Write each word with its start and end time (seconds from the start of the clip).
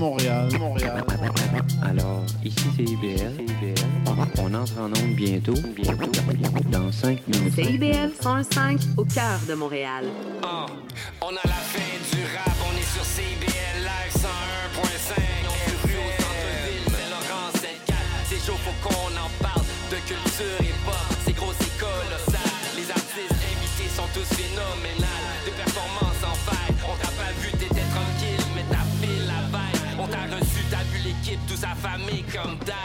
Montréal, 0.00 0.48
Montréal. 0.58 1.04
Alors, 1.82 2.24
ici 2.42 2.64
c'est 2.74 2.84
IBL. 2.84 3.36
On 4.38 4.54
entre 4.54 4.78
en 4.78 4.86
onde 4.86 5.14
bientôt. 5.14 5.52
Bientôt. 5.76 6.10
Dans 6.72 6.90
5 6.90 7.28
minutes. 7.28 7.54
CIBL 7.54 8.10
105 8.18 8.80
au 8.96 9.04
cœur 9.04 9.38
de 9.46 9.52
Montréal. 9.52 10.06
Ah, 10.42 10.64
on 11.20 11.28
a 11.28 11.44
la 11.44 11.60
fin 11.72 11.92
du 12.16 12.22
rap, 12.34 12.56
on 12.64 12.72
est 12.78 12.90
sur 12.94 13.04
CBL 13.04 13.84
Live 13.84 14.14
101.5. 14.14 15.20
On 15.44 15.86
rue 15.86 15.92
au 15.92 16.10
centre-ville, 16.16 16.86
Saint-Laurent, 16.86 17.50
Sainte-Cat. 17.52 18.06
C'est 18.24 18.40
chaud, 18.46 18.56
faut 18.64 18.88
qu'on 18.88 19.12
en 19.20 19.30
parle 19.42 19.66
de 19.90 19.96
culture 20.08 20.60
et 20.60 20.74
pop. 20.86 20.96
C'est 21.26 21.36
gros, 21.36 21.52
c'est 21.60 21.76
colossal. 21.78 22.56
Les 22.74 22.90
artistes 22.90 23.36
invités 23.36 23.90
sont 23.94 24.08
tous 24.14 24.34
phénoménales. 24.34 25.29
Toute 31.46 31.58
sa 31.58 31.74
famille 31.74 32.24
comme 32.24 32.58
d'hab. 32.58 32.76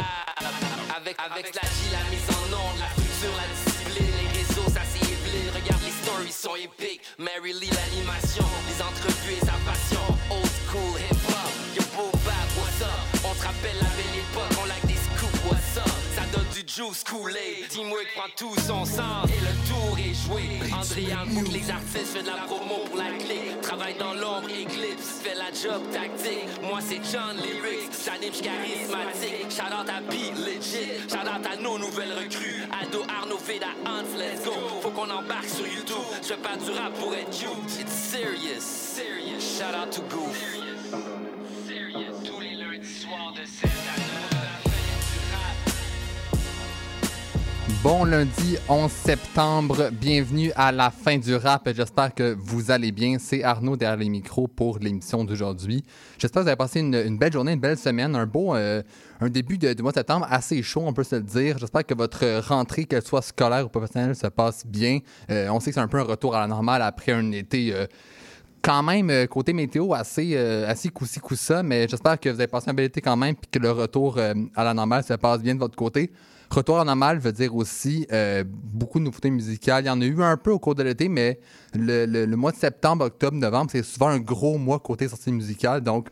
Avec, 0.95 1.17
avec 1.19 1.55
la 1.55 1.61
G, 1.61 1.91
la 1.91 2.03
mise 2.09 2.27
en 2.29 2.53
onde, 2.53 2.79
la 2.79 2.89
structure, 2.89 3.35
la 3.37 3.47
discipline, 3.53 4.13
les 4.21 4.39
réseaux, 4.39 4.69
ça 4.69 4.81
c'est 4.91 5.03
ébile. 5.03 5.51
Regarde 5.53 5.81
les 5.83 5.91
stories 5.91 6.31
sont 6.31 6.55
épiques. 6.55 7.01
Mary 7.17 7.53
Lee, 7.53 7.69
l'animation, 7.69 8.45
les 8.69 8.81
entrevues 8.81 9.33
et 9.41 9.45
sa 9.45 9.53
passion. 9.65 10.14
Juice 16.75 17.03
coulé, 17.05 17.63
Teamwork 17.69 18.07
prend 18.15 18.29
tout 18.35 18.53
son 18.67 18.83
sens 18.83 19.29
et 19.29 19.39
le 19.39 19.53
tour 19.69 19.97
est 19.97 20.13
joué. 20.13 20.59
Andréan 20.73 21.25
boucle 21.27 21.53
les 21.53 21.71
artistes, 21.71 22.17
fait 22.17 22.23
de 22.23 22.27
la 22.27 22.43
promo 22.43 22.83
pour 22.85 22.97
la 22.97 23.11
clique. 23.17 23.61
Travaille 23.61 23.95
dans 23.95 24.13
l'ombre, 24.13 24.49
éclipse, 24.49 25.21
fait 25.23 25.35
la 25.35 25.51
job 25.53 25.81
tactique. 25.91 26.49
Moi 26.61 26.79
c'est 26.81 26.99
John 27.11 27.37
Lyrics, 27.37 27.95
j'anime, 28.03 28.33
charismatique. 28.33 29.49
Shout 29.49 29.71
out 29.71 29.87
à 29.87 30.01
Beat 30.01 30.35
Legit, 30.35 31.07
shout 31.07 31.23
out 31.23 31.45
à 31.45 31.55
nos 31.55 31.79
nouvelles 31.79 32.13
recrues. 32.13 32.63
Ado, 32.81 33.03
Arnaud, 33.07 33.37
Feda, 33.37 33.71
Hans, 33.85 34.17
let's 34.17 34.43
go. 34.43 34.51
Faut 34.81 34.91
qu'on 34.91 35.09
embarque 35.09 35.47
sur 35.47 35.67
YouTube. 35.67 36.03
Je 36.21 36.27
fais 36.27 36.37
pas 36.37 36.57
du 36.57 36.71
rap 36.71 36.93
pour 36.99 37.13
être 37.13 37.31
cute. 37.31 37.79
It's 37.79 37.93
serious, 37.93 38.61
serious. 38.61 39.39
Shout 39.39 39.75
out 39.75 39.91
to 39.91 40.01
Goof. 40.13 40.35
Serious. 41.67 42.15
Tous 42.25 42.41
les 42.41 42.55
lundis 42.55 42.99
soirs 42.99 43.33
de 43.33 43.45
7 43.45 43.69
à 43.69 44.04
Bon 47.85 48.03
lundi 48.03 48.57
11 48.67 48.91
septembre, 48.91 49.91
bienvenue 49.91 50.51
à 50.55 50.71
la 50.71 50.89
fin 50.89 51.19
du 51.19 51.35
rap. 51.35 51.69
J'espère 51.71 52.15
que 52.15 52.35
vous 52.35 52.71
allez 52.71 52.91
bien. 52.91 53.17
C'est 53.19 53.43
Arnaud 53.43 53.77
derrière 53.77 53.95
les 53.95 54.09
micros 54.09 54.47
pour 54.47 54.79
l'émission 54.79 55.23
d'aujourd'hui. 55.23 55.83
J'espère 56.17 56.41
que 56.41 56.45
vous 56.45 56.47
avez 56.47 56.57
passé 56.57 56.79
une, 56.79 57.19
belle 57.19 57.31
journée, 57.31 57.51
une 57.51 57.59
belle 57.59 57.77
semaine, 57.77 58.15
un 58.15 58.25
beau 58.25 58.55
euh, 58.55 58.81
début 59.21 59.59
de, 59.59 59.71
de 59.73 59.81
mois 59.83 59.91
de 59.91 59.97
septembre 59.97 60.25
assez 60.31 60.63
chaud, 60.63 60.81
on 60.83 60.93
peut 60.93 61.03
se 61.03 61.17
le 61.17 61.21
dire. 61.21 61.59
J'espère 61.59 61.85
que 61.85 61.93
votre 61.93 62.39
rentrée, 62.47 62.85
qu'elle 62.85 63.03
soit 63.03 63.21
scolaire 63.21 63.67
ou 63.67 63.69
professionnelle, 63.69 64.15
se 64.15 64.25
passe 64.25 64.65
bien. 64.65 64.97
Euh, 65.29 65.49
on 65.49 65.59
sait 65.59 65.69
que 65.69 65.75
c'est 65.75 65.79
un 65.79 65.87
peu 65.87 65.99
un 65.99 66.05
retour 66.05 66.35
à 66.35 66.39
la 66.39 66.47
normale 66.47 66.81
après 66.81 67.11
un 67.11 67.31
été. 67.33 67.71
euh, 67.71 67.85
quand 68.63 68.81
même, 68.81 69.27
côté 69.27 69.53
météo, 69.53 69.93
assez, 69.93 70.31
euh, 70.33 70.67
assez 70.67 70.89
coussi 70.89 71.19
coussa, 71.19 71.61
mais 71.61 71.87
j'espère 71.87 72.19
que 72.19 72.29
vous 72.29 72.39
avez 72.39 72.47
passé 72.47 72.71
un 72.71 72.73
bel 72.73 72.85
été 72.85 72.99
quand 72.99 73.15
même, 73.15 73.35
puis 73.35 73.47
que 73.51 73.59
le 73.59 73.69
retour 73.69 74.17
à 74.17 74.63
la 74.63 74.73
normale 74.73 75.03
se 75.03 75.13
passe 75.13 75.43
bien 75.43 75.53
de 75.53 75.59
votre 75.59 75.75
côté. 75.75 76.09
La 76.57 76.83
normale 76.85 77.19
veut 77.19 77.33
dire 77.33 77.53
aussi 77.53 78.07
euh, 78.13 78.43
beaucoup 78.47 78.99
de 78.99 79.03
nouveautés 79.03 79.29
musicales. 79.29 79.83
Il 79.83 79.87
y 79.87 79.89
en 79.89 79.99
a 79.99 80.05
eu 80.05 80.23
un 80.23 80.37
peu 80.37 80.51
au 80.51 80.59
cours 80.59 80.73
de 80.73 80.83
l'été, 80.83 81.09
mais 81.09 81.39
le, 81.73 82.25
mois 82.35 82.51
de 82.53 82.57
septembre, 82.57 83.05
octobre, 83.05 83.35
novembre, 83.37 83.71
c'est 83.71 83.83
souvent 83.83 84.07
un 84.07 84.19
gros 84.19 84.57
mois 84.57 84.79
côté 84.79 85.09
sortie 85.09 85.33
musicale. 85.33 85.81
Donc, 85.81 86.07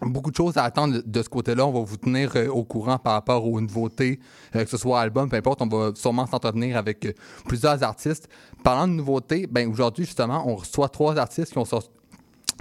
beaucoup 0.00 0.32
de 0.32 0.36
choses 0.36 0.56
à 0.56 0.64
attendre 0.64 1.00
de- 1.04 1.22
ce 1.22 1.28
côté-là. 1.28 1.64
On 1.64 1.72
va 1.72 1.80
vous 1.80 1.96
tenir 1.96 2.32
euh, 2.34 2.48
au 2.48 2.64
courant 2.64 2.98
par 2.98 3.12
rapport 3.12 3.46
aux 3.46 3.60
nouveautés, 3.60 4.18
euh, 4.56 4.64
que 4.64 4.70
ce 4.70 4.76
soit 4.76 5.00
album, 5.00 5.28
peu 5.28 5.36
importe. 5.36 5.62
On 5.62 5.68
va 5.68 5.92
sûrement 5.94 6.26
s'entretenir 6.26 6.76
avec 6.76 7.16
plusieurs 7.46 7.80
artistes. 7.84 8.28
Parlant 8.64 8.88
de 8.88 8.94
nouveautés, 8.94 9.46
ben 9.46 9.70
aujourd'hui, 9.70 10.04
justement, 10.04 10.42
on 10.48 10.56
reçoit 10.56 10.88
trois 10.88 11.16
artistes 11.18 11.52
qui 11.52 11.58
ont 11.58 11.64
sorti 11.64 11.90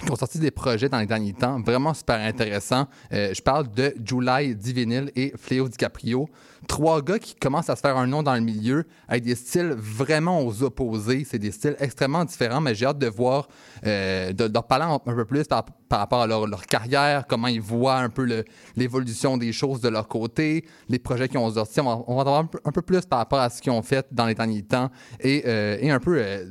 qui 0.03 0.12
ont 0.12 0.16
sorti 0.16 0.40
des 0.40 0.52
projets 0.52 0.90
dans 0.90 1.00
les 1.00 1.06
derniers 1.06 1.34
temps, 1.34 1.59
vraiment 1.62 1.94
super 1.94 2.19
intéressants. 2.19 2.88
Euh, 3.13 3.34
je 3.34 3.41
parle 3.41 3.72
de 3.72 3.94
July 4.03 4.56
Divinil 4.56 5.12
et 5.16 5.34
Fléau 5.38 5.68
DiCaprio. 5.68 6.30
Trois 6.68 7.02
gars 7.02 7.19
qui 7.19 7.35
commencent 7.35 7.69
à 7.69 7.75
se 7.75 7.81
faire 7.81 7.97
un 7.97 8.08
nom 8.08 8.24
dans 8.24 8.34
le 8.34 8.41
milieu 8.41 8.85
avec 9.08 9.24
des 9.24 9.35
styles 9.35 9.74
vraiment 9.78 10.41
aux 10.41 10.63
opposés. 10.63 11.25
C'est 11.28 11.40
des 11.40 11.52
styles 11.52 11.75
extrêmement 11.80 12.25
différents, 12.25 12.62
mais 12.62 12.75
j'ai 12.75 12.85
hâte 12.85 13.00
de 13.00 13.08
voir, 13.08 13.47
euh, 13.85 14.34
de, 14.34 14.52
leur 14.52 14.66
parler 14.66 14.85
un, 14.85 15.00
peu 15.00 15.25
plus 15.25 15.46
par, 15.46 15.66
rapport 15.90 16.22
à 16.22 16.28
leur, 16.28 16.66
carrière, 16.66 17.25
comment 17.28 17.47
ils 17.47 17.62
voient 17.62 17.97
un 17.97 18.09
peu 18.09 18.44
l'évolution 18.75 19.38
des 19.38 19.52
choses 19.52 19.81
de 19.81 19.90
leur 19.90 20.08
côté, 20.08 20.66
les 20.90 21.00
projets 21.00 21.28
qu'ils 21.28 21.40
ont 21.40 21.52
sortis. 21.52 21.79
On 21.79 21.84
va, 21.84 22.03
en 22.08 22.19
avoir 22.19 22.40
un 22.40 22.46
peu, 22.46 22.59
un 22.66 22.72
peu 22.72 22.81
plus 22.81 23.06
par 23.06 23.19
rapport 23.19 23.40
à 23.40 23.50
ce 23.50 23.62
qu'ils 23.62 23.72
ont 23.72 23.81
fait 23.81 24.08
dans 24.12 24.25
les 24.25 24.35
derniers 24.35 24.64
temps 24.64 24.90
et, 25.19 25.44
euh, 25.46 25.78
et 25.79 25.91
un 25.91 26.00
peu 26.00 26.18
euh, 26.18 26.46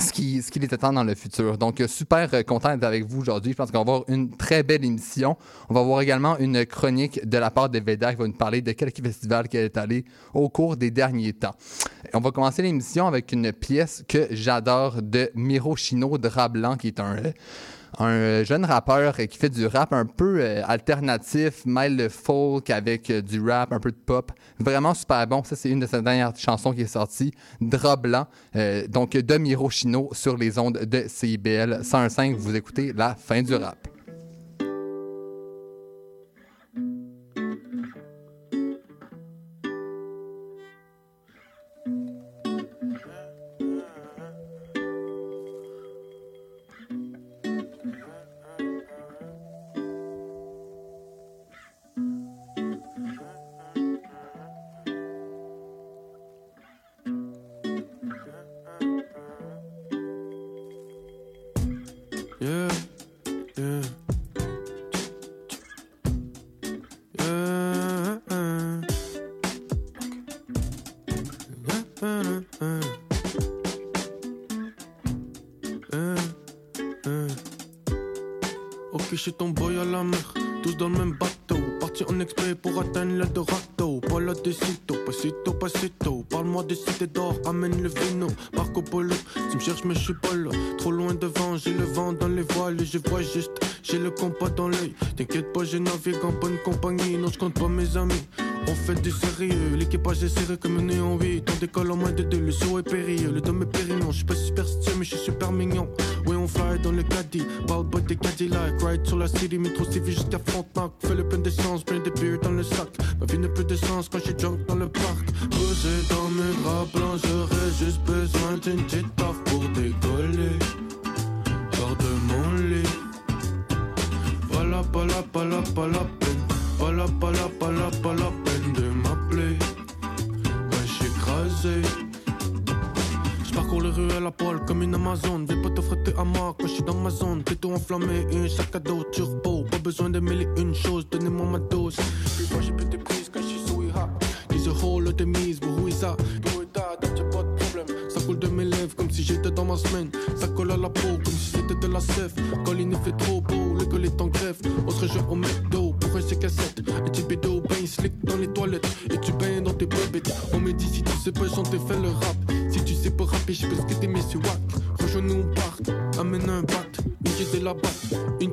ce 0.00 0.12
qui, 0.12 0.42
ce 0.42 0.50
qui 0.50 0.58
les 0.58 0.72
attend 0.72 0.92
dans 0.92 1.04
le 1.04 1.14
futur. 1.14 1.58
Donc, 1.58 1.80
euh, 1.80 1.88
super 1.88 2.28
euh, 2.32 2.42
content 2.42 2.70
d'être 2.74 2.84
avec 2.84 3.04
vous 3.04 3.20
aujourd'hui. 3.20 3.52
Je 3.52 3.56
pense 3.56 3.70
qu'on 3.70 3.78
va 3.84 3.92
avoir 3.92 4.04
une 4.08 4.30
très 4.36 4.62
belle 4.62 4.84
émission. 4.84 5.36
On 5.68 5.74
va 5.74 5.80
avoir 5.80 6.00
également 6.00 6.38
une 6.38 6.64
chronique 6.66 7.26
de 7.28 7.38
la 7.38 7.50
part 7.50 7.68
de 7.68 7.78
Veda 7.78 8.12
qui 8.12 8.18
va 8.18 8.26
nous 8.26 8.32
parler 8.32 8.62
de 8.62 8.72
quelques 8.72 9.02
festivals 9.02 9.48
qu'elle 9.48 9.66
est 9.66 9.76
allée 9.76 10.04
au 10.34 10.48
cours 10.48 10.76
des 10.76 10.90
derniers 10.90 11.32
temps. 11.32 11.54
On 12.14 12.20
va 12.20 12.30
commencer 12.30 12.62
l'émission 12.62 13.06
avec 13.06 13.32
une 13.32 13.52
pièce 13.52 14.04
que 14.08 14.26
j'adore 14.30 15.02
de 15.02 15.30
Miro 15.34 15.76
Chino 15.76 16.18
Drap 16.18 16.52
Blanc, 16.52 16.76
qui 16.76 16.88
est 16.88 17.00
un, 17.00 17.16
un 17.98 18.10
euh, 18.10 18.44
jeune 18.44 18.64
rappeur 18.64 19.16
qui 19.16 19.38
fait 19.38 19.48
du 19.48 19.66
rap 19.66 19.92
un 19.92 20.06
peu 20.06 20.40
euh, 20.40 20.62
alternatif, 20.66 21.64
mêle 21.66 21.96
le 21.96 22.08
folk 22.08 22.70
avec 22.70 23.10
euh, 23.10 23.22
du 23.22 23.40
rap, 23.40 23.72
un 23.72 23.80
peu 23.80 23.90
de 23.90 23.96
pop. 23.96 24.32
Vraiment 24.58 24.94
super 24.94 25.26
bon. 25.26 25.42
Ça, 25.44 25.56
c'est 25.56 25.70
une 25.70 25.80
de 25.80 25.86
ses 25.86 26.02
dernières 26.02 26.36
chansons 26.36 26.72
qui 26.72 26.82
est 26.82 26.86
sortie, 26.86 27.32
Drap 27.60 27.96
Blanc. 27.96 28.26
Donc, 28.88 29.12
de 29.12 29.38
Miro 29.38 29.70
Chino 29.70 30.10
sur 30.12 30.36
les 30.36 30.58
ondes 30.58 30.78
de 30.78 31.04
CIBL 31.06 31.80
101.5. 31.82 32.34
Vous 32.34 32.56
écoutez 32.56 32.92
la 32.92 33.14
fin 33.14 33.42
du 33.42 33.54
rap. 33.54 33.88
je 100.20 100.26
suis 100.26 100.44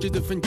batte. 0.09 0.31
Une 0.31 0.41
qui 0.41 0.46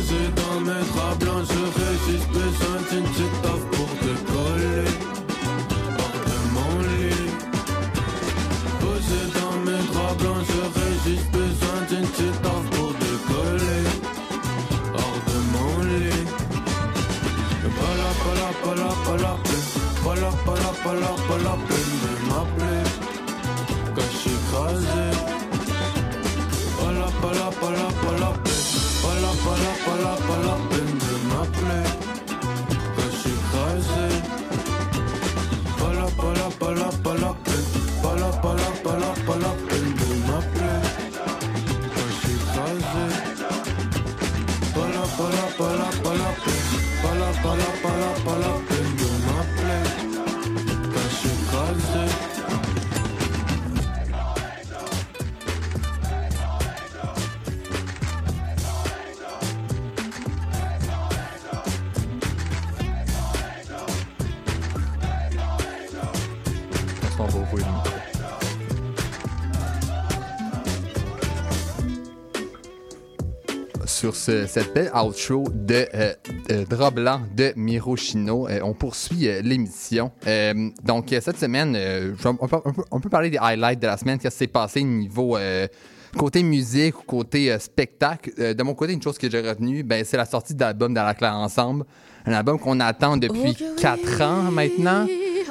Posé 0.00 0.16
dans 0.34 0.60
mes 0.60 0.82
draps 0.92 1.18
blancs, 1.18 1.44
j'aurais 1.46 1.96
juste 2.08 2.28
besoin 2.30 2.76
d'une 2.90 3.06
petite 3.10 3.36
taf 3.42 3.60
pour 3.70 3.90
décoller. 4.00 4.88
Hors 6.00 6.18
de 6.28 6.38
mon 6.54 6.72
lit. 6.88 7.28
Posé 8.80 9.20
dans 9.36 9.56
mes 9.66 9.82
draps 9.92 10.16
blancs, 10.22 10.44
j'aurais 10.48 10.94
juste 11.04 11.30
besoin 11.30 11.78
d'une 11.90 12.08
petite 12.08 12.40
taf 12.40 12.62
pour 12.72 12.90
décoller. 13.04 13.84
Hors 14.94 15.20
de 15.28 15.38
mon 15.52 15.72
lit. 15.84 16.24
La, 17.62 17.70
pas 17.76 17.94
la, 18.00 18.48
pas 18.62 18.74
la, 18.80 18.90
pas 19.04 19.16
la 19.22 19.32
peine. 19.44 19.66
Pas 20.02 20.14
la, 20.14 20.30
pas 20.46 20.56
la, 20.62 20.70
pas 20.82 20.94
la, 20.94 21.12
pas 21.28 21.50
Sur 73.86 74.14
ce- 74.14 74.46
cette 74.46 74.72
belle 74.72 74.90
outro 74.94 75.44
de 75.52 75.86
euh, 75.94 76.14
euh, 76.50 76.64
Drap 76.64 76.94
blanc 76.94 77.20
de 77.36 77.52
Miro 77.56 77.96
Chino, 77.96 78.48
euh, 78.48 78.60
on 78.62 78.72
poursuit 78.74 79.28
euh, 79.28 79.40
l'émission. 79.42 80.10
Euh, 80.26 80.70
donc, 80.84 81.12
euh, 81.12 81.20
cette 81.22 81.38
semaine, 81.38 81.76
on, 82.24 82.46
peut, 82.48 82.56
on 82.90 83.00
parler 83.00 83.30
des 83.30 83.38
highlights 83.38 83.80
de 83.80 83.86
la 83.86 83.96
semaine, 83.96 84.18
qu'est-ce 84.18 84.34
qui 84.34 84.38
s'est 84.40 84.46
passé 84.46 84.82
niveau 84.82 85.36
côté 86.16 86.42
musique 86.42 86.98
ou 86.98 87.02
côté 87.04 87.56
spectacle. 87.60 88.32
De 88.54 88.62
mon 88.64 88.74
côté, 88.74 88.92
une 88.92 89.02
chose 89.02 89.16
que 89.16 89.30
j'ai 89.30 89.40
retenue, 89.40 89.84
ben, 89.84 90.04
c'est 90.04 90.16
la 90.16 90.24
sortie 90.26 90.54
de 90.54 90.60
l'album 90.60 90.92
Dans 90.92 91.04
la 91.04 91.14
claire 91.14 91.34
ensemble. 91.34 91.84
Un 92.26 92.32
album 92.32 92.58
qu'on 92.58 92.80
attend 92.80 93.16
depuis 93.16 93.40
oui. 93.56 93.56
quatre 93.78 94.20
ans 94.20 94.50
maintenant. 94.50 95.06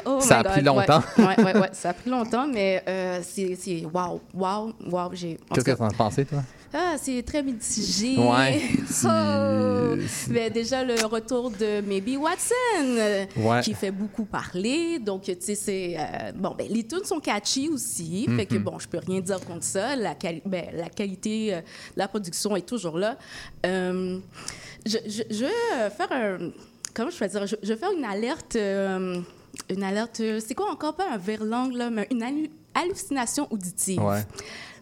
Oh 0.05 0.19
Ça 0.21 0.39
a 0.39 0.43
pris 0.43 0.61
longtemps. 0.61 1.01
Ouais, 1.17 1.25
ouais, 1.25 1.43
ouais, 1.43 1.57
ouais, 1.59 1.69
ça 1.71 1.89
a 1.89 1.93
pris 1.93 2.09
longtemps, 2.09 2.47
mais 2.47 2.83
euh, 2.87 3.19
c'est 3.23 3.55
c'est- 3.55 3.85
wow, 3.85 4.21
wow, 4.33 4.73
wow. 4.89 5.09
j'ai- 5.13 5.37
en 5.49 5.55
Qu'est-ce 5.55 5.65
que 5.65 5.71
t'en 5.71 5.87
as 5.87 5.93
pensé, 5.93 6.25
toi? 6.25 6.39
Ah, 6.73 6.95
c'est 7.01 7.23
très 7.23 7.41
mitigé. 7.41 8.15
Ouais, 8.17 8.61
Oh. 9.05 9.95
Mais 10.29 10.49
déjà, 10.49 10.83
le 10.83 11.03
retour 11.05 11.49
de 11.51 11.81
Maybe 11.81 12.17
Watson, 12.17 12.53
euh, 12.81 13.25
Ouais. 13.37 13.61
qui 13.61 13.73
fait 13.73 13.91
beaucoup 13.91 14.25
parler. 14.25 14.99
Donc, 14.99 15.23
tu 15.23 15.35
sais, 15.39 15.55
c'est. 15.55 15.95
euh, 15.97 16.31
bon, 16.35 16.53
ben, 16.57 16.67
les 16.69 16.85
tunes 16.85 17.03
sont 17.05 17.19
catchy 17.19 17.69
aussi. 17.69 18.25
Fait 18.27 18.43
Mm-hmm. 18.43 18.47
que, 18.47 18.57
bon, 18.57 18.79
je 18.79 18.87
peux 18.87 18.99
rien 18.99 19.19
dire 19.19 19.39
contre 19.41 19.63
ça. 19.63 19.95
La, 19.95 20.13
quali- 20.13 20.41
ben, 20.45 20.65
la 20.73 20.89
qualité 20.89 21.53
euh, 21.55 21.59
de 21.61 21.63
la 21.97 22.07
production 22.07 22.55
est 22.55 22.67
toujours 22.67 22.97
là. 22.97 23.17
Euh, 23.65 24.19
je, 24.85 24.97
je, 25.07 25.23
je 25.29 25.45
vais 25.45 25.89
faire 25.89 26.11
un. 26.11 26.51
Comment 26.93 27.09
je 27.09 27.17
peux 27.17 27.27
dire? 27.27 27.47
Je, 27.47 27.55
je 27.63 27.67
vais 27.73 27.79
faire 27.79 27.91
une 27.97 28.05
alerte. 28.05 28.55
une 28.55 29.83
alerte. 29.83 30.21
C'est 30.45 30.53
quoi 30.55 30.71
encore? 30.71 30.95
Pas 30.95 31.09
un 31.11 31.17
verlangue, 31.17 31.73
là, 31.73 31.89
mais 31.89 32.07
une 32.11 32.21
hallu- 32.23 32.49
hallucination 32.73 33.47
auditive. 33.51 34.01
Ouais. 34.03 34.21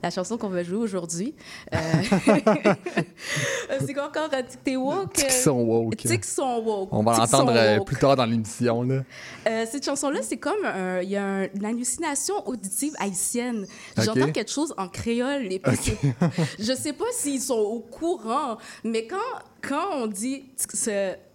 La 0.08 0.12
chanson 0.12 0.38
qu'on 0.38 0.48
va 0.48 0.64
jouer 0.64 0.78
aujourd'hui. 0.78 1.36
Euh, 1.74 1.78
c'est 3.86 3.94
quoi 3.94 4.08
encore? 4.08 4.30
euh, 4.34 4.42
T'es 4.64 4.78
woke? 4.78 5.12
Tic 5.14 5.30
sont 5.32 5.60
woke. 5.66 5.98
Sont 6.24 6.64
woke. 6.64 6.88
On 6.94 7.04
va 7.04 7.18
l'entendre 7.18 7.52
euh, 7.58 7.80
plus 7.84 7.98
tard 7.98 8.16
dans 8.16 8.26
l'émission. 8.26 8.84
là. 8.84 9.04
Euh, 9.50 9.66
cette 9.70 9.84
chanson-là, 9.84 10.20
c'est 10.22 10.38
comme 10.38 10.66
il 11.04 11.10
y 11.10 11.18
a 11.18 11.26
un- 11.26 11.48
une 11.54 11.66
hallucination 11.66 12.36
auditive 12.48 12.94
haïtienne. 13.00 13.66
J'entends 13.98 14.14
quelque 14.32 14.50
chose 14.50 14.74
en 14.78 14.88
créole. 14.88 15.52
Et 15.52 15.60
puis 15.60 15.76
c'est- 15.76 15.98
je 16.60 16.74
sais 16.74 16.94
pas 16.94 17.04
s'ils 17.12 17.42
sont 17.42 17.56
au 17.56 17.82
courant, 17.82 18.58
mais 18.86 19.08
quand, 19.08 19.18
quand 19.62 19.90
on 19.94 20.08
dit, 20.08 20.46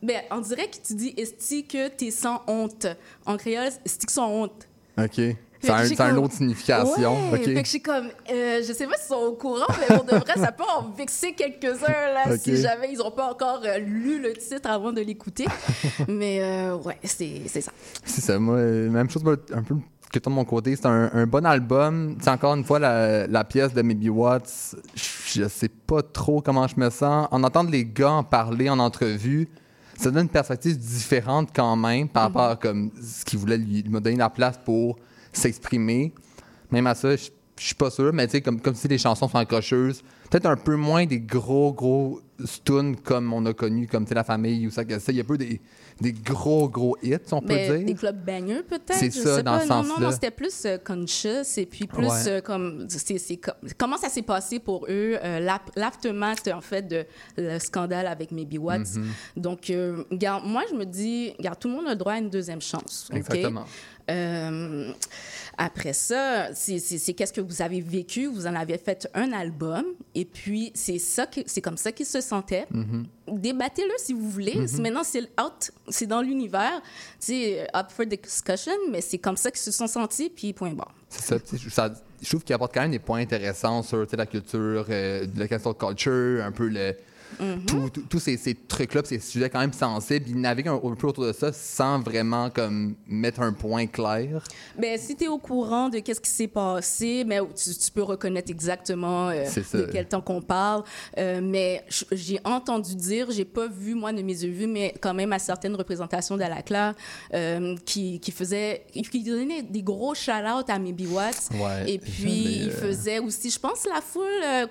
ben, 0.02 0.22
on 0.30 0.40
dirait 0.40 0.68
que 0.68 0.78
tu 0.82 0.94
dis 0.94 1.12
esti 1.18 1.66
que 1.66 1.88
t'es 1.88 2.10
sans 2.10 2.40
honte? 2.46 2.86
En 3.26 3.36
créole, 3.36 3.68
esti 3.84 4.06
que 4.06 4.12
sans 4.12 4.30
honte? 4.30 4.66
OK. 4.98 5.20
C'est 5.62 5.94
que 5.94 6.02
un, 6.02 6.10
une 6.10 6.18
autre 6.18 6.34
signification. 6.34 7.30
Ouais, 7.30 7.38
OK. 7.38 7.44
fait 7.44 7.62
que 7.62 7.82
comme, 7.84 8.06
euh, 8.30 8.62
je 8.66 8.72
sais 8.72 8.86
pas 8.86 8.96
s'ils 8.96 9.08
sont 9.08 9.22
au 9.22 9.32
courant, 9.34 9.66
mais 9.78 9.94
pour 9.96 10.04
de 10.04 10.16
vrai, 10.16 10.34
ça 10.36 10.50
peut 10.50 10.64
en 10.76 10.90
vexer 10.90 11.34
quelques-uns 11.34 11.86
là, 11.86 12.36
si 12.36 12.56
jamais 12.56 12.90
ils 12.92 13.00
ont 13.00 13.12
pas 13.12 13.30
encore 13.30 13.60
euh, 13.64 13.78
lu 13.78 14.20
le 14.20 14.32
titre 14.32 14.68
avant 14.68 14.92
de 14.92 15.00
l'écouter. 15.00 15.46
mais 16.08 16.40
euh, 16.42 16.76
ouais, 16.76 16.98
c'est 17.04 17.42
c'est 17.46 17.60
ça. 17.60 17.70
C'est 18.04 18.22
ça. 18.22 18.38
Moi, 18.38 18.56
euh, 18.56 18.90
même 18.90 19.08
chose, 19.08 19.22
un 19.54 19.62
peu 19.62 19.76
que 20.12 20.18
de 20.18 20.28
mon 20.30 20.44
côté, 20.44 20.76
c'est 20.76 20.86
un, 20.86 21.10
un 21.14 21.26
bon 21.26 21.46
album. 21.46 22.16
C'est 22.20 22.30
encore 22.30 22.54
une 22.54 22.64
fois 22.64 22.78
la, 22.78 23.26
la 23.26 23.44
pièce 23.44 23.72
de 23.72 23.82
Maybe 23.82 24.10
Watts. 24.10 24.76
Je 24.94 25.48
sais 25.48 25.68
pas 25.68 26.02
trop 26.02 26.42
comment 26.42 26.66
je 26.66 26.78
me 26.78 26.90
sens. 26.90 27.28
En 27.30 27.42
entendre 27.42 27.70
les 27.70 27.84
gars 27.86 28.12
en 28.12 28.24
parler 28.24 28.68
en 28.68 28.78
entrevue, 28.78 29.48
ça 29.96 30.10
donne 30.10 30.24
une 30.24 30.28
perspective 30.28 30.76
différente 30.76 31.50
quand 31.54 31.76
même 31.76 32.08
par 32.08 32.24
rapport 32.24 32.50
à 32.50 32.56
comme, 32.56 32.90
ce 33.00 33.24
qu'il 33.24 33.38
voulait 33.38 33.56
lui, 33.56 33.82
lui 33.82 34.00
donner 34.00 34.16
la 34.16 34.30
place 34.30 34.58
pour 34.62 34.96
s'exprimer. 35.32 36.12
Même 36.70 36.86
à 36.86 36.94
ça, 36.94 37.14
je 37.16 37.30
suis 37.58 37.74
pas 37.74 37.90
sûr, 37.90 38.12
mais 38.12 38.26
tu 38.26 38.32
sais, 38.32 38.40
comme, 38.40 38.60
comme 38.60 38.74
si 38.74 38.88
les 38.88 38.98
chansons 38.98 39.28
sont 39.28 39.38
accrocheuses. 39.38 40.02
Peut-être 40.30 40.46
un 40.46 40.56
peu 40.56 40.76
moins 40.76 41.04
des 41.04 41.20
gros, 41.20 41.74
gros 41.74 42.22
stuns 42.42 42.94
comme 43.04 43.32
on 43.34 43.44
a 43.44 43.52
connu, 43.52 43.86
comme 43.86 44.06
La 44.10 44.24
Famille 44.24 44.66
ou 44.66 44.70
ça, 44.70 44.82
que 44.82 44.98
ça. 44.98 45.12
Il 45.12 45.18
y 45.18 45.20
a 45.20 45.24
peu 45.24 45.36
des, 45.36 45.60
des 46.00 46.12
gros, 46.14 46.70
gros 46.70 46.96
hits, 47.02 47.16
on 47.32 47.42
peut 47.42 47.48
dire. 47.54 47.84
des 47.84 47.94
clubs 47.94 48.24
bangers, 48.24 48.62
peut-être. 48.66 48.94
C'est 48.94 49.10
ça, 49.12 49.36
sais 49.36 49.42
dans 49.42 49.58
pas. 49.58 49.60
ce 49.64 49.68
Non, 49.68 49.82
non, 49.82 49.88
sens-là. 49.90 50.06
non, 50.06 50.10
c'était 50.12 50.30
plus 50.30 50.64
euh, 50.64 50.78
conscious 50.78 51.58
et 51.58 51.66
puis 51.66 51.86
plus 51.86 52.06
Ouais. 52.06 52.28
euh, 52.28 52.40
comme. 52.40 52.86
c'est 52.88 53.36
comme- 53.36 53.54
comment 53.76 53.98
ça 53.98 54.08
s'est 54.08 54.22
passé 54.22 54.58
pour 54.58 54.86
eux, 54.88 55.18
euh, 55.22 55.38
l'aftermath, 55.76 56.48
en 56.48 56.62
fait, 56.62 56.88
de 56.88 57.04
le 57.36 57.58
scandale 57.58 58.06
avec 58.06 58.32
Maybe 58.32 58.56
Watts. 58.58 58.96
Mhm. 58.96 59.06
Donc, 59.36 59.68
euh, 59.68 60.02
regarde, 60.10 60.46
moi, 60.46 60.62
je 60.70 60.74
me 60.74 60.86
dis, 60.86 61.34
regarde, 61.36 61.58
tout 61.58 61.68
le 61.68 61.74
monde 61.74 61.86
a 61.88 61.90
le 61.90 61.96
droit 61.96 62.14
à 62.14 62.18
une 62.18 62.30
deuxième 62.30 62.62
chance. 62.62 63.08
OK? 63.10 63.18
Exactement. 63.18 63.64
Euh, 64.10 64.92
après 65.58 65.92
ça, 65.92 66.48
c'est 66.54 67.12
qu'est-ce 67.14 67.32
que 67.32 67.40
vous 67.40 67.60
avez 67.62 67.80
vécu? 67.80 68.26
Vous 68.26 68.46
en 68.46 68.54
avez 68.54 68.78
fait 68.78 69.08
un 69.14 69.32
album, 69.32 69.84
et 70.14 70.24
puis 70.24 70.70
c'est 70.74 70.98
ça, 70.98 71.26
que- 71.26 71.40
c'est 71.46 71.60
comme 71.60 71.76
ça 71.76 71.92
qu'ils 71.92 72.06
se 72.06 72.20
sentaient. 72.20 72.66
Mm-hmm. 72.72 73.38
Débattez-le 73.38 73.92
si 73.98 74.12
vous 74.14 74.28
voulez. 74.30 74.66
Si 74.66 74.80
Maintenant, 74.80 75.04
c'est 75.04 75.20
out, 75.40 75.70
c'est 75.88 76.06
dans 76.06 76.22
l'univers, 76.22 76.80
c'est 77.18 77.66
up 77.76 77.86
for 77.90 78.06
discussion, 78.06 78.72
mais 78.90 79.00
c'est 79.00 79.18
comme 79.18 79.36
ça 79.36 79.50
qu'ils 79.50 79.60
se 79.60 79.70
sont 79.72 79.86
sentis, 79.86 80.30
puis 80.30 80.52
point 80.52 80.72
barre. 80.72 80.94
C'est 81.10 81.22
ça, 81.22 81.36
je- 82.22 82.28
trouve 82.28 82.42
qu'il 82.44 82.54
apporte 82.54 82.72
quand 82.72 82.82
même 82.82 82.90
des 82.92 82.98
points 82.98 83.20
intéressants 83.20 83.82
sur 83.82 84.06
la 84.12 84.26
culture, 84.26 84.86
euh, 84.88 85.26
de 85.26 85.38
la 85.38 85.48
cancel 85.48 85.74
culture, 85.74 86.44
un 86.44 86.52
peu 86.52 86.68
le. 86.68 86.94
Tout- 87.66 88.02
Tous 88.08 88.18
ces, 88.20 88.36
ces 88.36 88.54
trucs-là, 88.54 89.02
ces 89.04 89.18
sujets 89.18 89.48
quand 89.50 89.60
même 89.60 89.72
sensibles, 89.72 90.26
il 90.28 90.40
navigue 90.40 90.68
un, 90.68 90.74
un 90.74 90.94
peu 90.94 91.06
autour 91.06 91.24
de 91.26 91.32
ça 91.32 91.52
sans 91.52 92.00
vraiment 92.00 92.50
comme 92.50 92.94
mettre 93.06 93.40
un 93.40 93.52
point 93.52 93.86
clair. 93.86 94.42
Ben, 94.78 94.98
si 94.98 95.16
tu 95.16 95.24
es 95.24 95.28
au 95.28 95.38
courant 95.38 95.88
de 95.88 95.98
qu'est-ce 95.98 96.20
qui 96.20 96.30
s'est 96.30 96.48
passé, 96.48 97.24
mais 97.26 97.38
tu, 97.56 97.70
tu 97.74 97.90
peux 97.90 98.02
reconnaître 98.02 98.50
exactement 98.50 99.28
euh, 99.30 99.44
de 99.78 99.90
quel 99.92 100.06
temps 100.06 100.20
qu'on 100.20 100.40
parle. 100.42 100.82
Euh, 101.18 101.40
mais 101.42 101.84
j'ai 102.12 102.38
entendu 102.44 102.94
dire, 102.94 103.30
j'ai 103.30 103.44
pas 103.44 103.66
vu 103.66 103.94
moi 103.94 104.12
de 104.12 104.22
mes 104.22 104.32
yeux 104.42 104.50
vus, 104.50 104.66
mais 104.66 104.94
quand 105.00 105.14
même 105.14 105.32
à 105.32 105.38
certaines 105.38 105.74
représentations 105.74 106.36
d'Alacla 106.36 106.94
euh, 107.34 107.76
qui, 107.84 108.20
qui 108.20 108.30
faisaient, 108.30 108.84
qui 108.92 109.22
donnaient 109.22 109.62
des 109.62 109.82
gros 109.82 110.14
shout-outs 110.14 110.68
à 110.68 110.78
Maybe 110.78 111.10
Watts. 111.10 111.48
Ouais, 111.54 111.90
Et 111.92 111.98
puis 111.98 112.22
il 112.62 112.68
euh, 112.68 112.70
faisait 112.70 113.18
aussi, 113.18 113.50
je 113.50 113.58
pense, 113.58 113.86
la 113.86 114.00
foule 114.00 114.22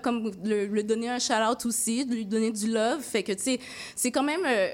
comme 0.01 0.31
le, 0.43 0.67
le 0.67 0.83
donner 0.83 1.09
un 1.09 1.19
shout-out 1.19 1.65
aussi, 1.65 2.05
de 2.05 2.13
lui 2.15 2.25
donner 2.25 2.50
du 2.51 2.71
love. 2.71 3.01
Fait 3.01 3.23
que 3.23 3.31
tu 3.31 3.43
sais, 3.43 3.59
c'est 3.95 4.11
quand 4.11 4.23
même 4.23 4.41
euh, 4.45 4.69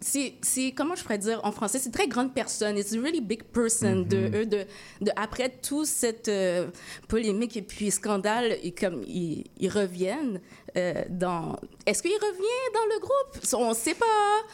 c'est, 0.00 0.72
comment 0.76 0.94
je 0.94 1.02
pourrais 1.02 1.18
dire 1.18 1.40
en 1.42 1.52
français, 1.52 1.78
c'est 1.78 1.90
très 1.90 2.06
grande 2.06 2.32
personne. 2.34 2.76
It's 2.78 2.92
a 2.94 3.00
really 3.00 3.20
big 3.20 3.42
person 3.44 3.86
Mm-hmm. 3.86 4.08
de 4.08 4.38
eux, 4.38 4.46
de, 4.46 4.64
de 5.00 5.10
après 5.16 5.48
toute 5.48 5.86
cette 5.86 6.28
euh, 6.28 6.68
polémique 7.08 7.56
et 7.56 7.62
puis 7.62 7.90
scandale, 7.90 8.56
et 8.62 8.72
comme 8.72 9.02
ils, 9.06 9.44
ils 9.58 9.68
reviennent 9.68 10.40
euh, 10.76 10.94
dans. 11.08 11.56
Est-ce 11.86 12.02
qu'ils 12.02 12.12
reviennent 12.12 12.72
dans 12.74 12.94
le 12.94 13.00
groupe? 13.00 13.54
On 13.54 13.70
ne 13.70 13.74
sait 13.74 13.94
pas. 13.94 14.04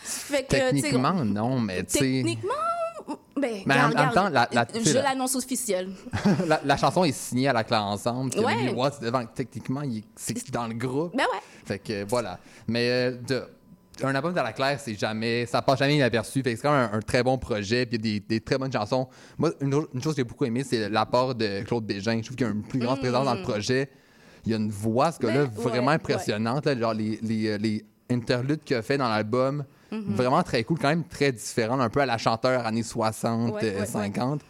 Fait 0.03 0.43
que, 0.45 0.49
Techniquement, 0.51 1.13
non, 1.25 1.59
mais 1.61 1.85
tu 1.85 1.93
sais. 1.93 1.99
Techniquement. 1.99 2.53
Ben, 3.37 3.63
Mais 3.67 3.75
en 3.81 3.89
même 3.89 4.13
temps, 4.13 4.29
la- 4.29 4.49
la- 4.53 4.67
je 4.73 4.93
la- 4.95 5.03
l'annonce 5.03 5.35
officielle. 5.35 5.91
la, 6.47 6.61
la 6.65 6.77
chanson 6.77 7.03
est 7.03 7.11
signée 7.13 7.49
à 7.49 7.53
la 7.53 7.65
classe 7.65 7.81
ensemble. 7.83 8.39
Ouais. 8.39 8.55
Maybe 8.55 8.77
Watts, 8.77 9.01
devant, 9.03 9.25
techniquement, 9.27 9.83
il 9.83 9.99
est- 9.99 10.05
c'est 10.15 10.51
dans 10.53 10.69
le 10.69 10.75
groupe. 10.75 11.11
Ben 11.17 11.25
ouais. 11.25 11.41
Fait 11.65 11.79
que 11.81 12.05
voilà. 12.05 12.39
Mais 12.69 12.89
euh, 12.91 13.11
de, 13.27 13.43
un 14.05 14.15
album 14.15 14.33
de 14.33 14.37
la 14.41 14.53
Claire, 14.53 14.79
c'est 14.79 14.95
jamais, 14.95 15.47
ça 15.47 15.61
passe 15.63 15.81
jamais 15.81 15.97
inaperçu. 15.97 16.43
Fait 16.43 16.55
c'est 16.55 16.63
quand 16.63 16.73
même 16.73 16.91
un, 16.93 16.99
un 16.99 17.01
très 17.01 17.23
bon 17.25 17.37
projet. 17.39 17.87
Puis 17.87 17.99
il 18.01 18.07
y 18.07 18.17
a 18.17 18.21
des, 18.21 18.21
des 18.21 18.41
très 18.41 18.59
bonnes 18.59 18.73
chansons. 18.73 19.09
Moi, 19.39 19.51
une, 19.61 19.73
chose 19.73 20.13
que 20.13 20.17
j'ai 20.19 20.25
beaucoup 20.25 20.45
aimé, 20.45 20.63
c'est 20.63 20.89
l'apport 20.89 21.35
de 21.35 21.63
Claude 21.63 21.85
Bégin. 21.85 22.19
Je 22.19 22.23
trouve 22.27 22.37
qu'il 22.37 22.47
y 22.47 22.51
a 22.51 22.53
une 22.53 22.63
plus 22.63 22.79
grande 22.79 23.01
présence 23.01 23.25
dans 23.25 23.35
le 23.35 23.43
projet. 23.43 23.91
Il 24.45 24.51
y 24.53 24.55
a 24.55 24.59
une 24.59 24.71
voix, 24.71 25.13
ce 25.13 25.19
gars-là, 25.21 25.45
vraiment 25.45 25.89
ouais. 25.89 25.95
impressionnante. 25.95 26.67
là. 26.67 26.79
genre 26.79 26.95
les, 26.95 27.19
les, 27.23 27.49
euh, 27.49 27.59
les 27.59 27.85
interludes 28.11 28.63
qu'il 28.65 28.77
a 28.77 28.83
fait 28.83 28.99
dans 28.99 29.09
l'album, 29.09 29.65
Mm-hmm. 29.93 30.15
vraiment 30.15 30.43
très 30.43 30.65
cool, 30.65 30.79
quand 30.79 30.89
même 30.89 31.05
très 31.05 31.33
différent, 31.33 31.79
un 31.79 31.91
peu 31.91 32.01
à 32.01 32.07
la 32.07 32.17
chanteur 32.17 32.65
années 32.67 32.83
60, 32.83 33.53
Ouais, 33.53 33.61
ouais, 33.61 33.75
euh, 33.77 33.81
ouais. 33.81 33.85
50. 33.87 34.41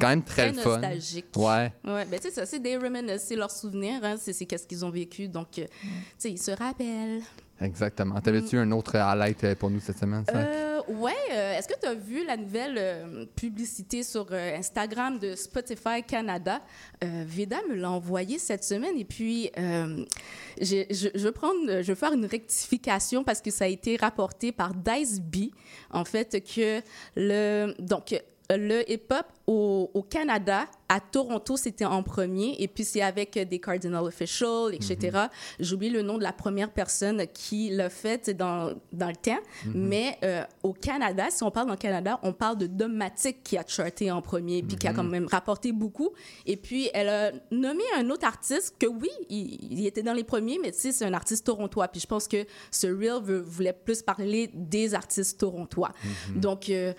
Quand 0.00 0.08
même 0.08 0.22
très, 0.22 0.52
fun. 0.52 0.70
nostalgique. 0.70 1.26
Ouais. 1.34 1.72
Ouais, 1.84 2.04
ben 2.04 2.20
tu 2.20 2.28
sais, 2.28 2.30
ça, 2.30 2.46
c'est 2.46 2.60
des 2.60 2.76
reminiscences, 2.76 3.22
c'est 3.26 3.34
leurs 3.34 3.50
souvenirs, 3.50 3.98
hein, 4.04 4.14
c'est 4.16 4.32
c'est 4.32 4.46
qu'est-ce 4.46 4.64
qu'ils 4.66 4.84
ont 4.84 4.90
vécu. 4.90 5.26
Donc, 5.28 5.58
euh, 5.58 5.64
tu 5.82 5.88
sais, 6.18 6.30
ils 6.30 6.40
se 6.40 6.52
rappellent. 6.52 7.20
Exactement. 7.60 8.20
T'avais-tu 8.20 8.56
un 8.58 8.70
autre 8.72 8.96
highlight 8.96 9.44
euh, 9.44 9.54
pour 9.54 9.70
nous 9.70 9.80
cette 9.80 9.98
semaine, 9.98 10.24
ça? 10.26 10.38
Euh, 10.38 10.80
ouais, 10.88 11.12
euh, 11.32 11.58
est-ce 11.58 11.68
que 11.68 11.78
tu 11.80 11.86
as 11.86 11.94
vu 11.94 12.24
la 12.26 12.36
nouvelle 12.36 12.76
euh, 12.76 13.26
publicité 13.36 14.02
sur 14.02 14.32
Instagram 14.32 15.18
de 15.18 15.34
Spotify 15.34 16.02
Canada? 16.06 16.60
Veda 17.00 17.58
me 17.68 17.74
l'a 17.74 17.90
envoyé 17.90 18.38
cette 18.38 18.64
semaine 18.64 18.96
et 18.96 19.04
puis 19.04 19.50
je, 19.56 20.84
je, 20.90 21.24
vais 21.24 21.32
prendre, 21.32 21.82
je 21.82 21.86
vais 21.86 21.94
faire 21.94 22.12
une 22.12 22.26
rectification 22.26 23.24
parce 23.24 23.40
que 23.40 23.50
ça 23.50 23.64
a 23.64 23.68
été 23.68 23.96
rapporté 23.96 24.52
par 24.52 24.74
Dice 24.74 25.20
B, 25.20 25.50
en 25.90 26.04
fait, 26.04 26.42
que 26.44 26.80
le. 27.16 27.74
Donc, 27.80 28.14
le 28.50 28.90
hip-hop 28.90 29.24
au, 29.46 29.90
au 29.94 30.02
Canada, 30.02 30.66
à 30.88 31.00
Toronto, 31.00 31.56
c'était 31.56 31.86
en 31.86 32.02
premier, 32.02 32.54
et 32.58 32.68
puis 32.68 32.84
c'est 32.84 33.00
avec 33.00 33.36
euh, 33.36 33.44
des 33.46 33.58
Cardinal 33.58 34.02
Official, 34.04 34.74
etc. 34.74 35.26
J'oublie 35.58 35.88
le 35.88 36.02
nom 36.02 36.18
de 36.18 36.22
la 36.22 36.32
première 36.34 36.70
personne 36.70 37.26
qui 37.32 37.70
l'a 37.70 37.88
fait 37.88 38.28
dans, 38.30 38.74
dans 38.92 39.08
le 39.08 39.16
temps, 39.16 39.38
mais 39.74 40.18
euh, 40.22 40.44
au 40.62 40.74
Canada, 40.74 41.26
si 41.30 41.42
on 41.42 41.50
parle 41.50 41.66
dans 41.68 41.72
le 41.72 41.78
Canada, 41.78 42.20
on 42.22 42.32
parle 42.34 42.58
de 42.58 42.66
Domatic 42.66 43.42
qui 43.42 43.56
a 43.56 43.64
charté 43.66 44.10
en 44.10 44.20
premier, 44.20 44.62
puis 44.62 44.76
qui 44.76 44.86
a 44.86 44.92
quand 44.92 45.02
même 45.04 45.26
rapporté 45.26 45.72
beaucoup. 45.72 46.10
Et 46.44 46.56
puis, 46.58 46.90
elle 46.92 47.08
a 47.08 47.32
nommé 47.50 47.84
un 47.96 48.10
autre 48.10 48.26
artiste 48.26 48.74
que 48.78 48.86
oui, 48.86 49.08
il, 49.30 49.72
il 49.72 49.86
était 49.86 50.02
dans 50.02 50.12
les 50.12 50.24
premiers, 50.24 50.58
mais 50.60 50.72
tu 50.72 50.78
sais, 50.78 50.92
c'est 50.92 51.04
un 51.06 51.14
artiste 51.14 51.46
torontois. 51.46 51.88
Puis 51.88 52.00
je 52.02 52.06
pense 52.06 52.28
que 52.28 52.44
ce 52.70 52.86
veut- 52.86 53.40
voulait 53.40 53.72
plus 53.72 54.02
parler 54.02 54.50
des 54.52 54.94
artistes 54.94 55.40
torontois. 55.40 55.92
Donc, 56.36 56.68
euh, 56.68 56.92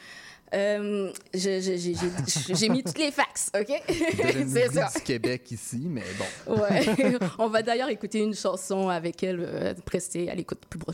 euh, 0.53 1.11
j'ai 1.33 2.69
mis 2.69 2.83
toutes 2.83 2.97
les 2.99 3.11
fax, 3.11 3.51
OK? 3.59 3.67
C'est 4.47 4.71
ça. 4.73 4.89
du 4.95 5.01
Québec 5.01 5.51
ici, 5.51 5.81
mais 5.89 6.03
bon. 6.47 6.55
Ouais. 6.61 6.85
On 7.39 7.47
va 7.49 7.61
d'ailleurs 7.63 7.89
écouter 7.89 8.19
une 8.19 8.35
chanson 8.35 8.89
avec 8.89 9.23
elle, 9.23 9.39
euh, 9.41 9.73
prestée 9.85 10.29
à 10.29 10.35
l'écoute 10.35 10.61
plus, 10.69 10.77
bro- 10.79 10.93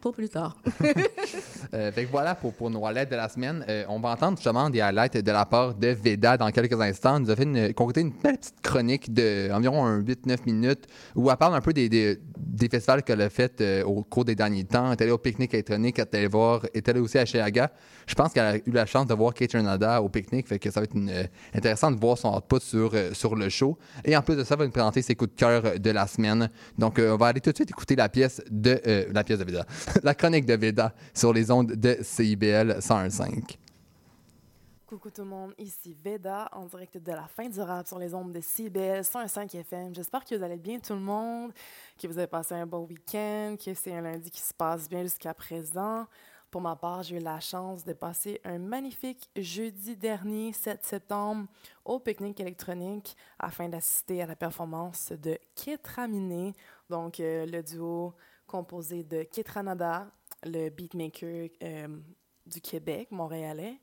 pour 0.00 0.12
plus 0.12 0.28
tard. 0.28 0.56
Euh, 1.74 1.92
fait 1.92 2.06
que 2.06 2.10
voilà 2.10 2.34
pour, 2.34 2.54
pour 2.54 2.70
nos 2.70 2.86
highlights 2.86 3.10
de 3.10 3.16
la 3.16 3.28
semaine. 3.28 3.62
Euh, 3.68 3.84
on 3.88 4.00
va 4.00 4.10
entendre 4.10 4.38
justement 4.38 4.70
des 4.70 4.80
highlights 4.80 5.18
de 5.18 5.30
la 5.30 5.44
part 5.44 5.74
de 5.74 5.88
Veda 5.88 6.38
dans 6.38 6.50
quelques 6.50 6.80
instants. 6.80 7.16
Elle 7.16 7.22
nous 7.22 7.30
a 7.30 7.36
fait 7.36 7.42
une, 7.42 7.74
concocté 7.74 8.00
une 8.00 8.10
belle 8.10 8.38
petite 8.38 8.60
chronique 8.62 9.12
d'environ 9.12 9.98
8-9 9.98 10.38
minutes 10.46 10.86
où 11.14 11.30
elle 11.30 11.36
parle 11.36 11.54
un 11.54 11.60
peu 11.60 11.74
des, 11.74 11.90
des, 11.90 12.68
festivals 12.70 13.02
qu'elle 13.02 13.20
a 13.20 13.28
fait 13.28 13.60
euh, 13.60 13.84
au 13.84 14.02
cours 14.02 14.24
des 14.24 14.34
derniers 14.34 14.64
temps. 14.64 14.86
Elle 14.86 14.92
est 14.92 15.02
allée 15.02 15.10
au 15.10 15.18
pique-nique 15.18 15.52
électronique, 15.52 15.98
elle 15.98 16.06
est 16.10 16.16
allée 16.16 16.26
voir, 16.26 16.64
elle 16.72 16.78
est 16.78 16.88
allée 16.88 17.00
aussi 17.00 17.18
à 17.18 17.26
Cheaga. 17.26 17.70
Je 18.06 18.14
pense 18.14 18.32
qu'elle 18.32 18.46
a 18.46 18.56
eu 18.56 18.70
la 18.72 18.86
chance 18.86 19.06
de 19.06 19.12
voir 19.12 19.34
Kate 19.34 19.52
Renada 19.52 20.00
au 20.00 20.08
pique-nique, 20.08 20.48
fait 20.48 20.58
que 20.58 20.70
ça 20.70 20.80
va 20.80 20.84
être 20.84 20.96
euh, 20.96 21.24
intéressant 21.54 21.90
de 21.90 22.00
voir 22.00 22.16
son 22.16 22.34
output 22.34 22.60
sur, 22.60 22.92
sur 23.12 23.36
le 23.36 23.50
show. 23.50 23.76
Et 24.06 24.16
en 24.16 24.22
plus 24.22 24.36
de 24.36 24.44
ça, 24.44 24.54
elle 24.54 24.60
va 24.60 24.64
nous 24.64 24.72
présenter 24.72 25.02
ses 25.02 25.14
coups 25.14 25.32
de 25.32 25.36
cœur 25.36 25.78
de 25.78 25.90
la 25.90 26.06
semaine. 26.06 26.48
Donc, 26.78 26.98
on 26.98 27.16
va 27.16 27.26
aller 27.26 27.40
tout 27.40 27.50
de 27.50 27.56
suite 27.56 27.70
écouter 27.70 27.94
la 27.94 28.08
pièce 28.08 28.40
de 28.50 28.80
la 29.18 29.24
pièce 29.24 29.38
de 29.38 29.44
Veda, 29.44 29.66
la 30.02 30.14
chronique 30.14 30.46
de 30.46 30.54
Veda 30.54 30.94
sur 31.12 31.32
les 31.32 31.50
ondes 31.50 31.72
de 31.72 31.98
CIBL 32.00 32.78
101.5. 32.78 33.58
Coucou 34.86 35.10
tout 35.10 35.20
le 35.20 35.28
monde, 35.28 35.52
ici 35.58 35.94
Veda 36.02 36.48
en 36.52 36.64
direct 36.64 36.96
de 36.96 37.12
la 37.12 37.26
fin 37.26 37.48
du 37.48 37.60
rap 37.60 37.86
sur 37.86 37.98
les 37.98 38.14
ondes 38.14 38.32
de 38.32 38.40
CBL 38.40 39.04
105 39.04 39.54
FM. 39.54 39.94
J'espère 39.94 40.24
que 40.24 40.34
vous 40.34 40.42
allez 40.42 40.56
bien 40.56 40.78
tout 40.78 40.94
le 40.94 41.00
monde, 41.00 41.52
que 42.00 42.06
vous 42.06 42.16
avez 42.16 42.26
passé 42.26 42.54
un 42.54 42.64
bon 42.64 42.86
week-end, 42.86 43.56
que 43.62 43.74
c'est 43.74 43.92
un 43.92 44.00
lundi 44.00 44.30
qui 44.30 44.40
se 44.40 44.54
passe 44.54 44.88
bien 44.88 45.02
jusqu'à 45.02 45.34
présent. 45.34 46.06
Pour 46.50 46.62
ma 46.62 46.74
part, 46.74 47.02
j'ai 47.02 47.16
eu 47.16 47.20
la 47.20 47.38
chance 47.40 47.84
de 47.84 47.92
passer 47.92 48.40
un 48.44 48.58
magnifique 48.58 49.28
jeudi 49.36 49.94
dernier, 49.94 50.54
7 50.54 50.82
septembre, 50.82 51.46
au 51.84 51.98
pique-nique 51.98 52.40
électronique 52.40 53.14
afin 53.38 53.68
d'assister 53.68 54.22
à 54.22 54.26
la 54.26 54.36
performance 54.36 55.12
de 55.12 55.38
Ketraminé, 55.54 56.54
donc 56.88 57.20
euh, 57.20 57.44
le 57.44 57.62
duo 57.62 58.14
composé 58.48 59.04
de 59.04 59.22
Ketranada, 59.22 60.08
le 60.44 60.70
beatmaker 60.70 61.50
euh, 61.62 61.88
du 62.46 62.60
Québec, 62.60 63.08
montréalais, 63.12 63.78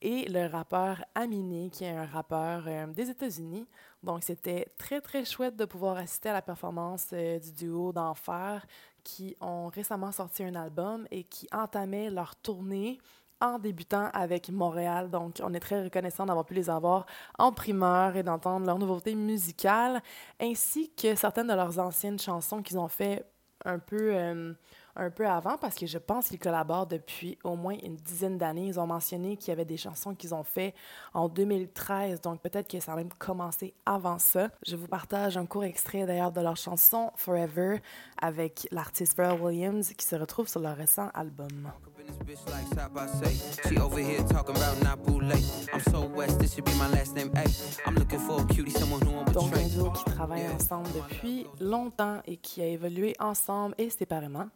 et 0.00 0.28
le 0.28 0.46
rappeur 0.46 1.04
Aminé, 1.14 1.70
qui 1.70 1.84
est 1.84 1.96
un 1.96 2.06
rappeur 2.06 2.64
euh, 2.66 2.86
des 2.86 3.10
États-Unis. 3.10 3.66
Donc, 4.02 4.22
c'était 4.22 4.66
très, 4.76 5.00
très 5.00 5.24
chouette 5.24 5.56
de 5.56 5.64
pouvoir 5.64 5.96
assister 5.96 6.28
à 6.28 6.34
la 6.34 6.42
performance 6.42 7.08
euh, 7.12 7.38
du 7.38 7.52
duo 7.52 7.92
d'Enfer, 7.92 8.66
qui 9.02 9.36
ont 9.40 9.68
récemment 9.68 10.12
sorti 10.12 10.44
un 10.44 10.54
album 10.54 11.06
et 11.10 11.24
qui 11.24 11.48
entamaient 11.52 12.10
leur 12.10 12.36
tournée 12.36 12.98
en 13.40 13.58
débutant 13.58 14.10
avec 14.12 14.50
Montréal. 14.50 15.10
Donc, 15.10 15.40
on 15.42 15.54
est 15.54 15.60
très 15.60 15.84
reconnaissant 15.84 16.26
d'avoir 16.26 16.44
pu 16.44 16.54
les 16.54 16.68
avoir 16.68 17.06
en 17.38 17.52
primeur 17.52 18.16
et 18.16 18.22
d'entendre 18.22 18.66
leurs 18.66 18.78
nouveautés 18.78 19.14
musicales, 19.14 20.02
ainsi 20.40 20.92
que 20.94 21.14
certaines 21.14 21.46
de 21.46 21.54
leurs 21.54 21.78
anciennes 21.78 22.18
chansons 22.18 22.62
qu'ils 22.62 22.78
ont 22.78 22.88
fait 22.88 23.24
un 23.64 23.78
peu, 23.78 24.14
euh, 24.14 24.52
un 24.96 25.10
peu 25.10 25.26
avant, 25.26 25.56
parce 25.58 25.74
que 25.74 25.86
je 25.86 25.98
pense 25.98 26.28
qu'ils 26.28 26.38
collaborent 26.38 26.86
depuis 26.86 27.38
au 27.44 27.56
moins 27.56 27.76
une 27.82 27.96
dizaine 27.96 28.38
d'années. 28.38 28.66
Ils 28.66 28.80
ont 28.80 28.86
mentionné 28.86 29.36
qu'il 29.36 29.48
y 29.48 29.52
avait 29.52 29.64
des 29.64 29.76
chansons 29.76 30.14
qu'ils 30.14 30.34
ont 30.34 30.44
fait 30.44 30.74
en 31.14 31.28
2013, 31.28 32.20
donc 32.20 32.40
peut-être 32.40 32.68
que 32.68 32.80
ça 32.80 32.92
a 32.92 32.96
même 32.96 33.12
commencé 33.18 33.74
avant 33.86 34.18
ça. 34.18 34.48
Je 34.66 34.76
vous 34.76 34.88
partage 34.88 35.36
un 35.36 35.46
court 35.46 35.64
extrait 35.64 36.06
d'ailleurs 36.06 36.32
de 36.32 36.40
leur 36.40 36.56
chanson 36.56 37.10
Forever 37.16 37.80
avec 38.20 38.68
l'artiste 38.70 39.14
Pharrell 39.14 39.40
Williams 39.40 39.92
qui 39.94 40.06
se 40.06 40.16
retrouve 40.16 40.48
sur 40.48 40.60
leur 40.60 40.76
récent 40.76 41.10
album. 41.14 41.70
This 42.08 42.16
bitch 42.38 42.50
like 42.50 42.70
top 42.74 42.96
I 42.96 43.06
say. 43.06 43.36
She 43.68 43.76
over 43.76 43.98
here 43.98 44.22
talking 44.30 44.56
about 44.56 44.82
Nabu 44.82 45.20
late. 45.20 45.44
I'm 45.74 45.80
so 45.92 46.06
west, 46.06 46.38
this 46.38 46.54
should 46.54 46.64
be 46.64 46.72
my 46.74 46.88
last 46.88 47.14
name. 47.14 47.30
Hey, 47.34 47.50
I'm 47.84 47.96
looking 47.96 48.18
for 48.18 48.40
a 48.40 48.44
cutie, 48.46 48.70
someone 48.70 49.02
who 49.02 49.10
won't 49.10 49.30
Donc, 49.34 49.52
un 49.54 49.68
duo 49.68 49.90
qui 49.90 50.04
travaille 50.04 50.46
ensemble 50.48 50.88
depuis 50.94 51.46
longtemps 51.60 52.22
et 52.26 52.38
qui 52.38 52.62
a 52.62 52.66
évolué 52.66 53.14
ensemble 53.18 53.74
et 53.76 53.90
séparément. 53.90 54.48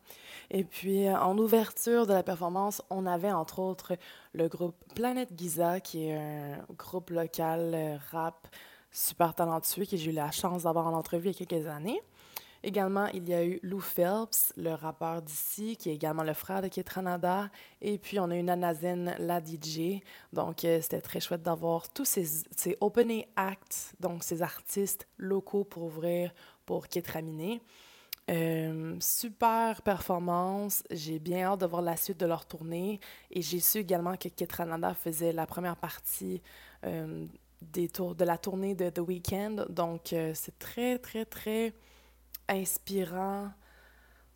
Et 0.51 0.65
puis, 0.65 1.07
euh, 1.07 1.19
en 1.19 1.37
ouverture 1.37 2.07
de 2.07 2.15
la 2.15 2.23
performance, 2.23 2.81
on 2.89 3.05
avait 3.05 3.33
entre 3.33 3.59
autres 3.59 3.97
le 4.33 4.49
groupe 4.49 4.77
Planète 4.95 5.29
Giza, 5.37 5.81
qui 5.81 6.09
est 6.09 6.15
un 6.15 6.65
groupe 6.79 7.11
local 7.11 7.73
euh, 7.75 7.99
rap 8.13 8.49
super 8.91 9.35
talentueux 9.35 9.85
que 9.85 9.97
j'ai 9.99 10.11
eu 10.11 10.15
la 10.15 10.31
chance 10.31 10.63
d'avoir 10.63 10.87
en 10.87 10.95
entrevue 10.95 11.31
il 11.31 11.39
y 11.39 11.43
a 11.43 11.47
quelques 11.47 11.67
années. 11.67 12.01
Également, 12.65 13.07
il 13.07 13.29
y 13.29 13.35
a 13.35 13.45
eu 13.45 13.59
Lou 13.63 13.81
Phelps, 13.81 14.53
le 14.57 14.71
rappeur 14.71 15.21
d'ici, 15.21 15.77
qui 15.77 15.91
est 15.91 15.95
également 15.95 16.23
le 16.23 16.33
frère 16.33 16.63
de 16.63 16.69
Ketranada. 16.69 17.51
Et 17.81 17.99
puis, 17.99 18.21
on 18.21 18.31
a 18.31 18.37
eu 18.37 18.43
Nana 18.43 18.73
Zen, 18.73 19.17
la 19.19 19.41
DJ. 19.41 20.01
Donc, 20.33 20.65
euh, 20.65 20.81
c'était 20.81 21.01
très 21.01 21.19
chouette 21.19 21.43
d'avoir 21.43 21.93
tous 21.93 22.05
ces, 22.05 22.25
ces 22.55 22.77
opening 22.81 23.25
acts, 23.35 23.95
donc 23.99 24.23
ces 24.23 24.43
artistes 24.43 25.09
locaux 25.17 25.65
pour 25.65 25.85
ouvrir 25.85 26.33
pour 26.65 26.87
Ketraminé. 26.87 27.61
Euh, 28.31 28.95
super 29.01 29.83
performance. 29.83 30.85
J'ai 30.89 31.19
bien 31.19 31.49
hâte 31.49 31.63
de 31.63 31.67
voir 31.67 31.83
la 31.83 31.97
suite 31.97 32.21
de 32.21 32.27
leur 32.27 32.47
tournée. 32.47 33.01
Et 33.33 33.43
j'ai 33.43 33.59
su 33.59 33.79
également 33.79 34.17
que 34.17 34.29
Ketranada 34.29 34.95
faisait 34.95 35.33
la 35.33 35.47
première 35.47 35.77
partie 35.77 36.41
euh, 36.85 37.27
des 37.61 37.89
tours, 37.89 38.15
de 38.15 38.25
la 38.25 38.39
tournée 38.39 38.77
de 38.77 38.89
The 38.89 39.01
Weeknd. 39.01 39.67
Donc, 39.69 40.15
c'est 40.35 40.57
très, 40.61 40.99
très, 40.99 41.25
très 41.25 41.75
inspirant 42.49 43.51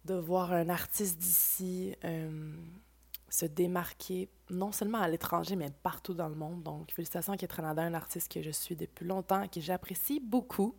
de 0.05 0.15
voir 0.15 0.53
un 0.53 0.69
artiste 0.69 1.19
d'ici 1.19 1.95
euh, 2.05 2.55
se 3.29 3.47
démarquer, 3.47 4.29
non 4.51 4.73
seulement 4.73 5.01
à 5.01 5.09
l'étranger, 5.09 5.57
mais 5.57 5.71
partout 5.83 6.15
dans 6.15 6.29
le 6.29 6.37
monde. 6.37 6.63
Donc, 6.63 6.93
félicitations 6.93 7.33
à 7.33 7.37
Ketranada, 7.37 7.83
un 7.83 7.95
artiste 7.95 8.33
que 8.33 8.41
je 8.43 8.51
suis 8.51 8.77
depuis 8.77 9.05
longtemps 9.05 9.43
et 9.43 9.49
que 9.49 9.61
j'apprécie 9.61 10.21
beaucoup. 10.21 10.75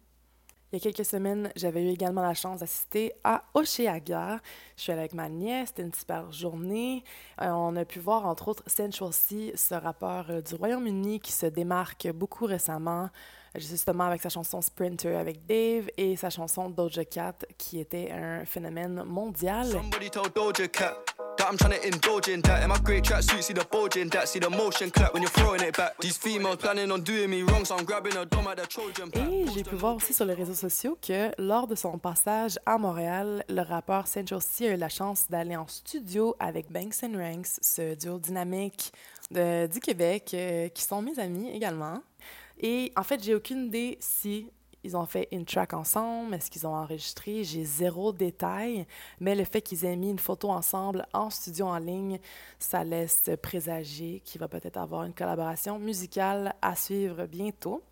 Il 0.71 0.75
y 0.75 0.81
a 0.81 0.91
quelques 0.91 1.05
semaines, 1.05 1.49
j'avais 1.55 1.81
eu 1.81 1.91
également 1.91 2.21
la 2.21 2.33
chance 2.33 2.59
d'assister 2.59 3.13
à 3.23 3.43
Oceaga. 3.53 4.41
Je 4.75 4.81
suis 4.81 4.91
allée 4.91 4.99
avec 4.99 5.13
ma 5.13 5.29
nièce, 5.29 5.69
c'était 5.69 5.83
une 5.83 5.93
super 5.93 6.29
journée. 6.33 7.05
Euh, 7.41 7.51
on 7.51 7.73
a 7.77 7.85
pu 7.85 7.99
voir, 7.99 8.25
entre 8.25 8.49
autres, 8.49 8.63
Central 8.67 9.13
C, 9.13 9.53
ce 9.55 9.75
rappeur 9.75 10.29
euh, 10.29 10.41
du 10.41 10.55
Royaume-Uni 10.55 11.21
qui 11.21 11.31
se 11.31 11.45
démarque 11.45 12.11
beaucoup 12.11 12.45
récemment, 12.45 13.09
justement 13.55 14.05
avec 14.05 14.21
sa 14.21 14.29
chanson 14.29 14.61
Sprinter 14.61 15.15
avec 15.15 15.45
Dave 15.45 15.89
et 15.97 16.15
sa 16.15 16.29
chanson 16.29 16.69
Doja 16.69 17.05
Cat, 17.05 17.35
qui 17.57 17.79
était 17.79 18.11
un 18.11 18.45
phénomène 18.45 19.03
mondial. 19.03 19.67
Somebody 19.67 20.09
told 20.09 20.33
Doja 20.33 20.67
Cat 20.67 20.95
that 21.37 21.47
I'm 21.49 21.57
trying 21.57 21.79
to 21.79 21.87
indulge 21.87 22.27
in 22.27 22.41
that. 22.41 22.63
In 22.63 22.69
my 22.69 22.79
great 22.83 23.03
tracksuit, 23.03 23.43
see 23.43 23.53
the 23.53 23.65
bulge 23.71 23.95
in 23.97 24.09
that. 24.09 24.27
See 24.27 24.39
the 24.39 24.49
motion 24.49 24.89
clap 24.89 25.13
when 25.13 25.23
you're 25.23 25.31
throwing 25.31 25.61
it 25.61 25.77
back. 25.77 25.97
These 25.99 26.17
females 26.17 26.57
planning 26.57 26.91
on 26.91 27.01
doing 27.01 27.29
me 27.29 27.43
wrong, 27.43 27.65
so 27.65 27.77
I'm 27.77 27.85
grabbing 27.85 28.15
a 28.17 28.25
dome 28.25 28.47
at 28.47 28.57
the 28.57 28.67
Trojan 28.67 29.09
pack. 29.09 29.27
Et 29.29 29.45
j'ai 29.53 29.63
pu 29.63 29.75
voir 29.75 29.95
aussi 29.95 30.13
sur 30.13 30.25
les 30.25 30.33
réseaux 30.33 30.53
sociaux 30.53 30.97
que 31.01 31.31
lors 31.37 31.67
de 31.67 31.75
son 31.75 31.97
passage 31.97 32.59
à 32.65 32.77
Montréal, 32.77 33.43
le 33.49 33.61
rappeur 33.61 34.07
Central 34.07 34.41
C 34.41 34.67
a 34.67 34.73
eu 34.73 34.77
la 34.77 34.89
chance 34.89 35.25
d'aller 35.29 35.55
en 35.55 35.67
studio 35.67 36.35
avec 36.39 36.71
Banks 36.71 37.03
and 37.03 37.17
Ranks, 37.17 37.59
ce 37.61 37.95
duo 37.95 38.19
dynamique 38.19 38.91
de, 39.31 39.67
du 39.67 39.79
Québec, 39.79 40.31
euh, 40.33 40.69
qui 40.69 40.83
sont 40.83 41.01
mes 41.01 41.19
amis 41.19 41.49
également. 41.51 42.01
Et 42.59 42.91
en 42.95 43.03
fait, 43.03 43.23
j'ai 43.23 43.35
aucune 43.35 43.67
idée 43.67 43.97
si 43.99 44.51
ils 44.83 44.95
ont 44.95 45.05
fait 45.05 45.27
une 45.31 45.45
track 45.45 45.73
ensemble, 45.73 46.33
est-ce 46.35 46.49
qu'ils 46.49 46.65
ont 46.65 46.75
enregistré, 46.75 47.43
j'ai 47.43 47.63
zéro 47.65 48.13
détail, 48.13 48.85
mais 49.19 49.35
le 49.35 49.43
fait 49.43 49.61
qu'ils 49.61 49.83
aient 49.85 49.95
mis 49.95 50.11
une 50.11 50.19
photo 50.19 50.49
ensemble 50.49 51.05
en 51.13 51.29
studio 51.29 51.65
en 51.65 51.77
ligne, 51.77 52.19
ça 52.57 52.83
laisse 52.83 53.29
présager 53.41 54.21
qu'il 54.23 54.39
va 54.39 54.47
peut-être 54.47 54.77
avoir 54.77 55.03
une 55.03 55.13
collaboration 55.13 55.77
musicale 55.77 56.53
à 56.61 56.75
suivre 56.75 57.25
bientôt. 57.25 57.83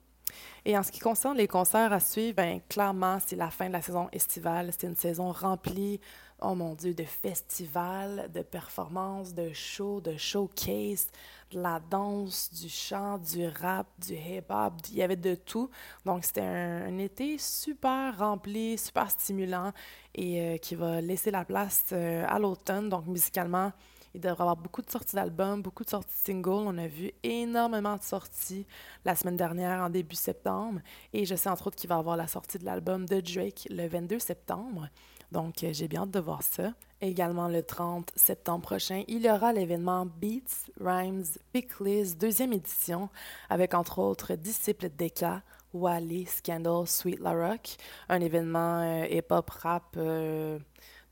Et 0.66 0.78
en 0.78 0.84
ce 0.84 0.92
qui 0.92 1.00
concerne 1.00 1.38
les 1.38 1.48
concerts 1.48 1.94
à 1.94 2.00
suivre, 2.00 2.36
ben, 2.38 2.60
clairement, 2.68 3.20
c'est 3.26 3.36
la 3.36 3.52
fin 3.52 3.68
de 3.68 3.74
la 3.74 3.82
saison 3.82 4.10
estivale. 4.12 4.72
C'est 4.72 4.88
une 4.88 4.96
saison 4.96 5.32
remplie, 5.32 6.00
oh 6.42 6.56
mon 6.56 6.74
Dieu, 6.74 6.94
de 6.94 7.04
festivals, 7.04 8.30
de 8.34 8.42
performances, 8.42 9.34
de 9.34 9.54
shows, 9.54 10.02
de 10.02 10.18
showcase, 10.18 11.08
de 11.45 11.45
la 11.56 11.80
danse, 11.80 12.52
du 12.54 12.70
chant, 12.70 13.18
du 13.18 13.48
rap, 13.48 13.88
du 14.00 14.14
hip-hop. 14.14 14.74
Il 14.92 14.98
y 14.98 15.02
avait 15.02 15.16
de 15.16 15.36
tout. 15.36 15.70
Donc, 16.06 16.26
c'était 16.26 16.42
un, 16.42 16.98
été 16.98 17.38
super 17.38 18.18
rempli, 18.18 18.78
super 18.78 19.10
stimulant 19.10 19.72
et 20.14 20.42
euh, 20.42 20.58
qui 20.58 20.76
va 20.76 21.02
laisser 21.02 21.32
la 21.32 21.46
place 21.46 21.86
euh, 21.94 22.26
à 22.28 22.40
l'automne. 22.40 22.90
Donc, 22.90 23.08
musicalement, 23.08 23.72
il 24.14 24.22
devrait 24.22 24.38
y 24.38 24.42
avoir 24.42 24.58
beaucoup 24.58 24.82
de 24.82 24.90
sorties 24.90 25.16
d'albums, 25.16 25.62
beaucoup 25.62 25.84
de 25.84 25.90
sorties 25.90 26.18
singles. 26.18 26.66
On 26.68 26.78
a 26.78 26.88
vu 26.88 27.12
énormément 27.24 27.96
de 27.98 28.04
sorties 28.04 28.66
la 29.04 29.16
semaine 29.16 29.38
dernière, 29.38 29.82
en 29.82 29.90
début 29.90 30.16
septembre. 30.16 30.82
Et 31.14 31.26
je 31.26 31.36
sais 31.36 31.50
entre 31.50 31.68
autres 31.68 31.78
qu'il 31.78 31.90
va 31.90 31.98
avoir 31.98 32.18
la 32.18 32.28
sortie 32.28 32.60
de 32.60 32.66
l'album 32.66 33.06
de 33.06 33.22
Drake 33.22 33.68
le 33.70 33.88
22 33.88 34.20
septembre. 34.20 34.90
Donc, 35.32 35.64
euh, 35.64 35.70
j'ai 35.74 35.88
bien 35.88 36.04
hâte 36.04 36.12
de 36.12 36.20
voir 36.20 36.44
ça. 36.44 36.74
Également, 37.06 37.48
le 37.48 37.62
30 37.62 38.12
septembre 38.16 38.64
prochain, 38.64 39.04
il 39.08 39.22
y 39.24 39.30
aura 39.30 39.54
l'événement 39.54 40.08
Beats, 40.08 40.72
Rhymes, 40.82 41.26
Pickles, 41.54 42.16
deuxième 42.20 42.52
édition, 42.52 43.10
avec 43.48 43.76
entre 43.76 44.00
autres 44.00 44.34
Disciple 44.34 44.90
Deka, 44.90 45.44
Wally, 45.72 46.26
Scandal, 46.26 46.88
Sweet 46.88 47.20
La 47.20 47.34
Rock, 47.34 47.76
un 48.10 48.22
événement 48.22 48.82
euh, 48.82 49.06
hip-hop 49.06 49.48
rap 49.52 49.96
euh, 49.98 50.58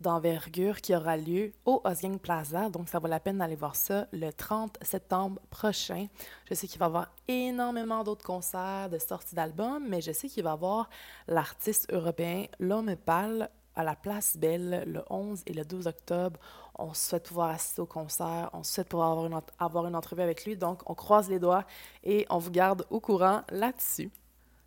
d'envergure 0.01 0.81
qui 0.81 0.95
aura 0.95 1.15
lieu 1.15 1.51
au 1.63 1.79
Osgang 1.83 2.17
Plaza. 2.17 2.71
Donc, 2.71 2.89
ça 2.89 2.97
vaut 2.97 3.07
la 3.07 3.19
peine 3.19 3.37
d'aller 3.37 3.55
voir 3.55 3.75
ça 3.75 4.07
le 4.11 4.31
30 4.31 4.79
septembre 4.81 5.39
prochain. 5.51 6.07
Je 6.49 6.55
sais 6.55 6.65
qu'il 6.65 6.79
va 6.79 6.85
y 6.85 6.89
avoir 6.89 7.11
énormément 7.27 8.03
d'autres 8.03 8.25
concerts, 8.25 8.89
de 8.89 8.97
sorties 8.97 9.35
d'albums, 9.35 9.85
mais 9.87 10.01
je 10.01 10.11
sais 10.11 10.27
qu'il 10.27 10.43
va 10.43 10.49
y 10.49 10.53
avoir 10.53 10.89
l'artiste 11.27 11.93
européen 11.93 12.47
L'Homme 12.59 12.95
Pâle 12.95 13.51
à 13.75 13.83
la 13.83 13.95
Place 13.95 14.37
Belle 14.37 14.83
le 14.87 15.01
11 15.09 15.43
et 15.45 15.53
le 15.53 15.63
12 15.65 15.87
octobre. 15.87 16.39
On 16.77 16.93
souhaite 16.93 17.27
pouvoir 17.27 17.49
assister 17.49 17.81
au 17.81 17.85
concert, 17.85 18.49
on 18.53 18.63
souhaite 18.63 18.89
pouvoir 18.89 19.11
avoir 19.11 19.25
une, 19.25 19.39
avoir 19.59 19.87
une 19.87 19.95
entrevue 19.95 20.21
avec 20.21 20.45
lui. 20.45 20.57
Donc, 20.57 20.89
on 20.89 20.95
croise 20.95 21.29
les 21.29 21.39
doigts 21.39 21.65
et 22.03 22.25
on 22.29 22.37
vous 22.37 22.51
garde 22.51 22.85
au 22.89 22.99
courant 22.99 23.41
là-dessus. 23.49 24.11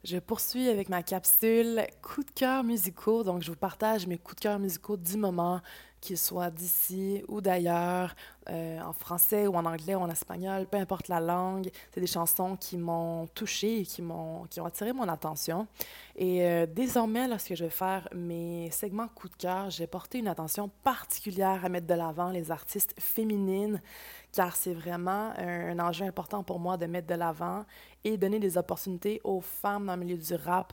Je 0.05 0.19
poursuis 0.19 0.69
avec 0.69 0.89
ma 0.89 1.03
capsule 1.03 1.85
coup 2.01 2.23
de 2.23 2.31
cœur 2.31 2.63
musicaux. 2.63 3.25
Donc, 3.25 3.43
je 3.43 3.51
vous 3.51 3.57
partage 3.57 4.07
mes 4.07 4.19
coups 4.19 4.37
de 4.37 4.41
cœur 4.43 4.59
musicaux 4.61 4.97
du 4.97 5.17
moment, 5.17 5.61
qu'ils 6.07 6.19
soient 6.19 6.51
d'ici 6.51 7.25
ou 7.27 7.41
d'ailleurs, 7.41 8.15
euh, 8.49 8.81
en 8.81 8.93
français 8.93 9.49
ou 9.49 9.55
en 9.57 9.65
anglais 9.65 9.97
ou 9.97 10.01
en 10.01 10.09
espagnol, 10.09 10.67
peu 10.67 10.77
importe 10.77 11.09
la 11.09 11.19
langue. 11.19 11.69
C'est 11.93 12.01
des 12.01 12.07
chansons 12.07 12.57
qui 12.57 12.77
m'ont 12.79 13.27
touchée 13.35 13.81
et 13.81 13.83
qui, 13.85 14.03
m'ont, 14.03 14.45
qui 14.45 14.61
ont 14.61 14.67
attiré 14.67 14.93
mon 14.93 15.09
attention. 15.09 15.67
Et 16.15 16.47
euh, 16.47 16.67
désormais, 16.67 17.27
lorsque 17.27 17.55
je 17.55 17.65
vais 17.65 17.71
faire 17.71 18.09
mes 18.15 18.71
segments 18.71 19.09
coup 19.09 19.29
de 19.29 19.35
cœur, 19.35 19.71
j'ai 19.71 19.89
porté 19.89 20.19
une 20.19 20.29
attention 20.29 20.71
particulière 20.85 21.65
à 21.65 21.69
mettre 21.69 21.89
de 21.89 21.95
l'avant 21.95 22.31
les 22.31 22.53
artistes 22.53 22.95
féminines, 23.01 23.83
car 24.31 24.55
c'est 24.55 24.75
vraiment 24.75 25.33
un, 25.37 25.77
un 25.77 25.79
enjeu 25.81 26.05
important 26.05 26.45
pour 26.45 26.61
moi 26.61 26.77
de 26.77 26.87
mettre 26.87 27.09
de 27.09 27.15
l'avant 27.15 27.65
et 28.05 28.17
donner 28.17 28.39
des 28.39 28.57
opportunités 28.57 29.21
aux 29.25 29.41
femmes 29.41 29.87
dans 29.87 29.97
le 29.97 30.05
milieu 30.05 30.17
du 30.17 30.35
rap, 30.35 30.73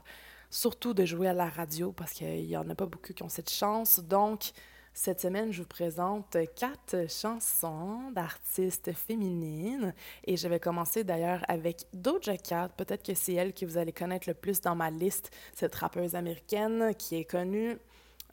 surtout 0.51 0.93
de 0.93 1.05
jouer 1.05 1.27
à 1.27 1.33
la 1.33 1.49
radio, 1.49 1.91
parce 1.91 2.13
qu'il 2.13 2.45
n'y 2.45 2.55
en 2.55 2.69
a 2.69 2.75
pas 2.75 2.85
beaucoup 2.85 3.13
qui 3.13 3.23
ont 3.23 3.29
cette 3.29 3.49
chance. 3.49 3.99
Donc, 3.99 4.51
cette 4.93 5.21
semaine, 5.21 5.51
je 5.51 5.63
vous 5.63 5.67
présente 5.67 6.37
quatre 6.55 7.09
chansons 7.09 8.11
d'artistes 8.11 8.93
féminines 8.93 9.91
et 10.25 10.37
je 10.37 10.47
vais 10.47 10.59
commencer 10.59 11.03
d'ailleurs 11.03 11.43
avec 11.47 11.87
Doja 11.93 12.37
Cat. 12.37 12.69
Peut-être 12.77 13.03
que 13.03 13.15
c'est 13.15 13.33
elle 13.33 13.53
que 13.53 13.65
vous 13.65 13.77
allez 13.77 13.91
connaître 13.91 14.29
le 14.29 14.35
plus 14.35 14.61
dans 14.61 14.75
ma 14.75 14.91
liste, 14.91 15.31
cette 15.55 15.73
rappeuse 15.73 16.13
américaine 16.13 16.93
qui 16.95 17.15
est 17.15 17.25
connue 17.25 17.75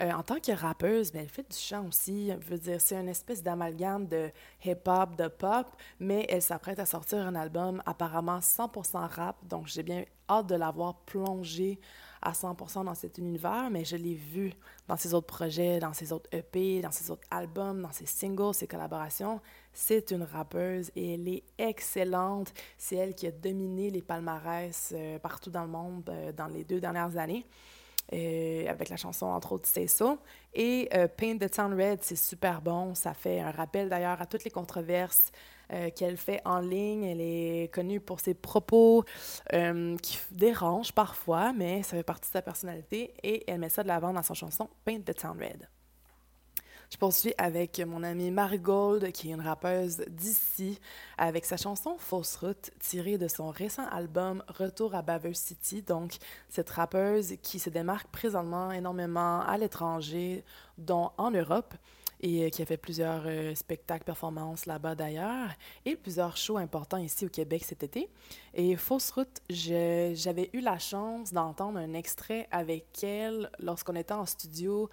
euh, 0.03 0.13
en 0.13 0.23
tant 0.23 0.39
que 0.39 0.53
rappeuse, 0.53 1.15
mais 1.15 1.21
elle 1.21 1.29
fait 1.31 1.51
du 1.51 1.57
chant 1.57 1.87
aussi. 1.89 2.31
Je 2.41 2.51
veux 2.51 2.59
dire, 2.59 2.79
c'est 2.79 2.97
une 2.97 3.09
espèce 3.09 3.43
d'amalgame 3.43 4.07
de 4.07 4.31
hip-hop, 4.63 5.17
de 5.17 5.29
pop, 5.29 5.67
mais 5.99 6.27
elle 6.29 6.43
s'apprête 6.43 6.79
à 6.79 6.85
sortir 6.85 7.21
un 7.21 7.37
album 7.37 7.83
apparemment 7.87 8.39
100% 8.39 9.09
rap, 9.09 9.37
donc 9.47 9.67
j'ai 9.67 9.83
bien 9.83 10.05
hâte 10.29 10.47
de 10.47 10.57
la 10.57 10.71
voir 10.71 10.95
plonger 11.07 11.81
à 12.23 12.33
100% 12.33 12.85
dans 12.85 12.95
cet 12.95 13.19
univers, 13.19 13.71
mais 13.71 13.85
je 13.85 13.97
l'ai 13.97 14.15
vue 14.15 14.53
dans 14.89 14.97
ses 14.97 15.15
autres 15.15 15.27
projets, 15.27 15.79
dans 15.79 15.93
ses 15.93 16.13
autres 16.13 16.29
EP, 16.33 16.81
dans 16.81 16.91
ses 16.91 17.11
autres 17.11 17.27
albums, 17.31 17.81
dans 17.81 17.93
ses 17.93 18.07
singles, 18.07 18.55
ses 18.55 18.67
collaborations. 18.67 19.41
C'est 19.73 20.11
une 20.11 20.25
rappeuse 20.25 20.91
et 20.97 21.15
elle 21.15 21.29
est 21.29 21.45
excellente. 21.59 22.53
C'est 22.77 22.97
elle 22.97 23.15
qui 23.15 23.27
a 23.27 23.31
dominé 23.31 23.91
les 23.91 24.03
palmarès 24.03 24.93
euh, 24.95 25.19
partout 25.19 25.51
dans 25.51 25.63
le 25.63 25.71
monde 25.71 26.09
euh, 26.11 26.33
dans 26.33 26.49
les 26.49 26.65
deux 26.65 26.81
dernières 26.81 27.17
années. 27.17 27.47
Euh, 28.13 28.67
avec 28.69 28.89
la 28.89 28.97
chanson 28.97 29.27
entre 29.27 29.53
autres 29.53 29.69
C'est 29.73 29.87
ça. 29.87 30.19
Et 30.53 30.89
Paint 31.17 31.39
the 31.39 31.49
Town 31.49 31.73
Red, 31.73 32.01
c'est 32.03 32.17
super 32.17 32.61
bon. 32.61 32.95
Ça 32.95 33.15
fait 33.15 33.41
un 33.41 33.53
rappel 33.53 33.89
d'ailleurs 33.89 34.21
à 34.21 34.27
toutes 34.27 34.43
les 34.43 34.51
controverses 34.51 35.31
euh, 35.73 35.91
qu'elle 35.91 36.17
fait 36.17 36.41
en 36.45 36.61
ligne. 36.61 37.05
Elle 37.05 37.21
est 37.21 37.73
connue 37.73 38.01
pour 38.01 38.21
ses 38.21 38.35
propos 38.35 39.05
euh, 39.53 39.97
qui 39.99 40.19
dérangent 40.31 40.93
parfois, 40.93 41.53
mais 41.53 41.83
ça 41.83 41.97
fait 41.97 42.03
partie 42.03 42.29
de 42.29 42.33
sa 42.33 42.43
personnalité 42.43 43.15
et 43.23 43.45
elle 43.51 43.61
met 43.61 43.69
ça 43.69 43.83
de 43.83 43.89
l'avant 43.89 44.13
dans 44.13 44.23
son 44.23 44.35
chanson 44.35 44.69
Paint 44.85 45.01
the 45.01 45.15
Town 45.15 45.37
Red. 45.39 45.69
Je 46.93 46.97
poursuis 46.97 47.33
avec 47.39 47.79
mon 47.87 48.03
amie 48.03 48.33
Marigold, 48.33 49.13
qui 49.13 49.31
est 49.31 49.35
une 49.35 49.41
rappeuse 49.41 49.99
d'ici, 50.09 50.81
avec 51.19 51.45
sa 51.45 51.57
chanson 51.57 51.97
Fausse 51.99 52.35
Route, 52.35 52.73
tirée 52.81 53.17
de 53.17 53.29
son 53.29 53.51
récent 53.51 53.87
album 53.93 54.43
Retour 54.49 54.97
à 54.97 55.03
Baver 55.03 55.35
City. 55.35 55.83
Donc, 55.83 56.17
cette 56.49 56.69
rappeuse 56.71 57.37
qui 57.43 57.61
se 57.61 57.71
démarque 57.71 58.09
présentement 58.09 58.73
énormément 58.73 59.41
à 59.43 59.57
l'étranger, 59.57 60.45
dont 60.79 61.13
en 61.17 61.31
Europe, 61.31 61.75
et 62.21 62.45
euh, 62.45 62.49
qui 62.51 62.63
a 62.63 62.67
fait 62.67 62.77
plusieurs 62.77 63.23
euh, 63.27 63.55
spectacles, 63.55 64.05
performances 64.05 64.67
là-bas 64.67 64.95
d'ailleurs, 64.95 65.51
et 65.85 65.97
plusieurs 65.97 66.37
shows 66.37 66.59
importants 66.59 66.99
ici 66.99 67.27
au 67.27 67.29
Québec 67.29 67.65
cet 67.65 67.83
été. 67.83 68.09
Et 68.55 68.77
Fausse 68.77 69.11
Route, 69.11 69.41
j'avais 69.49 70.51
eu 70.53 70.61
la 70.61 70.79
chance 70.79 71.33
d'entendre 71.33 71.79
un 71.79 71.95
extrait 71.95 72.49
avec 72.51 73.03
elle 73.03 73.51
lorsqu'on 73.59 73.97
était 73.97 74.15
en 74.15 74.27
studio 74.27 74.89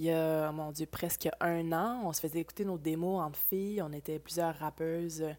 il 0.00 0.04
y 0.04 0.10
a, 0.12 0.50
mon 0.50 0.72
Dieu, 0.72 0.86
presque 0.86 1.28
un 1.40 1.72
an. 1.72 2.00
On 2.04 2.12
se 2.14 2.20
faisait 2.22 2.38
écouter 2.40 2.64
nos 2.64 2.78
démos 2.78 3.20
entre 3.20 3.38
filles. 3.38 3.82
On 3.82 3.92
était 3.92 4.18
plusieurs 4.18 4.56
rappeuses 4.56 5.20
euh, 5.20 5.32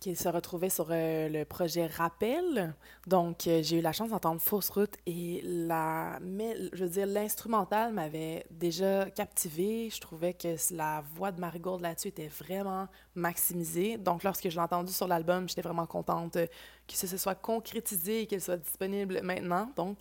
qui 0.00 0.16
se 0.16 0.28
retrouvaient 0.28 0.70
sur 0.70 0.88
euh, 0.90 1.28
le 1.28 1.44
projet 1.44 1.86
Rappel. 1.86 2.74
Donc, 3.06 3.46
euh, 3.46 3.62
j'ai 3.62 3.78
eu 3.78 3.80
la 3.82 3.92
chance 3.92 4.08
d'entendre 4.08 4.40
Fausse 4.40 4.70
Route 4.70 4.94
et 5.06 5.42
la, 5.44 6.18
mais, 6.22 6.56
je 6.72 6.84
veux 6.84 6.90
dire, 6.90 7.06
l'instrumental 7.06 7.92
m'avait 7.92 8.46
déjà 8.50 9.10
captivée. 9.10 9.90
Je 9.90 10.00
trouvais 10.00 10.32
que 10.32 10.56
la 10.74 11.04
voix 11.14 11.32
de 11.32 11.40
Marigold 11.40 11.82
là-dessus 11.82 12.08
était 12.08 12.28
vraiment 12.28 12.88
maximisée. 13.14 13.98
Donc, 13.98 14.24
lorsque 14.24 14.48
je 14.48 14.54
l'ai 14.54 14.62
entendue 14.62 14.92
sur 14.92 15.06
l'album, 15.06 15.46
j'étais 15.48 15.62
vraiment 15.62 15.86
contente 15.86 16.36
euh, 16.36 16.46
que 16.88 16.94
se 16.94 17.16
soit 17.18 17.34
concrétisé 17.34 18.22
et 18.22 18.26
qu'elle 18.26 18.40
soit 18.40 18.56
disponible 18.56 19.20
maintenant. 19.22 19.70
Donc, 19.76 19.98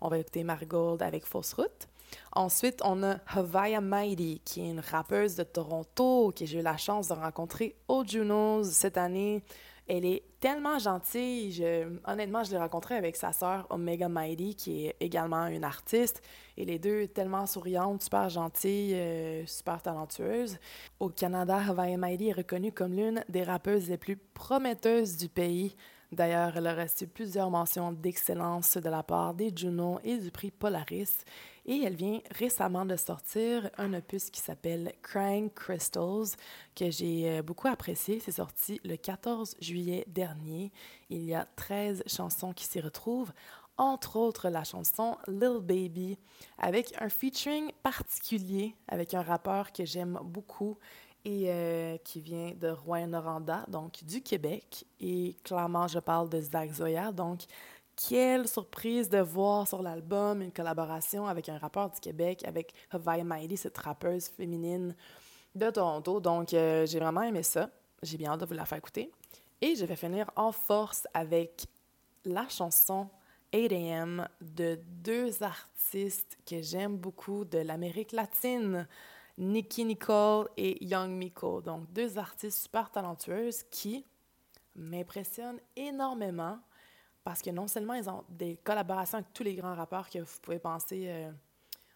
on 0.00 0.08
va 0.08 0.18
écouter 0.18 0.44
Marigold 0.44 1.02
avec 1.02 1.26
Fausse 1.26 1.52
Route. 1.54 1.88
Ensuite, 2.32 2.80
on 2.84 3.02
a 3.02 3.18
Havaya 3.26 3.80
Mighty, 3.80 4.40
qui 4.44 4.60
est 4.60 4.70
une 4.70 4.80
rappeuse 4.80 5.36
de 5.36 5.42
Toronto, 5.42 6.32
que 6.36 6.46
j'ai 6.46 6.60
eu 6.60 6.62
la 6.62 6.76
chance 6.76 7.08
de 7.08 7.14
rencontrer 7.14 7.76
au 7.88 8.04
Junos 8.04 8.64
cette 8.70 8.96
année. 8.96 9.42
Elle 9.88 10.04
est 10.04 10.22
tellement 10.40 10.78
gentille. 10.78 11.64
Honnêtement, 12.06 12.44
je 12.44 12.52
l'ai 12.52 12.58
rencontrée 12.58 12.94
avec 12.94 13.16
sa 13.16 13.32
sœur 13.32 13.66
Omega 13.68 14.08
Mighty, 14.08 14.54
qui 14.54 14.86
est 14.86 14.96
également 15.00 15.46
une 15.46 15.64
artiste. 15.64 16.22
Et 16.56 16.64
les 16.64 16.78
deux, 16.78 17.08
tellement 17.08 17.46
souriantes, 17.46 18.02
super 18.02 18.28
gentilles, 18.28 18.94
euh, 18.94 19.46
super 19.46 19.82
talentueuses. 19.82 20.58
Au 21.00 21.08
Canada, 21.08 21.58
Havaya 21.68 21.96
Mighty 21.96 22.28
est 22.28 22.32
reconnue 22.32 22.72
comme 22.72 22.94
l'une 22.94 23.24
des 23.28 23.42
rappeuses 23.42 23.88
les 23.88 23.98
plus 23.98 24.16
prometteuses 24.16 25.16
du 25.16 25.28
pays. 25.28 25.74
D'ailleurs, 26.12 26.56
elle 26.56 26.66
a 26.66 26.74
reçu 26.74 27.06
plusieurs 27.06 27.50
mentions 27.50 27.90
d'excellence 27.90 28.76
de 28.76 28.88
la 28.88 29.02
part 29.02 29.32
des 29.32 29.50
Juno 29.54 29.98
et 30.04 30.18
du 30.18 30.30
prix 30.30 30.50
Polaris. 30.50 31.24
Et 31.64 31.82
elle 31.82 31.94
vient 31.94 32.20
récemment 32.32 32.84
de 32.84 32.96
sortir 32.96 33.70
un 33.78 33.94
opus 33.94 34.30
qui 34.30 34.40
s'appelle 34.40 34.92
Crying 35.02 35.50
Crystals, 35.50 36.36
que 36.74 36.90
j'ai 36.90 37.30
euh, 37.30 37.42
beaucoup 37.42 37.68
apprécié. 37.68 38.20
C'est 38.20 38.32
sorti 38.32 38.80
le 38.84 38.96
14 38.96 39.56
juillet 39.60 40.04
dernier. 40.08 40.72
Il 41.08 41.22
y 41.24 41.34
a 41.34 41.46
13 41.56 42.02
chansons 42.06 42.52
qui 42.52 42.64
s'y 42.64 42.80
retrouvent, 42.80 43.32
entre 43.76 44.16
autres 44.16 44.48
la 44.48 44.64
chanson 44.64 45.16
Lil 45.28 45.60
Baby, 45.60 46.18
avec 46.58 46.94
un 47.00 47.08
featuring 47.08 47.70
particulier 47.82 48.74
avec 48.88 49.14
un 49.14 49.22
rappeur 49.22 49.72
que 49.72 49.84
j'aime 49.84 50.18
beaucoup 50.22 50.78
et 51.24 51.44
euh, 51.46 51.96
qui 51.98 52.20
vient 52.20 52.52
de 52.52 52.68
Rouen-Noranda, 52.68 53.64
donc 53.68 54.02
du 54.04 54.22
Québec. 54.22 54.84
Et 55.00 55.36
clairement, 55.44 55.86
je 55.86 56.00
parle 56.00 56.28
de 56.28 56.40
Zach 56.40 56.72
Zoya, 56.72 57.12
donc 57.12 57.42
quelle 58.08 58.48
surprise 58.48 59.08
de 59.08 59.18
voir 59.18 59.68
sur 59.68 59.82
l'album 59.82 60.42
une 60.42 60.52
collaboration 60.52 61.26
avec 61.26 61.48
un 61.48 61.58
rappeur 61.58 61.90
du 61.90 62.00
Québec, 62.00 62.42
avec 62.46 62.74
Havaya 62.90 63.24
Miley, 63.24 63.56
cette 63.56 63.78
rappeuse 63.78 64.28
féminine 64.28 64.94
de 65.54 65.70
Toronto. 65.70 66.20
Donc, 66.20 66.54
euh, 66.54 66.86
j'ai 66.86 66.98
vraiment 66.98 67.22
aimé 67.22 67.42
ça. 67.42 67.70
J'ai 68.02 68.16
bien 68.16 68.32
hâte 68.32 68.40
de 68.40 68.46
vous 68.46 68.54
la 68.54 68.64
faire 68.64 68.78
écouter. 68.78 69.10
Et 69.60 69.76
je 69.76 69.84
vais 69.84 69.96
finir 69.96 70.30
en 70.36 70.50
force 70.50 71.06
avec 71.14 71.66
la 72.24 72.48
chanson 72.48 73.08
8am 73.52 74.26
de 74.40 74.80
deux 75.02 75.42
artistes 75.42 76.38
que 76.46 76.62
j'aime 76.62 76.96
beaucoup 76.96 77.44
de 77.44 77.58
l'Amérique 77.58 78.12
latine, 78.12 78.88
Nicki 79.38 79.84
Nicole 79.84 80.48
et 80.56 80.84
Young 80.84 81.10
Miko. 81.10 81.60
Donc, 81.60 81.92
deux 81.92 82.18
artistes 82.18 82.62
super 82.62 82.90
talentueuses 82.90 83.62
qui 83.70 84.04
m'impressionnent 84.74 85.60
énormément 85.76 86.58
parce 87.24 87.42
que 87.42 87.50
non 87.50 87.68
seulement 87.68 87.94
ils 87.94 88.08
ont 88.08 88.24
des 88.28 88.56
collaborations 88.56 89.18
avec 89.18 89.32
tous 89.32 89.42
les 89.42 89.54
grands 89.54 89.74
rappeurs 89.74 90.10
que 90.10 90.18
vous 90.18 90.38
pouvez 90.42 90.58
penser 90.58 91.04
euh, 91.08 91.30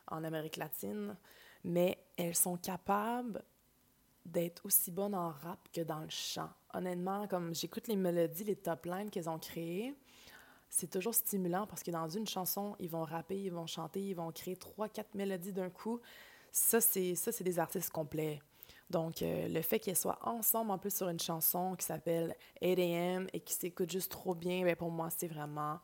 en 0.08 0.22
Amérique 0.24 0.56
latine, 0.56 1.16
mais 1.64 1.98
elles 2.16 2.36
sont 2.36 2.56
capables 2.56 3.42
d'être 4.24 4.66
aussi 4.66 4.90
bonnes 4.90 5.14
en 5.14 5.30
rap 5.30 5.58
que 5.72 5.80
dans 5.80 6.00
le 6.00 6.10
chant. 6.10 6.50
Honnêtement, 6.74 7.26
comme 7.28 7.54
j'écoute 7.54 7.88
les 7.88 7.96
mélodies, 7.96 8.44
les 8.44 8.56
top 8.56 8.86
lines 8.86 9.10
qu'elles 9.10 9.28
ont 9.28 9.38
créées, 9.38 9.94
c'est 10.68 10.90
toujours 10.90 11.14
stimulant 11.14 11.66
parce 11.66 11.82
que 11.82 11.90
dans 11.90 12.08
une 12.08 12.26
chanson, 12.26 12.76
ils 12.78 12.90
vont 12.90 13.04
rapper, 13.04 13.40
ils 13.40 13.52
vont 13.52 13.66
chanter, 13.66 14.00
ils 14.00 14.14
vont 14.14 14.30
créer 14.32 14.56
trois, 14.56 14.88
quatre 14.88 15.14
mélodies 15.14 15.52
d'un 15.52 15.70
coup. 15.70 16.00
Ça, 16.50 16.80
c'est 16.80 17.14
ça, 17.14 17.32
c'est 17.32 17.44
des 17.44 17.58
artistes 17.58 17.90
complets. 17.90 18.40
Donc, 18.90 19.22
euh, 19.22 19.49
le 19.49 19.62
fait 19.62 19.81
qu'ils 19.81 19.96
soient 19.96 20.18
ensemble 20.22 20.70
en 20.70 20.79
plus 20.79 20.94
sur 20.94 21.09
une 21.09 21.18
chanson 21.18 21.75
qui 21.77 21.85
s'appelle 21.85 22.35
8am 22.62 23.29
et 23.33 23.40
qui 23.40 23.53
s'écoute 23.55 23.90
juste 23.90 24.12
trop 24.12 24.35
bien, 24.35 24.62
ben 24.64 24.77
pour 24.77 24.90
moi, 24.90 25.09
c'est 25.16 25.27
vraiment. 25.27 25.79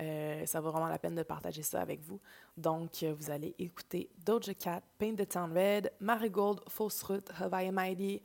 euh, 0.00 0.44
ça 0.46 0.60
vaut 0.60 0.70
vraiment 0.70 0.88
la 0.88 0.98
peine 0.98 1.14
de 1.14 1.22
partager 1.22 1.62
ça 1.62 1.80
avec 1.80 2.00
vous. 2.00 2.20
Donc, 2.56 3.02
euh, 3.02 3.14
vous 3.18 3.30
allez 3.30 3.54
écouter 3.58 4.10
Doja 4.24 4.54
Cat, 4.54 4.82
Paint 4.98 5.14
the 5.16 5.28
Town 5.28 5.52
Red, 5.52 5.92
Marigold, 6.00 6.60
Fausse 6.68 7.02
Route, 7.02 7.30
Hawaii 7.40 7.70
Mighty, 7.70 8.20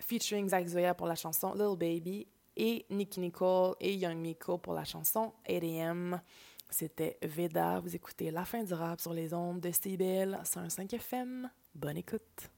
featuring 0.00 0.48
Zach 0.48 0.66
Zoya 0.66 0.94
pour 0.94 1.06
la 1.06 1.14
chanson 1.16 1.52
Little 1.52 1.76
Baby 1.76 2.26
et 2.56 2.84
Nicki 2.90 3.20
Nicole 3.20 3.74
et 3.80 3.94
Young 3.94 4.16
Miko 4.18 4.58
pour 4.58 4.74
la 4.74 4.84
chanson 4.84 5.32
8am. 5.48 6.20
C'était 6.70 7.16
Veda. 7.22 7.80
Vous 7.80 7.94
écoutez 7.96 8.30
La 8.30 8.44
fin 8.44 8.62
du 8.62 8.74
rap 8.74 9.00
sur 9.00 9.12
les 9.14 9.32
ondes 9.32 9.60
de 9.60 9.70
CBL 9.70 10.38
105 10.44 10.92
FM. 10.94 11.48
Bonne 11.74 11.96
écoute. 11.96 12.57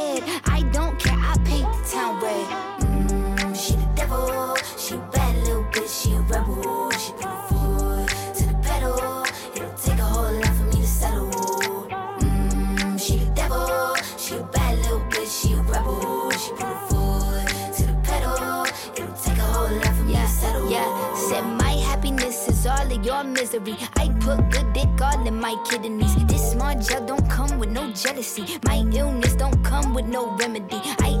Misery. 23.59 23.77
I 23.97 24.09
put 24.19 24.49
good 24.49 24.73
dick 24.73 25.01
all 25.01 25.27
in 25.27 25.39
my 25.39 25.55
kidneys. 25.69 26.15
This 26.25 26.51
small 26.51 26.75
gel 26.75 27.05
don't 27.05 27.29
come 27.29 27.59
with 27.59 27.69
no 27.69 27.91
jealousy. 27.91 28.45
My 28.65 28.83
illness 28.93 29.35
don't 29.35 29.63
come 29.63 29.93
with 29.93 30.05
no 30.05 30.35
remedy. 30.37 30.79
I 30.99 31.20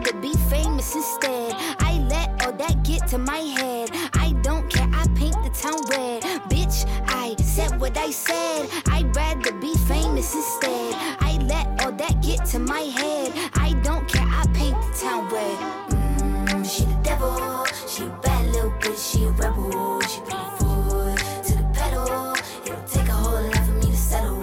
be 0.00 0.32
famous 0.48 0.94
instead. 0.94 1.52
I 1.80 2.04
let 2.08 2.46
all 2.46 2.52
that 2.52 2.82
get 2.82 3.06
to 3.08 3.18
my 3.18 3.38
head. 3.38 3.90
I 4.14 4.32
don't 4.42 4.68
care, 4.70 4.88
I 4.92 5.06
paint 5.14 5.36
the 5.44 5.50
town 5.50 5.80
red. 5.90 6.22
Bitch, 6.48 6.86
I 7.08 7.34
said 7.42 7.78
what 7.80 7.96
I 7.98 8.10
said. 8.10 8.68
I'd 8.86 9.14
rather 9.14 9.52
be 9.52 9.74
famous 9.86 10.34
instead. 10.34 10.94
I 11.20 11.38
let 11.42 11.66
all 11.84 11.92
that 11.92 12.22
get 12.22 12.44
to 12.46 12.58
my 12.58 12.80
head. 12.80 13.32
I 13.54 13.74
don't 13.82 14.08
care, 14.08 14.26
I 14.26 14.44
paint 14.54 14.76
the 14.80 14.98
town 14.98 15.28
red. 15.28 15.58
Mm, 15.90 16.64
she 16.64 16.84
the 16.84 16.94
devil, 17.02 17.66
she 17.86 18.04
a 18.04 18.08
bad 18.22 18.46
little 18.52 18.70
bitch, 18.70 19.12
she 19.12 19.24
a 19.24 19.30
rebel. 19.30 20.00
She 20.02 20.20
put 20.20 20.32
her 20.32 20.56
foot 20.56 21.18
to 21.44 21.52
the 21.56 21.64
pedal. 21.74 22.34
It'll 22.64 22.82
take 22.84 23.08
a 23.08 23.12
whole 23.12 23.42
lot 23.42 23.66
for 23.66 23.72
me 23.72 23.86
to 23.90 23.96
settle. 23.96 24.40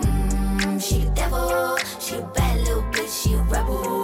Mm, 0.00 0.82
she 0.82 1.04
the 1.04 1.10
devil, 1.10 1.76
she 2.00 2.16
a 2.16 2.22
bad 2.22 2.60
little 2.60 2.82
bitch, 2.84 3.22
she 3.22 3.34
a 3.34 3.42
rebel. 3.42 4.03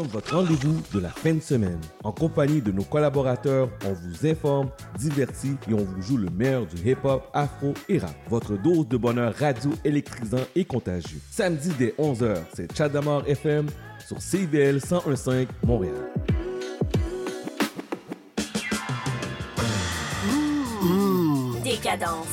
votre 0.00 0.36
rendez-vous 0.36 0.80
de 0.94 1.00
la 1.00 1.10
fin 1.10 1.34
de 1.34 1.40
semaine. 1.40 1.80
En 2.02 2.12
compagnie 2.12 2.60
de 2.60 2.72
nos 2.72 2.84
collaborateurs, 2.84 3.68
on 3.84 3.92
vous 3.92 4.26
informe, 4.26 4.70
divertit 4.98 5.56
et 5.68 5.74
on 5.74 5.84
vous 5.84 6.02
joue 6.02 6.16
le 6.16 6.30
meilleur 6.30 6.66
du 6.66 6.76
hip-hop, 6.88 7.28
afro 7.34 7.74
et 7.88 7.98
rap. 7.98 8.14
Votre 8.28 8.56
dose 8.56 8.88
de 8.88 8.96
bonheur 8.96 9.34
radio 9.34 9.70
électrisant 9.84 10.44
et 10.56 10.64
contagieux. 10.64 11.20
Samedi 11.30 11.70
dès 11.78 11.94
11h, 11.98 12.38
c'est 12.54 12.76
Chat 12.76 12.88
d'Amour 12.88 13.24
FM 13.26 13.66
sur 14.06 14.20
CIVL 14.20 14.74
1015 14.74 15.46
Montréal. 15.66 15.94
Décadence. 21.62 22.26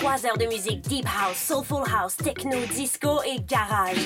Trois 0.00 0.26
heures 0.26 0.38
de 0.38 0.46
musique 0.46 0.82
deep 0.82 1.06
house, 1.06 1.36
soulful 1.36 1.82
house, 1.92 2.16
techno, 2.16 2.56
disco 2.74 3.20
et 3.26 3.40
garage. 3.40 3.96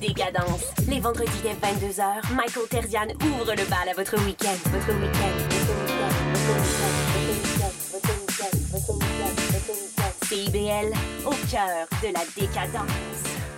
Décadence. 0.00 0.62
Les 0.88 1.00
vendredis 1.00 1.30
dès 1.42 1.54
22h, 1.54 2.32
Michael 2.34 2.68
Terzian 2.70 3.06
ouvre 3.24 3.52
le 3.54 3.68
bal 3.68 3.88
à 3.90 3.94
votre 3.94 4.16
week-end. 4.24 4.56
Votre 4.70 4.92
week-end. 5.00 5.34
Votre 5.50 6.54
week-end. 6.60 7.72
Votre 7.92 8.08
week-end. 8.20 8.56
Votre 8.72 8.92
week-end. 8.94 9.34
Votre 9.52 9.72
week-end. 9.72 10.12
CIBL, 10.28 10.92
au 11.26 11.34
cœur 11.50 11.86
de 12.02 12.12
la 12.12 12.24
décadence. 12.36 12.90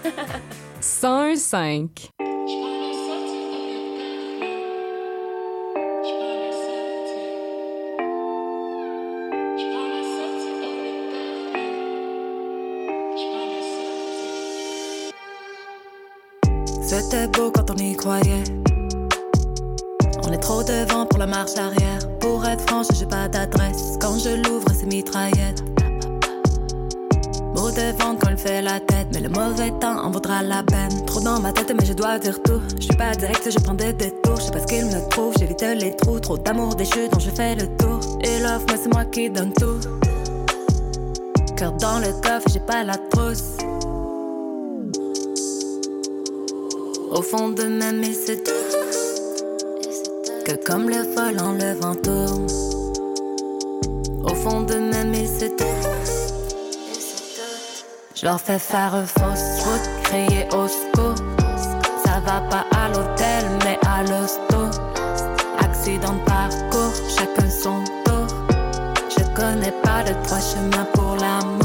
105. 0.80 2.10
C'était 16.92 17.28
beau 17.28 17.52
quand 17.52 17.70
on 17.70 17.76
y 17.76 17.94
croyait. 17.94 18.42
On 20.24 20.32
est 20.32 20.38
trop 20.38 20.64
devant 20.64 21.06
pour 21.06 21.20
la 21.20 21.26
marche 21.28 21.56
arrière. 21.56 22.00
Pour 22.18 22.44
être 22.44 22.68
franche, 22.68 22.88
j'ai 22.98 23.06
pas 23.06 23.28
d'adresse. 23.28 23.96
Quand 24.00 24.18
je 24.18 24.30
l'ouvre, 24.30 24.66
c'est 24.74 24.86
mitraillette. 24.86 25.62
Beau 27.54 27.70
de 27.70 27.96
vente 27.96 28.18
quand 28.20 28.30
il 28.30 28.36
fait 28.36 28.60
la 28.60 28.80
tête, 28.80 29.06
mais 29.12 29.20
le 29.20 29.28
mauvais 29.28 29.70
temps 29.78 30.04
en 30.04 30.10
vaudra 30.10 30.42
la 30.42 30.64
peine. 30.64 31.06
Trop 31.06 31.20
dans 31.20 31.38
ma 31.38 31.52
tête, 31.52 31.72
mais 31.78 31.86
je 31.86 31.92
dois 31.92 32.18
dire 32.18 32.42
tout. 32.42 32.60
Je 32.74 32.86
suis 32.86 32.96
pas 32.96 33.12
direct, 33.12 33.48
je 33.48 33.58
prends 33.60 33.74
des 33.74 33.92
détours. 33.92 34.40
Je 34.40 34.42
sais 34.46 34.50
pas 34.50 34.58
ce 34.58 34.66
qu'il 34.66 34.86
me 34.86 35.08
trouve, 35.10 35.32
j'évite 35.38 35.62
les 35.62 35.94
trous. 35.94 36.18
Trop 36.18 36.38
d'amour 36.38 36.74
déchu 36.74 37.08
dont 37.12 37.20
je 37.20 37.30
fais 37.30 37.54
le 37.54 37.68
tour. 37.76 38.00
Et 38.24 38.40
l'offre, 38.40 38.66
moi, 38.66 38.76
c'est 38.82 38.92
moi 38.92 39.04
qui 39.04 39.30
donne 39.30 39.52
tout. 39.52 39.78
Cœur 41.56 41.70
dans 41.70 42.00
le 42.00 42.12
coffre, 42.20 42.48
j'ai 42.52 42.58
pas 42.58 42.82
la 42.82 42.96
trousse. 42.96 43.58
Au 47.10 47.22
fond 47.22 47.48
de 47.48 47.64
même, 47.64 48.04
et 48.04 48.14
c'est. 48.14 48.44
Que 50.44 50.54
comme 50.64 50.88
le 50.88 51.02
volant, 51.14 51.52
le 51.52 51.74
vent 51.74 51.96
tourne. 51.96 52.46
Au 54.22 54.34
fond 54.34 54.60
de 54.60 54.74
ils 55.14 55.28
se 55.28 55.46
doutent. 55.46 55.90
Je 58.14 58.26
leur 58.26 58.40
fais 58.40 58.60
faire 58.60 58.92
fausse 59.06 59.64
route, 59.64 60.04
crier 60.04 60.46
au 60.52 60.68
secours. 60.68 61.16
Ça 62.04 62.20
va 62.24 62.42
pas 62.48 62.64
à 62.76 62.88
l'hôtel, 62.88 63.44
mais 63.64 63.78
à 63.88 64.02
l'hosto. 64.04 64.78
Accident 65.58 66.12
de 66.12 66.24
parcours, 66.24 66.92
chacun 67.08 67.50
son 67.50 67.82
tour. 68.04 68.26
Je 69.08 69.24
connais 69.34 69.74
pas 69.82 70.04
de 70.04 70.14
trois 70.24 70.40
chemins 70.40 70.86
pour 70.94 71.16
l'amour. 71.16 71.59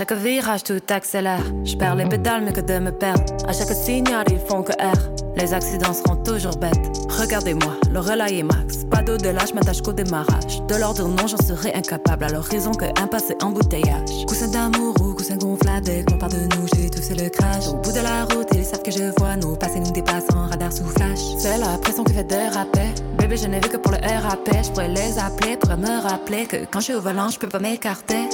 Chaque 0.00 0.12
virage, 0.12 0.64
tout 0.64 0.80
accélère. 0.88 1.44
Je 1.62 1.76
perds 1.76 1.94
les 1.94 2.06
pédales, 2.06 2.42
mais 2.42 2.54
que 2.54 2.62
de 2.62 2.78
me 2.78 2.90
perdre. 2.90 3.22
À 3.46 3.52
chaque 3.52 3.68
signal, 3.68 4.24
ils 4.30 4.38
font 4.38 4.62
que 4.62 4.72
R. 4.72 4.96
Les 5.36 5.52
accidents 5.52 5.92
seront 5.92 6.16
toujours 6.16 6.56
bêtes. 6.56 6.72
Regardez-moi, 7.10 7.76
le 7.92 8.00
relais 8.00 8.38
est 8.38 8.42
max. 8.42 8.86
Pas 8.90 9.02
d'au-delà, 9.02 9.44
je 9.46 9.52
m'attache 9.52 9.82
qu'au 9.82 9.92
démarrage. 9.92 10.62
De 10.68 10.76
leur 10.76 10.94
dire 10.94 11.06
non, 11.06 11.26
j'en 11.26 11.36
serais 11.36 11.74
incapable. 11.74 12.24
À 12.24 12.28
l'horizon 12.30 12.70
que 12.70 12.86
un 12.98 13.06
passé 13.08 13.36
embouteillage. 13.42 14.24
Coussin 14.26 14.48
d'amour 14.48 14.94
ou 15.02 15.12
coussin 15.12 15.36
dès 15.84 16.02
qu'on 16.04 16.16
parle 16.16 16.32
de 16.32 16.56
nous, 16.56 16.66
j'ai 16.74 16.88
tout 16.88 17.02
c'est 17.02 17.22
le 17.22 17.28
crash. 17.28 17.68
Au 17.68 17.74
bout 17.74 17.92
de 17.92 18.00
la 18.00 18.24
route, 18.24 18.48
ils 18.54 18.64
savent 18.64 18.82
que 18.82 18.90
je 18.90 19.12
vois 19.18 19.36
nos 19.36 19.54
passés 19.54 19.80
nous 19.80 19.92
dépassant, 19.92 20.46
radar 20.48 20.72
sous 20.72 20.86
flash. 20.86 21.18
C'est 21.38 21.58
la 21.58 21.76
pression 21.76 22.04
qui 22.04 22.14
fait 22.14 22.24
déraper. 22.24 22.88
Bébé, 23.18 23.36
je 23.36 23.46
n'ai 23.48 23.60
vu 23.60 23.68
que 23.68 23.76
pour 23.76 23.92
le 23.92 23.98
RAP. 23.98 24.48
Je 24.64 24.70
pourrais 24.70 24.88
les 24.88 25.18
appeler 25.18 25.58
pour 25.58 25.76
me 25.76 26.00
rappeler 26.00 26.46
que 26.46 26.64
quand 26.70 26.80
je 26.80 26.84
suis 26.84 26.94
au 26.94 27.02
volant, 27.02 27.28
je 27.28 27.38
peux 27.38 27.48
pas 27.48 27.58
m'écarter. 27.58 28.28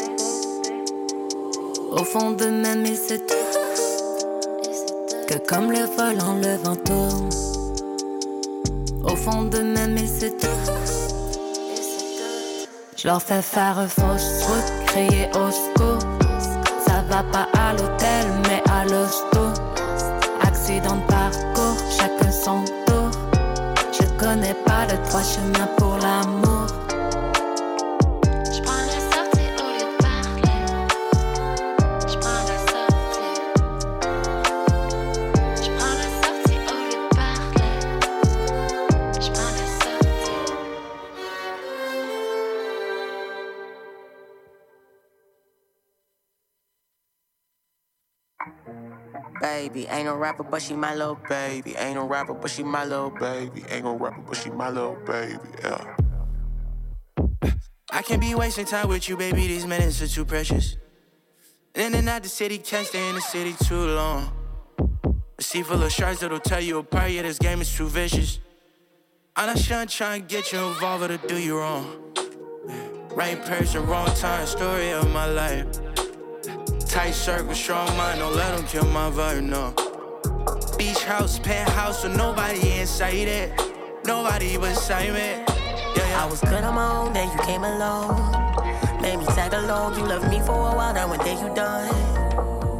Au 1.99 2.05
fond 2.05 2.33
de 2.33 2.45
même, 2.45 2.85
ils 2.85 2.95
se 2.95 3.15
Que 5.27 5.39
comme 5.49 5.73
le 5.73 5.87
volant, 5.97 6.35
le 6.35 6.57
vent 6.63 6.77
tourne. 6.77 7.31
Au 9.03 9.17
fond 9.17 9.45
de 9.45 9.61
même, 9.61 9.97
ils 9.97 10.07
se 10.07 10.27
Je 12.97 13.09
leur 13.09 13.23
fais 13.23 13.41
faire 13.41 13.87
fausse 13.89 14.45
route, 14.47 14.87
crier 14.89 15.31
au 15.31 15.51
secours. 15.51 16.07
Ça 16.87 17.03
va 17.09 17.23
pas 17.33 17.49
à 17.59 17.73
l'hôtel, 17.73 18.27
mais 18.43 18.63
à 18.71 18.85
l'hosto. 18.85 19.63
Accident 20.43 20.97
de 20.97 21.07
parcours, 21.07 21.79
chacun 21.99 22.31
son 22.31 22.63
tour. 22.85 23.11
Je 23.91 24.05
connais 24.23 24.57
pas 24.67 24.85
de 24.85 25.03
trois 25.09 25.23
chemins 25.23 25.69
ain't 49.97 50.07
no 50.07 50.17
rapper, 50.17 50.43
but 50.43 50.63
she 50.63 50.75
my 50.75 50.95
little 50.95 51.19
baby. 51.29 51.75
Ain't 51.77 51.95
no 51.95 52.07
rapper, 52.07 52.35
but 52.35 52.51
she 52.51 52.63
my 52.63 52.85
little 52.85 53.11
baby. 53.11 53.65
Ain't 53.71 53.85
no 53.85 53.97
rapper, 53.97 54.23
but 54.27 54.37
she 54.37 54.51
my 54.51 54.71
little 54.71 54.97
baby. 55.07 55.39
Yeah. 55.63 55.97
I 57.91 58.03
can't 58.03 58.21
be 58.21 58.35
wasting 58.35 58.67
time 58.67 58.89
with 58.89 59.09
you, 59.09 59.17
baby. 59.17 59.47
These 59.47 59.67
minutes 59.67 60.03
are 60.03 60.09
too 60.09 60.25
precious. 60.25 60.77
In 61.75 61.95
and 61.95 62.09
out 62.09 62.23
the 62.23 62.29
city, 62.29 62.59
can't 62.59 62.87
stay 62.87 63.09
in 63.09 63.15
the 63.15 63.21
city 63.21 63.55
too 63.65 63.87
long. 63.87 64.33
A 65.39 65.43
sea 65.43 65.63
full 65.63 65.83
of 65.83 65.93
sharks 65.93 66.21
that'll 66.21 66.41
tell 66.41 66.61
you 66.61 66.79
apart. 66.79 67.11
Yeah, 67.11 67.23
this 67.23 67.39
game 67.39 67.61
is 67.61 67.75
too 67.75 67.89
vicious. 67.89 68.41
I'm 69.37 69.47
not 69.47 69.59
sure 69.59 69.85
trying 69.87 70.23
to 70.23 70.27
get 70.27 70.53
you 70.53 70.59
involved 70.59 71.05
or 71.05 71.17
to 71.17 71.29
do 71.29 71.39
you 71.39 71.59
wrong. 71.59 72.03
Right 73.15 73.43
person, 73.45 73.87
wrong 73.87 74.09
time, 74.15 74.47
story 74.47 74.91
of 74.93 75.11
my 75.13 75.27
life. 75.27 75.67
Tight 76.89 77.13
circle, 77.13 77.55
strong 77.55 77.95
mind, 77.97 78.21
don't 78.21 78.35
let 78.35 78.57
them 78.57 78.67
kill 78.67 78.87
my 78.87 79.11
vibe, 79.11 79.43
no. 79.43 79.75
Beach 80.79 81.03
house, 81.05 81.39
penthouse, 81.39 82.03
so 82.03 82.09
nobody 82.09 82.81
inside 82.81 83.29
it. 83.29 83.53
Nobody 84.05 84.57
beside 84.57 85.13
me. 85.13 85.21
Yeah, 85.21 85.97
yeah. 85.97 86.25
I 86.25 86.27
was 86.31 86.41
good 86.41 86.63
on 86.65 86.75
my 86.75 86.97
own, 86.97 87.13
then 87.13 87.31
you 87.31 87.45
came 87.45 87.65
along. 87.65 88.33
Made 89.03 89.19
me 89.19 89.27
tag 89.27 89.53
along, 89.53 89.97
you 89.99 90.07
loved 90.07 90.29
me 90.31 90.41
for 90.41 90.53
a 90.53 90.75
while, 90.77 90.95
now 90.95 91.09
one 91.09 91.19
day 91.19 91.35
you 91.35 91.55
done. 91.55 92.26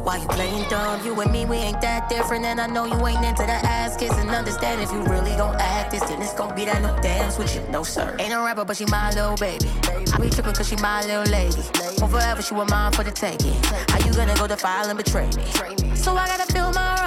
Why 0.07 0.19
you 0.19 0.27
playing 0.29 0.69
dumb? 0.69 1.05
You 1.05 1.19
and 1.19 1.29
me, 1.33 1.43
we 1.43 1.57
ain't 1.57 1.81
that 1.81 2.07
different, 2.07 2.45
and 2.45 2.61
I 2.61 2.67
know 2.67 2.85
you 2.85 2.95
ain't 3.05 3.25
into 3.25 3.43
the 3.43 3.51
ass 3.51 3.97
kiss 3.97 4.13
and 4.13 4.29
understand 4.29 4.81
if 4.81 4.89
you 4.93 5.03
really 5.03 5.35
gon' 5.35 5.57
act 5.59 5.91
this, 5.91 5.99
then 6.03 6.21
it's 6.21 6.33
gon' 6.33 6.55
be 6.55 6.63
that 6.63 6.81
no 6.81 6.97
dance 7.01 7.37
with 7.37 7.53
you, 7.53 7.61
no 7.69 7.83
sir. 7.83 8.15
Ain't 8.17 8.29
no 8.29 8.45
rapper, 8.45 8.63
but 8.63 8.77
she 8.77 8.85
my 8.85 9.11
little 9.11 9.35
baby. 9.35 9.69
I 10.13 10.17
be 10.17 10.29
trippin' 10.29 10.53
cause 10.53 10.69
she 10.69 10.77
my 10.77 11.01
little 11.01 11.29
lady. 11.29 11.61
For 11.99 12.07
forever, 12.07 12.41
she 12.41 12.53
was 12.53 12.69
mine 12.69 12.93
for 12.93 13.03
the 13.03 13.11
taking. 13.11 13.51
How 13.89 13.99
you 14.07 14.13
gonna 14.13 14.33
go 14.35 14.47
defile 14.47 14.87
and 14.87 14.97
betray 14.97 15.25
me? 15.25 15.43
So 15.93 16.15
I 16.15 16.25
gotta 16.25 16.53
build 16.53 16.73
my. 16.75 17.06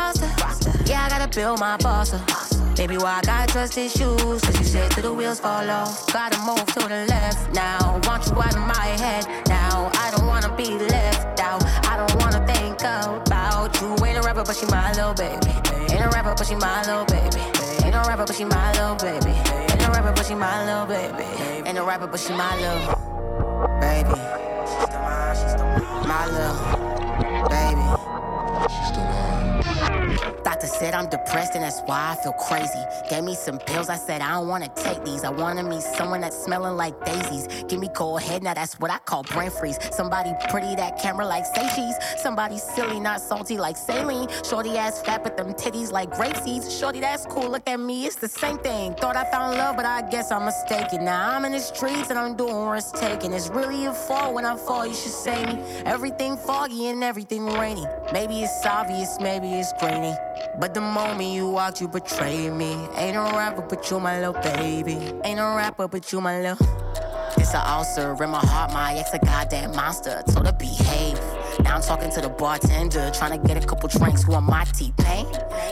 Yeah, 0.90 1.04
I 1.04 1.08
gotta 1.08 1.28
build 1.28 1.60
my 1.60 1.76
boss 1.76 2.12
up. 2.12 2.76
Baby, 2.76 2.98
why 2.98 3.18
I 3.18 3.22
got 3.22 3.48
trust 3.48 3.78
issues? 3.78 4.42
Cause 4.42 4.58
you 4.58 4.64
said 4.64 4.90
till 4.90 5.04
the 5.04 5.12
wheels 5.14 5.38
fall 5.38 5.70
off. 5.70 6.12
Gotta 6.12 6.36
move 6.42 6.66
to 6.66 6.80
the 6.80 7.06
left 7.08 7.54
now. 7.54 8.00
Want 8.08 8.26
you 8.26 8.34
out 8.42 8.56
of 8.56 8.66
my 8.66 8.86
head 8.98 9.24
now. 9.46 9.88
I 9.94 10.10
don't 10.10 10.26
wanna 10.26 10.52
be 10.56 10.66
left 10.66 11.38
out. 11.38 11.62
I 11.86 11.96
don't 11.96 12.20
wanna 12.20 12.44
think 12.44 12.80
about 12.82 13.80
you. 13.80 13.94
Ain't 14.04 14.18
a 14.18 14.22
rapper, 14.22 14.42
but 14.42 14.56
she 14.56 14.66
my 14.66 14.90
little 14.94 15.14
baby. 15.14 15.46
Ain't 15.94 16.04
a 16.04 16.08
rapper, 16.08 16.34
but 16.36 16.44
she 16.44 16.56
my 16.56 16.82
little 16.82 17.04
baby. 17.04 17.38
Ain't 17.84 17.94
no 17.94 18.02
rapper, 18.02 18.24
but 18.26 18.34
she 18.34 18.44
my 18.44 18.72
little 18.72 18.96
baby. 18.96 19.30
Ain't 19.70 19.78
no 19.80 19.92
rapper, 19.92 20.12
but 20.12 20.26
she 20.26 20.34
my 20.34 20.64
little 20.66 20.86
baby. 20.86 21.24
Ain't 21.68 21.76
no 21.76 21.86
rapper, 21.86 22.08
but 22.08 22.18
she 22.18 22.32
my 22.32 22.56
little 22.58 22.98
baby. 23.78 24.18
My 26.10 26.26
little 26.26 26.58
baby. 27.48 28.00
Doctor 30.50 30.66
said 30.66 30.94
I'm 30.94 31.08
depressed 31.08 31.54
and 31.54 31.62
that's 31.62 31.80
why 31.82 32.10
I 32.10 32.22
feel 32.24 32.32
crazy. 32.32 32.82
Gave 33.08 33.22
me 33.22 33.36
some 33.36 33.56
pills, 33.58 33.88
I 33.88 33.94
said 33.94 34.20
I 34.20 34.32
don't 34.32 34.48
wanna 34.48 34.68
take 34.74 35.04
these. 35.04 35.22
I 35.22 35.30
wanna 35.30 35.62
meet 35.62 35.80
someone 35.80 36.20
that's 36.22 36.36
smelling 36.36 36.76
like 36.76 37.04
daisies. 37.04 37.46
Give 37.68 37.78
me 37.78 37.88
cold 37.94 38.20
head, 38.20 38.42
now 38.42 38.54
that's 38.54 38.74
what 38.80 38.90
I 38.90 38.98
call 38.98 39.22
brain 39.22 39.52
freeze. 39.52 39.78
Somebody 39.92 40.32
pretty, 40.48 40.74
that 40.74 40.98
camera 41.00 41.24
like 41.24 41.46
say 41.46 41.68
cheese. 41.76 41.94
Somebody 42.20 42.58
silly, 42.58 42.98
not 42.98 43.20
salty 43.20 43.58
like 43.58 43.76
saline. 43.76 44.26
Shorty 44.44 44.76
ass 44.76 45.00
fat, 45.02 45.22
but 45.22 45.36
them 45.36 45.54
titties 45.54 45.92
like 45.92 46.10
grape 46.10 46.36
seeds. 46.38 46.76
Shorty, 46.76 46.98
that's 46.98 47.26
cool, 47.26 47.48
look 47.48 47.68
at 47.68 47.78
me, 47.78 48.06
it's 48.06 48.16
the 48.16 48.28
same 48.28 48.58
thing. 48.58 48.94
Thought 48.94 49.14
I 49.14 49.30
found 49.30 49.56
love, 49.56 49.76
but 49.76 49.86
I 49.86 50.02
guess 50.10 50.32
I'm 50.32 50.46
mistaken. 50.46 51.04
Now 51.04 51.30
I'm 51.30 51.44
in 51.44 51.52
the 51.52 51.60
streets 51.60 52.10
and 52.10 52.18
I'm 52.18 52.34
doing 52.34 52.66
risk 52.66 52.96
taking. 52.96 53.32
It's 53.32 53.50
really 53.50 53.84
a 53.84 53.92
fall 53.92 54.34
when 54.34 54.44
I 54.44 54.56
fall, 54.56 54.84
you 54.84 54.94
should 54.94 55.12
save 55.12 55.46
me. 55.46 55.62
Everything 55.86 56.36
foggy 56.36 56.88
and 56.88 57.04
everything 57.04 57.46
rainy. 57.46 57.86
Maybe 58.12 58.42
it's 58.42 58.66
obvious, 58.66 59.16
maybe 59.20 59.54
it's 59.54 59.72
grainy. 59.74 60.16
But 60.58 60.74
the 60.74 60.80
moment 60.80 61.30
you 61.30 61.48
walked, 61.48 61.80
you 61.80 61.88
betrayed 61.88 62.52
me. 62.52 62.72
Ain't 62.96 63.14
no 63.14 63.24
rapper, 63.32 63.62
but 63.62 63.90
you 63.90 64.00
my 64.00 64.18
little 64.18 64.40
baby. 64.42 64.98
Ain't 65.24 65.38
no 65.38 65.54
rapper, 65.54 65.88
but 65.88 66.12
you 66.12 66.20
my 66.20 66.40
little. 66.40 66.66
It's 67.36 67.54
an 67.54 67.62
ulcer 67.64 68.12
in 68.22 68.30
my 68.30 68.38
heart, 68.38 68.72
my 68.72 68.94
ex 68.94 69.14
a 69.14 69.18
goddamn 69.18 69.74
monster. 69.74 70.22
Told 70.26 70.46
her 70.46 70.52
behave. 70.52 71.18
Now 71.62 71.76
I'm 71.76 71.82
talking 71.82 72.10
to 72.10 72.20
the 72.20 72.28
bartender, 72.28 73.10
trying 73.12 73.40
to 73.40 73.46
get 73.46 73.62
a 73.62 73.66
couple 73.66 73.88
drinks. 73.88 74.22
Who 74.24 74.34
am 74.34 74.44
my 74.44 74.64
T-Pain? 74.64 75.26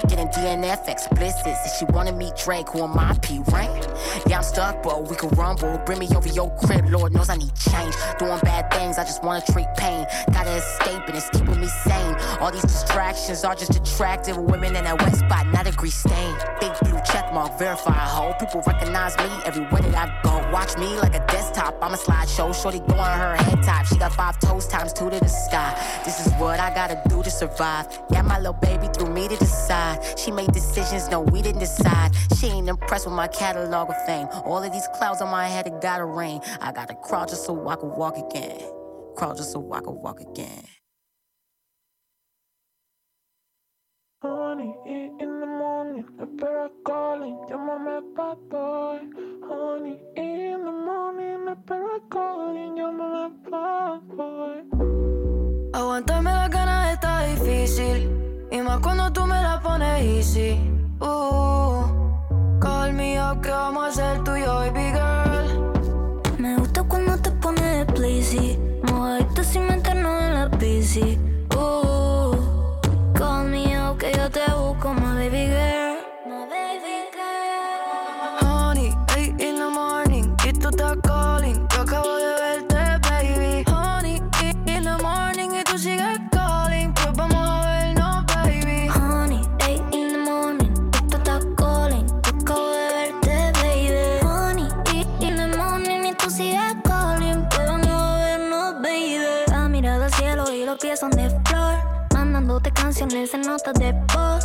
Getting 0.08 0.28
DNF 0.28 0.88
explicit. 0.88 1.56
Said 1.56 1.72
she 1.78 1.84
wanna 1.86 2.12
meet 2.12 2.36
Drake. 2.36 2.68
Who 2.70 2.82
am 2.82 2.98
I 2.98 3.14
P-Rain? 3.18 3.82
Yeah, 4.26 4.38
I'm 4.38 4.42
stuck, 4.42 4.82
but 4.82 5.08
we 5.08 5.16
can 5.16 5.30
rumble. 5.30 5.78
Bring 5.86 5.98
me 5.98 6.08
over 6.14 6.28
your 6.28 6.54
crib, 6.56 6.88
Lord 6.90 7.12
knows 7.12 7.28
I 7.28 7.36
need 7.36 7.54
change. 7.54 7.94
Doing 8.18 8.38
bad 8.42 8.70
things, 8.72 8.98
I 8.98 9.04
just 9.04 9.22
wanna 9.22 9.44
treat 9.52 9.66
pain. 9.76 10.06
Gotta 10.32 10.56
escape 10.56 11.02
and 11.06 11.16
it's 11.16 11.30
keeping 11.30 11.60
me 11.60 11.68
sane. 11.84 12.16
All 12.40 12.50
these 12.50 12.62
distractions 12.62 13.44
are 13.44 13.54
just 13.54 13.74
attractive 13.74 14.36
women 14.36 14.76
in 14.76 14.84
that 14.84 15.00
wet 15.00 15.16
spot, 15.16 15.46
not 15.48 15.66
a 15.66 15.72
grease 15.72 15.96
stain. 15.96 16.34
Big 16.60 16.72
blue 16.80 17.00
check 17.04 17.32
mark, 17.32 17.58
verify 17.58 17.92
hoe. 17.92 18.34
People 18.38 18.62
recognize 18.66 19.16
me 19.18 19.30
everywhere 19.44 19.82
that 19.82 19.94
I 19.94 20.22
go. 20.22 20.50
Watch 20.52 20.76
me 20.76 20.98
like 21.00 21.14
a 21.14 21.24
desktop, 21.26 21.76
I'm 21.82 21.94
a 21.94 21.96
slideshow. 21.96 22.54
Shorty 22.54 22.80
going 22.80 22.98
her 22.98 23.36
head 23.36 23.62
top. 23.62 23.86
She 23.86 23.96
got 23.96 24.12
five 24.12 24.38
toes 24.38 24.66
times 24.66 24.92
two 24.92 25.10
to 25.10 25.18
the 25.18 25.28
sky. 25.28 25.77
This 26.04 26.26
is 26.26 26.32
what 26.34 26.60
I 26.60 26.72
gotta 26.74 27.00
do 27.08 27.22
to 27.22 27.30
survive. 27.30 27.86
Yeah, 28.10 28.22
my 28.22 28.38
little 28.38 28.54
baby 28.54 28.88
threw 28.94 29.08
me 29.08 29.28
to 29.28 29.36
the 29.36 29.46
side. 29.46 29.98
She 30.18 30.30
made 30.30 30.52
decisions, 30.52 31.08
no, 31.08 31.20
we 31.20 31.42
didn't 31.42 31.60
decide. 31.60 32.12
She 32.38 32.46
ain't 32.48 32.68
impressed 32.68 33.06
with 33.06 33.14
my 33.14 33.28
catalog 33.28 33.90
of 33.90 34.06
fame. 34.06 34.28
All 34.44 34.62
of 34.62 34.72
these 34.72 34.88
clouds 34.94 35.20
on 35.20 35.28
my 35.30 35.46
head, 35.48 35.66
it 35.66 35.80
gotta 35.80 36.04
rain. 36.04 36.40
I 36.60 36.72
gotta 36.72 36.94
crawl 36.94 37.26
just 37.26 37.44
so 37.44 37.68
I 37.68 37.76
can 37.76 37.90
walk 37.96 38.16
again. 38.16 38.60
Crawl 39.16 39.34
just 39.34 39.52
so 39.52 39.72
I 39.72 39.80
can 39.80 39.94
walk 40.00 40.20
again. 40.20 40.64
Honey, 44.20 44.74
in 44.86 45.40
the 45.40 45.46
morning, 45.46 46.04
the 46.18 46.26
bear 46.26 46.68
calling, 46.84 47.38
llámame 47.48 48.02
bad 48.16 48.38
boy. 48.50 48.98
Honey, 49.48 49.96
in 50.16 50.64
the 50.64 50.72
morning, 50.72 51.44
the 51.44 51.54
bear 51.54 52.00
calling, 52.10 52.74
llámame 52.74 53.30
bad 53.48 54.00
boy. 54.16 55.17
Aguantarme 55.72 56.32
la 56.32 56.48
ganas 56.48 56.92
está 56.92 57.24
difícil. 57.24 58.10
Y 58.50 58.60
más 58.62 58.80
cuando 58.80 59.12
tú 59.12 59.26
me 59.26 59.40
la 59.42 59.60
pones 59.60 60.04
easy. 60.04 60.58
Uh, 61.00 61.84
que 63.42 63.50
vamos 63.50 63.84
a 63.84 63.88
hacer 63.88 64.24
tú 64.24 64.36
yo, 64.36 64.54
baby 64.54 64.90
girl. 64.92 65.68
Me 66.38 66.56
gusta 66.56 66.82
cuando 66.82 67.16
te 67.18 67.30
pones 67.32 67.82
explicit 67.82 68.58
Mojadito 68.90 69.42
sin 69.42 69.66
meternos 69.66 70.22
en 70.22 70.34
la 70.34 70.46
bici 70.46 71.18
uh, 71.56 72.36
Call 73.14 73.48
me 73.48 73.74
out 73.74 73.98
que 73.98 74.12
yo 74.12 74.30
te 74.30 74.40
busco, 74.52 74.94
my 74.94 75.28
baby 75.28 75.46
girl 75.46 75.97
En 103.18 103.40
notas 103.40 103.74
de 103.74 103.92
voz. 104.14 104.44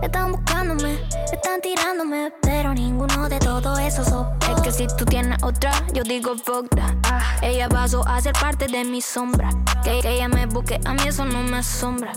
Están 0.00 0.32
buscándome, 0.32 0.98
están 1.30 1.60
tirándome 1.60 2.32
Pero 2.40 2.72
ninguno 2.72 3.28
de 3.28 3.38
todo 3.38 3.76
eso 3.78 4.02
so 4.02 4.32
Es 4.50 4.62
que 4.62 4.72
si 4.72 4.86
tú 4.96 5.04
tienes 5.04 5.42
otra, 5.42 5.70
yo 5.92 6.02
digo 6.04 6.34
fuck 6.34 6.66
Ella 7.42 7.68
pasó 7.68 8.02
a 8.08 8.18
ser 8.22 8.32
parte 8.32 8.66
de 8.66 8.82
mi 8.84 9.02
sombra. 9.02 9.50
Que, 9.82 10.00
que 10.00 10.14
ella 10.14 10.28
me 10.28 10.46
busque, 10.46 10.80
a 10.86 10.94
mí 10.94 11.02
eso 11.06 11.26
no 11.26 11.42
me 11.42 11.58
asombra. 11.58 12.12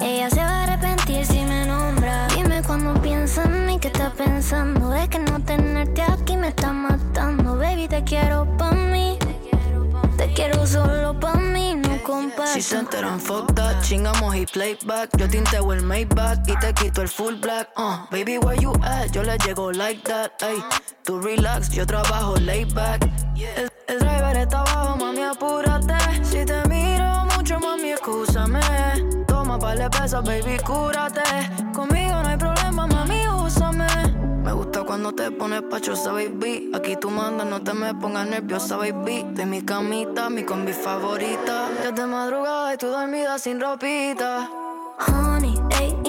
Ella 0.00 0.30
se 0.30 0.40
va 0.40 0.48
a 0.48 0.62
arrepentir 0.62 1.26
si 1.26 1.42
me 1.44 1.66
nombra. 1.66 2.26
Dime 2.28 2.62
cuando 2.62 2.94
piensa 3.02 3.44
en 3.44 3.66
mí, 3.66 3.78
¿qué 3.78 3.88
estás 3.88 4.14
pensando? 4.14 4.94
Es 4.94 5.10
que 5.10 5.18
no 5.18 5.40
tenerte 5.40 6.00
aquí 6.00 6.38
me 6.38 6.48
está 6.48 6.72
matando. 6.72 7.58
Baby, 7.58 7.86
te 7.86 8.02
quiero 8.02 8.46
pa' 8.56 8.72
mí 8.72 9.19
quiero 10.40 10.66
solo 10.66 11.18
pa' 11.18 11.34
mí, 11.34 11.74
no 11.74 12.02
comparto 12.02 12.54
Si 12.54 12.62
se 12.62 12.78
enteran, 12.78 13.20
fuck 13.20 13.54
that. 13.54 13.80
Chingamos 13.82 14.34
y 14.36 14.46
playback. 14.46 15.10
Yo 15.18 15.28
tinteo 15.28 15.72
el 15.72 15.82
Maybach 15.82 16.40
y 16.48 16.56
te 16.58 16.72
quito 16.72 17.02
el 17.02 17.08
full 17.08 17.34
black. 17.34 17.68
Uh, 17.76 18.06
baby, 18.10 18.38
where 18.38 18.58
you 18.58 18.72
at? 18.82 19.10
Yo 19.12 19.22
le 19.22 19.36
llego 19.38 19.72
like 19.72 20.02
that. 20.04 20.30
Ey, 20.42 20.62
tú 21.04 21.20
relax, 21.20 21.70
yo 21.70 21.86
trabajo 21.86 22.36
laid 22.36 22.72
back. 22.74 23.02
El, 23.36 23.70
el 23.88 23.98
driver 23.98 24.36
está 24.36 24.60
abajo, 24.60 24.96
mami, 24.96 25.22
apúrate. 25.22 25.94
Si 26.24 26.44
te 26.44 26.68
miro 26.68 27.26
mucho, 27.36 27.58
mami, 27.58 27.90
escúchame. 27.90 28.60
Toma 29.26 29.58
par 29.58 29.78
de 29.78 29.90
pesas, 29.90 30.22
baby, 30.24 30.56
cúrate. 30.64 31.22
Conmigo 31.74 32.22
no 32.22 32.28
hay 32.28 32.36
problema. 32.36 32.49
Me 34.50 34.56
gusta 34.56 34.82
cuando 34.82 35.12
te 35.12 35.30
pones 35.30 35.62
pachosa, 35.62 36.10
baby. 36.10 36.72
Aquí 36.74 36.96
tú 36.96 37.08
mandas, 37.08 37.46
no 37.46 37.62
te 37.62 37.72
me 37.72 37.94
pongas 37.94 38.26
nerviosa, 38.26 38.76
baby. 38.78 39.24
De 39.30 39.46
mi 39.46 39.62
camita, 39.62 40.28
mi 40.28 40.42
combi 40.42 40.72
favorita. 40.72 41.68
Ya 41.84 41.92
de 41.92 42.04
madrugada 42.04 42.74
y 42.74 42.76
tú 42.76 42.88
dormida 42.88 43.38
sin 43.38 43.60
ropita. 43.60 44.50
Honey, 45.06 45.54
8 45.68 45.99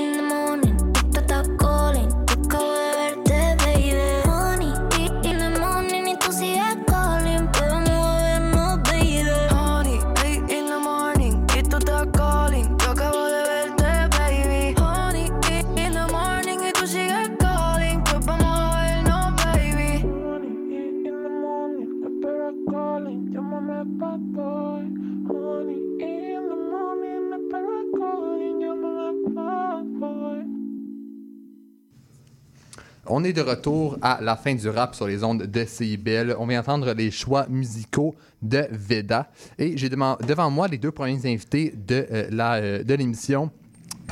On 33.13 33.23
est 33.23 33.33
de 33.33 33.41
retour 33.41 33.97
à 34.01 34.19
la 34.21 34.37
fin 34.37 34.55
du 34.55 34.69
rap 34.69 34.95
sur 34.95 35.05
les 35.05 35.23
ondes 35.23 35.43
de 35.43 35.65
CIBL. 35.65 36.35
On 36.39 36.47
vient 36.47 36.61
entendre 36.61 36.93
les 36.93 37.11
choix 37.11 37.45
musicaux 37.49 38.15
de 38.41 38.65
Veda. 38.71 39.29
Et 39.59 39.77
j'ai 39.77 39.89
devant 39.89 40.49
moi 40.49 40.67
les 40.67 40.77
deux 40.77 40.91
premiers 40.91 41.25
invités 41.25 41.73
de 41.75 42.07
euh, 42.11 42.27
la, 42.31 42.55
euh, 42.55 42.83
de 42.83 42.93
l'émission, 42.93 43.51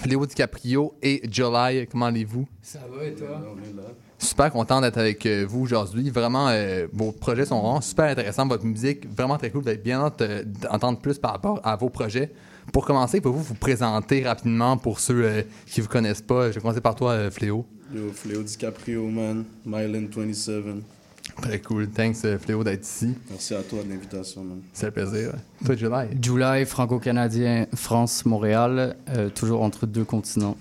Léo 0.05 0.25
DiCaprio 0.25 0.93
et 1.01 1.21
July. 1.31 1.87
Comment 1.87 2.07
allez-vous? 2.07 2.47
Ça 2.61 2.79
va 2.91 3.05
et 3.05 3.13
toi? 3.13 3.41
Super 4.19 4.51
content 4.51 4.81
d'être 4.81 4.97
avec 4.97 5.25
euh, 5.25 5.45
vous 5.47 5.61
aujourd'hui. 5.61 6.09
Vraiment, 6.09 6.49
euh, 6.49 6.87
vos 6.91 7.11
projets 7.13 7.45
sont 7.45 7.59
vraiment 7.61 7.79
super 7.81 8.05
intéressants. 8.05 8.45
Votre 8.47 8.65
musique, 8.65 9.07
vraiment 9.09 9.37
très 9.37 9.49
cool. 9.49 9.63
Vous 9.63 9.69
avez 9.69 9.77
bien 9.77 10.01
hâte 10.01 10.21
euh, 10.21 10.43
d'entendre 10.45 10.99
plus 10.99 11.17
par 11.17 11.31
rapport 11.31 11.61
à 11.63 11.77
vos 11.77 11.89
projets. 11.89 12.31
Pour 12.73 12.85
commencer, 12.85 13.21
pouvez-vous 13.21 13.43
vous 13.43 13.53
présenter 13.55 14.23
rapidement 14.23 14.77
pour 14.77 14.99
ceux 14.99 15.23
euh, 15.23 15.41
qui 15.65 15.79
ne 15.79 15.85
vous 15.85 15.89
connaissent 15.89 16.21
pas? 16.21 16.49
Je 16.49 16.55
vais 16.55 16.61
commencer 16.61 16.81
par 16.81 16.95
toi, 16.95 17.11
euh, 17.11 17.31
Fléau. 17.31 17.65
Yo, 17.95 18.11
Fléau 18.13 18.43
DiCaprio, 18.43 19.07
man. 19.07 19.45
Mylan 19.65 20.07
27. 20.13 20.63
Très 21.41 21.59
cool. 21.59 21.87
Thanks, 21.89 22.25
euh, 22.25 22.37
Fléau, 22.37 22.63
d'être 22.63 22.83
ici. 22.85 23.15
Merci 23.29 23.55
à 23.55 23.61
toi 23.63 23.83
de 23.83 23.89
l'invitation, 23.89 24.43
man. 24.43 24.59
C'est 24.73 24.87
un 24.87 24.91
plaisir. 24.91 25.31
Toi, 25.65 25.75
July? 25.75 26.07
July, 26.21 26.65
franco-canadien, 26.65 27.67
France, 27.73 28.25
Montréal, 28.25 28.97
euh, 29.09 29.29
toujours 29.29 29.63
entre 29.63 29.85
deux 29.85 30.03
continents. 30.03 30.57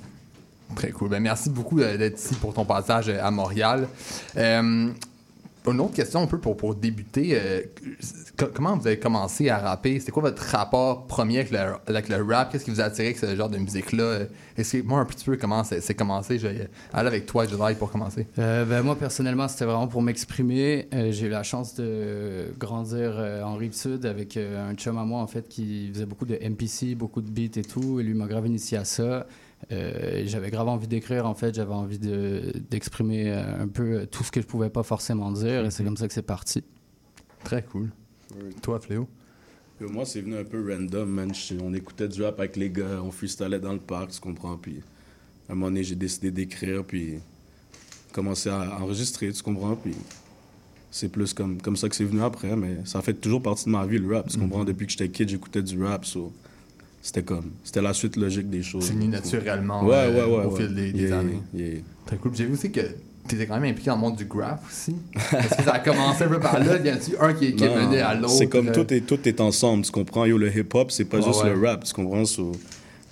Très 0.74 0.90
cool. 0.90 1.08
Ben, 1.08 1.20
merci 1.20 1.50
beaucoup 1.50 1.80
euh, 1.80 1.96
d'être 1.96 2.18
ici 2.18 2.34
pour 2.34 2.54
ton 2.54 2.64
passage 2.64 3.08
à 3.08 3.30
Montréal. 3.30 3.88
Euh, 4.36 4.90
une 5.66 5.80
autre 5.80 5.92
question 5.94 6.22
un 6.22 6.26
peu 6.26 6.38
pour, 6.38 6.56
pour 6.56 6.74
débuter. 6.74 7.30
euh, 7.32 7.60
co- 8.38 8.46
comment 8.54 8.76
vous 8.76 8.86
avez 8.86 8.98
commencé 8.98 9.50
à 9.50 9.58
rapper? 9.58 9.98
C'était 10.00 10.12
quoi 10.12 10.22
votre 10.22 10.42
rapport 10.42 11.06
premier 11.06 11.40
avec 11.40 11.50
le, 12.08 12.22
rap? 12.22 12.50
Qu'est-ce 12.52 12.64
qui 12.64 12.70
vous 12.70 12.80
a 12.80 12.84
attiré 12.84 13.08
avec 13.08 13.18
ce 13.18 13.34
genre 13.36 13.50
de 13.50 13.58
musique-là? 13.58 14.20
Explique-moi 14.56 15.00
un 15.00 15.04
petit 15.04 15.24
peu 15.24 15.36
comment 15.36 15.64
c'est 15.64 15.94
commencé. 15.94 16.38
Je 16.38 16.46
avec 16.92 17.26
toi, 17.26 17.46
July, 17.46 17.74
pour 17.74 17.90
commencer. 17.90 18.26
Ben, 18.36 18.82
moi, 18.82 18.96
personnellement, 18.96 19.46
c'était 19.48 19.66
vraiment 19.66 19.88
pour 19.88 20.00
m'exprimer. 20.00 20.88
J'ai 20.92 21.26
eu 21.26 21.30
la 21.30 21.42
chance 21.42 21.74
de 21.74 22.46
grandir 22.58 23.16
en 23.44 23.56
Rive-Sud 23.56 24.06
avec 24.06 24.36
un 24.38 24.74
chum 24.74 24.96
à 24.96 25.04
moi, 25.04 25.20
en 25.20 25.26
fait, 25.26 25.48
qui 25.48 25.90
faisait 25.92 26.06
beaucoup 26.06 26.24
de 26.26 26.38
MPC, 26.40 26.94
beaucoup 26.94 27.20
de 27.20 27.28
beats 27.30 27.58
et 27.58 27.64
tout. 27.64 28.00
Et 28.00 28.04
lui 28.04 28.14
m'a 28.14 28.26
grave 28.26 28.46
initié 28.46 28.78
à 28.78 28.84
ça. 28.84 29.26
Euh, 29.72 30.22
j'avais 30.26 30.50
grave 30.50 30.68
envie 30.68 30.86
d'écrire, 30.88 31.26
en 31.26 31.34
fait. 31.34 31.54
J'avais 31.54 31.72
envie 31.74 31.98
de- 31.98 32.52
d'exprimer 32.70 33.30
euh, 33.30 33.62
un 33.62 33.68
peu 33.68 34.06
tout 34.06 34.22
ce 34.24 34.30
que 34.30 34.40
je 34.40 34.46
pouvais 34.46 34.70
pas 34.70 34.82
forcément 34.82 35.30
dire. 35.32 35.64
Et 35.64 35.70
c'est 35.70 35.84
comme 35.84 35.96
ça 35.96 36.06
que 36.08 36.14
c'est 36.14 36.22
parti. 36.22 36.62
Très 37.44 37.62
cool. 37.62 37.90
Toi, 38.62 38.78
Fléau? 38.80 39.08
Moi, 39.80 40.04
c'est 40.06 40.20
venu 40.20 40.36
un 40.36 40.44
peu 40.44 40.60
random, 40.72 41.08
man. 41.08 41.34
Je- 41.34 41.54
On 41.62 41.72
écoutait 41.74 42.08
du 42.08 42.22
rap 42.22 42.38
avec 42.40 42.56
les 42.56 42.70
gars, 42.70 43.00
on 43.02 43.10
freestylait 43.10 43.60
dans 43.60 43.72
le 43.72 43.78
parc, 43.78 44.10
tu 44.10 44.20
comprends? 44.20 44.56
Puis 44.56 44.80
à 45.48 45.52
un 45.52 45.54
moment 45.54 45.66
donné, 45.66 45.84
j'ai 45.84 45.94
décidé 45.94 46.30
d'écrire, 46.30 46.84
puis 46.84 47.14
commencer 48.12 48.48
à 48.48 48.78
enregistrer, 48.80 49.30
tu 49.32 49.42
comprends? 49.42 49.76
Puis 49.76 49.94
c'est 50.90 51.08
plus 51.08 51.32
comme, 51.32 51.60
comme 51.62 51.76
ça 51.76 51.88
que 51.88 51.94
c'est 51.94 52.04
venu 52.04 52.22
après, 52.22 52.56
mais 52.56 52.78
ça 52.84 53.02
fait 53.02 53.14
toujours 53.14 53.42
partie 53.42 53.66
de 53.66 53.70
ma 53.70 53.86
vie, 53.86 53.98
le 53.98 54.14
rap. 54.16 54.28
Tu 54.28 54.38
comprends, 54.38 54.64
depuis 54.64 54.86
que 54.86 54.92
j'étais 54.92 55.08
kid, 55.10 55.28
j'écoutais 55.28 55.62
du 55.62 55.80
rap, 55.82 56.04
so 56.04 56.32
c'était 57.02 57.22
comme, 57.22 57.50
c'était 57.64 57.82
la 57.82 57.94
suite 57.94 58.16
logique 58.16 58.50
des 58.50 58.62
choses. 58.62 58.84
C'est 58.86 58.92
venu 58.92 59.08
naturellement 59.08 59.84
Ouais, 59.84 59.94
euh, 59.94 60.26
ouais, 60.26 60.36
ouais. 60.38 60.44
au 60.46 60.50
fil 60.56 60.74
des, 60.74 60.92
des 60.92 61.08
Yeah, 61.08 61.18
années. 61.20 61.40
yeah. 61.54 61.80
Très 62.06 62.16
cool. 62.16 62.32
J'ai 62.34 62.46
vu 62.46 62.52
aussi 62.54 62.70
que 62.70 62.80
tu 63.28 63.34
étais 63.34 63.46
quand 63.46 63.60
même 63.60 63.70
impliqué 63.70 63.90
dans 63.90 63.96
le 63.96 64.00
monde 64.02 64.16
du 64.16 64.24
graph 64.24 64.60
aussi. 64.66 64.96
Est-ce 65.14 65.56
que 65.56 65.62
ça 65.62 65.72
a 65.74 65.78
commencé 65.80 66.24
un 66.24 66.28
peu 66.28 66.40
par 66.40 66.58
là? 66.58 66.78
Y 66.78 66.88
a-tu 66.88 67.16
un 67.20 67.32
qui, 67.34 67.54
qui 67.54 67.64
est 67.64 67.74
mené 67.76 68.00
à 68.00 68.14
l'autre? 68.14 68.30
C'est 68.32 68.46
comme 68.48 68.68
euh, 68.68 68.72
tout 68.74 68.92
est, 68.92 69.00
tout 69.02 69.28
est 69.28 69.40
ensemble, 69.40 69.84
tu 69.84 69.90
comprends? 69.92 70.24
Yo, 70.24 70.38
le 70.38 70.48
hip-hop, 70.54 70.90
c'est 70.90 71.04
pas 71.04 71.20
juste 71.20 71.44
le 71.44 71.58
rap, 71.66 71.84
tu 71.84 71.92
comprends? 71.92 72.24
So, 72.24 72.52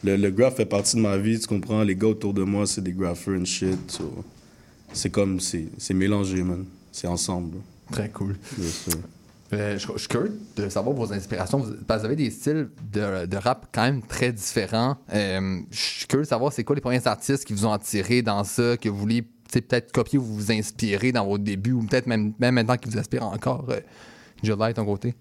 le, 0.05 0.17
le 0.17 0.31
graph 0.31 0.57
fait 0.57 0.67
partie 0.67 0.97
de 0.97 1.01
ma 1.03 1.17
vie, 1.19 1.39
tu 1.39 1.47
comprends? 1.47 1.83
Les 1.83 1.95
gars 1.97 2.09
autour 2.09 2.33
de 2.35 2.43
moi, 2.43 2.67
c'est 2.67 2.83
des 2.83 2.93
graphers 2.93 3.35
and 3.41 3.45
shit. 3.45 3.79
so, 3.89 4.25
c'est 4.93 5.11
comme, 5.11 5.39
c'est 5.41 5.67
c'est 5.79 5.95
mélangé, 5.95 6.43
man. 6.43 6.65
C'est 6.93 7.07
ensemble. 7.09 7.59
Très 7.93 8.09
cool. 8.09 8.37
Sûr. 8.59 8.95
Euh, 9.53 9.79
je, 9.79 9.99
suis 9.99 10.09
curieux 10.09 10.39
de 10.57 10.69
savoir 10.69 10.95
vos 10.95 11.13
inspirations. 11.13 11.59
Vous, 11.59 11.75
avez 11.89 12.17
des 12.17 12.31
styles 12.31 12.69
de, 12.93 13.37
rap 13.37 13.67
quand 13.73 13.83
même 13.83 14.03
très 14.03 14.33
différents. 14.33 14.97
Euh, 15.13 15.61
je 15.71 15.79
suis 15.79 16.07
curieux 16.07 16.25
de 16.25 16.29
savoir 16.29 16.53
c'est 16.53 16.65
quoi 16.65 16.75
les 16.75 16.81
premiers 16.81 17.07
artistes 17.07 17.45
qui 17.45 17.53
vous 17.53 17.67
ont 17.67 17.73
attiré 17.73 18.23
dans 18.23 18.43
ça, 18.45 18.77
que 18.77 18.89
vous 18.89 18.99
voulez 18.99 19.23
peut-être 19.53 19.93
copier 19.93 20.19
ou 20.19 20.23
vous 20.23 20.51
inspirer 20.51 21.13
dans 21.13 21.25
vos 21.25 21.39
débuts, 21.39 21.73
ou 21.73 21.83
peut-être 21.83 22.07
même, 22.07 22.35
maintenant 22.39 22.77
qui 22.77 22.91
vous 22.91 22.99
inspirent 22.99 23.25
encore. 23.25 23.67
Euh, 23.71 23.81
July, 24.43 24.75
ton 24.75 24.85
côté? 24.85 25.15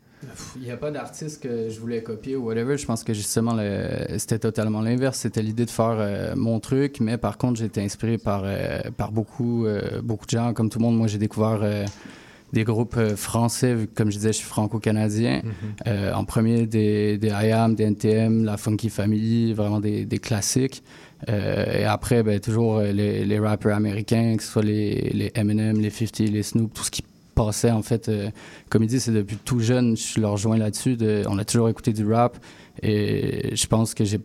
Il 0.56 0.64
n'y 0.64 0.72
a 0.72 0.78
pas 0.78 0.90
d'artiste 0.90 1.44
que 1.44 1.70
je 1.70 1.80
voulais 1.80 2.02
copier 2.02 2.36
ou 2.36 2.46
whatever. 2.46 2.78
Je 2.78 2.86
pense 2.88 3.04
que 3.04 3.14
justement, 3.14 3.56
c'était 4.18 4.40
totalement 4.40 4.82
l'inverse. 4.82 5.20
C'était 5.20 5.44
l'idée 5.44 5.66
de 5.66 5.70
faire 5.70 5.98
euh, 6.00 6.34
mon 6.36 6.60
truc, 6.60 7.00
mais 7.00 7.20
par 7.20 7.38
contre, 7.38 7.62
été 7.62 7.82
inspiré 7.84 8.18
par, 8.18 8.44
beaucoup, 9.12 9.68
beaucoup 10.02 10.26
de 10.26 10.32
gens. 10.32 10.54
Comme 10.54 10.70
tout 10.70 10.80
le 10.80 10.86
monde, 10.86 10.98
moi, 10.98 11.06
j'ai 11.06 11.20
découvert 11.20 11.62
des 12.56 12.64
groupes 12.64 12.96
euh, 12.98 13.16
français, 13.16 13.76
comme 13.96 14.10
je 14.10 14.16
disais, 14.18 14.30
je 14.34 14.38
suis 14.38 14.48
franco-canadien. 14.48 15.42
Mhm. 15.44 15.52
Euh, 15.88 16.14
en 16.14 16.24
premier, 16.26 16.66
des, 16.66 17.18
des 17.20 17.28
IAM, 17.28 17.76
des 17.76 17.84
NTM, 17.84 18.44
la 18.46 18.58
Funky 18.58 18.90
Family, 18.90 19.54
vraiment 19.54 19.80
des, 19.80 20.06
des 20.06 20.18
classiques. 20.20 20.82
Euh, 21.30 21.82
et 21.82 21.84
après, 21.84 22.24
ben, 22.24 22.40
toujours 22.40 22.80
les, 22.80 23.26
les 23.26 23.40
rappeurs 23.40 23.76
américains, 23.76 24.36
que 24.38 24.44
ce 24.44 24.52
soit 24.52 24.64
les, 24.64 25.12
les 25.14 25.32
Eminem, 25.36 25.80
les 25.80 25.90
50, 25.90 26.20
les 26.32 26.44
Snoop, 26.44 26.74
tout 26.74 26.84
ce 26.84 26.92
qui 26.92 27.04
passait, 27.36 27.72
en 27.72 27.82
fait. 27.84 28.08
euh, 28.08 28.30
comme 28.70 28.84
il 28.84 28.88
dit, 28.88 29.00
c'est 29.02 29.12
depuis 29.12 29.38
tout 29.44 29.60
jeune, 29.60 29.98
je 29.98 30.22
leur 30.22 30.32
rejoins 30.32 30.58
là-dessus. 30.58 30.96
de- 30.96 31.24
on 31.28 31.38
a 31.38 31.44
toujours 31.46 31.68
écouté 31.70 31.92
du 31.94 32.06
rap. 32.12 32.38
Et 32.82 33.54
je 33.56 33.68
pense 33.68 33.94
que 33.94 34.04
j'ai 34.06 34.20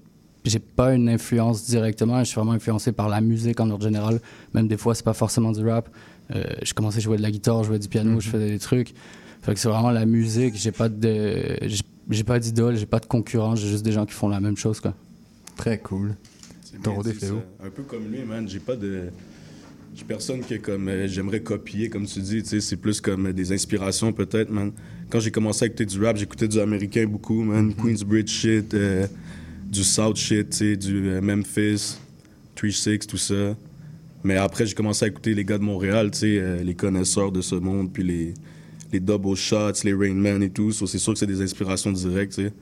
j'ai 0.47 0.59
pas 0.59 0.95
une 0.95 1.11
influence 1.11 1.67
directement, 1.67 2.19
je 2.21 2.25
suis 2.25 2.37
vraiment 2.37 2.53
influencé 2.53 2.93
par 2.93 3.11
la 3.11 3.21
musique 3.21 3.61
en 3.61 3.69
ordre 3.69 3.85
général. 3.85 4.21
Même 4.55 4.69
des 4.69 4.79
fois, 4.79 4.95
c'est 4.95 5.05
pas 5.05 5.13
forcément 5.13 5.53
du 5.53 5.69
rap. 5.69 5.91
Euh, 6.35 6.45
je 6.63 6.73
commençais 6.75 6.99
à 6.99 7.01
jouer 7.01 7.17
de 7.17 7.23
la 7.23 7.31
guitare, 7.31 7.63
je 7.65 7.69
jouais 7.69 7.79
du 7.79 7.89
piano, 7.89 8.21
je 8.21 8.29
faisais 8.29 8.51
des 8.51 8.59
trucs. 8.59 8.95
Fait 9.43 9.55
que 9.55 9.61
c'est 9.61 9.69
vraiment 9.69 9.91
la 9.91 10.07
musique. 10.07 10.55
J'ai 10.57 10.71
pas 10.73 10.89
de, 10.89 11.57
j'ai- 11.63 12.25
pas 12.25 12.39
d'idole, 12.39 12.77
j'ai 12.77 12.87
pas 12.87 13.01
de 13.01 13.07
concurrent, 13.07 13.57
j'ai 13.57 13.69
juste 13.69 13.85
des 13.85 13.93
gens 13.93 14.05
qui 14.07 14.13
font 14.13 14.29
la 14.29 14.41
même 14.41 14.57
chose, 14.57 14.81
quoi. 14.81 14.95
Très 15.57 15.79
cool. 15.79 16.15
C'est 16.63 16.81
Ton 16.83 17.01
dit. 17.03 17.11
Un 17.65 17.71
peu 17.71 17.83
comme 17.83 18.11
lui, 18.11 18.23
man. 18.25 18.49
J'ai 18.49 18.61
pas 18.61 18.77
de. 18.77 19.05
J'ai 19.97 20.05
personne 20.05 20.41
qui 20.41 20.55
est 20.55 20.59
comme. 20.61 20.89
euh, 20.89 21.09
J'aimerais 21.09 21.41
copier, 21.41 21.89
comme 21.89 22.07
tu 22.07 22.21
dis. 22.21 22.43
Tu 22.43 22.49
sais, 22.49 22.61
c'est 22.61 22.77
plus 22.77 23.01
comme 23.01 23.27
euh, 23.27 23.33
des 23.33 23.51
inspirations, 23.53 24.13
peut-être, 24.13 24.51
man. 24.51 24.71
Quand 25.09 25.19
j'ai 25.19 25.33
commencé 25.33 25.65
à 25.65 25.67
écouter 25.67 25.87
du 25.87 26.01
rap, 26.05 26.17
j'écoutais 26.17 26.47
du 26.47 26.61
américain 26.61 27.07
beaucoup, 27.07 27.43
man. 27.43 27.75
Queensbridge 27.75 28.31
shit, 28.31 28.73
euh, 28.75 29.07
du 29.69 29.83
South 29.83 30.17
shit, 30.17 30.51
tu 30.51 30.57
sais, 30.57 30.77
du 30.77 31.09
euh, 31.09 31.21
Memphis, 31.21 31.97
3-6, 32.57 33.07
tout 33.07 33.17
ça. 33.17 33.57
Mais 34.25 34.37
après, 34.37 34.67
j'ai 34.67 34.75
commencé 34.75 35.05
à 35.05 35.09
écouter 35.09 35.35
les 35.35 35.45
gars 35.45 35.59
de 35.59 35.63
Montréal, 35.63 36.11
tu 36.11 36.19
sais, 36.19 36.39
euh, 36.39 36.63
les 36.63 36.75
connaisseurs 36.75 37.33
de 37.33 37.41
ce 37.41 37.55
monde, 37.55 37.91
puis 37.93 38.03
les, 38.03 38.35
les 38.93 39.01
double 39.01 39.35
shots, 39.35 39.83
les 39.85 39.95
Rain 39.95 40.13
Man 40.15 40.43
et 40.43 40.51
tout. 40.51 40.73
So, 40.73 40.87
c'est 40.87 40.99
sûr 40.99 41.15
que 41.15 41.19
c'est 41.19 41.27
des 41.27 41.41
inspirations 41.41 41.93
directes, 41.93 42.35
tu 42.35 42.43
sais. 42.47 42.53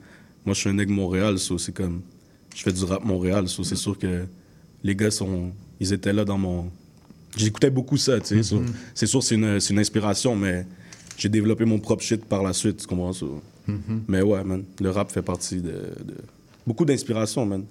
Moi, 0.45 0.53
je 0.55 0.59
suis 0.61 0.69
un 0.69 0.73
nègre 0.73 0.93
Montréal, 0.93 1.37
so, 1.37 1.57
c'est 1.57 1.73
comme. 1.73 2.01
Je 2.55 2.63
fais 2.63 2.71
du 2.71 2.83
rap 2.85 3.03
Montréal, 3.03 3.47
so, 3.49 3.63
c'est 3.63 3.75
sûr 3.75 3.97
que 3.97 4.25
les 4.83 4.95
gars 4.95 5.11
sont. 5.11 5.51
Ils 5.81 5.91
étaient 5.93 6.13
là 6.13 6.23
dans 6.25 6.37
mon. 6.37 6.69
J'écoutais 7.37 7.69
beaucoup 7.69 7.97
ça, 7.97 8.19
tu 8.19 8.27
sais. 8.37 8.43
so, 8.43 8.59
Mhm. 8.59 8.67
C'est 8.95 9.05
sûr, 9.05 9.21
c'est 9.21 9.35
une, 9.35 9.59
c'est 9.59 9.73
une 9.73 9.79
inspiration, 9.79 10.35
mais 10.35 10.65
j'ai 11.17 11.29
développé 11.29 11.65
mon 11.65 11.77
propre 11.79 12.03
shit 12.03 12.23
par 12.25 12.41
la 12.41 12.53
suite, 12.53 12.77
tu 12.77 12.87
comprends? 12.87 13.11
Mhm. 13.67 14.03
Mais 14.07 14.21
ouais, 14.21 14.43
man, 14.45 14.63
le 14.81 14.89
rap 14.91 15.11
fait 15.11 15.21
partie 15.21 15.57
de. 15.61 15.71
de- 15.71 16.15
Beaucoup 16.65 16.85
d'inspiration, 16.85 17.45
man. 17.45 17.63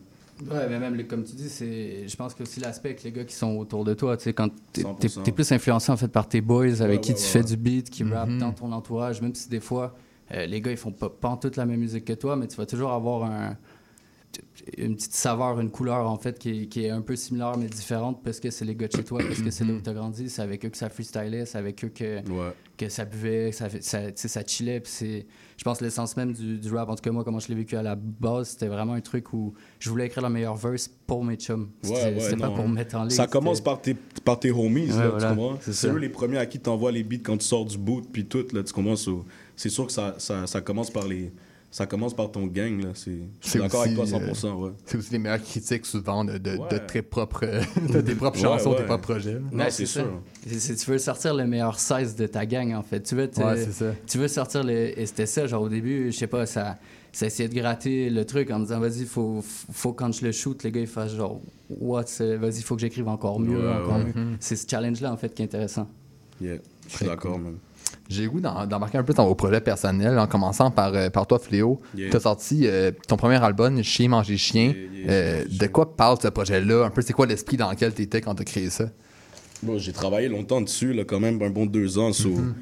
Ouais, 0.50 0.68
mais 0.68 0.78
même, 0.78 1.04
comme 1.06 1.24
tu 1.24 1.34
dis, 1.34 1.48
c'est, 1.48 2.06
je 2.06 2.16
pense 2.16 2.34
que 2.34 2.42
aussi 2.44 2.60
l'aspect 2.60 2.90
avec 2.90 3.02
les 3.02 3.10
gars 3.12 3.24
qui 3.24 3.34
sont 3.34 3.56
autour 3.56 3.84
de 3.84 3.94
toi, 3.94 4.16
tu 4.16 4.24
sais, 4.24 4.32
quand 4.32 4.50
t'es, 4.72 4.82
100%. 4.82 4.94
t'es- 4.98 5.22
t'es 5.24 5.32
plus 5.32 5.50
influencé 5.52 5.90
en 5.90 5.96
fait 5.96 6.08
par 6.08 6.28
tes 6.28 6.40
boys 6.40 6.80
avec 6.80 6.96
Ouais, 6.96 7.00
qui 7.00 7.12
ouais, 7.12 7.18
tu 7.18 7.22
ouais, 7.24 7.28
fais 7.28 7.42
du 7.42 7.56
beat, 7.56 7.90
qui 7.90 8.04
rappent 8.04 8.36
dans 8.38 8.52
ton 8.52 8.70
entourage, 8.72 9.20
même 9.20 9.34
si 9.34 9.48
des 9.48 9.60
fois, 9.60 9.96
euh, 10.32 10.46
les 10.46 10.60
gars, 10.60 10.70
ils 10.70 10.76
font 10.76 10.92
pas, 10.92 11.08
pas 11.10 11.28
en 11.28 11.36
toute 11.36 11.56
la 11.56 11.66
même 11.66 11.80
musique 11.80 12.04
que 12.04 12.12
toi, 12.12 12.36
mais 12.36 12.46
tu 12.46 12.56
vas 12.56 12.66
toujours 12.66 12.92
avoir 12.92 13.24
un, 13.24 13.56
une 14.76 14.96
petite 14.96 15.12
saveur, 15.14 15.60
une 15.60 15.70
couleur 15.70 16.08
en 16.10 16.18
fait 16.18 16.38
qui 16.38 16.62
est, 16.62 16.66
qui 16.66 16.84
est 16.84 16.90
un 16.90 17.00
peu 17.00 17.16
similaire 17.16 17.56
mais 17.56 17.66
différente 17.66 18.22
parce 18.22 18.40
que 18.40 18.50
c'est 18.50 18.64
les 18.64 18.74
gars 18.74 18.88
de 18.88 18.92
chez 18.92 19.04
toi, 19.04 19.20
parce 19.26 19.40
que 19.40 19.50
c'est 19.50 19.64
là 19.64 19.72
où 19.72 19.80
tu 19.80 19.88
as 19.88 19.94
grandi, 19.94 20.28
c'est 20.28 20.42
avec 20.42 20.64
eux 20.64 20.68
que 20.68 20.76
ça 20.76 20.88
freestylait, 20.90 21.46
c'est 21.46 21.58
avec 21.58 21.82
eux 21.84 21.88
que, 21.88 22.20
que 22.76 22.88
ça 22.88 23.04
buvait, 23.04 23.50
que 23.50 23.56
ça, 23.56 23.68
fait- 23.68 23.82
ça, 23.82 24.42
chillait. 24.46 24.80
Puis 24.80 24.92
c'est, 24.94 25.26
je 25.56 25.64
pense, 25.64 25.80
l'essence 25.80 26.16
même 26.16 26.32
du, 26.32 26.58
du 26.58 26.74
rap, 26.74 26.88
en 26.88 26.94
tout 26.96 27.02
cas 27.02 27.10
moi, 27.10 27.24
comment 27.24 27.38
je 27.38 27.48
l'ai 27.48 27.54
vécu 27.54 27.76
à 27.76 27.82
la 27.82 27.94
base, 27.96 28.50
c'était 28.50 28.68
vraiment 28.68 28.92
un 28.94 29.00
truc 29.00 29.32
où 29.32 29.54
je 29.78 29.90
voulais 29.90 30.06
écrire 30.06 30.22
le 30.24 30.30
meilleur 30.30 30.56
verse 30.56 30.88
pour 31.06 31.24
mes 31.24 31.36
chums. 31.36 31.70
C'était, 31.82 31.94
Ouais, 31.96 32.14
ouais, 32.14 32.20
c'était 32.20 32.36
pas 32.36 32.50
pour 32.50 32.68
me 32.68 32.74
mettre 32.74 32.96
en 32.96 33.02
ligne. 33.04 33.10
Ça 33.16 33.26
commence 33.26 33.60
par 33.60 33.80
tes, 33.80 33.94
par 34.24 34.38
tes 34.38 34.50
homies, 34.50 34.90
Ouais, 34.90 34.98
là, 34.98 35.08
voilà, 35.10 35.30
tu 35.30 35.36
comprends? 35.36 35.58
c'est 35.72 35.88
eux 35.88 35.96
les 35.98 36.08
premiers 36.08 36.38
à 36.38 36.46
qui 36.46 36.58
t'envoient 36.60 36.92
les 36.92 37.04
beats 37.04 37.18
quand 37.24 37.38
tu 37.38 37.46
sors 37.46 37.64
du 37.64 37.78
boot, 37.78 38.06
puis 38.12 38.26
tout, 38.26 38.44
là, 38.52 38.62
tu 38.62 38.72
commences 38.72 39.08
au- 39.08 39.24
C'est 39.56 39.70
sûr 39.70 39.86
que 39.86 39.92
ça, 39.92 40.14
ça, 40.18 40.46
ça 40.46 40.60
commence 40.60 40.90
par 40.90 41.06
les... 41.08 41.32
Ça 41.70 41.84
commence 41.86 42.14
par 42.14 42.30
ton 42.32 42.46
gang, 42.46 42.82
là. 42.82 42.88
c'est- 42.94 43.18
Je 43.42 43.48
suis 43.50 43.58
d'accord 43.58 43.82
avec 43.82 43.94
toi 43.94 44.04
aussi, 44.04 44.12
100%, 44.14 44.54
ouais. 44.58 44.70
C'est 44.86 44.96
aussi 44.96 45.12
les 45.12 45.18
meilleures 45.18 45.42
critiques 45.42 45.84
souvent 45.84 46.24
de, 46.24 46.32
de, 46.38 46.52
de 46.52 46.56
Ouais. 46.56 46.86
tes 46.86 47.02
propres, 47.02 47.44
de 47.92 48.00
tes 48.00 48.14
propres 48.14 48.38
chansons, 48.38 48.70
ouais. 48.70 48.76
tes 48.78 48.84
propres 48.84 49.02
projets. 49.12 49.36
Ouais, 49.52 49.70
c'est 49.70 49.84
ça. 49.84 50.04
C'est- 50.46 50.58
c'est- 50.60 50.74
tu 50.76 50.90
veux 50.90 50.96
sortir 50.98 51.34
le 51.34 51.46
meilleur 51.46 51.78
16 51.78 52.16
de 52.16 52.26
ta 52.26 52.46
gang, 52.46 52.72
en 52.74 52.82
fait. 52.82 53.02
Tu 53.02 53.14
veux, 53.14 53.28
te- 53.28 53.40
Ouais, 53.42 53.56
c'est 53.64 53.72
ça. 53.72 53.92
tu 54.06 54.16
veux 54.16 54.28
sortir 54.28 54.64
le. 54.64 54.98
Et 54.98 55.04
c'était 55.04 55.26
ça, 55.26 55.46
genre 55.46 55.62
au 55.62 55.68
début, 55.68 56.10
je 56.10 56.16
sais 56.16 56.26
pas, 56.26 56.46
ça, 56.46 56.78
ça 57.12 57.26
essayait 57.26 57.50
de 57.50 57.54
gratter 57.54 58.08
le 58.08 58.24
truc 58.24 58.50
en 58.50 58.60
me 58.60 58.64
disant, 58.64 58.80
vas-y, 58.80 59.04
faut, 59.04 59.44
faut 59.44 59.92
quand 59.92 60.10
je 60.12 60.24
le 60.24 60.32
shoot, 60.32 60.62
les 60.64 60.72
gars, 60.72 60.80
ils 60.80 60.86
fassent 60.86 61.14
genre, 61.16 61.38
what, 61.68 62.04
c'est- 62.06 62.36
vas-y, 62.36 62.62
faut 62.62 62.76
que 62.76 62.80
j'écrive 62.80 63.08
encore 63.08 63.40
mieux, 63.40 63.60
Ouais, 63.60 63.74
encore 63.74 63.98
ouais. 63.98 64.04
mieux. 64.04 64.12
Mhm. 64.14 64.36
C'est 64.40 64.56
ce 64.56 64.66
challenge-là, 64.66 65.12
en 65.12 65.18
fait, 65.18 65.34
qui 65.34 65.42
est 65.42 65.44
intéressant. 65.44 65.86
Yeah, 66.40 66.56
je 66.88 66.96
suis 66.96 67.04
d'accord, 67.06 67.38
man. 67.38 67.56
J'ai 68.08 68.26
goût 68.26 68.40
d'embarquer 68.40 68.96
un 68.96 69.02
peu 69.02 69.12
dans 69.12 69.26
vos 69.26 69.34
projets 69.34 69.60
personnels, 69.60 70.18
en 70.18 70.26
commençant 70.26 70.70
par, 70.70 70.94
euh, 70.94 71.10
par 71.10 71.26
toi, 71.26 71.38
Fléau. 71.38 71.78
Yeah. 71.94 72.08
Tu 72.10 72.16
as 72.16 72.20
sorti 72.20 72.60
euh, 72.66 72.90
ton 73.06 73.16
premier 73.18 73.36
album, 73.42 73.82
Chien, 73.82 74.08
Manger, 74.08 74.38
Chien. 74.38 74.72
Euh, 75.08 75.44
de 75.50 75.66
quoi 75.66 75.94
parle 75.94 76.16
ce 76.22 76.28
projet-là? 76.28 76.86
Un 76.86 76.90
peu, 76.90 77.02
c'est 77.02 77.12
quoi 77.12 77.26
l'esprit 77.26 77.58
dans 77.58 77.70
lequel 77.70 77.92
tu 77.92 78.00
étais 78.02 78.22
quand 78.22 78.34
tu 78.34 78.42
as 78.42 78.44
créé 78.46 78.70
ça? 78.70 78.86
Bon, 79.62 79.76
j'ai 79.78 79.92
travaillé 79.92 80.28
longtemps 80.28 80.60
dessus, 80.62 80.94
là, 80.94 81.04
quand 81.04 81.20
même, 81.20 81.40
un 81.42 81.50
bon 81.50 81.66
deux 81.66 81.98
ans. 81.98 82.12
so, 82.12 82.30
Mhm. 82.30 82.54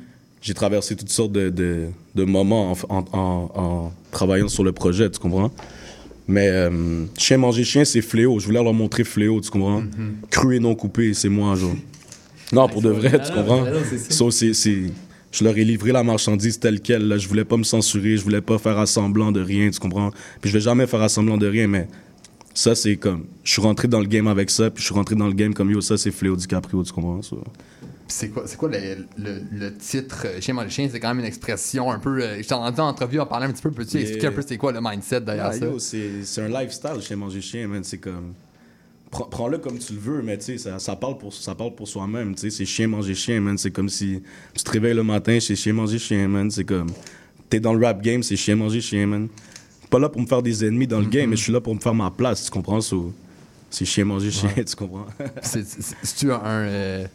J'ai 0.42 0.54
traversé 0.54 0.94
toutes 0.96 1.08
sortes 1.10 1.32
de, 1.32 1.48
de, 1.50 1.86
de 2.14 2.24
moments 2.24 2.72
en, 2.72 2.76
en, 2.88 3.04
en- 3.12 3.50
en 3.54 3.92
travaillant 4.12 4.48
sur 4.48 4.62
le 4.64 4.72
projet, 4.72 5.10
tu 5.10 5.18
comprends? 5.18 5.50
Mais 6.28 6.48
euh, 6.48 7.04
Chien 7.16 7.38
manger 7.38 7.62
chien, 7.64 7.84
c'est 7.84 8.02
Fléau. 8.02 8.38
Je 8.40 8.46
voulais 8.46 8.62
leur 8.62 8.74
montrer 8.74 9.04
Fléau, 9.04 9.40
tu 9.40 9.50
comprends? 9.50 9.80
Mhm. 9.80 10.16
Cru 10.30 10.56
et 10.56 10.60
non 10.60 10.74
coupé, 10.74 11.14
c'est 11.14 11.28
moi, 11.28 11.54
genre. 11.54 11.74
Non, 12.52 12.68
pour 12.68 12.82
de 12.82 12.90
vrai, 12.90 13.20
tu 13.24 13.32
comprends? 13.32 13.64
ah. 13.64 13.96
So, 14.10 14.30
c'est- 14.30 14.54
c'est- 14.54 14.90
Je 15.36 15.44
leur 15.44 15.56
ai 15.58 15.64
livré 15.64 15.92
la 15.92 16.02
marchandise 16.02 16.58
telle 16.58 16.80
quelle. 16.80 17.06
Là. 17.08 17.18
Je 17.18 17.28
voulais 17.28 17.44
pas 17.44 17.56
me 17.58 17.62
censurer, 17.62 18.16
je 18.16 18.22
voulais 18.22 18.40
pas 18.40 18.56
faire 18.58 18.78
assemblant 18.78 19.32
de 19.32 19.40
rien, 19.42 19.68
tu 19.70 19.78
comprends? 19.78 20.10
Puis 20.40 20.48
je 20.50 20.54
vais 20.54 20.60
jamais 20.62 20.86
faire 20.86 21.02
assemblant 21.02 21.36
de 21.36 21.46
rien, 21.46 21.66
mais 21.68 21.88
ça, 22.54 22.74
c'est 22.74 22.96
comme. 22.96 23.26
Je 23.44 23.52
suis 23.52 23.60
rentré 23.60 23.86
dans 23.86 24.00
le 24.00 24.06
game 24.06 24.26
avec 24.28 24.48
ça, 24.48 24.70
puis 24.70 24.80
je 24.80 24.86
suis 24.86 24.94
rentré 24.94 25.14
dans 25.14 25.26
le 25.26 25.34
game 25.34 25.52
comme 25.52 25.70
yo, 25.70 25.80
ça, 25.82 25.98
c'est 25.98 26.10
Fléau 26.10 26.36
DiCaprio, 26.36 26.82
tu 26.82 26.92
comprends? 26.92 27.20
Puis 27.20 27.36
C'est 28.08 28.28
quoi, 28.30 28.44
c'est 28.46 28.56
quoi 28.56 28.70
le, 28.70 28.78
le- 29.18 29.42
le 29.52 29.74
titre? 29.76 30.22
Euh, 30.26 30.40
Chien, 30.40 30.54
Manger, 30.54 30.70
Chien? 30.70 30.88
C'est 30.90 31.00
quand 31.00 31.08
même 31.08 31.18
une 31.18 31.24
expression 31.26 31.90
un 31.90 31.98
peu. 31.98 32.22
euh, 32.22 32.40
je 32.40 32.46
t'ai 32.46 32.54
entendu 32.54 32.80
en 32.80 32.86
entrevue 32.88 33.18
en 33.20 33.26
parler 33.26 33.46
un 33.46 33.50
petit 33.52 33.62
peu. 33.62 33.70
Peux-tu 33.72 33.98
expliquer 33.98 34.28
un 34.28 34.32
peu 34.32 34.42
c'est 34.46 34.56
quoi 34.56 34.72
le 34.72 34.80
mindset 34.80 35.20
derrière 35.22 35.46
Ah, 35.46 35.52
ça? 35.52 35.66
c'est 35.78 36.22
c'est 36.22 36.40
un 36.42 36.48
lifestyle 36.48 37.00
chez 37.02 37.14
Manger 37.16 37.40
Chien, 37.42 37.66
man. 37.68 37.82
C'est 37.84 37.98
comme. 37.98 38.32
Prends- 39.10 39.24
Prends-le 39.26 39.58
comme 39.58 39.78
tu 39.78 39.92
le 39.94 39.98
veux, 40.00 40.22
mais 40.22 40.36
tu 40.38 40.44
sais, 40.44 40.58
ça, 40.58 40.78
ça 40.78 40.96
parle 40.96 41.16
pour, 41.18 41.32
ça 41.32 41.54
parle 41.54 41.74
pour 41.74 41.86
soi-même. 41.88 42.34
Tu 42.34 42.42
sais, 42.42 42.50
c'est 42.50 42.64
chien 42.64 42.88
manger 42.88 43.14
chien, 43.14 43.40
man. 43.40 43.56
C'est 43.56 43.70
comme 43.70 43.88
si 43.88 44.22
tu 44.54 44.64
te 44.64 44.70
réveilles 44.70 44.94
le 44.94 45.04
matin, 45.04 45.38
c'est 45.40 45.54
chien 45.56 45.72
manger 45.72 45.98
chien, 45.98 46.26
man. 46.28 46.50
C'est 46.50 46.64
comme. 46.64 46.88
T'es 47.48 47.60
dans 47.60 47.72
le 47.74 47.84
rap 47.86 48.02
game, 48.02 48.22
c'est 48.22 48.36
chien 48.36 48.56
manger 48.56 48.80
chien, 48.80 49.06
man. 49.06 49.28
Pas 49.90 50.00
là 50.00 50.08
pour 50.08 50.20
me 50.20 50.26
faire 50.26 50.42
des 50.42 50.64
ennemis 50.64 50.88
dans 50.88 50.98
le 50.98 51.06
game, 51.06 51.30
mais 51.30 51.36
je 51.36 51.42
suis 51.44 51.52
là 51.52 51.60
pour 51.60 51.74
me 51.74 51.80
faire 51.80 51.94
ma 51.94 52.10
place, 52.10 52.44
tu 52.46 52.50
comprends? 52.50 52.80
So, 52.80 53.12
c'est 53.70 53.84
chien 53.84 54.04
manger 54.04 54.32
chien, 54.32 54.50
Ouais. 54.56 54.64
tu 54.64 54.74
comprends? 54.74 55.06
C'est- 55.42 55.64
c'est- 55.64 55.94
C'est-tu 56.02 56.32
un. 56.32 56.40
euh, 56.44 57.06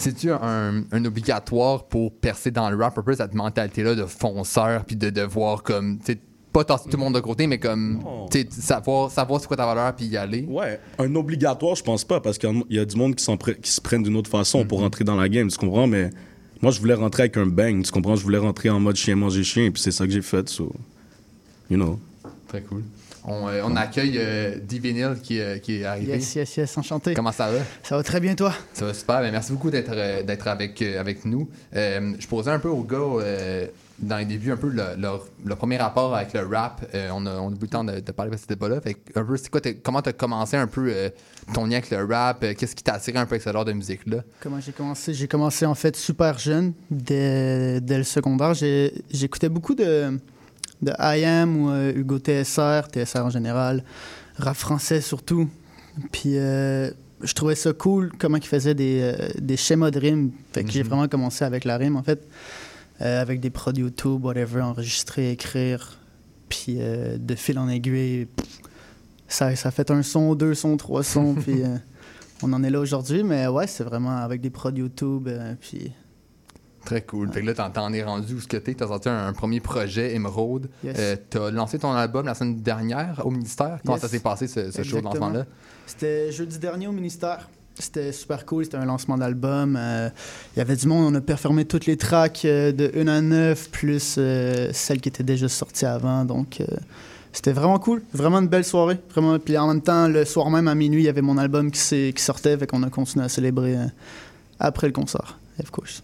C'est-tu 0.00 0.30
un, 0.30 0.84
un 0.92 1.04
obligatoire 1.04 1.84
pour 1.88 2.14
percer 2.14 2.52
dans 2.52 2.70
le 2.70 2.76
rap 2.76 2.96
un 2.96 3.02
peu 3.02 3.14
cette 3.16 3.34
mentalité-là 3.34 3.96
de 3.96 4.06
fonceur 4.06 4.84
puis 4.84 4.94
de 4.96 5.10
devoir 5.10 5.62
comme. 5.64 5.98
tu 5.98 6.16
Pas 6.58 6.64
tasser 6.64 6.90
tout 6.90 6.96
le 6.96 7.02
monde 7.04 7.14
de 7.14 7.20
côté, 7.20 7.46
mais 7.46 7.58
comme. 7.58 8.00
Savoir, 8.50 9.10
savoir 9.12 9.40
c'est 9.40 9.46
quoi 9.46 9.56
ta 9.56 9.64
valeur 9.66 9.94
puis 9.94 10.06
y 10.06 10.16
aller. 10.16 10.44
Ouais, 10.48 10.80
un 10.98 11.14
obligatoire, 11.14 11.76
je 11.76 11.82
pense 11.84 12.04
pas, 12.04 12.20
parce 12.20 12.36
qu'il 12.38 12.64
y 12.70 12.78
a- 12.80 12.84
du 12.84 12.96
monde 12.96 13.14
qui, 13.14 13.24
pre- 13.24 13.60
qui 13.60 13.70
se 13.70 13.80
prennent 13.80 14.02
d'une 14.02 14.16
autre 14.16 14.30
façon 14.30 14.62
Mm-hmm. 14.62 14.66
pour 14.66 14.80
rentrer 14.80 15.04
dans 15.04 15.14
la 15.16 15.28
game, 15.28 15.48
tu 15.48 15.56
comprends? 15.58 15.86
Mais 15.86 16.10
moi, 16.60 16.72
je 16.72 16.80
voulais 16.80 16.94
rentrer 16.94 17.24
avec 17.24 17.36
un 17.36 17.46
bang, 17.46 17.84
tu 17.84 17.92
comprends? 17.92 18.16
Je 18.16 18.22
voulais 18.24 18.38
rentrer 18.38 18.70
en 18.70 18.80
mode 18.80 18.96
chien 18.96 19.14
manger 19.14 19.44
chien, 19.44 19.70
puis 19.70 19.80
c'est 19.80 19.90
ça 19.92 20.04
que 20.04 20.10
j'ai 20.12 20.22
fait, 20.22 20.48
so, 20.48 20.72
you 21.70 21.76
know. 21.76 21.98
Très 22.48 22.62
cool. 22.62 22.82
On, 23.24 23.46
euh, 23.48 23.62
on 23.64 23.76
accueille 23.76 24.16
euh, 24.16 24.56
Divinil 24.58 25.16
qui, 25.22 25.38
euh, 25.38 25.58
qui 25.58 25.76
est 25.76 25.84
arrivé. 25.84 26.12
Yes, 26.14 26.34
yes, 26.34 26.56
yes, 26.56 26.78
enchanté. 26.78 27.14
Comment 27.14 27.30
ça 27.32 27.50
va? 27.50 27.58
Ça 27.82 27.96
va 27.96 28.02
très 28.02 28.20
bien, 28.20 28.34
toi? 28.34 28.52
Ça 28.72 28.86
va 28.86 28.94
super. 28.94 29.20
Merci 29.20 29.52
beaucoup 29.52 29.70
d'être 29.70 29.92
euh, 29.92 30.22
d'être 30.22 30.48
avec, 30.48 30.80
euh, 30.82 30.98
avec 30.98 31.24
nous. 31.26 31.48
Euh, 31.76 32.14
je 32.18 32.26
posais 32.26 32.50
un 32.50 32.58
peu 32.58 32.68
aux 32.68 32.82
gars 32.84 32.96
euh, 32.98 33.66
dans 34.00 34.16
les 34.18 34.24
débuts 34.24 34.52
un 34.52 34.56
peu 34.56 34.68
le, 34.70 35.54
premier 35.56 35.76
rapport 35.76 36.14
avec 36.14 36.32
le 36.32 36.46
rap. 36.46 36.84
Euh, 36.94 37.08
on, 37.12 37.26
a, 37.26 37.34
on 37.36 37.48
a 37.50 37.52
eu 37.52 37.58
le 37.60 37.66
temps 37.68 37.82
de, 37.84 37.98
de 38.00 38.12
parler 38.12 38.30
de 38.30 38.36
ce 38.36 38.46
débat-là. 38.46 38.80
Fait 38.80 38.96
un 39.16 39.24
peu, 39.24 39.36
c'est 39.36 39.50
quoi, 39.50 39.60
t'as- 39.60 39.74
comment 39.74 40.00
tu 40.02 40.08
as 40.10 40.12
commencé 40.12 40.56
un 40.56 40.66
peu 40.68 40.88
euh, 40.94 41.10
ton 41.52 41.64
lien 41.66 41.78
avec 41.78 41.90
le 41.90 42.04
rap? 42.04 42.42
Euh, 42.44 42.54
Qu'est-ce 42.56 42.76
qui 42.76 42.84
t'a 42.84 42.94
attiré 42.94 43.18
un 43.18 43.26
peu 43.26 43.34
avec 43.34 43.42
ce 43.42 43.52
genre 43.52 43.64
de 43.64 43.72
musique-là? 43.72 44.18
Comment 44.40 44.60
j'ai 44.60 44.72
commencé? 44.72 45.14
J'ai 45.14 45.26
commencé 45.26 45.66
en 45.66 45.74
fait 45.74 45.96
super 45.96 46.38
jeune, 46.38 46.72
dès, 46.90 47.80
dès 47.80 47.98
le 47.98 48.04
secondaire. 48.04 48.54
J'écoutais 48.54 49.48
beaucoup 49.48 49.74
de, 49.74 50.18
de 50.82 50.92
IAM 51.00 51.56
ou 51.56 51.74
Hugo 51.96 52.18
TSR, 52.18 52.82
TSR 52.92 53.24
en 53.24 53.30
général, 53.30 53.82
rap 54.36 54.56
français 54.56 55.00
surtout. 55.00 55.48
Puis 56.12 56.34
je 56.34 57.32
trouvais 57.34 57.56
ça 57.56 57.72
cool 57.72 58.12
comment 58.16 58.36
ils 58.36 58.46
faisaient 58.46 58.74
des, 58.74 59.12
des 59.40 59.56
schémas 59.56 59.90
de 59.90 59.98
rimes. 59.98 60.30
Fait 60.52 60.62
que 60.62 60.70
j'ai 60.70 60.82
Mhm. 60.84 60.88
vraiment 60.88 61.08
commencé 61.08 61.44
avec 61.44 61.64
la 61.64 61.76
rime 61.76 61.96
en 61.96 62.04
fait, 62.04 62.20
euh, 63.00 63.20
avec 63.22 63.40
des 63.40 63.50
prods 63.50 63.72
YouTube, 63.72 64.24
whatever, 64.24 64.62
enregistrer, 64.62 65.30
écrire. 65.30 65.98
Puis 66.48 66.76
euh, 66.78 67.18
de 67.18 67.34
fil 67.34 67.58
en 67.58 67.68
aiguille, 67.68 68.26
pff, 68.26 68.46
ça, 69.28 69.54
ça 69.56 69.70
fait 69.70 69.90
un 69.90 70.02
son, 70.02 70.34
deux 70.34 70.54
sons, 70.54 70.76
trois 70.76 71.02
sons, 71.02 71.34
puis 71.40 71.62
euh, 71.62 71.76
on 72.42 72.52
en 72.52 72.62
est 72.62 72.70
là 72.70 72.80
aujourd'hui. 72.80 73.22
Mais 73.22 73.46
ouais, 73.46 73.66
c'est 73.66 73.84
vraiment 73.84 74.16
avec 74.16 74.40
des 74.40 74.50
prods 74.50 74.70
YouTube, 74.70 75.28
puis 75.60 75.92
Très 76.84 77.02
cool. 77.02 77.30
Fait 77.30 77.42
que 77.42 77.46
là, 77.46 77.52
t'en, 77.68 77.92
es 77.92 78.02
rendu 78.02 78.32
où 78.32 78.40
ce 78.40 78.48
que 78.48 78.56
t'es? 78.56 78.72
T'as 78.72 78.86
sorti 78.86 79.10
un, 79.10 79.26
un 79.26 79.32
premier 79.34 79.60
projet, 79.60 80.14
Emerald. 80.14 80.70
Yes. 80.82 80.96
Euh, 80.98 81.16
t'as 81.28 81.50
lancé 81.50 81.78
ton 81.78 81.92
album 81.92 82.24
la 82.24 82.34
semaine 82.34 82.62
dernière 82.62 83.20
au 83.26 83.30
ministère. 83.30 83.80
Comment 83.84 83.96
Yes. 83.96 84.02
ça 84.02 84.08
s'est 84.08 84.20
passé, 84.20 84.46
ce, 84.48 84.70
ce 84.70 84.82
show 84.82 84.96
de 84.98 85.02
lancement-là? 85.04 85.44
C'était 85.86 86.32
jeudi 86.32 86.58
dernier 86.58 86.86
au 86.86 86.92
ministère. 86.92 87.46
C'était 87.78 88.12
super 88.12 88.44
cool, 88.44 88.64
c'était 88.64 88.76
un 88.76 88.84
lancement 88.84 89.16
d'album. 89.16 89.76
Euh, 89.78 90.08
Il 90.54 90.58
y 90.58 90.62
avait 90.62 90.76
du 90.76 90.86
monde, 90.86 91.12
on 91.12 91.16
a 91.16 91.20
performé 91.20 91.64
toutes 91.64 91.86
les 91.86 91.96
tracks 91.96 92.44
euh, 92.44 92.72
de 92.72 92.90
1 92.96 93.06
à 93.06 93.20
9, 93.20 93.70
plus 93.70 94.16
euh, 94.18 94.70
celles 94.72 95.00
qui 95.00 95.08
étaient 95.08 95.22
déjà 95.22 95.48
sorties 95.48 95.86
avant. 95.86 96.24
Donc, 96.24 96.62
c'était 97.32 97.52
vraiment 97.52 97.78
cool, 97.78 98.02
vraiment 98.12 98.38
une 98.38 98.48
belle 98.48 98.64
soirée. 98.64 98.98
Vraiment. 99.10 99.38
Puis 99.38 99.56
en 99.56 99.68
même 99.68 99.82
temps, 99.82 100.08
le 100.08 100.24
soir 100.24 100.50
même 100.50 100.66
à 100.66 100.74
minuit, 100.74 101.02
il 101.02 101.06
y 101.06 101.08
avait 101.08 101.22
mon 101.22 101.38
album 101.38 101.70
qui, 101.70 102.12
sortait, 102.16 102.56
fait 102.56 102.66
qu'on 102.66 102.82
a 102.82 102.90
continué 102.90 103.24
à 103.24 103.28
célébrer 103.28 103.76
après 104.58 104.88
le 104.88 104.92
concert, 104.92 105.38
of 105.60 105.70
course. 105.70 106.02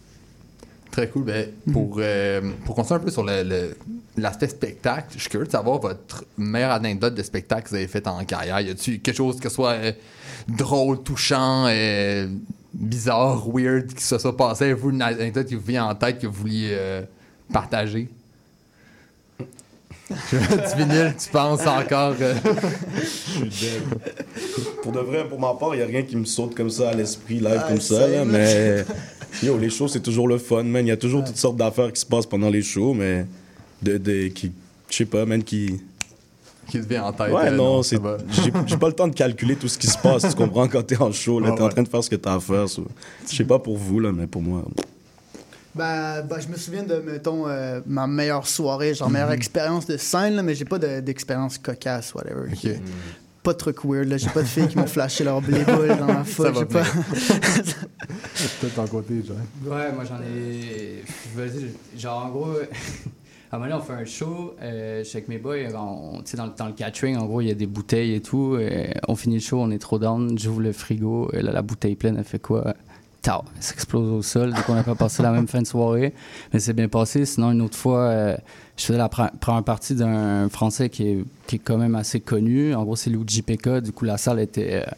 Très 0.95 1.09
cool. 1.09 1.25
Ben, 1.25 1.49
Mhm. 1.67 1.73
pour, 1.73 1.97
euh, 1.99 2.41
pour 2.65 2.77
continuer 2.77 3.01
un 3.01 3.03
peu 3.03 3.11
sur 3.11 3.25
le- 3.25 3.43
le- 3.43 3.77
l'aspect 4.17 4.47
spectacle, 4.47 5.07
je 5.17 5.19
suis 5.23 5.29
curieux 5.29 5.47
de 5.47 5.51
savoir 5.51 5.81
votre 5.81 6.25
meilleure 6.39 6.71
anecdote 6.71 7.17
de 7.17 7.23
spectacle 7.25 7.65
que 7.65 7.69
vous 7.71 7.75
avez 7.75 7.89
fait 7.89 8.07
en 8.07 8.25
carrière. 8.25 8.61
Y 8.61 8.71
a-tu 8.71 9.01
quelque 9.01 9.17
chose 9.17 9.41
que 9.41 9.49
ce 9.49 9.55
soit 9.57 9.73
euh, 9.73 9.93
drôle, 10.47 11.03
touchant, 11.03 11.67
euh, 11.67 12.29
bizarre, 12.73 13.43
weird, 13.53 13.93
qui 13.93 14.05
se 14.05 14.19
soit 14.19 14.37
passé? 14.37 14.73
Vous, 14.73 14.91
une 14.91 15.03
anecdote 15.03 15.47
qui 15.49 15.57
vous 15.57 15.67
vient 15.67 15.87
en 15.87 15.97
tête 15.97 16.21
que 16.21 16.29
vous 16.29 16.33
vouliez 16.43 16.69
euh, 16.71 17.03
partager? 17.53 18.09
vinyle, 20.77 21.15
tu 21.19 21.29
penses 21.31 21.67
encore. 21.67 22.15
euh, 22.21 22.35
Je 22.95 23.05
suis 23.05 23.41
dead. 23.49 23.83
Pour 24.83 24.93
de 24.93 25.01
vrai, 25.01 25.29
pour 25.29 25.41
ma 25.41 25.55
part, 25.55 25.75
il 25.75 25.79
n'y 25.79 25.83
a 25.83 25.87
rien 25.87 26.03
qui 26.03 26.15
me 26.17 26.25
saute 26.25 26.55
comme 26.55 26.71
ça 26.71 26.91
à 26.91 26.95
l'esprit 26.95 27.41
live 27.41 27.63
Ah, 27.65 27.69
comme 27.69 27.81
ça. 27.81 28.07
là, 28.07 28.25
mais 28.25 28.85
yo, 29.43 29.59
les 29.59 29.71
shows, 29.71 29.89
c'est 29.89 30.03
toujours 30.03 30.29
le 30.29 30.39
fun, 30.39 30.63
man. 30.65 30.85
Il 30.87 30.89
y 30.89 30.93
a 30.93 30.97
toujours 30.97 31.25
toutes 31.25 31.37
sortes 31.37 31.57
d'affaires 31.57 31.93
qui 31.93 32.01
se 32.01 32.07
passent 32.07 32.27
pendant 32.27 32.51
les 32.51 32.63
shows, 32.63 32.95
mais 32.95 33.27
de, 33.83 33.99
de- 33.99 34.29
qui, 34.29 34.53
je 34.91 34.97
sais 34.97 35.05
pas, 35.05 35.25
man, 35.27 35.43
qui. 35.43 35.81
qui 36.69 36.81
te 36.81 36.87
vient 36.89 37.05
en 37.05 37.13
tête. 37.13 37.33
Ouais, 37.33 37.49
euh, 37.49 37.57
non, 37.57 37.83
c'est. 37.83 37.99
J'ai 38.67 38.77
pas 38.77 38.89
le 38.89 38.95
temps 38.95 39.09
de 39.09 39.15
calculer 39.15 39.57
tout 39.57 39.69
ce 39.69 39.77
qui 39.79 39.87
se 39.87 39.99
passe, 39.99 40.23
tu 40.29 40.35
comprends, 40.35 40.69
quand 40.69 40.83
t'es 40.83 41.01
en 41.01 41.13
show, 41.13 41.41
là. 41.41 41.53
T'es 41.53 41.63
en 41.63 41.69
train 41.69 41.83
de 41.83 41.89
faire 41.89 42.03
ce 42.05 42.11
que 42.11 42.17
t'as 42.17 42.35
à 42.37 42.41
faire. 42.41 42.67
Je 42.69 43.35
sais 43.37 43.45
pas 43.45 43.59
pour 43.59 43.77
vous, 43.77 44.01
là, 44.01 44.13
mais 44.13 44.27
pour 44.27 44.43
moi. 44.43 44.65
Ben, 45.75 46.23
ben, 46.23 46.39
je 46.39 46.47
me 46.47 46.57
souviens 46.57 46.85
de, 46.85 46.95
mettons, 47.05 47.49
euh, 47.49 47.81
ma 47.85 48.07
meilleure 48.07 48.47
soirée, 48.47 48.95
genre 48.95 49.11
meilleure 49.11 49.33
expérience 49.33 49.87
de 49.87 49.97
scène, 49.97 50.37
là, 50.37 50.43
mais 50.45 50.55
j'ai 50.55 50.65
pas 50.65 50.79
de- 50.79 51.01
d'expérience 51.01 51.59
cocasse, 51.59 52.15
whatever. 52.15 52.49
Ok. 52.53 52.71
Pas 53.45 53.53
de 53.53 53.59
truc 53.59 53.85
weird, 53.85 54.09
là. 54.09 54.17
J'ai 54.17 54.31
pas 54.31 54.41
de 54.43 54.47
filles 54.47 54.67
qui 54.69 54.77
m'ont 54.79 54.87
flashé 54.87 55.23
leur 55.23 55.41
bléboule 55.41 55.97
dans 55.99 56.07
la 56.07 56.25
foule. 56.25 56.49
va 56.51 56.61
J'ai 56.61 56.67
pas... 56.67 56.83
De 58.63 58.69
ton 58.75 58.87
côté, 58.87 59.23
genre. 59.23 59.37
Ouais, 59.65 59.93
moi 59.93 60.05
j'en 60.05 60.17
ai. 60.23 61.03
Vas-y, 61.37 62.01
genre 62.01 62.25
en 62.27 62.31
gros, 62.31 62.47
à 63.53 63.57
un 63.57 63.59
moment 63.59 63.71
donné, 63.71 63.83
on 63.83 63.85
fait 63.85 63.93
un 63.93 64.05
show, 64.05 64.55
euh, 64.63 65.01
je 65.01 65.09
suis 65.09 65.19
avec 65.19 65.29
mes 65.29 65.39
boys, 65.39 65.57
on- 65.77 66.19
tu 66.23 66.31
sais, 66.33 66.37
dans, 66.37 66.47
le- 66.47 66.53
dans 66.57 66.67
le 66.67 66.73
catering, 66.73 67.17
en 67.19 67.27
gros, 67.27 67.41
il 67.43 67.49
y 67.49 67.51
a 67.51 67.55
des 67.55 67.67
bouteilles 67.67 68.15
et 68.15 68.21
tout. 68.21 68.55
euh, 68.59 68.87
on 69.09 69.15
finit 69.15 69.37
le 69.37 69.41
show, 69.43 69.61
on 69.61 69.71
est 69.71 69.79
trop 69.79 69.99
down, 69.99 70.39
j'ouvre 70.39 70.61
le 70.63 70.73
frigo, 70.73 71.31
et 71.33 71.43
là, 71.43 71.53
la 71.53 71.63
bouteille 71.63 71.97
pleine, 71.97 72.17
elle 72.19 72.25
fait 72.25 72.39
quoi? 72.41 72.75
Tao, 73.23 73.43
elle 73.57 73.63
s'explose 73.63 74.11
au 74.11 74.23
sol, 74.23 74.53
donc 74.55 74.65
on 74.69 74.75
n'a 74.75 74.83
pas 74.83 74.95
passé 74.95 75.23
la 75.23 75.31
même 75.33 75.49
fin 75.49 75.61
de 75.63 75.67
soirée, 75.67 76.15
mais 76.53 76.61
c'est 76.61 76.73
bien 76.75 76.89
passé. 76.89 77.25
Sinon, 77.27 77.53
une 77.53 77.61
autre 77.63 77.77
fois, 77.77 78.01
euh, 78.09 78.37
je 78.77 78.85
faisais 78.85 78.99
la 78.99 79.09
pre- 79.09 79.31
première 79.41 79.63
partie 79.65 79.95
d'un 79.95 80.49
Français 80.49 80.89
qui 80.89 81.07
est, 81.09 81.25
qui 81.47 81.57
est 81.57 81.61
quand 81.61 81.79
même 81.79 81.95
assez 81.95 82.21
connu. 82.21 82.75
En 82.75 82.85
gros, 82.85 82.97
c'est 82.97 83.11
Lou 83.11 83.25
JPK, 83.27 83.79
du 83.81 83.93
coup, 83.93 84.05
la 84.05 84.17
salle 84.19 84.41
était 84.41 84.83
euh, 84.87 84.91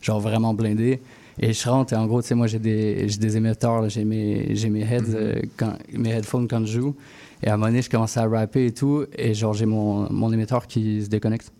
genre 0.00 0.20
vraiment 0.20 0.54
blindée. 0.54 1.00
Et 1.40 1.52
je 1.52 1.68
rentre 1.68 1.92
et 1.92 1.96
en 1.96 2.06
gros, 2.06 2.22
tu 2.22 2.28
sais, 2.28 2.34
moi 2.36 2.46
j'ai 2.46 2.60
des, 2.60 3.08
j'ai 3.08 3.18
des 3.18 3.36
émetteurs, 3.36 3.88
j'ai 3.88 4.04
mes, 4.04 4.54
j'ai 4.54 4.70
mes 4.70 4.82
heads, 4.82 5.02
euh, 5.14 5.42
quand, 5.56 5.72
mes 5.92 6.10
headphones 6.10 6.46
quand 6.46 6.64
je 6.64 6.80
joue. 6.80 6.94
Et 7.42 7.48
à 7.48 7.54
un 7.54 7.56
moment 7.56 7.66
donné, 7.66 7.82
je 7.82 7.90
commençais 7.90 8.20
à 8.20 8.28
rapper 8.28 8.66
et 8.66 8.72
tout, 8.72 9.04
et 9.18 9.34
genre 9.34 9.52
j'ai 9.52 9.66
mon, 9.66 10.10
mon 10.12 10.32
émetteur 10.32 10.68
qui 10.68 11.02
se 11.02 11.08
déconnecte. 11.08 11.50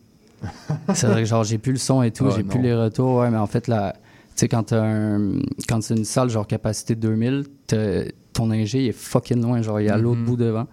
C'est 0.95 1.07
vrai 1.09 1.23
que 1.23 1.29
genre 1.29 1.43
j'ai 1.43 1.59
plus 1.59 1.73
le 1.73 1.79
son 1.79 2.03
et 2.03 2.13
tout, 2.13 2.27
Ah, 2.31 2.35
j'ai 2.37 2.45
plus 2.45 2.61
les 2.61 2.75
retours, 2.75 3.17
ouais, 3.17 3.31
mais 3.31 3.37
en 3.39 3.47
fait, 3.49 3.67
là, 3.67 3.95
tu 3.97 4.01
sais, 4.37 4.49
quand 4.49 4.73
un, 4.73 5.33
quand 5.69 5.83
c'est 5.83 5.95
une 5.97 6.05
salle 6.05 6.31
genre 6.31 6.47
capacité 6.47 6.95
2000, 6.95 7.45
t'as- 7.67 8.05
ton 8.33 8.51
ingé 8.51 8.83
il 8.85 8.89
est 8.89 8.93
fucking 8.93 9.41
loin, 9.43 9.63
genre 9.63 9.81
il 9.81 9.87
est 9.87 9.91
à 9.91 9.97
l'autre 9.97 10.19
Mhm. 10.21 10.25
bout 10.27 10.37
devant. 10.37 10.67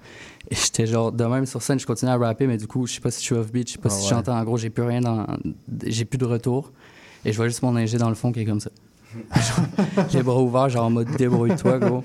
J'étais 0.52 0.86
genre 0.86 1.12
de 1.12 1.24
même 1.26 1.46
sur 1.46 1.62
scène, 1.62 1.80
je 1.80 1.86
continuais 1.88 2.12
à 2.14 2.18
rapper, 2.18 2.46
mais 2.46 2.58
du 2.58 2.68
coup, 2.68 2.86
je 2.86 2.94
sais 2.94 3.00
pas 3.02 3.10
si 3.10 3.20
je 3.22 3.26
suis 3.26 3.36
off 3.36 3.52
beat, 3.52 3.68
je 3.70 3.74
sais 3.74 3.80
pas 3.80 3.88
Ah 3.90 3.94
si 3.94 4.02
ouais. 4.02 4.04
je 4.04 4.10
chante 4.10 4.28
en 4.30 4.44
gros, 4.44 4.58
j'ai 4.58 4.70
plus 4.70 4.84
rien 4.84 5.00
dans, 5.02 5.26
j'ai 5.86 6.04
plus 6.06 6.18
de 6.18 6.26
retour. 6.26 6.72
Et 7.24 7.32
je 7.32 7.38
vois 7.38 7.48
juste 7.48 7.62
mon 7.64 7.76
ingé 7.76 7.98
dans 7.98 8.10
le 8.10 8.16
fond 8.16 8.32
qui 8.32 8.42
est 8.42 8.46
comme 8.46 8.60
ça. 8.60 8.70
Les 10.14 10.24
bras 10.24 10.42
ouverts, 10.42 10.70
genre 10.70 10.86
en 10.86 10.90
mode 10.90 11.10
débrouille-toi, 11.18 11.80
gros. 11.80 12.04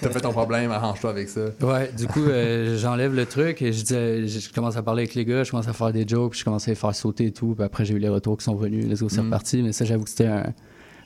T'as 0.00 0.10
fait 0.10 0.20
ton 0.20 0.32
problème, 0.32 0.70
arrange-toi 0.70 1.10
avec 1.10 1.28
ça. 1.28 1.46
Ouais, 1.60 1.90
du 1.96 2.06
coup, 2.06 2.22
euh, 2.24 2.76
j'enlève 2.78 3.14
le 3.14 3.26
truc 3.26 3.60
et 3.62 3.72
je, 3.72 3.82
dis, 3.82 4.28
je 4.40 4.52
commence 4.52 4.76
à 4.76 4.82
parler 4.82 5.02
avec 5.02 5.14
les 5.14 5.24
gars, 5.24 5.42
je 5.44 5.50
commence 5.50 5.68
à 5.68 5.72
faire 5.72 5.92
des 5.92 6.06
jokes, 6.06 6.30
puis 6.32 6.40
je 6.40 6.44
commence 6.44 6.66
à 6.68 6.70
les 6.70 6.76
faire 6.76 6.94
sauter 6.94 7.26
et 7.26 7.32
tout. 7.32 7.54
Puis 7.54 7.64
après, 7.64 7.84
j'ai 7.84 7.94
eu 7.94 7.98
les 7.98 8.08
retours 8.08 8.36
qui 8.36 8.44
sont 8.44 8.54
venus. 8.54 8.86
Let's 8.86 9.00
go, 9.02 9.08
c'est 9.08 9.20
Mm. 9.20 9.26
reparti. 9.26 9.62
Mais 9.62 9.72
ça, 9.72 9.84
j'avoue 9.84 10.04
que 10.04 10.10
c'était 10.10 10.26
un, 10.26 10.44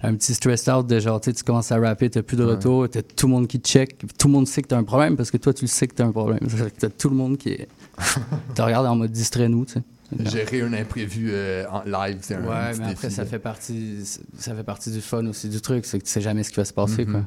un 0.03 0.15
petit 0.15 0.35
stress 0.35 0.69
out 0.69 0.87
de 0.87 1.01
genre, 1.01 1.21
tu 1.21 1.31
sais, 1.31 1.35
tu 1.37 1.43
commences 1.45 1.73
à 1.73 1.79
rapper, 1.79 2.09
t'as 2.11 2.23
plus 2.23 2.37
de 2.37 2.45
Ouais. 2.45 2.53
retour, 2.53 2.89
t'as 2.89 3.03
tout 3.03 3.27
le 3.27 3.33
monde 3.33 3.49
qui 3.49 3.59
te 3.61 3.69
check. 3.69 3.97
Tout 4.19 4.29
le 4.29 4.33
monde 4.33 4.47
sait 4.47 4.63
que 4.63 4.69
t'as 4.69 4.77
un 4.79 4.85
problème 4.85 5.17
parce 5.17 5.31
que 5.31 5.37
toi, 5.39 5.53
tu 5.53 5.65
le 5.65 5.69
sais 5.69 5.89
que 5.89 5.95
t'as 5.95 6.05
un 6.05 6.13
problème. 6.13 6.39
C'est-à-dire 6.49 6.73
que 6.75 6.79
T'as 6.81 6.89
tout 6.91 7.09
le 7.11 7.17
monde 7.17 7.37
qui 7.37 7.49
est. 7.51 7.69
te 8.55 8.63
regarde 8.63 8.87
en 8.87 8.95
mode 8.97 9.11
distrait-nous, 9.13 9.65
tu 9.67 9.73
sais. 9.75 9.83
Gérer 10.31 10.63
un 10.63 10.73
imprévu 10.73 11.29
euh, 11.33 11.65
en 11.71 11.83
live, 11.85 12.19
c'est 12.23 12.35
un 12.37 12.39
Ouais, 12.45 12.71
petit 12.71 12.81
mais 12.81 12.87
après, 12.93 13.09
défi, 13.09 13.15
ça 13.15 13.25
là. 13.25 13.29
fait, 13.29 13.39
partie, 13.39 13.99
ça 14.39 14.55
fait 14.55 14.63
partie 14.65 14.91
du 14.91 15.03
fun 15.03 15.27
aussi 15.27 15.51
du 15.51 15.61
truc, 15.61 15.85
c'est 15.85 15.99
que 15.99 16.05
tu 16.05 16.11
sais 16.11 16.23
jamais 16.23 16.45
ce 16.45 16.51
qui 16.51 16.57
va 16.57 16.65
se 16.65 16.73
passer, 16.73 17.05
Mhm. 17.05 17.13
quoi. 17.13 17.25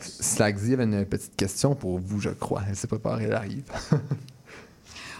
Slagsy 0.00 0.74
avait 0.74 0.84
une 0.84 1.04
petite 1.06 1.36
question 1.36 1.74
pour 1.74 1.98
vous, 1.98 2.20
je 2.20 2.30
crois. 2.30 2.62
Elle 2.68 2.74
s'est 2.76 2.86
préparée, 2.88 3.24
elle 3.24 3.32
arrive. 3.34 3.62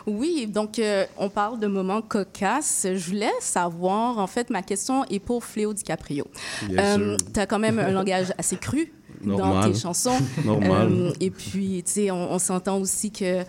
Oui, 0.06 0.46
donc 0.46 0.78
euh, 0.78 1.06
on 1.16 1.28
parle 1.28 1.58
de 1.60 1.66
moments 1.66 2.02
cocasses. 2.02 2.86
Je 2.92 3.10
voulais 3.10 3.30
savoir, 3.40 4.18
en 4.18 4.26
fait, 4.26 4.50
ma 4.50 4.62
question 4.62 5.04
est 5.06 5.20
pour 5.20 5.44
Fléau 5.44 5.72
DiCaprio. 5.72 6.26
Sûr. 6.60 7.16
tu 7.32 7.40
as 7.40 7.46
quand 7.46 7.58
même 7.58 7.78
un 7.78 7.90
langage 7.90 8.32
assez 8.38 8.56
cru 8.56 8.92
dans 9.24 9.62
tes 9.62 9.78
chansons. 9.78 10.18
Normal. 10.44 10.88
Euh, 10.90 11.12
et 11.20 11.30
puis, 11.30 11.82
tu 11.84 11.92
sais, 11.92 12.10
on, 12.10 12.32
on 12.32 12.38
s'entend 12.38 12.78
aussi 12.78 13.10
que 13.10 13.44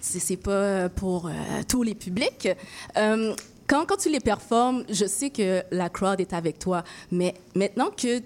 c'est 0.00 0.36
pas 0.36 0.88
pour 0.88 1.26
euh, 1.26 1.32
tous 1.68 1.82
les 1.82 1.94
publics. 1.94 2.48
Euh, 2.96 3.34
quand, 3.66 3.86
quand 3.86 3.96
tu 3.96 4.10
les 4.10 4.20
performes, 4.20 4.84
je 4.88 5.06
sais 5.06 5.30
que 5.30 5.62
la 5.70 5.88
crowd 5.88 6.20
est 6.20 6.32
avec 6.32 6.58
toi, 6.58 6.84
mais 7.10 7.34
maintenant 7.54 7.90
que 7.90 8.20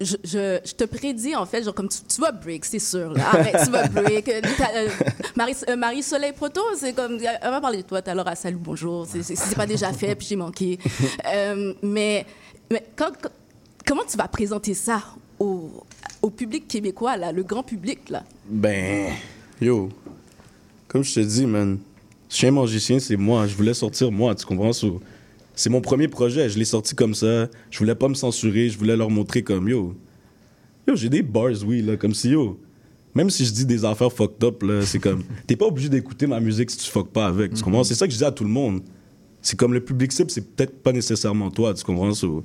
je, 0.00 0.72
te 0.72 0.84
prédis, 0.84 1.36
en 1.36 1.44
fait, 1.44 1.62
genre, 1.62 1.74
comme 1.74 1.88
tu, 1.88 1.98
tu 2.08 2.20
vas 2.20 2.32
break, 2.32 2.64
c'est 2.64 2.78
sûr. 2.78 3.12
Là. 3.12 3.28
Arrête, 3.28 3.56
tu 3.64 3.70
vas 3.70 3.86
break. 3.88 4.28
Euh, 4.28 4.40
t'as, 4.56 4.74
euh, 4.74 4.88
Marie, 5.36 5.54
euh, 5.68 5.76
Marie-Soleil 5.76 6.32
Proto, 6.32 6.60
c'est 6.76 6.94
comme. 6.94 7.18
Elle 7.20 7.50
va 7.50 7.60
parler 7.60 7.78
de 7.78 7.82
toi 7.82 8.00
l'heure 8.14 8.28
à 8.28 8.34
Salut, 8.34 8.58
bonjour. 8.58 9.06
C'est, 9.06 9.22
c'est, 9.22 9.54
pas 9.54 9.66
déjà 9.66 9.92
fait, 9.92 10.14
puis 10.14 10.26
j'ai 10.28 10.36
manqué. 10.36 10.78
Mais 11.82 12.24
mais 12.70 12.84
quand, 12.96 13.10
comment 13.84 14.04
tu 14.08 14.16
vas 14.16 14.28
présenter 14.28 14.74
ça 14.74 15.02
au, 15.38 15.70
au 16.22 16.30
public 16.30 16.68
québécois, 16.68 17.16
là, 17.16 17.32
le 17.32 17.42
grand 17.42 17.62
public, 17.62 18.08
là? 18.08 18.22
Ben, 18.48 19.12
yo, 19.60 19.90
comme 20.88 21.02
je 21.02 21.14
te 21.14 21.20
dis, 21.20 21.46
man, 21.46 21.78
Chien 22.28 22.52
Magicien, 22.52 22.98
c'est 23.00 23.16
moi. 23.16 23.46
Je 23.46 23.56
voulais 23.56 23.74
sortir 23.74 24.10
moi, 24.12 24.34
tu 24.34 24.46
comprends? 24.46 24.72
So, 24.72 25.00
c'est 25.54 25.70
mon 25.70 25.80
premier 25.80 26.08
projet. 26.08 26.48
Je 26.48 26.58
l'ai 26.58 26.64
sorti 26.64 26.94
comme 26.94 27.14
ça. 27.14 27.48
Je 27.70 27.78
voulais 27.78 27.94
pas 27.94 28.08
me 28.08 28.14
censurer. 28.14 28.68
Je 28.68 28.78
voulais 28.78 28.96
leur 28.96 29.10
montrer 29.10 29.42
comme, 29.42 29.68
yo, 29.68 29.94
yo, 30.86 30.96
j'ai 30.96 31.08
des 31.08 31.22
bars, 31.22 31.50
oui, 31.66 31.82
là, 31.82 31.96
comme 31.96 32.14
si, 32.14 32.30
yo, 32.30 32.58
même 33.14 33.30
si 33.30 33.44
je 33.44 33.52
dis 33.52 33.66
des 33.66 33.84
affaires 33.84 34.12
fucked 34.12 34.42
up, 34.44 34.62
là, 34.62 34.82
c'est 34.82 34.98
comme, 34.98 35.24
t'es 35.46 35.56
pas 35.56 35.66
obligé 35.66 35.88
d'écouter 35.88 36.26
ma 36.26 36.40
musique 36.40 36.70
si 36.70 36.78
tu 36.78 36.90
fuck 36.90 37.08
pas 37.10 37.26
avec, 37.26 37.54
tu 37.54 37.62
comprends? 37.62 37.84
C'est 37.84 37.94
ça 37.94 38.06
que 38.06 38.12
je 38.12 38.18
dis 38.18 38.24
à 38.24 38.30
tout 38.30 38.44
le 38.44 38.50
monde. 38.50 38.82
C'est 39.42 39.58
comme 39.58 39.72
le 39.72 39.80
public 39.80 40.12
cible, 40.12 40.30
c'est 40.30 40.54
peut-être 40.54 40.82
pas 40.82 40.92
nécessairement 40.92 41.50
toi, 41.50 41.74
tu 41.74 41.82
comprends? 41.82 42.12
So, 42.12 42.44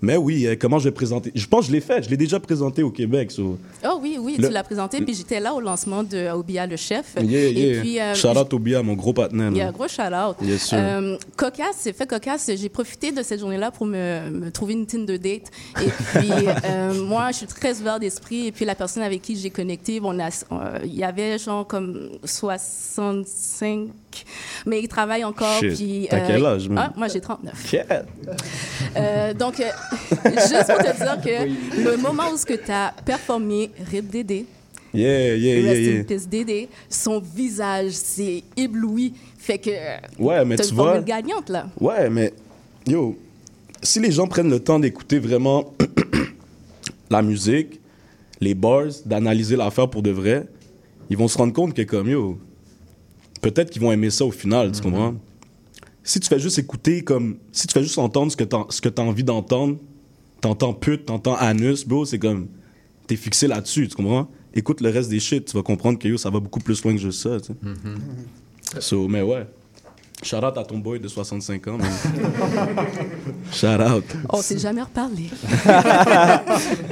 mais 0.00 0.16
oui, 0.16 0.46
euh, 0.46 0.56
comment 0.58 0.78
je 0.78 0.84
vais 0.84 0.94
présenter? 0.94 1.32
Je 1.34 1.46
pense 1.46 1.62
que 1.62 1.66
je 1.68 1.72
l'ai 1.72 1.80
fait. 1.80 2.02
Je 2.04 2.10
l'ai 2.10 2.16
déjà 2.16 2.38
présenté 2.38 2.82
au 2.82 2.90
Québec. 2.90 3.30
so. 3.32 3.58
Oh 3.84 3.98
oui, 4.00 4.16
oui, 4.20 4.36
Le- 4.38 4.48
tu 4.48 4.52
l'as 4.54 4.62
présenté, 4.62 5.00
puis 5.00 5.14
j'étais 5.14 5.40
là 5.40 5.54
au 5.54 5.60
lancement 5.60 6.02
de 6.04 6.30
Obia 6.30 6.66
le 6.66 6.76
chef. 6.76 7.14
Yeah, 7.20 7.48
yeah. 7.48 7.76
Et 7.78 7.80
puis, 7.80 8.00
euh, 8.00 8.14
Shout 8.14 8.28
out 8.28 8.52
mon 8.84 8.94
gros 8.94 9.12
partenaire. 9.12 9.50
Il 9.50 9.56
y 9.56 9.60
a 9.60 9.64
là. 9.64 9.70
un 9.70 9.72
gros 9.72 9.88
shout-out. 9.88 10.36
Yes, 10.42 10.62
sir. 10.68 10.78
Euh, 10.80 11.16
cocasse, 11.36 11.76
c'est 11.78 11.92
fait 11.92 12.06
cocasse. 12.06 12.50
J'ai 12.54 12.68
profité 12.68 13.12
de 13.12 13.22
cette 13.22 13.40
journée-là 13.40 13.70
pour 13.70 13.86
me, 13.86 14.30
me 14.30 14.50
trouver 14.50 14.74
une 14.74 14.86
Tinder 14.86 15.18
date. 15.18 15.50
Et 15.82 15.88
puis, 16.18 16.30
euh, 16.64 16.94
moi, 17.04 17.30
je 17.32 17.38
suis 17.38 17.46
très 17.46 17.80
ouvert 17.80 17.98
d'esprit. 17.98 18.46
Et 18.46 18.52
puis, 18.52 18.64
la 18.64 18.74
personne 18.74 19.02
avec 19.02 19.22
qui 19.22 19.36
j'ai 19.36 19.50
connecté, 19.50 20.00
on 20.02 20.18
euh, 20.18 20.78
il 20.84 20.94
y 20.94 21.04
avait 21.04 21.38
genre 21.38 21.66
comme 21.66 22.10
65, 22.24 23.88
mais 24.66 24.80
il 24.80 24.88
travaille 24.88 25.24
encore. 25.24 25.58
Puis, 25.60 26.06
T'as 26.10 26.20
quel 26.20 26.44
âge, 26.44 26.68
ah, 26.76 26.92
moi, 26.96 27.08
j'ai 27.08 27.20
39. 27.20 27.72
Yeah. 27.72 28.04
Euh, 28.96 29.34
donc, 29.34 29.60
euh, 29.60 29.64
juste 30.24 30.66
pour 30.66 30.78
te 30.78 30.96
dire 30.96 31.20
que 31.22 31.82
le 31.82 31.96
moment 31.96 32.30
où 32.32 32.36
tu 32.36 32.70
as 32.70 32.94
performé 33.04 33.70
Rip 33.90 34.08
Dédé, 34.08 34.46
Yeah, 34.94 35.36
yeah, 35.36 35.58
yeah, 35.60 36.02
yeah. 36.02 36.18
Dédé, 36.26 36.68
son 36.88 37.20
visage 37.20 37.92
s'est 37.92 38.42
ébloui. 38.56 39.12
Fait 39.36 39.58
que. 39.58 39.70
Ouais, 40.18 40.44
mais 40.44 40.56
tu 40.56 40.70
une 40.70 40.74
vois- 40.74 41.00
gagnante, 41.00 41.50
là. 41.50 41.68
Ouais, 41.78 42.08
mais 42.08 42.32
yo, 42.86 43.18
si 43.82 44.00
les 44.00 44.10
gens 44.10 44.26
prennent 44.26 44.50
le 44.50 44.60
temps 44.60 44.78
d'écouter 44.78 45.18
vraiment 45.18 45.74
la 47.10 47.22
musique, 47.22 47.80
les 48.40 48.54
bars, 48.54 48.86
d'analyser 49.04 49.56
l'affaire 49.56 49.88
pour 49.90 50.02
de 50.02 50.10
vrai, 50.10 50.46
ils 51.10 51.16
vont 51.16 51.28
se 51.28 51.36
rendre 51.36 51.52
compte 51.52 51.74
que 51.74 51.82
comme 51.82 52.08
yo, 52.08 52.38
peut-être 53.40 53.70
qu'ils 53.70 53.82
vont 53.82 53.92
aimer 53.92 54.10
ça 54.10 54.24
au 54.24 54.30
final, 54.30 54.72
tu 54.72 54.82
comprends? 54.82 55.14
Si 56.02 56.20
tu 56.20 56.28
fais 56.28 56.38
juste 56.38 56.58
écouter 56.58 57.02
comme, 57.02 57.36
si 57.52 57.66
tu 57.66 57.72
fais 57.72 57.82
juste 57.82 57.98
entendre 57.98 58.32
ce 58.32 58.36
que 58.36 58.44
t'as, 58.44 58.64
ce 58.70 58.80
que 58.80 58.88
t'as 58.88 59.02
envie 59.02 59.24
d'entendre, 59.24 59.76
t'entends 60.40 60.72
pute, 60.72 61.06
t'entends 61.06 61.34
anus, 61.36 61.86
bro, 61.86 62.04
c'est 62.04 62.18
comme, 62.18 62.48
t'es 63.06 63.16
fixé 63.16 63.46
là-dessus, 63.46 63.88
tu 63.88 63.96
comprends? 63.96 64.28
Écoute 64.54 64.80
le 64.80 64.90
reste 64.90 65.10
des 65.10 65.20
shit, 65.20 65.44
tu 65.44 65.56
vas 65.56 65.62
comprendre 65.62 65.98
que 65.98 66.08
yo, 66.08 66.16
ça 66.16 66.30
va 66.30 66.40
beaucoup 66.40 66.60
plus 66.60 66.82
loin 66.82 66.94
que 66.94 67.00
juste 67.00 67.20
ça, 67.20 67.40
tu 67.40 67.52
sais. 67.52 68.80
So, 68.80 69.08
mais 69.08 69.22
ouais. 69.22 69.46
Shout 70.22 70.44
out 70.44 70.58
à 70.58 70.64
ton 70.64 70.78
boy 70.78 70.98
de 70.98 71.06
65 71.06 71.68
ans, 71.68 71.78
man. 71.78 71.90
Shout 73.52 73.80
out. 73.80 74.04
On 74.28 74.42
s'est 74.42 74.58
jamais 74.58 74.82
reparlé. 74.82 75.30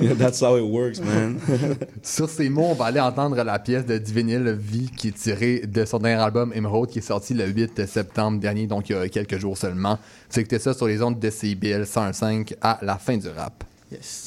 Yeah, 0.00 0.14
That's 0.14 0.40
how 0.40 0.56
it 0.56 0.64
works, 0.64 1.00
man. 1.00 1.38
Sur 2.02 2.28
ces 2.28 2.48
mots, 2.48 2.68
on 2.70 2.74
va 2.74 2.86
aller 2.86 3.00
entendre 3.00 3.42
la 3.42 3.58
pièce 3.58 3.84
de 3.84 3.98
Divinil 3.98 4.56
Vie 4.58 4.90
qui 4.96 5.08
est 5.08 5.16
tirée 5.16 5.62
de 5.66 5.84
son 5.84 5.98
dernier 5.98 6.22
album 6.22 6.52
Emerald 6.54 6.88
qui 6.88 6.98
est 6.98 7.02
sorti 7.02 7.34
le 7.34 7.46
8 7.46 7.86
septembre 7.86 8.38
dernier, 8.38 8.66
donc 8.66 8.88
il 8.90 8.96
y 8.96 8.98
a 8.98 9.08
quelques 9.08 9.38
jours 9.38 9.56
seulement. 9.56 9.98
Tu 10.30 10.40
écouté 10.40 10.58
ça 10.58 10.74
sur 10.74 10.86
les 10.86 11.02
ondes 11.02 11.18
de 11.18 11.30
CIBL 11.30 11.86
105 11.86 12.54
à 12.60 12.78
la 12.82 12.96
fin 12.96 13.16
du 13.16 13.28
rap. 13.28 13.64
Yes. 13.90 14.25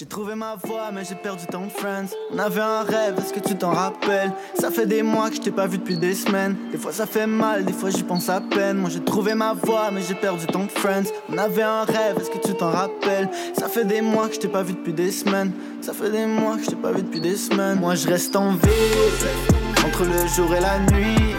J'ai 0.00 0.06
trouvé 0.06 0.34
ma 0.34 0.56
voie, 0.64 0.90
mais 0.94 1.04
j'ai 1.04 1.14
perdu 1.14 1.44
ton 1.44 1.68
friends. 1.68 2.06
On 2.32 2.38
avait 2.38 2.62
un 2.62 2.84
rêve, 2.84 3.16
est-ce 3.18 3.34
que 3.34 3.46
tu 3.46 3.54
t'en 3.54 3.72
rappelles? 3.72 4.32
Ça 4.58 4.70
fait 4.70 4.86
des 4.86 5.02
mois 5.02 5.28
que 5.28 5.36
je 5.36 5.42
t'ai 5.42 5.50
pas 5.50 5.66
vu 5.66 5.76
depuis 5.76 5.98
des 5.98 6.14
semaines. 6.14 6.56
Des 6.72 6.78
fois 6.78 6.90
ça 6.90 7.04
fait 7.04 7.26
mal, 7.26 7.66
des 7.66 7.74
fois 7.74 7.90
j'y 7.90 8.02
pense 8.02 8.30
à 8.30 8.40
peine. 8.40 8.78
Moi 8.78 8.88
j'ai 8.88 9.04
trouvé 9.04 9.34
ma 9.34 9.52
voie, 9.52 9.90
mais 9.90 10.00
j'ai 10.00 10.14
perdu 10.14 10.46
ton 10.46 10.66
friends. 10.68 11.12
On 11.30 11.36
avait 11.36 11.60
un 11.60 11.84
rêve, 11.84 12.16
est-ce 12.18 12.30
que 12.30 12.38
tu 12.38 12.54
t'en 12.54 12.70
rappelles? 12.70 13.28
Ça 13.58 13.68
fait 13.68 13.84
des 13.84 14.00
mois 14.00 14.28
que 14.28 14.36
je 14.36 14.40
t'ai 14.40 14.48
pas 14.48 14.62
vu 14.62 14.72
depuis 14.72 14.94
des 14.94 15.12
semaines. 15.12 15.52
Ça 15.82 15.92
fait 15.92 16.08
des 16.08 16.24
mois 16.24 16.56
que 16.56 16.62
je 16.62 16.70
t'ai 16.70 16.76
pas 16.76 16.92
vu 16.92 17.02
depuis 17.02 17.20
des 17.20 17.36
semaines. 17.36 17.78
Moi 17.78 17.94
je 17.94 18.08
reste 18.08 18.34
en 18.34 18.52
ville, 18.52 19.86
entre 19.86 20.04
le 20.04 20.26
jour 20.28 20.54
et 20.54 20.60
la 20.60 20.78
nuit. 20.78 21.34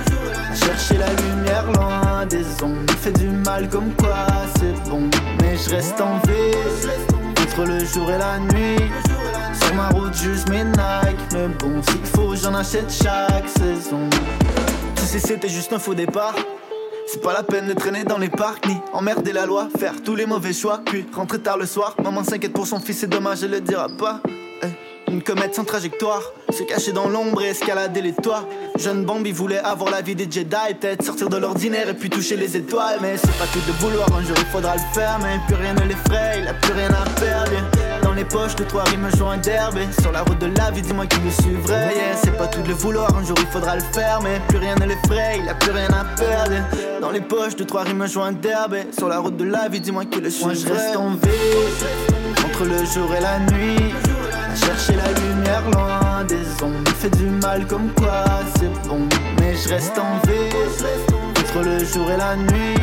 Chercher 0.54 1.00
la 1.00 1.10
lumière 1.10 1.66
loin 1.72 2.28
des 2.28 2.46
ondes. 2.64 2.92
Fait 3.02 3.12
du 3.12 3.26
mal 3.26 3.68
comme 3.70 3.92
quoi 3.96 4.28
c'est 4.60 4.88
bon. 4.88 5.10
Mais 5.40 5.58
je 5.58 5.72
reste 5.72 6.00
en 6.00 6.20
ville 6.28 7.21
entre 7.52 7.66
le 7.66 7.84
jour 7.86 8.10
et 8.12 8.18
la 8.18 8.40
nuit. 8.40 8.78
Sur 9.62 9.76
ma 9.76 9.90
route, 9.90 10.14
juste 10.14 10.50
mes 10.50 10.64
Nike. 10.64 11.20
Mais 11.34 11.48
bon, 11.60 11.82
s'il 11.84 12.06
faut, 12.06 12.36
j'en 12.36 12.54
achète 12.56 12.92
chaque 12.92 13.48
saison. 13.50 14.10
Tu 14.96 15.04
sais, 15.04 15.20
c'était 15.20 15.50
juste 15.50 15.74
un 15.74 15.80
faux 15.80 15.94
départ. 15.94 16.36
C'est 17.08 17.22
pas 17.22 17.34
la 17.34 17.44
peine 17.44 17.68
de 17.68 17.74
traîner 17.74 18.04
dans 18.04 18.18
les 18.18 18.30
parcs 18.30 18.66
ni 18.68 18.78
emmerder 18.94 19.34
la 19.34 19.46
loi, 19.46 19.68
faire 19.78 20.02
tous 20.02 20.16
les 20.16 20.26
mauvais 20.26 20.54
choix, 20.54 20.80
puis 20.86 21.06
rentrer 21.14 21.40
tard 21.40 21.58
le 21.58 21.66
soir. 21.66 21.96
Maman 22.02 22.24
s'inquiète 22.24 22.54
pour 22.54 22.68
son 22.68 22.80
fils, 22.80 23.00
c'est 23.00 23.10
dommage, 23.10 23.44
elle 23.44 23.52
le 23.52 23.60
dira 23.60 23.90
pas. 23.90 24.22
Eh, 24.64 24.68
Une 25.12 25.22
comète 25.22 25.54
sans 25.54 25.66
trajectoire, 25.66 26.22
se 26.52 26.64
cacher 26.64 26.94
dans 26.94 27.10
l'ombre 27.10 27.42
et 27.42 27.50
escalader 27.50 28.02
les 28.02 28.14
toits. 28.14 28.48
Jeune 28.80 29.04
Bambi 29.04 29.34
voulait 29.34 29.60
avoir 29.60 29.92
la 29.92 30.02
vie 30.02 30.16
des 30.16 30.24
Jedi, 30.24 30.56
peut-être 30.80 31.04
sortir 31.04 31.28
de 31.28 31.36
l'ordinaire 31.36 31.90
et 31.90 31.94
puis 31.94 32.10
toucher 32.10 32.38
les 32.38 32.56
étoiles. 32.56 33.00
Mais 33.02 33.18
c'est 33.18 33.38
pas 33.38 33.46
que 33.48 33.60
de 33.60 33.74
vouloir, 33.74 34.08
un 34.16 34.24
jour 34.24 34.38
il 34.38 34.46
faudra 34.46 34.76
le 34.76 34.82
faire, 34.94 35.20
mais 35.22 35.38
plus 35.48 35.62
rien 35.62 35.74
ne 35.74 35.82
l'effraie, 35.82 36.40
il 36.42 36.48
a 36.48 36.54
plus 36.54 36.72
rien 36.72 36.88
à 36.92 37.04
perdre. 37.20 37.52
Dans 38.04 38.14
les 38.14 38.24
poches 38.24 38.56
de 38.56 38.64
trois 38.64 38.84
rimes, 38.84 39.10
joint 39.18 39.36
d'herbe. 39.36 39.80
Et 39.80 40.02
Sur 40.02 40.14
la 40.14 40.22
route 40.22 40.40
de 40.40 40.46
la 40.46 40.72
vie, 40.72 40.82
dis-moi 40.82 41.06
qui 41.08 41.20
me 41.20 41.30
suivrait. 41.30 41.94
Yeah, 41.94 42.16
c'est 42.24 42.38
pas 42.38 42.48
tout 42.48 42.62
de 42.62 42.70
le 42.70 42.74
vouloir, 42.74 43.14
un 43.14 43.26
jour 43.26 43.36
il 43.38 43.48
faudra 43.48 43.76
le 43.76 43.84
faire, 43.94 44.22
mais 44.24 44.40
plus 44.48 44.60
rien 44.60 44.76
ne 44.76 44.86
l'effraie, 44.86 45.40
il 45.44 45.50
a 45.50 45.56
plus 45.56 45.72
rien 45.72 45.90
à 45.90 46.06
perdre. 46.16 46.56
Dans 47.02 47.12
les 47.12 47.22
poches 47.22 47.58
de 47.58 47.66
trois 47.66 47.84
rimes, 47.84 48.08
joint 48.08 48.32
d'herbe. 48.32 48.76
Et 48.76 48.88
Sur 48.98 49.10
la 49.10 49.20
route 49.20 49.36
de 49.36 49.44
la 49.44 49.68
vie, 49.68 49.82
dis-moi 49.82 50.06
qui 50.06 50.22
le 50.22 50.30
suivrait. 50.30 50.56
Moi 50.56 50.64
je 50.66 50.74
reste 50.74 50.96
en 50.96 51.10
ville, 51.10 52.46
entre 52.46 52.64
le 52.64 52.86
jour 52.86 53.14
et 53.14 53.20
la 53.20 53.40
nuit. 53.40 54.11
Chercher 54.56 54.96
la 54.96 55.12
lumière 55.20 55.64
loin 55.72 56.24
des 56.28 56.64
ondes. 56.64 56.88
Fait 57.00 57.10
du 57.10 57.26
mal 57.26 57.66
comme 57.68 57.90
quoi 57.98 58.24
c'est 58.58 58.88
bon. 58.88 59.08
Mais 59.40 59.56
je 59.56 59.70
reste 59.70 59.98
en 59.98 60.20
ville, 60.28 60.54
entre 61.40 61.64
le 61.64 61.84
jour 61.84 62.10
et 62.12 62.18
la 62.18 62.36
nuit. 62.36 62.76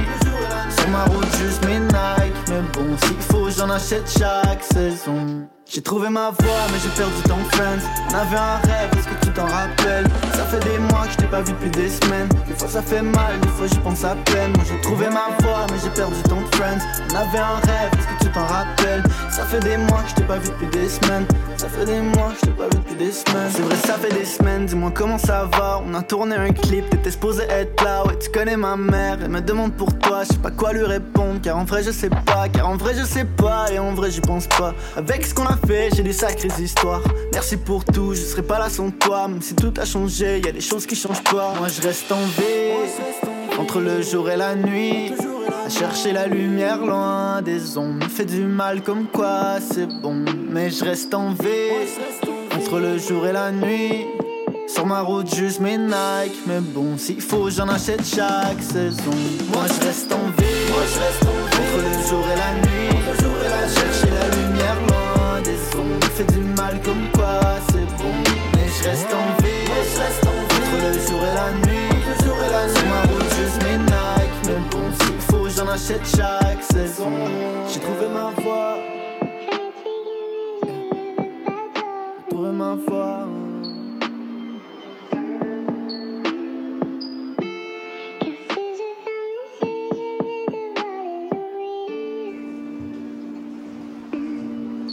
Sur 0.76 0.88
ma 0.88 1.04
route, 1.04 1.36
juste 1.38 1.64
mes 1.66 1.80
Nike. 1.80 2.34
Mais 2.48 2.62
bon, 2.72 2.96
s'il 3.02 3.20
faut, 3.30 3.50
j'en 3.50 3.70
achète 3.70 4.08
chaque 4.10 4.62
saison. 4.64 5.48
J'ai 5.70 5.82
trouvé 5.82 6.08
ma 6.08 6.30
voie, 6.30 6.64
mais 6.72 6.78
j'ai 6.82 6.88
perdu 6.88 7.22
ton 7.26 7.36
friends. 7.52 7.84
On 8.10 8.14
avait 8.14 8.36
un 8.36 8.56
rêve, 8.64 8.90
est-ce 8.96 9.06
que 9.06 9.26
tu 9.26 9.32
t'en 9.32 9.44
rappelles? 9.44 10.06
Ça 10.32 10.44
fait 10.44 10.64
des 10.64 10.78
mois 10.78 11.04
que 11.04 11.12
je 11.12 11.16
t'ai 11.18 11.26
pas 11.26 11.42
vu 11.42 11.52
depuis 11.52 11.70
des 11.70 11.90
semaines. 11.90 12.28
Des 12.46 12.54
fois 12.54 12.68
ça 12.68 12.80
fait 12.80 13.02
mal, 13.02 13.38
des 13.42 13.48
fois 13.48 13.66
j'y 13.66 13.78
pense 13.80 14.02
à 14.02 14.16
peine. 14.24 14.52
Moi 14.56 14.64
j'ai 14.66 14.80
trouvé 14.80 15.06
ma 15.08 15.28
voie, 15.42 15.66
mais 15.70 15.78
j'ai 15.82 15.90
perdu 15.90 16.22
ton 16.22 16.40
friends. 16.52 16.78
On 17.12 17.16
avait 17.16 17.38
un 17.38 17.56
rêve, 17.66 17.90
est-ce 17.98 18.06
que 18.06 18.24
tu 18.24 18.27
t'en 18.28 18.46
rappelles? 18.46 19.02
Ça 19.30 19.44
fait 19.44 19.60
des 19.60 19.76
mois 19.76 20.02
que 20.02 20.10
je 20.10 20.14
t'ai 20.16 20.22
pas 20.22 20.38
vu 20.38 20.48
depuis 20.48 20.66
des 20.66 20.88
semaines. 20.88 21.26
Ça 21.56 21.68
fait 21.68 21.84
des 21.84 22.00
mois 22.00 22.30
que 22.30 22.34
je 22.40 22.46
t'ai 22.46 22.50
pas 22.50 22.64
vu 22.64 22.76
depuis 22.76 22.94
des 22.94 23.12
semaines. 23.12 23.50
C'est 23.50 23.62
vrai, 23.62 23.76
ça 23.76 23.94
fait 23.94 24.12
des 24.12 24.24
semaines, 24.24 24.66
dis-moi 24.66 24.90
comment 24.94 25.18
ça 25.18 25.48
va. 25.52 25.82
On 25.86 25.94
a 25.94 26.02
tourné 26.02 26.36
un 26.36 26.52
clip, 26.52 26.88
t'étais 26.90 27.10
supposé 27.10 27.44
être 27.44 27.82
là. 27.82 28.06
Ouais, 28.06 28.18
tu 28.18 28.30
connais 28.30 28.56
ma 28.56 28.76
mère, 28.76 29.18
elle 29.22 29.30
me 29.30 29.40
demande 29.40 29.72
pour 29.74 29.96
toi. 29.98 30.22
Je 30.22 30.34
sais 30.34 30.38
pas 30.38 30.50
quoi 30.50 30.72
lui 30.72 30.84
répondre, 30.84 31.40
car 31.42 31.56
en 31.56 31.64
vrai 31.64 31.82
je 31.82 31.90
sais 31.90 32.10
pas. 32.10 32.48
Car 32.48 32.68
en 32.68 32.76
vrai 32.76 32.94
je 32.94 33.04
sais 33.04 33.24
pas, 33.24 33.70
et 33.72 33.78
en 33.78 33.92
vrai 33.92 34.10
j'y 34.10 34.20
pense 34.20 34.46
pas. 34.46 34.74
Avec 34.96 35.26
ce 35.26 35.34
qu'on 35.34 35.46
a 35.46 35.56
fait, 35.66 35.90
j'ai 35.94 36.02
des 36.02 36.12
sacrées 36.12 36.48
histoires. 36.58 37.02
Merci 37.32 37.56
pour 37.56 37.84
tout, 37.84 38.14
je 38.14 38.20
serai 38.20 38.42
pas 38.42 38.58
là 38.58 38.68
sans 38.68 38.90
toi. 38.90 39.28
Même 39.28 39.42
si 39.42 39.54
tout 39.54 39.74
a 39.80 39.84
changé, 39.84 40.40
y 40.44 40.48
a 40.48 40.52
des 40.52 40.60
choses 40.60 40.86
qui 40.86 40.96
changent 40.96 41.24
pas. 41.24 41.54
Moi 41.58 41.68
je 41.68 41.82
reste 41.82 42.10
en 42.12 42.16
vie, 42.16 43.58
entre 43.58 43.80
le 43.80 44.02
jour 44.02 44.28
et 44.30 44.36
la 44.36 44.54
nuit. 44.54 45.12
Chercher 45.68 46.12
la 46.12 46.26
lumière 46.26 46.78
loin 46.78 47.42
des. 47.42 47.58
Me 47.76 48.08
fait 48.08 48.24
du 48.24 48.42
mal 48.44 48.82
comme 48.82 49.06
quoi 49.06 49.58
c'est 49.60 49.86
bon. 50.02 50.24
Mais 50.50 50.70
je 50.70 50.84
reste 50.84 51.14
en 51.14 51.30
vie, 51.30 51.88
entre 52.56 52.78
le 52.80 52.98
jour 52.98 53.26
et 53.26 53.32
la 53.32 53.52
nuit. 53.52 54.06
Sur 54.66 54.86
ma 54.86 55.00
route, 55.00 55.34
juste 55.34 55.60
mes 55.60 55.78
Nike. 55.78 56.38
Mais 56.46 56.60
bon, 56.60 56.96
s'il 56.96 57.20
faut, 57.20 57.50
j'en 57.50 57.68
achète 57.68 58.04
chaque 58.04 58.60
saison. 58.60 59.16
Moi 59.52 59.64
je 59.66 59.86
reste 59.86 60.12
en 60.12 60.26
vie, 60.40 60.72
entre 60.72 61.78
le 61.84 61.92
jour 62.08 62.24
et 62.32 62.36
la 62.36 62.52
nuit. 62.60 62.68
À 63.48 63.68
chercher 63.68 64.10
la 64.10 64.28
lumière 64.36 64.76
loin 64.88 65.40
des. 65.42 65.58
Me 65.78 66.00
fait 66.00 66.32
du 66.32 66.40
mal 66.40 66.80
comme 66.84 67.08
quoi 67.14 67.40
c'est 67.70 67.86
bon. 68.02 68.12
Mais 68.54 68.66
je 68.66 68.88
reste 68.88 69.12
en 69.12 69.16
vie, 69.37 69.37
achète 75.78 76.06
chaque 76.16 76.62
saison. 76.64 77.12
J'ai 77.72 77.78
trouvé 77.78 78.08
ma 78.12 78.30
voie. 78.42 78.78
Trouvé 82.28 82.50
ma 82.50 82.74
voie. 82.74 83.28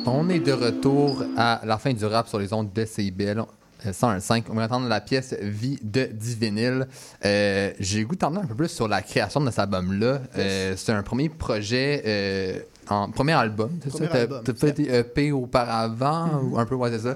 On 0.07 0.29
est 0.29 0.39
de 0.39 0.51
retour 0.51 1.23
à 1.35 1.61
la 1.65 1.79
fin 1.79 1.93
du 1.93 2.05
rap 2.05 2.27
sur 2.27 2.37
les 2.37 2.53
ondes 2.53 2.71
de 2.71 2.85
CIBL. 2.85 3.43
Euh, 3.87 3.91
101.5. 3.91 4.43
On 4.49 4.55
va 4.55 4.65
entendre 4.65 4.87
la 4.87 5.01
pièce 5.01 5.33
Vie 5.41 5.79
de 5.81 6.05
Divinil. 6.05 6.87
Euh, 7.23 7.71
J'ai 7.79 8.03
goût 8.03 8.15
d'entendre 8.15 8.41
un 8.43 8.47
peu 8.47 8.55
plus 8.55 8.69
sur 8.69 8.87
la 8.87 9.01
création 9.01 9.41
de 9.41 9.49
cet 9.49 9.59
album-là. 9.59 10.21
Euh, 10.37 10.73
c'est 10.77 10.91
un 10.91 11.03
premier 11.03 11.29
projet, 11.29 12.03
euh, 12.05 12.59
en 12.89 13.09
premier 13.11 13.33
album, 13.33 13.71
c'est 13.83 13.91
ça? 13.91 14.07
Premier 14.07 14.27
T'as 14.43 14.53
fait 14.53 14.71
des 14.73 14.89
EP 14.93 15.31
auparavant 15.31 16.27
Mhm. 16.27 16.53
ou 16.53 16.59
un 16.59 16.65
peu, 16.65 16.75
ouais, 16.75 16.91
c'est 16.91 16.99
ça. 16.99 17.15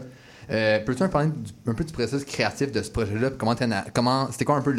Euh, 0.52 0.80
Peux-tu 0.84 1.04
me 1.04 1.10
parler 1.10 1.30
un 1.68 1.74
peu 1.74 1.84
du 1.84 1.94
processus 1.94 2.26
créatif 2.26 2.72
de 2.72 2.82
ce 2.82 2.90
projet-là? 2.90 3.30
Comment, 3.94 4.28
c'était 4.32 4.46
quoi 4.46 4.56
un 4.56 4.62
peu 4.62 4.76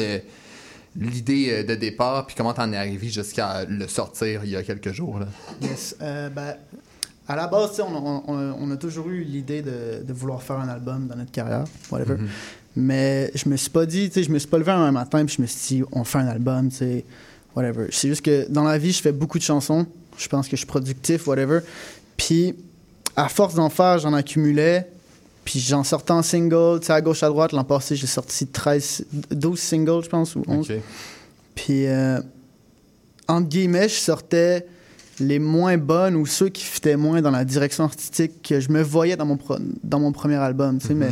l'idée 0.97 1.49
euh, 1.51 1.63
de 1.63 1.75
départ, 1.77 2.27
puis 2.27 2.35
comment 2.37 2.53
t'en 2.53 2.73
es 2.73 2.77
arrivé 2.77 3.09
jusqu'à 3.09 3.65
le 3.65 3.87
sortir 3.87 4.41
il 4.45 4.51
y 4.51 4.57
a 4.57 4.63
quelques 4.65 4.93
jours? 4.93 5.21
Là? 5.21 5.27
Yes. 5.63 5.95
Euh, 6.03 6.29
ben, 6.31 6.55
à 7.33 7.37
la 7.37 7.47
base, 7.47 7.81
on, 7.81 8.23
on- 8.27 8.71
a 8.73 8.77
toujours 8.77 9.09
eu 9.09 9.23
l'idée 9.23 9.63
de, 9.63 10.03
de 10.05 10.13
vouloir 10.13 10.43
faire 10.43 10.59
un 10.59 10.69
album 10.69 11.07
dans 11.07 11.17
notre 11.17 11.31
carrière, 11.31 11.65
whatever. 11.91 12.15
Mhm. 12.15 12.29
Mais 12.77 13.31
je 13.35 13.49
me 13.49 13.57
suis 13.57 13.71
pas 13.71 13.87
dit, 13.87 14.09
tu 14.09 14.15
sais, 14.15 14.23
je 14.25 14.31
me 14.31 14.39
suis 14.39 14.49
pas 14.49 14.59
levé 14.59 14.73
un 14.73 14.91
matin 14.93 15.25
puis 15.25 15.35
je 15.37 15.43
me 15.43 15.47
suis 15.47 15.77
dit, 15.77 15.85
on 15.93 16.03
fait 16.05 16.19
un 16.19 16.27
album, 16.27 16.71
tu 16.71 16.77
sais, 16.77 17.05
whatever. 17.55 17.87
C'est 17.91 18.09
juste 18.09 18.23
que 18.25 18.47
dans 18.51 18.65
la 18.65 18.79
vie, 18.79 18.93
je 18.93 19.01
fais 19.01 19.13
beaucoup 19.13 19.39
de 19.39 19.45
chansons. 19.45 19.87
Je 20.19 20.29
pense 20.29 20.47
que 20.47 20.53
je 20.53 20.57
suis 20.59 20.67
productif, 20.67 21.27
whatever. 21.27 21.61
Puis, 22.17 22.55
à 23.17 23.29
force 23.29 23.55
d'en 23.55 23.71
faire, 23.71 23.99
j'en 23.99 24.13
accumulais. 24.13 24.89
Puis 25.45 25.59
j'en 25.61 25.83
sortais 25.85 26.13
en 26.13 26.23
single, 26.23 26.81
tu 26.81 26.87
sais, 26.87 26.93
à 26.93 27.01
gauche, 27.01 27.23
à 27.23 27.29
droite. 27.29 27.53
L'an 27.53 27.65
passé, 27.65 27.97
j'ai 27.97 28.07
sorti 28.07 28.47
13, 28.47 29.05
12 29.31 29.59
singles, 29.59 30.05
je 30.05 30.09
pense, 30.09 30.35
ou 30.37 30.43
11. 30.47 30.71
Ok. 30.71 30.77
Puis, 31.55 31.87
euh, 31.87 32.21
entre 33.27 33.49
guillemets, 33.49 33.89
je 33.89 33.95
sortais 33.95 34.67
les 35.21 35.39
moins 35.39 35.77
bonnes 35.79 36.17
ou 36.17 36.27
ceux 36.27 36.49
qui 36.49 36.65
fitaient 36.65 36.97
moins 36.97 37.21
dans 37.23 37.31
la 37.31 37.45
direction 37.45 37.85
artistique 37.85 38.43
que 38.43 38.61
je 38.61 38.71
me 38.71 38.83
voyais 38.83 39.17
dans 39.17 39.27
mon, 39.27 39.37
pro- 39.37 39.59
dans 39.85 40.01
mon 40.01 40.13
premier 40.13 40.37
album, 40.37 40.79
tu 40.79 40.89
sais, 40.89 40.95
mais 40.95 41.11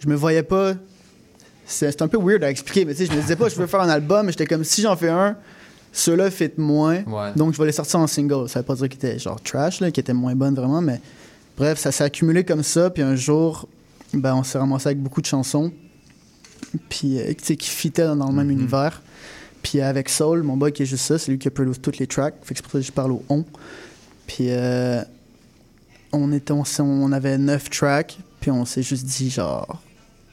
je 0.00 0.08
me 0.08 0.14
voyais 0.14 0.42
pas... 0.42 0.74
C'est 1.66 2.02
un 2.02 2.08
peu 2.08 2.18
weird 2.18 2.44
à 2.44 2.50
expliquer, 2.50 2.84
mais 2.84 2.92
tu 2.94 3.06
sais, 3.06 3.10
je 3.10 3.16
me 3.16 3.22
disais 3.22 3.36
pas, 3.36 3.48
je 3.48 3.56
veux 3.56 3.66
faire 3.66 3.80
un 3.80 3.88
album, 3.88 4.26
mais 4.26 4.32
j'étais 4.32 4.46
comme, 4.46 4.64
si 4.64 4.82
j'en 4.82 4.96
fais 4.96 5.08
un, 5.08 5.36
ceux-là 5.92 6.30
fit 6.30 6.50
moins, 6.58 7.02
Ouais. 7.04 7.32
donc 7.36 7.54
je 7.54 7.58
vais 7.58 7.66
les 7.66 7.72
sortir 7.72 8.00
en 8.00 8.06
single. 8.06 8.48
Ça 8.50 8.58
veut 8.60 8.66
pas 8.66 8.74
dire 8.74 8.88
qu'ils 8.88 8.98
étaient 8.98 9.18
genre 9.18 9.40
trash, 9.40 9.80
là, 9.80 9.90
qu'ils 9.90 10.02
étaient 10.02 10.12
moins 10.12 10.34
bonnes 10.34 10.54
vraiment, 10.54 10.82
mais 10.82 11.00
bref, 11.56 11.78
ça 11.78 11.90
s'est 11.90 12.04
accumulé 12.04 12.44
comme 12.44 12.62
ça, 12.62 12.90
puis 12.90 13.02
un 13.02 13.14
jour, 13.16 13.66
ben, 14.12 14.34
on 14.34 14.42
s'est 14.42 14.58
ramassé 14.58 14.88
avec 14.88 15.00
beaucoup 15.00 15.20
de 15.22 15.26
chansons. 15.26 15.72
Puis, 16.88 17.18
euh, 17.20 17.32
qui 17.34 17.56
fitaient 17.70 18.04
dans 18.14 18.28
le 18.28 18.34
même 18.34 18.46
Mhm. 18.48 18.58
univers. 18.60 19.02
Puis 19.64 19.80
avec 19.80 20.08
Soul, 20.10 20.42
mon 20.44 20.56
boy 20.56 20.72
qui 20.72 20.84
est 20.84 20.86
juste 20.86 21.06
ça, 21.06 21.18
c'est 21.18 21.32
lui 21.32 21.38
qui 21.38 21.48
a 21.48 21.50
produit 21.50 21.76
toutes 21.80 21.98
les 21.98 22.06
tracks. 22.06 22.34
Fait 22.42 22.54
que 22.54 22.58
c'est 22.58 22.62
pour 22.62 22.70
ça 22.72 22.78
que 22.78 22.84
je 22.84 22.92
parle 22.92 23.10
au 23.12 23.24
on. 23.28 23.44
Puis 24.28 24.46
euh, 24.50 25.02
on, 26.12 26.30
était, 26.32 26.52
on, 26.52 26.62
on 26.80 27.10
avait 27.12 27.36
neuf 27.38 27.68
tracks. 27.70 28.16
Puis 28.40 28.50
on 28.50 28.64
s'est 28.66 28.82
juste 28.82 29.06
dit, 29.06 29.30
genre, 29.30 29.82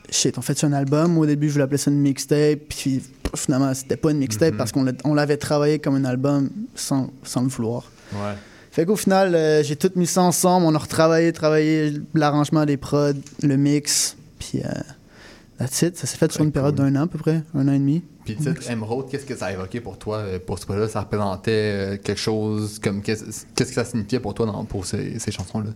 shit, 0.09 0.38
on 0.38 0.41
fait 0.41 0.61
un 0.65 0.73
album? 0.73 1.17
Au 1.17 1.25
début, 1.25 1.47
je 1.47 1.53
voulais 1.53 1.63
appeler 1.63 1.77
ça 1.77 1.89
une 1.89 1.99
mixtape. 2.01 2.59
Puis 2.69 3.01
finalement, 3.36 3.73
c'était 3.73 3.95
pas 3.97 4.11
une 4.11 4.17
mixtape 4.19 4.51
Mhm. 4.51 4.57
parce 4.57 4.71
qu'on 4.73 4.84
l'a- 4.84 4.91
on 5.05 5.13
l'avait 5.13 5.38
travaillé 5.38 5.79
comme 5.79 5.95
un 5.95 6.05
album 6.05 6.49
sans, 6.75 7.09
sans 7.23 7.41
le 7.41 7.47
vouloir. 7.47 7.89
Ouais. 8.13 8.34
Fait 8.71 8.86
qu'au 8.86 8.95
final, 8.97 9.34
euh, 9.36 9.63
j'ai 9.63 9.75
tout 9.77 9.91
mis 9.95 10.07
ça 10.07 10.21
ensemble. 10.21 10.65
On 10.65 10.75
a 10.75 10.77
retravaillé, 10.77 11.32
travaillé 11.34 11.93
l'arrangement 12.13 12.65
des 12.65 12.77
prods, 12.77 13.13
le 13.41 13.55
mix. 13.57 14.15
Puis, 14.39 14.61
euh, 14.63 14.69
that's 15.62 15.82
it. 15.82 15.97
Ça 15.97 16.07
s'est 16.07 16.18
fait 16.18 16.32
sur 16.32 16.43
une 16.43 16.51
période 16.51 16.76
d'un 16.76 16.95
an 16.95 17.03
à 17.03 17.07
peu 17.07 17.18
près, 17.18 17.43
un 17.55 17.68
an 17.68 17.72
et 17.74 17.80
demi. 17.80 18.03
Puis 18.26 18.36
le 18.39 18.53
titre 18.53 18.70
Emerald, 18.70 19.05
qu'est-ce 19.09 19.26
que 19.26 19.36
ça 19.36 19.47
a 19.47 19.51
évoqué 19.53 19.80
pour 19.82 19.97
toi 19.97 20.18
euh, 20.18 20.39
pour 20.45 20.59
ce 20.59 20.66
projet-là? 20.66 20.88
Ça 20.88 21.01
représentait 21.01 21.51
euh, 21.51 21.97
quelque 21.97 22.20
chose 22.20 22.80
comme. 22.80 23.01
Qu'est-ce 23.01 23.45
que 23.55 23.66
ça 23.66 23.86
signifiait 23.86 24.20
pour 24.20 24.34
toi 24.34 24.45
dans- 24.45 24.64
pour 24.66 24.86
ces, 24.86 25.18
ces 25.20 25.32
chansons-là? 25.32 25.72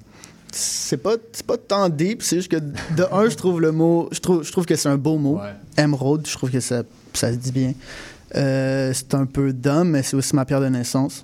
C'est 0.51 0.97
pas, 0.97 1.15
c'est 1.33 1.45
pas 1.45 1.57
tant 1.57 1.89
deep, 1.89 2.21
c'est 2.21 2.37
juste 2.37 2.51
que 2.51 2.57
de 2.57 3.03
un, 3.11 3.27
je 3.29 3.35
trouve 3.35 3.59
le 3.59 3.71
mot, 3.71 4.07
je 4.11 4.19
trouve, 4.19 4.43
je 4.43 4.51
trouve 4.51 4.65
que 4.65 4.75
c'est 4.75 4.87
un 4.89 4.97
beau 4.97 5.17
mot. 5.17 5.39
Emerald, 5.77 6.25
je 6.27 6.33
trouve 6.33 6.49
que 6.51 6.59
ça, 6.61 6.83
ça 7.13 7.31
se 7.31 7.37
dit 7.37 7.51
bien. 7.51 7.73
Euh, 8.35 8.91
c'est 8.93 9.13
un 9.15 9.25
peu 9.25 9.51
dumb, 9.53 9.89
mais 9.89 10.03
c'est 10.03 10.15
aussi 10.15 10.35
ma 10.35 10.45
pierre 10.45 10.61
de 10.61 10.67
naissance. 10.67 11.23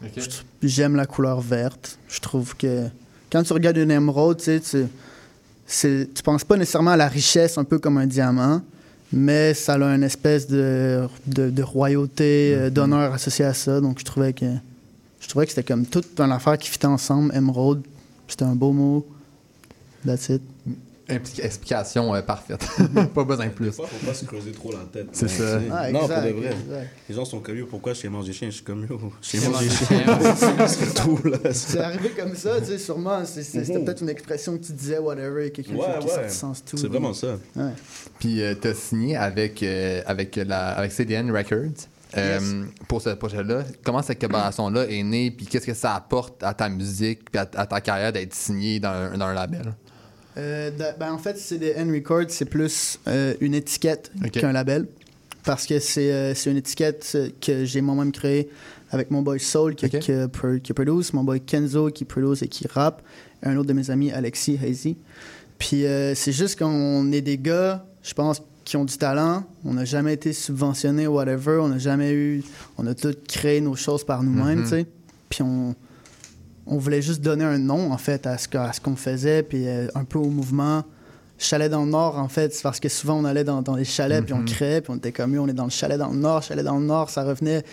J'aime 0.64 0.95
la 0.95 1.05
couleur 1.05 1.39
verte. 1.41 1.97
Je 2.09 2.20
trouve 2.20 2.55
que 2.55 2.88
quand 3.32 3.43
tu 3.43 3.53
regardes 3.53 3.78
une 3.78 3.91
émeraude, 3.91 4.38
tu 4.38 4.59
sais, 4.62 4.86
tu, 5.72 6.24
penses 6.24 6.43
pas 6.43 6.57
nécessairement 6.57 6.91
à 6.91 6.97
la 6.97 7.07
richesse, 7.07 7.57
un 7.57 7.63
peu 7.63 7.80
comme 7.80 7.97
un 7.97 8.05
diamant, 8.05 8.61
mais 9.11 9.53
ça 9.53 9.74
a 9.74 9.95
une 9.95 10.03
espèce 10.03 10.47
de, 10.47 11.07
de, 11.26 11.49
de 11.49 11.63
royauté, 11.63 12.53
euh, 12.55 12.69
d'honneur 12.69 13.13
associé 13.13 13.45
à 13.45 13.53
ça. 13.53 13.82
Donc 13.82 13.99
je 13.99 14.05
trouvais 14.05 14.34
que 14.34 14.45
je 15.19 15.28
trouvais 15.28 15.45
que 15.45 15.51
c'était 15.51 15.67
comme 15.67 15.86
toute 15.86 16.19
une 16.19 16.32
affaire 16.32 16.57
qui 16.57 16.69
fitait 16.69 16.88
ensemble. 16.88 17.34
Emerald, 17.36 17.84
c'était 18.28 18.45
un 18.45 18.55
beau 18.55 18.72
mot. 18.72 19.05
That's 20.05 20.30
it. 20.30 20.41
Explication 21.16 22.14
euh, 22.16 22.22
parfaite. 22.22 22.66
pas 23.14 23.24
besoin 23.24 23.47
de 23.47 23.51
plus. 23.51 23.72
Fois, 23.72 23.88
faut 23.88 24.05
pas 24.05 24.14
se 24.14 24.26
creuser 24.26 24.51
trop 24.51 24.72
la 24.72 24.80
tête. 24.91 25.07
C'est 25.12 25.28
ça. 25.28 25.59
non, 25.91 25.99
pour 25.99 26.07
de 26.09 26.14
vrai. 26.14 26.30
exact. 26.51 26.89
Les 27.09 27.16
gens 27.16 27.26
sont 27.26 27.39
comme 27.39 27.57
yo, 27.57 27.66
pourquoi 27.66 27.93
chez 27.93 28.09
manger 28.09 28.34
chien? 28.34 28.49
Je 28.49 28.55
suis 28.55 28.64
comme 28.64 28.86
yo, 28.89 28.99
chez 29.22 29.39
Chez 29.39 29.47
manger 29.49 29.70
chien. 29.70 30.03
c'est 30.68 30.93
tout 31.01 31.20
là. 31.26 31.38
C'est 31.53 31.80
arrivé 31.80 32.09
comme 32.18 32.36
ça, 32.36 32.59
tu 32.59 32.68
sais, 32.68 32.78
sûrement. 32.78 33.24
C'était 33.26 33.74
Mhm. 33.78 33.86
peut-être 33.86 34.01
une 34.01 34.09
expression 34.09 34.57
que 34.57 34.64
tu 34.64 34.74
disais, 34.74 34.97
whatever, 34.97 35.47
et 35.47 35.51
quelqu'un 35.51 35.76
Ouais, 35.76 35.99
qui 35.99 36.07
ouais. 36.07 36.30
sens 36.30 36.64
tout. 36.64 36.78
C'est 36.78 36.88
vraiment 36.88 37.14
ça. 37.14 37.38
Ouais. 37.55 37.72
Puis 38.20 38.41
euh, 38.41 38.55
t'as 38.55 38.74
signé 38.74 39.16
avec, 39.16 39.62
euh, 39.64 40.01
avec, 40.05 40.36
la, 40.36 40.70
avec 40.70 40.91
CDN 40.91 41.32
Records. 41.32 41.88
euh. 42.18 42.66
Pour 42.88 43.01
ce 43.01 43.09
projet-là, 43.12 43.64
comment 43.84 44.01
cette 44.01 44.20
collaboration-là 44.20 44.86
est 44.89 45.03
née, 45.03 45.32
puis 45.32 45.45
qu'est-ce 45.45 45.66
que 45.66 45.74
ça 45.74 45.95
apporte 45.95 46.43
à 46.43 46.53
ta 46.53 46.68
musique, 46.70 47.30
puis 47.32 47.39
à, 47.39 47.47
à 47.55 47.66
ta 47.66 47.80
carrière 47.82 48.12
d'être 48.12 48.34
signé 48.34 48.80
dans 48.80 48.89
un, 48.89 49.18
dans 49.18 49.26
un 49.28 49.34
label? 49.34 49.74
Euh, 50.38 50.71
ben, 50.99 51.11
en 51.11 51.17
fait, 51.17 51.38
c'est 51.38 51.57
des 51.57 51.73
N 51.75 51.91
Records, 51.93 52.29
c'est 52.29 52.45
plus 52.45 52.99
euh, 53.07 53.34
une 53.41 53.53
étiquette 53.53 54.11
qu'un 54.32 54.51
label. 54.51 54.88
Parce 55.43 55.65
que 55.65 55.79
c'est 55.79 56.11
euh, 56.11 56.34
une 56.45 56.57
étiquette 56.57 57.17
que 57.41 57.65
j'ai 57.65 57.82
moi-même 57.82 58.11
créée 58.11 58.49
avec 58.91 59.09
mon 59.09 59.21
boy 59.21 59.39
Soul 59.39 59.75
qui, 59.75 59.86
Ok. 59.86 59.99
qui, 60.61 60.73
produce, 60.73 61.13
mon 61.13 61.23
boy 61.23 61.41
Kenzo 61.41 61.89
qui 61.89 62.05
produce 62.05 62.43
et 62.43 62.47
qui 62.47 62.67
rappe, 62.67 63.01
et 63.43 63.47
un 63.47 63.57
autre 63.57 63.67
de 63.67 63.73
mes 63.73 63.89
amis, 63.89 64.11
Alexis 64.11 64.59
Hazy. 64.63 64.97
Puis 65.57 65.84
c'est 66.15 66.32
juste 66.32 66.59
qu'on 66.59 67.11
est 67.11 67.21
des 67.21 67.38
gars, 67.38 67.86
je 68.03 68.13
pense, 68.13 68.41
qui 68.63 68.77
ont 68.77 68.86
du 68.86 68.97
talent. 68.97 69.43
On 69.65 69.73
n'a 69.73 69.86
jamais 69.86 70.13
été 70.13 70.34
subventionnés, 70.34 71.07
whatever. 71.07 71.59
On 71.61 71.69
n'a 71.69 71.77
jamais 71.79 72.11
eu. 72.13 72.43
On 72.77 72.86
a 72.86 72.93
tout 72.93 73.13
créé 73.27 73.59
nos 73.61 73.75
choses 73.75 74.03
par 74.03 74.21
nous-mêmes, 74.23 74.59
Mhm. 74.59 74.63
tu 74.63 74.69
sais. 74.69 74.86
Puis 75.29 75.41
on, 75.41 75.73
on 76.68 76.78
voulait 76.78 77.01
juste 77.01 77.22
donner 77.22 77.43
un 77.45 77.57
nom, 77.57 77.91
en 77.91 77.97
fait, 77.97 78.26
à 78.28 78.38
ce 78.38 78.47
que- 78.47 78.57
à 78.57 78.72
ce 78.74 78.80
qu'on 78.82 78.95
faisait, 78.95 79.43
puis 79.43 79.68
euh, 79.68 79.88
un 79.95 80.03
peu 80.03 80.20
au 80.20 80.30
mouvement. 80.30 80.84
Chalet 81.38 81.72
dans 81.72 81.84
le 81.86 81.89
Nord, 81.89 82.20
en 82.20 82.28
fait, 82.28 82.53
c'est 82.53 82.62
parce 82.62 82.80
que 82.80 82.88
souvent 82.88 83.16
on 83.20 83.26
allait 83.26 83.43
dans, 83.43 83.64
dans 83.64 83.76
les 83.76 83.84
chalets, 83.86 84.24
puis 84.24 84.34
on 84.34 84.39
Mhm. 84.39 84.45
créait, 84.45 84.82
puis 84.82 84.91
on 84.93 84.97
était 84.97 85.12
comme 85.12 85.36
on 85.39 85.47
est 85.47 85.53
dans 85.53 85.64
le 85.64 85.72
chalet 85.72 85.97
dans 85.97 86.09
le 86.09 86.18
Nord, 86.18 86.43
chalet 86.43 86.64
dans 86.64 86.78
le 86.78 86.86
Nord, 86.86 87.09
ça 87.09 87.24
revenait. 87.24 87.64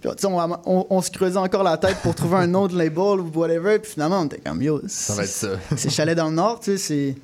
Puis, 0.00 0.10
tu 0.10 0.16
sais, 0.18 0.26
on, 0.26 0.36
on- 0.66 0.86
on 0.90 1.00
se 1.00 1.10
creusait 1.12 1.38
encore 1.38 1.62
la 1.62 1.76
tête 1.78 1.96
pour 2.02 2.14
trouver 2.14 2.38
un 2.38 2.46
de 2.68 2.76
label 2.76 3.20
ou 3.20 3.30
whatever, 3.34 3.78
puis 3.78 3.92
finalement 3.92 4.20
on 4.20 4.24
était 4.26 4.38
comme 4.44 4.60
yo, 4.60 4.80
Ça 4.88 5.14
va 5.14 5.22
être 5.22 5.28
ça. 5.30 5.48
c'est 5.76 5.90
Chalet 5.90 6.16
dans 6.16 6.28
le 6.28 6.34
Nord, 6.34 6.58
tu 6.60 6.72
sais, 6.72 6.78
c'est. 6.78 7.16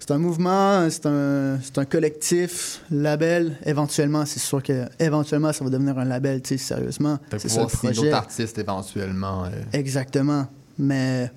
C'est 0.00 0.10
un 0.12 0.18
mouvement, 0.18 0.88
c'est 0.90 1.06
un, 1.06 1.58
c'est 1.62 1.76
un 1.78 1.84
collectif, 1.84 2.80
label. 2.90 3.56
Éventuellement, 3.66 4.24
c'est 4.24 4.40
sûr 4.40 4.62
que 4.62 4.86
éventuellement 4.98 5.52
ça 5.52 5.62
va 5.62 5.70
devenir 5.70 5.96
un 5.98 6.04
label, 6.06 6.40
tu 6.42 6.48
sais, 6.48 6.58
sérieusement. 6.58 7.18
C'est 7.32 7.48
ça 7.48 7.60
le 7.60 7.66
pouvoir 7.66 7.70
signer 7.70 7.92
projet. 7.92 8.02
d'autres 8.08 8.16
artistes 8.16 8.58
éventuellement. 8.58 9.44
euh. 9.44 9.50
Exactement. 9.74 10.46
Mais 10.78 11.30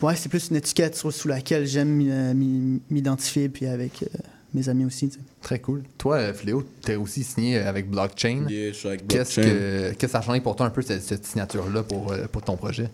ouais, 0.00 0.16
c'est 0.16 0.30
plus 0.30 0.48
une 0.50 0.56
étiquette 0.56 0.96
sous, 0.96 1.10
sous 1.10 1.28
laquelle 1.28 1.66
j'aime 1.66 2.00
euh, 2.10 2.32
m'i- 2.34 2.80
m'identifier, 2.90 3.50
puis 3.50 3.66
avec 3.66 4.02
euh, 4.02 4.06
mes 4.54 4.68
amis 4.70 4.86
aussi. 4.86 5.08
tu 5.10 5.14
sais. 5.16 5.20
Très 5.42 5.58
cool. 5.58 5.82
Toi, 5.98 6.32
Fléau, 6.32 6.62
t'es 6.82 6.96
aussi 6.96 7.22
signé 7.22 7.58
avec 7.58 7.90
Blockchain. 7.90 8.46
Yeah, 8.48 8.68
je 8.72 8.76
suis 8.78 8.88
avec 8.88 9.06
Qu'est-ce 9.06 9.40
Blockchain. 9.40 9.52
que, 9.52 9.88
qu'est-ce 9.90 9.98
que 9.98 10.08
ça 10.08 10.18
a 10.18 10.22
changé 10.22 10.40
pour 10.40 10.56
toi 10.56 10.64
un 10.66 10.70
peu 10.70 10.80
cette, 10.80 11.02
cette 11.02 11.26
signature-là 11.26 11.82
pour, 11.82 12.10
euh, 12.12 12.24
pour 12.32 12.40
ton 12.42 12.56
projet? 12.56 12.88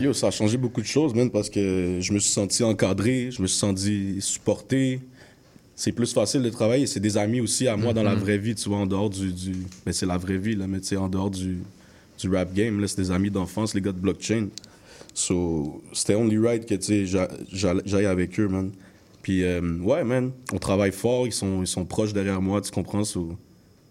Yo, 0.00 0.12
ça 0.14 0.28
a 0.28 0.30
changé 0.30 0.56
beaucoup 0.56 0.80
de 0.80 0.86
choses, 0.86 1.14
man, 1.14 1.30
parce 1.30 1.50
que 1.50 1.98
je 2.00 2.12
me 2.12 2.18
suis 2.18 2.30
senti 2.30 2.64
encadré, 2.64 3.30
je 3.30 3.42
me 3.42 3.46
suis 3.46 3.58
senti 3.58 4.16
supporté. 4.20 5.00
C'est 5.76 5.92
plus 5.92 6.12
facile 6.12 6.42
de 6.42 6.48
travailler. 6.50 6.86
C'est 6.86 7.00
des 7.00 7.16
amis 7.18 7.40
aussi 7.40 7.68
à 7.68 7.76
moi 7.76 7.92
dans 7.92 8.02
la 8.02 8.14
Mhm. 8.14 8.20
vraie 8.20 8.38
vie, 8.38 8.54
tu 8.54 8.68
vois, 8.68 8.78
en 8.78 8.86
dehors 8.86 9.10
du. 9.10 9.32
du... 9.32 9.52
Mais 9.86 9.92
c'est 9.92 10.06
la 10.06 10.16
vraie 10.18 10.38
vie, 10.38 10.56
là, 10.56 10.66
mais 10.66 10.80
tu 10.80 10.88
sais, 10.88 10.96
en 10.96 11.08
dehors 11.08 11.30
du, 11.30 11.58
du 12.18 12.28
rap 12.30 12.52
game, 12.54 12.80
là, 12.80 12.88
c'est 12.88 13.00
des 13.00 13.10
amis 13.10 13.30
d'enfance, 13.30 13.74
les 13.74 13.80
gars 13.80 13.92
de 13.92 13.98
blockchain. 13.98 14.48
So, 15.14 15.82
c'était 15.92 16.14
only 16.14 16.38
right 16.38 16.64
que, 16.66 16.74
tu 16.76 17.06
sais, 17.06 17.20
j'aille 17.52 18.06
avec 18.06 18.38
eux, 18.40 18.48
man. 18.48 18.70
Puis, 19.22 19.44
euh, 19.44 19.60
ouais, 19.80 20.02
man, 20.04 20.30
on 20.52 20.58
travaille 20.58 20.92
fort, 20.92 21.26
ils 21.26 21.32
sont, 21.32 21.60
ils 21.62 21.66
sont 21.66 21.84
proches 21.84 22.12
derrière 22.14 22.40
moi, 22.40 22.60
tu 22.62 22.70
comprends? 22.70 23.04
So, 23.04 23.36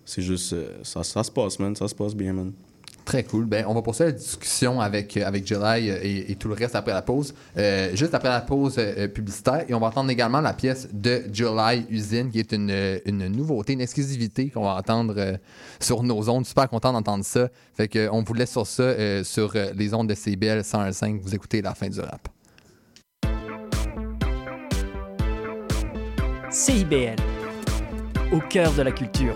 c'est 0.05 0.23
juste. 0.23 0.53
euh, 0.53 0.77
ça, 0.83 1.03
ça 1.03 1.23
se 1.23 1.29
passe, 1.31 1.59
man, 1.59 1.75
ça 1.75 1.87
se 1.87 1.93
passe 1.93 2.15
bien, 2.15 2.33
man. 2.33 2.51
Très 3.05 3.23
cool. 3.23 3.45
Ben, 3.45 3.65
on 3.67 3.73
va 3.73 3.81
poursuivre 3.81 4.11
la 4.11 4.17
discussion 4.17 4.79
avec, 4.79 5.17
euh, 5.17 5.25
avec 5.25 5.47
July 5.47 5.89
euh, 5.89 5.99
et, 6.03 6.35
tout 6.35 6.47
le 6.47 6.53
reste 6.53 6.75
après 6.75 6.93
la 6.93 7.01
pause. 7.01 7.33
Euh, 7.57 7.95
juste 7.95 8.13
après 8.13 8.29
la 8.29 8.41
pause 8.41 8.79
publicitaire. 9.13 9.65
Et 9.67 9.73
on 9.73 9.79
va 9.79 9.87
entendre 9.87 10.09
également 10.11 10.41
la 10.41 10.53
pièce 10.53 10.87
de 10.93 11.23
July 11.33 11.85
Usine, 11.89 12.29
qui 12.29 12.39
est 12.39 12.51
une, 12.51 12.99
une 13.05 13.27
nouveauté, 13.27 13.73
une 13.73 13.81
exclusivité 13.81 14.49
qu'on 14.49 14.63
va 14.63 14.75
entendre 14.75 15.37
sur 15.79 16.03
nos 16.03 16.29
ondes. 16.29 16.45
Super 16.45 16.69
content 16.69 16.93
d'entendre 16.93 17.25
ça. 17.25 17.49
Fait 17.75 17.87
que, 17.87 18.09
on 18.11 18.23
vous 18.23 18.33
laisse 18.33 18.51
sur 18.51 18.67
ça, 18.67 19.23
sur 19.23 19.53
les 19.75 19.93
ondes 19.93 20.07
de 20.07 20.15
CBL 20.15 20.61
101.5. 20.61 21.19
Vous 21.21 21.33
écoutez 21.35 21.61
la 21.61 21.73
fin 21.73 21.89
du 21.89 21.99
rap. 21.99 22.27
CIBL, 26.51 27.15
au 28.31 28.39
cœur 28.39 28.73
de 28.73 28.81
la 28.81 28.91
culture. 28.91 29.35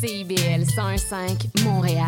CIBL 0.00 0.64
105 0.64 1.62
Montréal. 1.62 2.06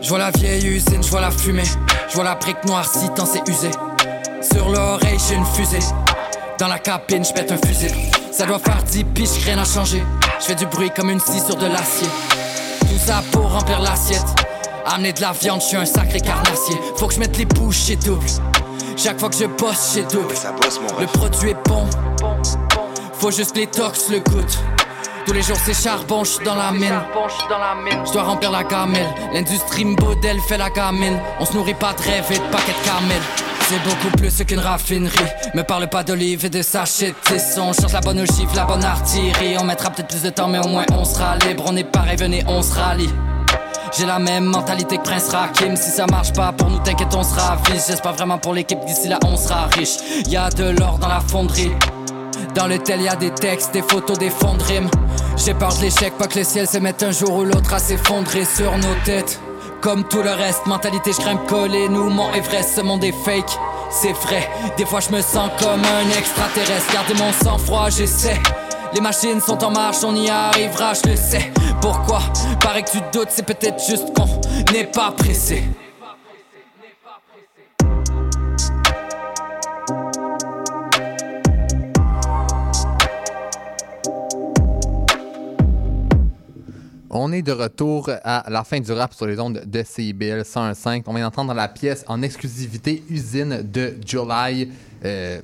Je 0.00 0.08
vois 0.08 0.18
la 0.18 0.32
vieille 0.32 0.66
usine, 0.66 1.04
je 1.04 1.08
vois 1.08 1.20
la 1.20 1.30
fumée, 1.30 1.62
je 2.08 2.14
vois 2.14 2.24
la 2.24 2.34
brique 2.34 2.64
noircie 2.64 3.10
tant 3.14 3.24
c'est 3.24 3.48
usé. 3.48 3.70
Sur 4.40 4.70
l'oreille, 4.70 5.18
j'ai 5.28 5.36
une 5.36 5.46
fusée. 5.46 5.78
Dans 6.58 6.66
la 6.66 6.80
cabine, 6.80 7.24
je 7.24 7.32
pète 7.32 7.52
un 7.52 7.58
fusil. 7.64 7.94
Ça 8.32 8.44
doit 8.44 8.58
faire 8.58 8.82
10 8.82 9.04
piches, 9.04 9.44
rien 9.44 9.58
à 9.58 9.64
changer. 9.64 10.02
Je 10.40 10.46
fais 10.46 10.56
du 10.56 10.66
bruit 10.66 10.90
comme 10.90 11.10
une 11.10 11.20
scie 11.20 11.38
sur 11.38 11.54
de 11.54 11.66
l'acier. 11.66 12.08
Tout 12.80 12.98
ça 12.98 13.22
pour 13.30 13.52
remplir 13.52 13.80
l'assiette. 13.80 14.26
Amener 14.84 15.12
de 15.12 15.20
la 15.20 15.30
viande, 15.30 15.60
je 15.60 15.66
suis 15.66 15.76
un 15.76 15.86
sacré 15.86 16.18
carnassier. 16.18 16.74
Faut 16.96 17.06
que 17.06 17.14
je 17.14 17.20
mette 17.20 17.38
les 17.38 17.46
bouchées 17.46 17.94
doubles. 17.94 18.26
Chaque 18.96 19.18
fois 19.18 19.28
que 19.28 19.36
je 19.36 19.46
bosse 19.46 19.94
chez 19.94 20.02
double. 20.02 20.34
Le 21.00 21.06
produit 21.06 21.50
est 21.50 21.68
bon. 21.68 21.86
Faut 23.14 23.30
juste 23.30 23.52
que 23.52 23.60
les 23.60 23.66
tox 23.66 24.10
le 24.10 24.20
goûtent. 24.20 24.58
Tous 25.26 25.32
les 25.32 25.42
jours 25.42 25.56
c'est 25.64 25.74
charbon, 25.74 26.24
j'suis 26.24 26.44
dans 26.44 26.54
la 26.54 26.72
mine. 26.72 27.00
Je 28.06 28.12
dois 28.12 28.22
remplir 28.22 28.50
la 28.50 28.64
gamelle. 28.64 29.08
L'industrie 29.32 29.84
modèle 29.84 30.40
fait 30.48 30.58
la 30.58 30.70
gamine. 30.70 31.18
On 31.38 31.44
se 31.44 31.52
nourrit 31.54 31.74
pas 31.74 31.92
de 31.94 32.02
rêve 32.02 32.26
et 32.30 32.38
de 32.38 32.44
paquets 32.50 32.72
de 32.72 32.84
caramel. 32.84 33.22
C'est 33.68 33.82
beaucoup 33.84 34.16
plus 34.16 34.44
qu'une 34.44 34.58
raffinerie. 34.58 35.16
Me 35.54 35.62
parle 35.62 35.88
pas 35.88 36.02
d'olive 36.02 36.44
et 36.44 36.50
de 36.50 36.62
sachets 36.62 37.14
de. 37.30 37.60
On 37.60 37.72
cherche 37.72 37.92
la 37.92 38.00
bonne 38.00 38.20
ogive, 38.20 38.48
la 38.54 38.64
bonne 38.64 38.84
artillerie. 38.84 39.56
On 39.58 39.64
mettra 39.64 39.90
peut-être 39.90 40.08
plus 40.08 40.22
de 40.22 40.30
temps, 40.30 40.48
mais 40.48 40.58
au 40.58 40.68
moins 40.68 40.84
on 40.92 41.04
sera 41.04 41.36
libre. 41.38 41.64
On 41.66 41.76
est 41.76 41.84
pareil, 41.84 42.16
venez, 42.16 42.44
on 42.48 42.62
se 42.62 42.74
rallie. 42.74 43.10
J'ai 43.98 44.06
la 44.06 44.18
même 44.18 44.44
mentalité 44.44 44.96
que 44.96 45.02
Prince 45.02 45.28
Rakim. 45.28 45.76
Si 45.76 45.90
ça 45.90 46.06
marche 46.06 46.32
pas 46.32 46.52
pour 46.52 46.70
nous, 46.70 46.78
t'inquiète, 46.78 47.14
on 47.14 47.22
sera 47.22 47.56
vise. 47.70 47.84
J'espère 47.88 48.14
vraiment 48.14 48.38
pour 48.38 48.54
l'équipe 48.54 48.82
d'ici 48.86 49.08
là, 49.08 49.18
on 49.24 49.36
sera 49.36 49.66
riche. 49.66 49.96
Y 50.26 50.36
a 50.36 50.48
de 50.48 50.70
l'or 50.70 50.98
dans 50.98 51.08
la 51.08 51.20
fonderie. 51.20 51.72
Dans 52.54 52.66
le 52.66 52.78
tel, 52.78 53.02
y 53.02 53.08
a 53.08 53.16
des 53.16 53.30
textes, 53.30 53.72
des 53.72 53.82
photos, 53.82 54.18
des 54.18 54.30
fonds 54.30 54.54
de. 54.54 54.62
J'ai 55.36 55.54
peur 55.54 55.74
de 55.74 55.80
l'échec, 55.82 56.16
pas 56.16 56.26
que 56.26 56.38
le 56.38 56.44
ciel 56.44 56.66
se 56.66 56.78
mette 56.78 57.02
un 57.02 57.10
jour 57.10 57.34
ou 57.34 57.44
l'autre 57.44 57.74
à 57.74 57.78
s'effondrer 57.78 58.44
sur 58.44 58.76
nos 58.78 58.94
têtes. 59.04 59.40
Comme 59.80 60.04
tout 60.04 60.22
le 60.22 60.30
reste, 60.30 60.66
mentalité, 60.66 61.12
je 61.12 61.20
grimpe 61.20 61.46
coller. 61.46 61.88
Nous, 61.88 62.08
mon 62.08 62.32
Everest, 62.32 62.76
ce 62.76 62.80
monde 62.80 63.04
est 63.04 63.14
fake. 63.24 63.58
C'est 63.90 64.12
vrai, 64.12 64.48
des 64.78 64.86
fois 64.86 65.00
je 65.00 65.10
me 65.14 65.20
sens 65.20 65.50
comme 65.60 65.82
un 65.82 66.18
extraterrestre. 66.18 66.92
Gardez 66.94 67.14
mon 67.14 67.32
sang-froid, 67.32 67.90
j'essaie. 67.90 68.40
Les 68.94 69.02
machines 69.02 69.40
sont 69.40 69.62
en 69.62 69.70
marche, 69.70 69.98
on 70.02 70.14
y 70.14 70.30
arrivera, 70.30 70.94
je 70.94 71.10
le 71.10 71.16
sais. 71.16 71.52
Pourquoi? 71.82 72.20
Paraît 72.60 72.82
que 72.84 72.90
tu 72.92 72.98
doutes, 73.12 73.28
c'est 73.30 73.44
peut-être 73.44 73.84
juste 73.84 74.14
qu'on 74.14 74.26
n'est 74.72 74.86
pas 74.86 75.10
pressé. 75.12 75.64
On 87.14 87.30
est 87.30 87.42
de 87.42 87.52
retour 87.52 88.08
à 88.24 88.44
la 88.48 88.64
fin 88.64 88.80
du 88.80 88.90
rap 88.92 89.12
sur 89.12 89.26
les 89.26 89.38
ondes 89.38 89.62
de 89.66 89.82
CIBL 89.84 90.40
101.5. 90.42 91.02
On 91.06 91.12
vient 91.14 91.24
d'entendre 91.24 91.52
la 91.52 91.68
pièce 91.68 92.04
en 92.08 92.22
exclusivité 92.22 93.02
Usine 93.10 93.60
de 93.70 93.96
July. 94.06 94.70
Euh, 95.04 95.40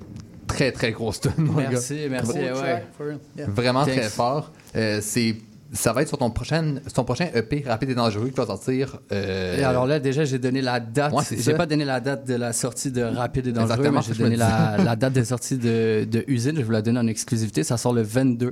très, 0.47 0.73
très 0.73 0.93
grosse 0.93 1.21
tune, 1.21 1.33
mon 1.39 1.53
Merci, 1.55 2.05
gars. 2.05 2.09
merci, 2.09 2.33
Vra- 2.39 2.63
ouais. 2.63 3.15
Vraiment 3.47 3.85
Thanks. 3.85 3.97
très 3.99 4.09
fort. 4.09 4.51
Euh, 4.77 5.01
c'est, 5.03 5.37
ça 5.73 5.93
va 5.93 6.03
être 6.03 6.09
sur 6.09 6.19
ton 6.19 6.31
prochain, 6.31 6.77
prochain 7.05 7.29
EP, 7.35 7.65
Rapide 7.67 7.91
et 7.91 7.95
Dangereux, 7.95 8.29
qui 8.29 8.35
va 8.35 8.47
sortir. 8.47 8.99
euh, 9.13 9.59
Et 9.59 9.65
alors 9.65 9.87
là, 9.87 10.01
déjà, 10.01 10.25
j'ai 10.25 10.39
donné 10.39 10.63
la 10.63 10.81
date. 10.81 11.13
Ouais, 11.13 11.25
c'est 11.25 11.41
j'ai 11.41 11.55
pas 11.55 11.67
donné 11.67 11.85
la 11.85 12.01
date 12.01 12.27
de 12.27 12.35
la 12.35 12.53
sortie 12.53 12.91
de 12.91 13.03
Rapide 13.03 13.49
et 13.49 13.53
Dangereux, 13.53 13.73
Exactement, 13.73 14.01
mais 14.07 14.15
j'ai 14.15 14.23
donné 14.23 14.37
la, 14.37 14.97
date 14.97 15.13
de 15.13 15.25
sortie 15.25 15.59
de, 15.59 16.05
de 16.11 16.25
Usine. 16.27 16.57
Je 16.59 16.65
vous 16.65 16.71
la 16.71 16.83
donne 16.83 16.99
en 16.99 17.07
exclusivité. 17.07 17.65
Ça 17.65 17.77
sort 17.77 17.93
le 17.93 18.03
22. 18.03 18.51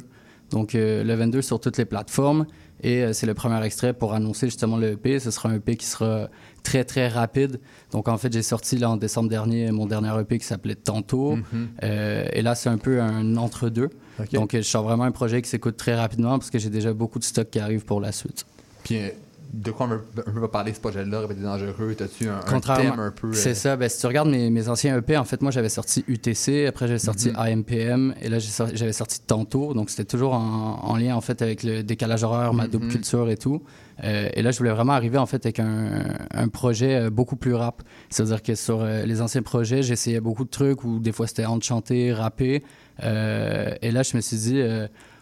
Donc, 0.51 0.75
euh, 0.75 1.03
le 1.03 1.15
22 1.15 1.43
sur 1.43 1.59
toutes 1.59 1.79
les 1.79 1.87
plateformes. 1.87 2.47
Et 2.83 3.03
euh, 3.03 3.13
c'est 3.13 3.27
le 3.27 3.35
premier 3.35 3.65
extrait 3.65 3.95
pour 3.95 4.13
annoncer 4.13 4.47
justement 4.49 4.77
le 4.77 4.93
EP. 4.93 5.19
Ce 5.19 5.31
sera 5.31 5.49
un 5.49 5.55
EP 5.55 5.77
qui 5.77 5.87
sera 5.87 6.29
très, 6.67 6.85
très 6.85 7.07
rapide. 7.07 7.61
Donc, 7.93 8.09
en 8.09 8.19
fait, 8.19 8.33
j'ai 8.33 8.43
sorti 8.43 8.77
là 8.77 8.91
en 8.91 8.97
décembre 8.97 9.29
dernier 9.29 9.71
mon 9.71 9.87
dernier 9.87 10.13
EP 10.21 10.39
qui 10.39 10.45
s'appelait 10.45 10.75
Tantôt. 10.75 11.37
Mhm. 11.37 11.69
Euh, 11.85 12.27
et 12.33 12.43
là, 12.43 12.57
c'est 12.57 12.69
un 12.69 12.79
peu 12.79 13.01
un 13.01 13.37
entre-deux. 13.37 13.91
Donc, 14.33 14.53
euh, 14.53 14.59
je 14.59 14.67
sors 14.67 14.83
vraiment 14.83 15.05
un 15.05 15.13
projet 15.13 15.41
qui 15.43 15.49
s'écoute 15.49 15.77
très 15.77 15.95
rapidement 15.95 16.39
parce 16.39 16.51
que 16.51 16.59
j'ai 16.59 16.71
déjà 16.71 16.93
beaucoup 16.93 17.21
de 17.21 17.25
stock 17.25 17.49
qui 17.51 17.61
arrive 17.61 17.85
pour 17.85 18.01
la 18.01 18.11
suite. 18.11 18.45
Puis, 18.83 18.99
euh, 18.99 19.11
de 19.53 19.71
quoi 19.71 19.89
on 20.27 20.31
veut 20.41 20.49
parler 20.49 20.73
ce 20.75 20.81
projet-là, 20.81 21.23
et 21.31 21.35
Dangereux 21.35 21.95
T'as-tu 21.97 22.29
un, 22.29 22.41
un 22.47 22.61
thème 22.61 22.99
un 22.99 23.11
peu. 23.11 23.29
euh, 23.29 23.33
C'est 23.33 23.55
ça. 23.55 23.77
Ben, 23.77 23.89
si 23.89 24.01
tu 24.01 24.07
regardes 24.07 24.29
mes, 24.29 24.51
mes 24.51 24.69
anciens 24.69 24.97
EP, 24.99 25.17
en 25.17 25.25
fait, 25.25 25.41
moi, 25.43 25.51
j'avais 25.51 25.69
sorti 25.69 26.05
UTC, 26.09 26.67
après, 26.67 26.87
j'avais 26.87 26.99
sorti 26.99 27.29
Mhm. 27.31 27.37
AMPM, 27.37 28.15
et 28.21 28.29
là, 28.29 28.39
j'avais 28.39 28.93
sorti 28.93 29.21
Tantôt. 29.27 29.75
Donc, 29.75 29.91
c'était 29.91 30.05
toujours 30.05 30.35
en, 30.35 30.81
en 30.83 30.97
lien, 30.97 31.15
en 31.17 31.21
fait, 31.21 31.41
avec 31.43 31.63
le 31.63 31.83
décalage 31.83 32.23
horaire, 32.25 32.53
ma 32.55 32.67
double 32.69 32.87
Mhm. 32.87 32.91
culture 32.93 33.31
et 33.31 33.37
tout. 33.37 33.63
Euh, 34.05 34.29
et 34.35 34.43
là, 34.43 34.51
je 34.51 34.59
voulais 34.59 34.71
vraiment 34.73 34.93
arriver, 34.93 35.17
en 35.19 35.27
fait, 35.27 35.47
avec 35.47 35.59
un, 35.59 36.05
un 36.35 36.49
projet 36.49 36.97
euh, 36.97 37.11
beaucoup 37.11 37.37
plus 37.37 37.55
rap. 37.55 37.83
C'est-à-dire 38.11 38.43
que 38.43 38.55
sur 38.55 38.83
euh, 38.83 39.05
les 39.07 39.23
anciens 39.23 39.43
projets, 39.43 39.83
j'essayais 39.83 40.21
beaucoup 40.21 40.45
de 40.45 40.51
trucs 40.51 40.85
où 40.85 40.99
des 40.99 41.13
fois, 41.13 41.27
c'était 41.27 41.47
enchanté, 41.47 42.13
rappé. 42.13 42.63
Euh, 43.03 43.75
et 43.83 43.91
là, 43.91 44.03
je 44.03 44.17
me 44.17 44.21
suis 44.23 44.37
dit... 44.37 44.61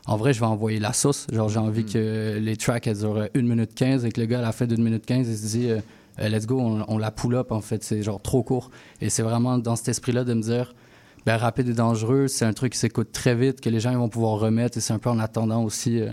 en 0.07 0.17
vrai, 0.17 0.33
je 0.33 0.41
vais 0.41 0.47
envoyer 0.47 0.79
la 0.79 0.93
sauce. 0.93 1.27
Genre, 1.33 1.49
j'ai 1.49 1.59
envie 1.59 1.85
que 1.85 2.39
les 2.39 2.57
tracks, 2.57 2.87
elles 2.87 2.99
durent 2.99 3.29
1 3.35 3.43
minute 3.43 3.75
15 3.75 4.05
et 4.05 4.13
que 4.13 4.21
le 4.21 4.27
gars, 4.27 4.41
à 4.41 4.43
la 4.43 4.53
fin 4.53 4.67
d'une 4.67 4.83
minute 4.83 5.07
15, 5.07 5.29
il 5.29 5.37
se 5.37 5.57
dit 5.57 5.71
euh, 5.71 5.81
let's 6.29 6.47
go, 6.47 6.61
on, 6.61 6.85
on 6.89 6.99
la 6.99 7.11
pull 7.11 7.35
up, 7.35 7.53
en 7.53 7.61
fait. 7.61 7.83
C'est 7.83 8.03
genre 8.03 8.21
trop 8.21 8.43
court. 8.43 8.71
Et 9.01 9.09
c'est 9.09 9.23
vraiment 9.23 9.59
dans 9.59 9.77
cet 9.77 9.89
esprit-là 9.89 10.25
de 10.25 10.35
me 10.35 10.43
dire 10.43 10.75
ben, 11.27 11.37
rapide 11.39 11.69
et 11.71 11.73
dangereux, 11.73 12.29
c'est 12.29 12.45
un 12.45 12.53
truc 12.53 12.73
qui 12.73 12.79
s'écoute 12.79 13.11
très 13.13 13.35
vite, 13.35 13.61
que 13.61 13.71
les 13.71 13.81
gens 13.81 13.91
ils 13.91 13.97
vont 13.97 14.11
pouvoir 14.11 14.39
remettre 14.39 14.77
et 14.77 14.81
c'est 14.83 14.93
un 14.93 14.99
peu 14.99 15.09
en 15.09 15.19
attendant 15.19 15.65
aussi 15.65 16.01
euh, 16.01 16.11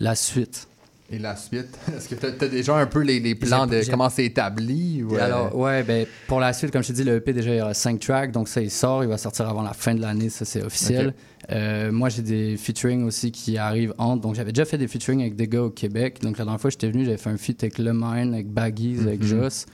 la 0.00 0.14
suite. 0.14 0.68
Et 1.10 1.18
la 1.18 1.36
suite? 1.36 1.78
Est-ce 1.94 2.08
que 2.08 2.14
t'as 2.14 2.28
as 2.28 2.48
déjà 2.48 2.74
un 2.76 2.86
peu 2.86 3.00
les, 3.00 3.20
les 3.20 3.34
plans 3.34 3.66
de 3.66 3.82
comment 3.90 4.08
c'est 4.08 4.24
établi 4.24 5.02
ou, 5.02 5.14
Et 5.14 5.20
euh, 5.20 5.24
alors, 5.24 5.54
ouais, 5.54 5.82
ben, 5.82 6.06
pour 6.26 6.40
la 6.40 6.54
suite, 6.54 6.70
comme 6.70 6.82
je 6.82 6.88
te 6.88 6.92
dis, 6.94 7.04
le 7.04 7.16
EP, 7.16 7.34
déjà, 7.34 7.50
il 7.50 7.58
y 7.58 7.60
aura 7.60 7.74
5 7.74 8.00
tracks, 8.00 8.32
donc 8.32 8.48
ça, 8.48 8.62
il 8.62 8.70
sort, 8.70 9.04
il 9.04 9.10
va 9.10 9.18
sortir 9.18 9.46
avant 9.46 9.62
la 9.62 9.74
fin 9.74 9.94
de 9.94 10.00
l'année, 10.00 10.30
ça, 10.30 10.46
c'est 10.46 10.62
officiel. 10.62 11.12
Euh, 11.52 11.92
moi, 11.92 12.08
j'ai 12.08 12.22
des 12.22 12.56
featuring 12.56 13.04
aussi 13.04 13.30
qui 13.32 13.58
arrivent 13.58 13.94
entre. 13.98 14.22
Donc, 14.22 14.34
j'avais 14.34 14.52
déjà 14.52 14.64
fait 14.64 14.78
des 14.78 14.88
featuring 14.88 15.20
avec 15.20 15.36
des 15.36 15.48
gars 15.48 15.62
au 15.62 15.70
Québec. 15.70 16.20
Donc, 16.22 16.38
la 16.38 16.44
dernière 16.44 16.60
fois 16.60 16.70
que 16.70 16.74
j'étais 16.74 16.90
venu, 16.90 17.04
j'avais 17.04 17.16
fait 17.16 17.30
un 17.30 17.36
feat 17.36 17.62
avec 17.62 17.78
Le 17.78 17.92
Mine, 17.92 18.34
avec 18.34 18.50
Baggies, 18.50 18.98
avec 19.00 19.20
Mhm. 19.20 19.26
Joss. 19.26 19.66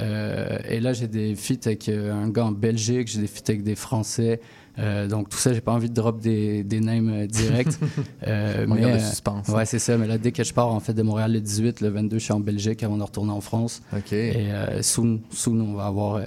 Euh, 0.00 0.58
et 0.68 0.80
là, 0.80 0.92
j'ai 0.92 1.06
des 1.06 1.36
feats 1.36 1.66
avec 1.66 1.88
euh, 1.88 2.12
un 2.12 2.28
gars 2.28 2.46
en 2.46 2.52
Belgique, 2.52 3.06
j'ai 3.08 3.20
des 3.20 3.26
feats 3.28 3.48
avec 3.48 3.62
des 3.62 3.76
Français. 3.76 4.40
Euh, 4.78 5.06
donc, 5.06 5.28
tout 5.28 5.38
ça, 5.38 5.52
j'ai 5.52 5.60
pas 5.60 5.72
envie 5.72 5.88
de 5.88 5.94
drop 5.94 6.20
des, 6.20 6.64
des 6.64 6.80
names 6.80 7.26
directs. 7.28 7.68
On 8.26 8.74
mais, 8.74 8.94
le 8.94 8.98
suspense. 8.98 9.48
Ouais, 9.48 9.64
c'est 9.66 9.78
ça. 9.78 9.96
Mais 9.96 10.08
là, 10.08 10.18
dès 10.18 10.32
que 10.32 10.42
je 10.42 10.52
pars 10.52 10.66
en 10.68 10.80
fait 10.80 10.94
de 10.94 11.02
Montréal 11.02 11.32
le 11.32 11.40
18, 11.40 11.80
le 11.80 11.90
22, 11.90 12.18
je 12.18 12.24
suis 12.24 12.32
en 12.32 12.40
Belgique 12.40 12.82
avant 12.82 12.96
de 12.96 13.02
retourner 13.04 13.30
en 13.32 13.40
France. 13.40 13.82
OK. 13.96 14.12
Et 14.12 14.48
soon, 14.82 15.20
soon, 15.30 15.60
on 15.60 15.74
va 15.74 15.86
avoir 15.86 16.20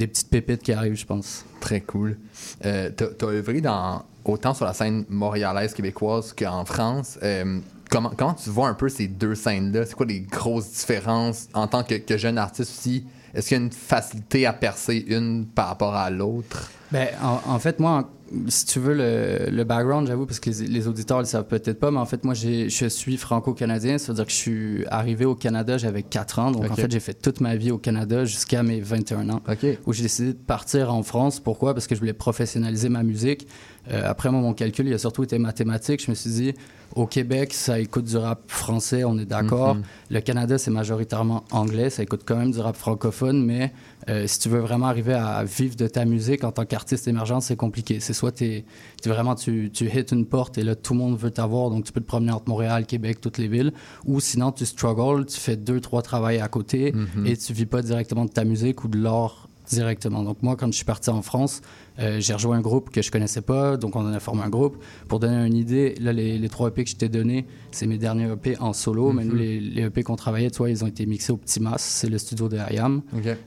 des 0.00 0.06
petites 0.06 0.30
pépites 0.30 0.62
qui 0.62 0.72
arrivent, 0.72 0.96
je 0.96 1.04
pense. 1.04 1.44
Très 1.60 1.82
cool. 1.82 2.16
Euh, 2.64 2.90
t'as 2.96 3.08
t'as 3.08 3.26
œuvré 3.26 3.60
dans, 3.60 4.02
autant 4.24 4.54
sur 4.54 4.64
la 4.64 4.72
scène 4.72 5.04
montréalaise 5.08 5.74
québécoise 5.74 6.34
qu'en 6.36 6.64
France. 6.64 7.18
Euh, 7.22 7.58
comment, 7.90 8.12
comment 8.16 8.34
tu 8.34 8.50
vois 8.50 8.68
un 8.68 8.74
peu 8.74 8.88
ces 8.88 9.08
deux 9.08 9.34
scènes-là? 9.34 9.86
C'est 9.86 9.94
quoi 9.94 10.06
les 10.06 10.20
grosses 10.20 10.70
différences 10.70 11.48
en 11.54 11.66
tant 11.66 11.82
que, 11.82 11.94
que 11.94 12.16
jeune 12.16 12.38
artiste 12.38 12.70
aussi? 12.78 13.04
Est-ce 13.34 13.48
qu'il 13.48 13.58
y 13.58 13.60
a 13.60 13.64
une 13.64 13.72
facilité 13.72 14.46
à 14.46 14.52
percer 14.52 15.04
une 15.08 15.46
par 15.46 15.68
rapport 15.68 15.94
à 15.94 16.10
l'autre? 16.10 16.70
Ben, 16.90 17.08
en, 17.22 17.40
en 17.46 17.58
fait, 17.60 17.78
moi, 17.78 18.10
si 18.48 18.66
tu 18.66 18.80
veux 18.80 18.94
le, 18.94 19.50
le 19.50 19.64
background, 19.64 20.08
j'avoue, 20.08 20.26
parce 20.26 20.40
que 20.40 20.50
les, 20.50 20.66
les 20.66 20.88
auditeurs 20.88 21.18
ne 21.18 21.22
le 21.22 21.28
savent 21.28 21.46
peut-être 21.46 21.78
pas, 21.78 21.92
mais 21.92 21.98
en 21.98 22.06
fait, 22.06 22.24
moi, 22.24 22.34
je 22.34 22.88
suis 22.88 23.16
franco-canadien. 23.16 23.98
Ça 23.98 24.08
veut 24.08 24.16
dire 24.16 24.26
que 24.26 24.32
je 24.32 24.36
suis 24.36 24.86
arrivé 24.88 25.24
au 25.24 25.36
Canada, 25.36 25.78
j'avais 25.78 26.02
4 26.02 26.38
ans. 26.40 26.50
Donc, 26.50 26.68
en 26.70 26.74
fait, 26.74 26.90
j'ai 26.90 27.00
fait 27.00 27.14
toute 27.14 27.40
ma 27.40 27.54
vie 27.54 27.70
au 27.70 27.78
Canada 27.78 28.24
jusqu'à 28.24 28.64
mes 28.64 28.80
21 28.80 29.28
ans. 29.30 29.40
Où 29.86 29.92
j'ai 29.92 30.02
décidé 30.02 30.32
de 30.32 30.38
partir 30.38 30.92
en 30.92 31.04
France. 31.04 31.38
Pourquoi? 31.38 31.74
Parce 31.74 31.86
que 31.86 31.94
je 31.94 32.00
voulais 32.00 32.12
professionnaliser 32.12 32.88
ma 32.88 33.04
musique. 33.04 33.46
Euh, 33.90 34.02
après, 34.04 34.30
moi, 34.30 34.40
mon 34.40 34.52
calcul, 34.52 34.86
il 34.86 34.94
a 34.94 34.98
surtout 34.98 35.22
été 35.22 35.38
mathématique. 35.38 36.04
Je 36.04 36.10
me 36.10 36.14
suis 36.14 36.30
dit, 36.30 36.54
au 36.96 37.06
Québec, 37.06 37.54
ça 37.54 37.78
écoute 37.78 38.04
du 38.04 38.16
rap 38.16 38.42
français, 38.48 39.04
on 39.04 39.16
est 39.18 39.24
d'accord. 39.24 39.76
Mhm. 39.76 39.82
Le 40.10 40.20
Canada, 40.20 40.58
c'est 40.58 40.70
majoritairement 40.70 41.44
anglais. 41.50 41.88
Ça 41.88 42.02
écoute 42.02 42.22
quand 42.26 42.36
même 42.36 42.50
du 42.50 42.58
rap 42.60 42.76
francophone, 42.76 43.44
mais 43.44 43.72
euh, 44.08 44.26
si 44.26 44.38
tu 44.40 44.48
veux 44.48 44.58
vraiment 44.58 44.86
arriver 44.86 45.14
à 45.14 45.44
vivre 45.44 45.76
de 45.76 45.86
ta 45.86 46.04
musique 46.04 46.42
en 46.44 46.52
tant 46.52 46.64
qu'artiste 46.64 47.06
émergent, 47.08 47.40
c'est 47.40 47.56
compliqué. 47.56 48.00
C'est 48.00 48.12
soit 48.12 48.32
t'es, 48.32 48.64
vraiment 49.06 49.34
tu, 49.34 49.70
tu 49.72 49.86
hits 49.86 50.00
une 50.12 50.26
porte 50.26 50.58
et 50.58 50.62
là 50.64 50.74
tout 50.74 50.92
le 50.94 50.98
monde 50.98 51.16
veut 51.18 51.30
t'avoir, 51.30 51.70
donc 51.70 51.84
tu 51.84 51.92
peux 51.92 52.00
te 52.00 52.06
promener 52.06 52.32
entre 52.32 52.48
Montréal, 52.48 52.86
Québec, 52.86 53.20
toutes 53.20 53.38
les 53.38 53.48
villes, 53.48 53.72
ou 54.04 54.18
sinon 54.20 54.50
tu 54.52 54.66
struggles, 54.66 55.26
tu 55.26 55.38
fais 55.38 55.56
deux 55.56 55.80
trois 55.80 56.02
travails 56.02 56.38
à 56.40 56.48
côté 56.48 56.92
Mhm. 56.92 57.26
et 57.26 57.36
tu 57.36 57.52
vis 57.52 57.66
pas 57.66 57.82
directement 57.82 58.24
de 58.24 58.30
ta 58.30 58.44
musique 58.44 58.84
ou 58.84 58.88
de 58.88 58.98
l'art 59.00 59.48
directement. 59.70 60.22
Donc 60.22 60.42
moi, 60.42 60.56
quand 60.56 60.66
je 60.66 60.76
suis 60.76 60.84
parti 60.84 61.10
en 61.10 61.22
France, 61.22 61.60
euh, 61.98 62.18
j'ai 62.20 62.32
rejoint 62.34 62.56
un 62.56 62.60
groupe 62.60 62.90
que 62.90 63.02
je 63.02 63.10
connaissais 63.10 63.40
pas, 63.42 63.76
donc 63.76 63.96
on 63.96 64.00
en 64.00 64.12
a 64.12 64.20
formé 64.20 64.42
un 64.42 64.48
groupe. 64.48 64.76
Pour 65.08 65.20
donner 65.20 65.46
une 65.46 65.54
idée, 65.56 65.94
là, 66.00 66.12
les, 66.12 66.38
les 66.38 66.48
trois 66.48 66.68
EP 66.68 66.84
que 66.84 66.90
je 66.90 66.96
t'ai 66.96 67.08
donnés, 67.08 67.46
c'est 67.70 67.86
mes 67.86 67.98
derniers 67.98 68.30
EP 68.32 68.56
en 68.58 68.72
solo, 68.72 69.12
mais 69.12 69.24
nous, 69.24 69.32
Mhm. 69.34 69.38
les, 69.38 69.60
les 69.60 69.82
EP 69.84 70.02
qu'on 70.02 70.16
travaillait, 70.16 70.50
tu 70.50 70.58
vois, 70.58 70.70
ils 70.70 70.82
ont 70.82 70.86
été 70.86 71.06
mixés 71.06 71.32
au 71.32 71.36
Petit 71.36 71.60
Mas, 71.60 71.80
c'est 71.80 72.08
le 72.08 72.18
studio 72.18 72.48
de 72.48 72.56
IAM. 72.56 73.02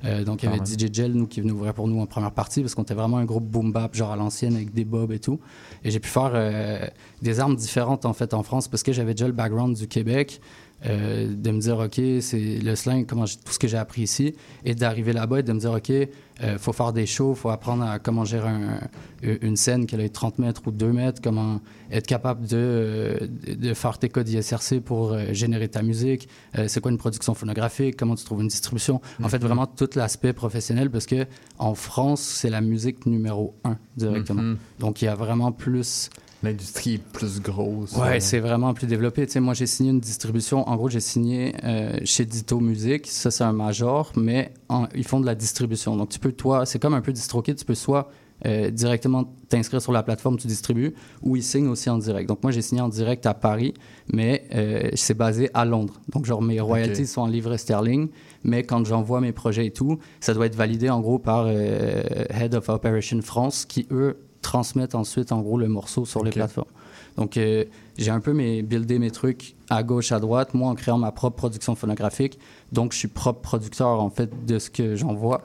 Euh, 0.06 0.24
donc 0.24 0.44
il 0.44 0.46
y 0.48 0.50
avait 0.50 0.60
Ah. 0.62 0.66
DJ 0.66 0.94
Gel, 0.94 1.14
nous, 1.14 1.28
qui 1.28 1.42
venait 1.42 1.52
ouvrir 1.54 1.74
pour 1.74 1.88
nous 1.88 2.00
en 2.00 2.06
première 2.06 2.32
partie, 2.32 2.62
parce 2.62 2.76
qu'on 2.76 2.84
était 2.84 2.94
vraiment 2.94 3.18
un 3.18 3.26
groupe 3.26 3.46
boom 3.46 3.72
bap, 3.72 3.96
genre 3.96 4.12
à 4.12 4.16
l'ancienne, 4.16 4.56
avec 4.56 4.74
des 4.74 4.86
bobs 4.86 5.12
et 5.12 5.20
tout. 5.20 5.40
Et 5.84 5.92
j'ai 5.92 6.00
pu 6.00 6.10
faire 6.10 6.32
euh, 6.34 6.86
des 7.22 7.40
armes 7.40 7.56
différentes, 7.56 8.06
en 8.06 8.14
fait, 8.14 8.34
en 8.34 8.44
France, 8.44 8.68
parce 8.68 8.84
que 8.84 8.94
j'avais 8.94 9.14
déjà 9.14 9.28
le 9.28 9.34
background 9.34 9.76
du 9.76 9.88
Québec. 9.88 10.40
Euh, 10.86 11.28
de 11.34 11.52
me 11.52 11.60
dire, 11.60 11.78
OK, 11.78 12.02
c'est 12.22 12.60
le 12.60 12.76
slang, 12.76 13.06
comment 13.06 13.26
tout 13.26 13.52
ce 13.54 13.60
que 13.60 13.68
j'ai 13.68 13.78
appris 13.78 14.02
ici, 14.04 14.36
et 14.66 14.76
d'arriver 14.76 15.14
là-bas 15.14 15.40
et 15.40 15.44
de 15.44 15.54
me 15.54 15.60
dire, 15.60 15.72
OK, 15.72 15.90
il 15.90 16.10
faut 16.58 16.74
faire 16.74 16.92
des 16.92 17.06
shows, 17.06 17.34
il 17.38 17.40
faut 17.40 17.50
apprendre 17.52 17.84
à 17.86 18.00
comment 18.00 18.26
gérer 18.26 18.50
un- 18.50 18.80
une 19.22 19.56
scène 19.56 19.86
qui 19.86 19.96
a 19.96 20.10
30 20.10 20.40
mètres 20.40 20.62
ou 20.66 20.72
2 20.72 20.92
mètres, 20.92 21.22
comment 21.24 21.62
être 21.92 22.08
capable 22.08 22.46
de, 22.48 22.58
euh, 22.58 23.18
de 23.56 23.74
faire 23.74 23.98
tes 23.98 24.10
codes 24.10 24.28
ISRC 24.28 24.82
pour 24.82 25.14
euh, 25.14 25.32
générer 25.32 25.70
ta 25.70 25.84
musique, 25.84 26.28
euh, 26.58 26.68
c'est 26.68 26.82
quoi 26.82 26.92
une 26.92 26.98
production 26.98 27.34
phonographique, 27.34 27.96
comment 27.96 28.16
tu 28.16 28.26
trouves 28.26 28.42
une 28.42 28.48
distribution. 28.50 29.00
En 29.22 29.30
fait, 29.30 29.38
Mhm. 29.38 29.46
vraiment 29.48 29.68
tout 29.68 29.90
l'aspect 29.96 30.34
professionnel, 30.34 30.90
parce 30.90 31.06
que 31.06 31.26
en 31.60 31.76
France, 31.76 32.22
c'est 32.22 32.50
la 32.50 32.62
musique 32.62 33.06
numéro 33.06 33.54
un 33.64 33.78
directement. 33.96 34.42
Mhm. 34.42 34.58
Donc, 34.80 35.02
il 35.02 35.06
y 35.06 35.08
a 35.08 35.16
vraiment 35.16 35.52
plus... 35.54 36.10
L'industrie 36.44 36.96
est 36.96 36.98
plus 37.04 37.42
grosse. 37.42 37.94
Ouais, 37.96 38.18
euh, 38.18 38.20
c'est 38.20 38.40
vraiment 38.40 38.74
plus 38.74 38.86
développé. 38.86 39.26
Tu 39.26 39.32
sais, 39.34 39.40
moi, 39.40 39.54
j'ai 39.54 39.66
signé 39.66 39.92
une 39.92 40.00
distribution. 40.02 40.68
En 40.68 40.76
gros, 40.76 40.90
j'ai 40.90 41.00
signé 41.00 41.54
euh, 41.64 41.98
chez 42.04 42.26
Ditto 42.26 42.60
Music. 42.60 43.08
Ça, 43.08 43.32
c'est 43.32 43.46
un 43.46 43.54
major, 43.54 44.12
mais 44.18 44.54
en- 44.68 44.88
ils 44.94 45.06
font 45.06 45.22
de 45.22 45.26
la 45.26 45.36
distribution. 45.36 45.96
Donc, 45.96 46.10
tu 46.10 46.20
peux, 46.20 46.34
toi, 46.34 46.66
c'est 46.66 46.80
comme 46.80 46.94
un 46.94 47.02
peu 47.02 47.14
DistroKid. 47.14 47.56
Tu 47.56 47.64
peux 47.66 47.76
soit 47.76 48.10
euh, 48.46 48.70
directement 48.72 49.24
t'inscrire 49.48 49.82
sur 49.82 49.94
la 49.94 50.04
plateforme, 50.04 50.38
tu 50.38 50.48
distribues, 50.48 50.94
ou 51.22 51.38
ils 51.38 51.44
signent 51.44 51.68
aussi 51.70 51.90
en 51.90 51.98
direct. 51.98 52.28
Donc, 52.28 52.44
moi, 52.44 52.52
j'ai 52.52 52.62
signé 52.62 52.82
en 52.82 52.90
direct 52.90 53.26
à 53.26 53.34
Paris, 53.34 53.74
mais 54.12 54.44
euh, 54.54 54.90
c'est 54.96 55.14
basé 55.14 55.50
à 55.54 55.64
Londres. 55.64 56.02
Donc, 56.12 56.26
genre, 56.26 56.42
mes 56.42 56.60
royalties 56.60 57.04
Ok. 57.04 57.08
sont 57.08 57.22
en 57.22 57.28
livres 57.28 57.56
sterling, 57.56 58.10
mais 58.44 58.64
quand 58.64 58.84
j'envoie 58.86 59.22
mes 59.22 59.32
projets 59.32 59.68
et 59.68 59.72
tout, 59.72 59.98
ça 60.20 60.34
doit 60.34 60.46
être 60.48 60.56
validé, 60.58 60.90
en 60.90 61.00
gros, 61.00 61.20
par 61.20 61.48
Head 61.48 62.54
of 62.56 62.68
Operation 62.68 63.22
France, 63.22 63.64
qui, 63.64 63.88
eux, 63.92 64.18
transmettent 64.44 64.94
ensuite, 64.94 65.32
en 65.32 65.42
gros, 65.42 65.58
le 65.58 65.68
morceau 65.68 66.06
sur 66.06 66.24
les 66.24 66.30
plateformes. 66.32 66.70
Donc, 67.18 67.38
euh, 67.38 67.66
j'ai 67.98 68.12
un 68.12 68.20
peu 68.20 68.34
mes, 68.34 68.62
buildé 68.62 69.00
mes 69.00 69.12
trucs 69.12 69.56
à 69.70 69.84
gauche, 69.84 70.12
à 70.12 70.20
droite, 70.20 70.54
moi 70.54 70.70
en 70.70 70.76
créant 70.76 70.98
ma 70.98 71.12
propre 71.12 71.36
production 71.36 71.76
phonographique. 71.76 72.40
Donc, 72.72 72.94
je 72.94 72.98
suis 72.98 73.08
propre 73.08 73.42
producteur, 73.42 74.00
en 74.00 74.10
fait, 74.10 74.46
de 74.46 74.60
ce 74.60 74.70
que 74.70 74.96
j'envoie. 74.96 75.42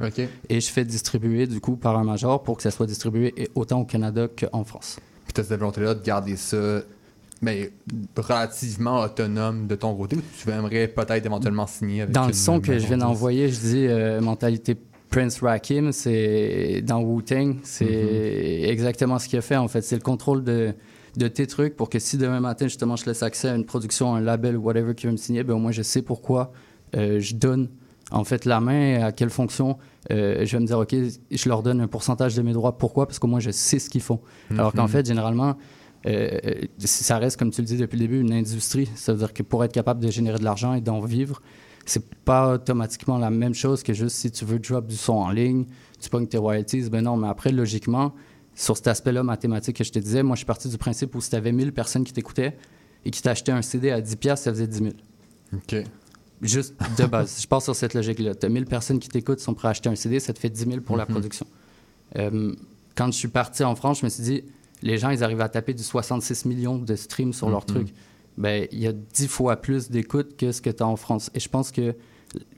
Et 0.49 0.61
je 0.61 0.69
fais 0.69 0.85
distribuer, 0.85 1.47
du 1.47 1.61
coup, 1.61 1.77
par 1.77 1.97
un 1.97 2.05
major 2.05 2.43
pour 2.43 2.57
que 2.57 2.63
ça 2.63 2.71
soit 2.71 2.87
distribué 2.87 3.35
et 3.37 3.49
autant 3.55 3.81
au 3.81 3.85
Canada 3.85 4.29
qu'en 4.29 4.65
France. 4.65 4.99
Puis 5.25 5.35
tu 5.35 5.41
as 5.41 5.45
cette 5.45 5.59
volonté-là 5.59 5.95
de 5.95 6.03
garder 6.03 6.37
ça 6.37 6.83
mais 7.41 7.71
relativement 8.17 9.01
autonome 9.01 9.67
de 9.67 9.77
ton 9.77 9.95
côté 9.95 10.17
ou 10.17 10.23
tu 10.43 10.51
aimerais 10.51 10.89
peut-être 10.89 11.25
éventuellement 11.25 11.67
signer 11.67 12.03
avec 12.03 12.15
Dans 12.15 12.27
le 12.27 12.33
son 12.33 12.61
que 12.61 12.79
je 12.79 12.87
viens 12.87 12.99
d'envoyer, 12.99 13.49
je 13.49 13.61
dis 13.61 13.87
euh, 13.87 14.21
mentalité 14.21 14.77
Prince 15.11 15.41
Rakim, 15.41 15.93
c'est 15.93 16.83
dans 16.85 17.01
Wu-Tang, 17.03 17.57
c'est 17.63 17.85
Mm-hmm. 17.85 18.69
exactement 18.69 19.19
ce 19.19 19.29
qu'il 19.29 19.39
a 19.39 19.43
fait 19.43 19.57
en 19.57 19.69
fait. 19.69 19.81
C'est 19.83 19.97
le 19.97 20.03
contrôle 20.03 20.45
de, 20.45 20.75
de 21.17 21.29
tes 21.29 21.47
trucs 21.47 21.77
pour 21.77 21.89
que 21.89 21.99
si 21.99 22.19
demain 22.19 22.41
matin, 22.41 22.67
justement, 22.67 22.97
je 22.97 23.07
laisse 23.07 23.23
accès 23.23 23.49
à 23.49 23.55
une 23.55 23.65
production, 23.65 24.15
un 24.15 24.21
label 24.21 24.57
ou 24.57 24.63
whatever 24.63 24.95
qui 24.95 25.07
veut 25.07 25.13
me 25.13 25.17
signer, 25.17 25.45
ben 25.45 25.55
au 25.55 25.59
moins 25.59 25.73
je 25.73 25.83
sais 25.83 26.03
pourquoi 26.03 26.53
euh, 26.97 27.21
je 27.21 27.35
donne 27.35 27.69
en 28.11 28.25
fait 28.25 28.45
la 28.45 28.61
main, 28.61 29.03
à 29.03 29.13
quelle 29.13 29.31
fonction. 29.31 29.77
Euh, 30.11 30.45
je 30.47 30.57
vais 30.57 30.61
me 30.61 30.67
dire, 30.67 30.79
OK, 30.79 30.95
je 31.31 31.49
leur 31.49 31.63
donne 31.63 31.81
un 31.83 31.87
pourcentage 31.89 32.35
de 32.35 32.43
mes 32.43 32.53
droits. 32.53 32.77
Pourquoi? 32.79 33.07
Parce 33.07 33.19
qu'au 33.19 33.27
moins 33.29 33.41
je 33.41 33.51
sais 33.51 33.79
ce 33.79 33.91
qu'ils 33.91 34.01
font. 34.03 34.21
Alors 34.51 34.73
qu'en 34.73 34.85
Mhm. 34.85 34.89
fait, 34.89 35.07
généralement, 35.07 35.57
euh, 36.07 36.31
ça 36.79 37.19
reste, 37.19 37.37
comme 37.39 37.51
tu 37.51 37.61
le 37.61 37.67
dis 37.67 37.77
depuis 37.77 37.97
le 37.97 38.03
début, 38.07 38.21
une 38.21 38.33
industrie. 38.33 38.89
Ça 38.95 39.13
veut 39.13 39.19
dire 39.19 39.33
que 39.35 39.43
pour 39.43 39.65
être 39.65 39.73
capable 39.73 40.01
de 40.05 40.11
générer 40.11 40.39
de 40.39 40.45
l'argent 40.45 40.73
et 40.75 40.81
d'en 40.81 41.01
vivre, 41.01 41.43
c'est 41.91 42.09
pas 42.25 42.55
automatiquement 42.55 43.19
la 43.19 43.31
même 43.31 43.55
chose 43.55 43.83
que 43.83 43.93
juste 43.93 44.17
si 44.17 44.31
tu 44.31 44.45
veux 44.45 44.59
drop 44.59 44.87
du 44.87 44.97
son 44.97 45.15
en 45.15 45.31
ligne, 45.31 45.65
tu 46.01 46.09
pognes 46.11 46.27
tes 46.27 46.39
royalties. 46.39 46.89
Ben 46.91 47.03
non, 47.03 47.17
mais 47.17 47.29
après, 47.29 47.51
logiquement, 47.53 48.15
sur 48.55 48.77
cet 48.77 48.89
aspect-là 48.89 49.23
mathématique 49.23 49.77
que 49.77 49.85
je 49.85 49.93
te 49.93 49.99
disais, 49.99 50.23
moi, 50.23 50.35
je 50.37 50.41
suis 50.41 50.47
parti 50.47 50.69
du 50.69 50.79
principe 50.79 51.15
où 51.15 51.21
si 51.21 51.31
tu 51.31 51.37
avais 51.37 51.53
1000 51.53 51.73
personnes 51.73 52.05
qui 52.05 52.13
t'écoutaient 52.13 52.57
et 53.05 53.11
qui 53.11 53.23
t'achetaient 53.23 53.53
un 53.53 53.63
CD 53.63 53.91
à 53.91 54.01
10$, 54.01 54.17
piastres, 54.17 54.45
ça 54.45 54.51
faisait 54.53 54.67
10 54.67 54.79
000. 54.79 54.91
OK. 55.55 55.77
Juste 56.43 56.75
de 56.99 57.07
base. 57.07 57.41
je 57.43 57.47
pars 57.49 57.63
sur 57.63 57.75
cette 57.75 57.95
logique-là. 57.95 58.35
Tu 58.35 58.47
as 58.47 58.49
1000 58.49 58.67
personnes 58.67 58.99
qui 59.01 59.09
t'écoutent, 59.09 59.41
sont 59.41 59.55
prêts 59.55 59.69
à 59.69 59.71
acheter 59.73 59.89
un 59.89 59.97
CD, 59.97 60.21
ça 60.21 60.33
te 60.33 60.39
fait 60.39 60.51
10 60.51 60.65
000 60.67 60.81
pour 60.83 60.97
la 60.97 61.05
Mhm. 61.05 61.11
production. 61.11 61.47
Euh, 62.17 62.55
quand 62.95 63.07
je 63.07 63.17
suis 63.19 63.29
parti 63.29 63.65
en 63.65 63.75
France, 63.75 64.01
je 64.01 64.05
me 64.07 64.11
suis 64.11 64.23
dit, 64.23 64.45
les 64.83 64.99
gens, 64.99 65.11
ils 65.11 65.25
arrivent 65.25 65.41
à 65.41 65.49
taper 65.49 65.75
du 65.75 65.83
66 65.83 66.45
millions 66.45 66.79
de 66.79 66.95
streams 66.95 67.33
sur 67.33 67.49
leur 67.49 67.61
Mhm. 67.63 67.67
truc. 67.67 67.89
Ben, 68.39 68.69
il 68.71 68.79
y 68.79 68.87
a 68.87 68.93
10 68.93 69.27
fois 69.27 69.57
plus 69.57 69.91
d'écoutes 69.91 70.37
que 70.37 70.53
ce 70.53 70.63
que 70.63 70.71
tu 70.71 70.83
as 70.83 70.87
en 70.87 70.97
France. 70.97 71.29
Et 71.35 71.41
je 71.41 71.49
pense 71.49 71.73
que 71.73 71.97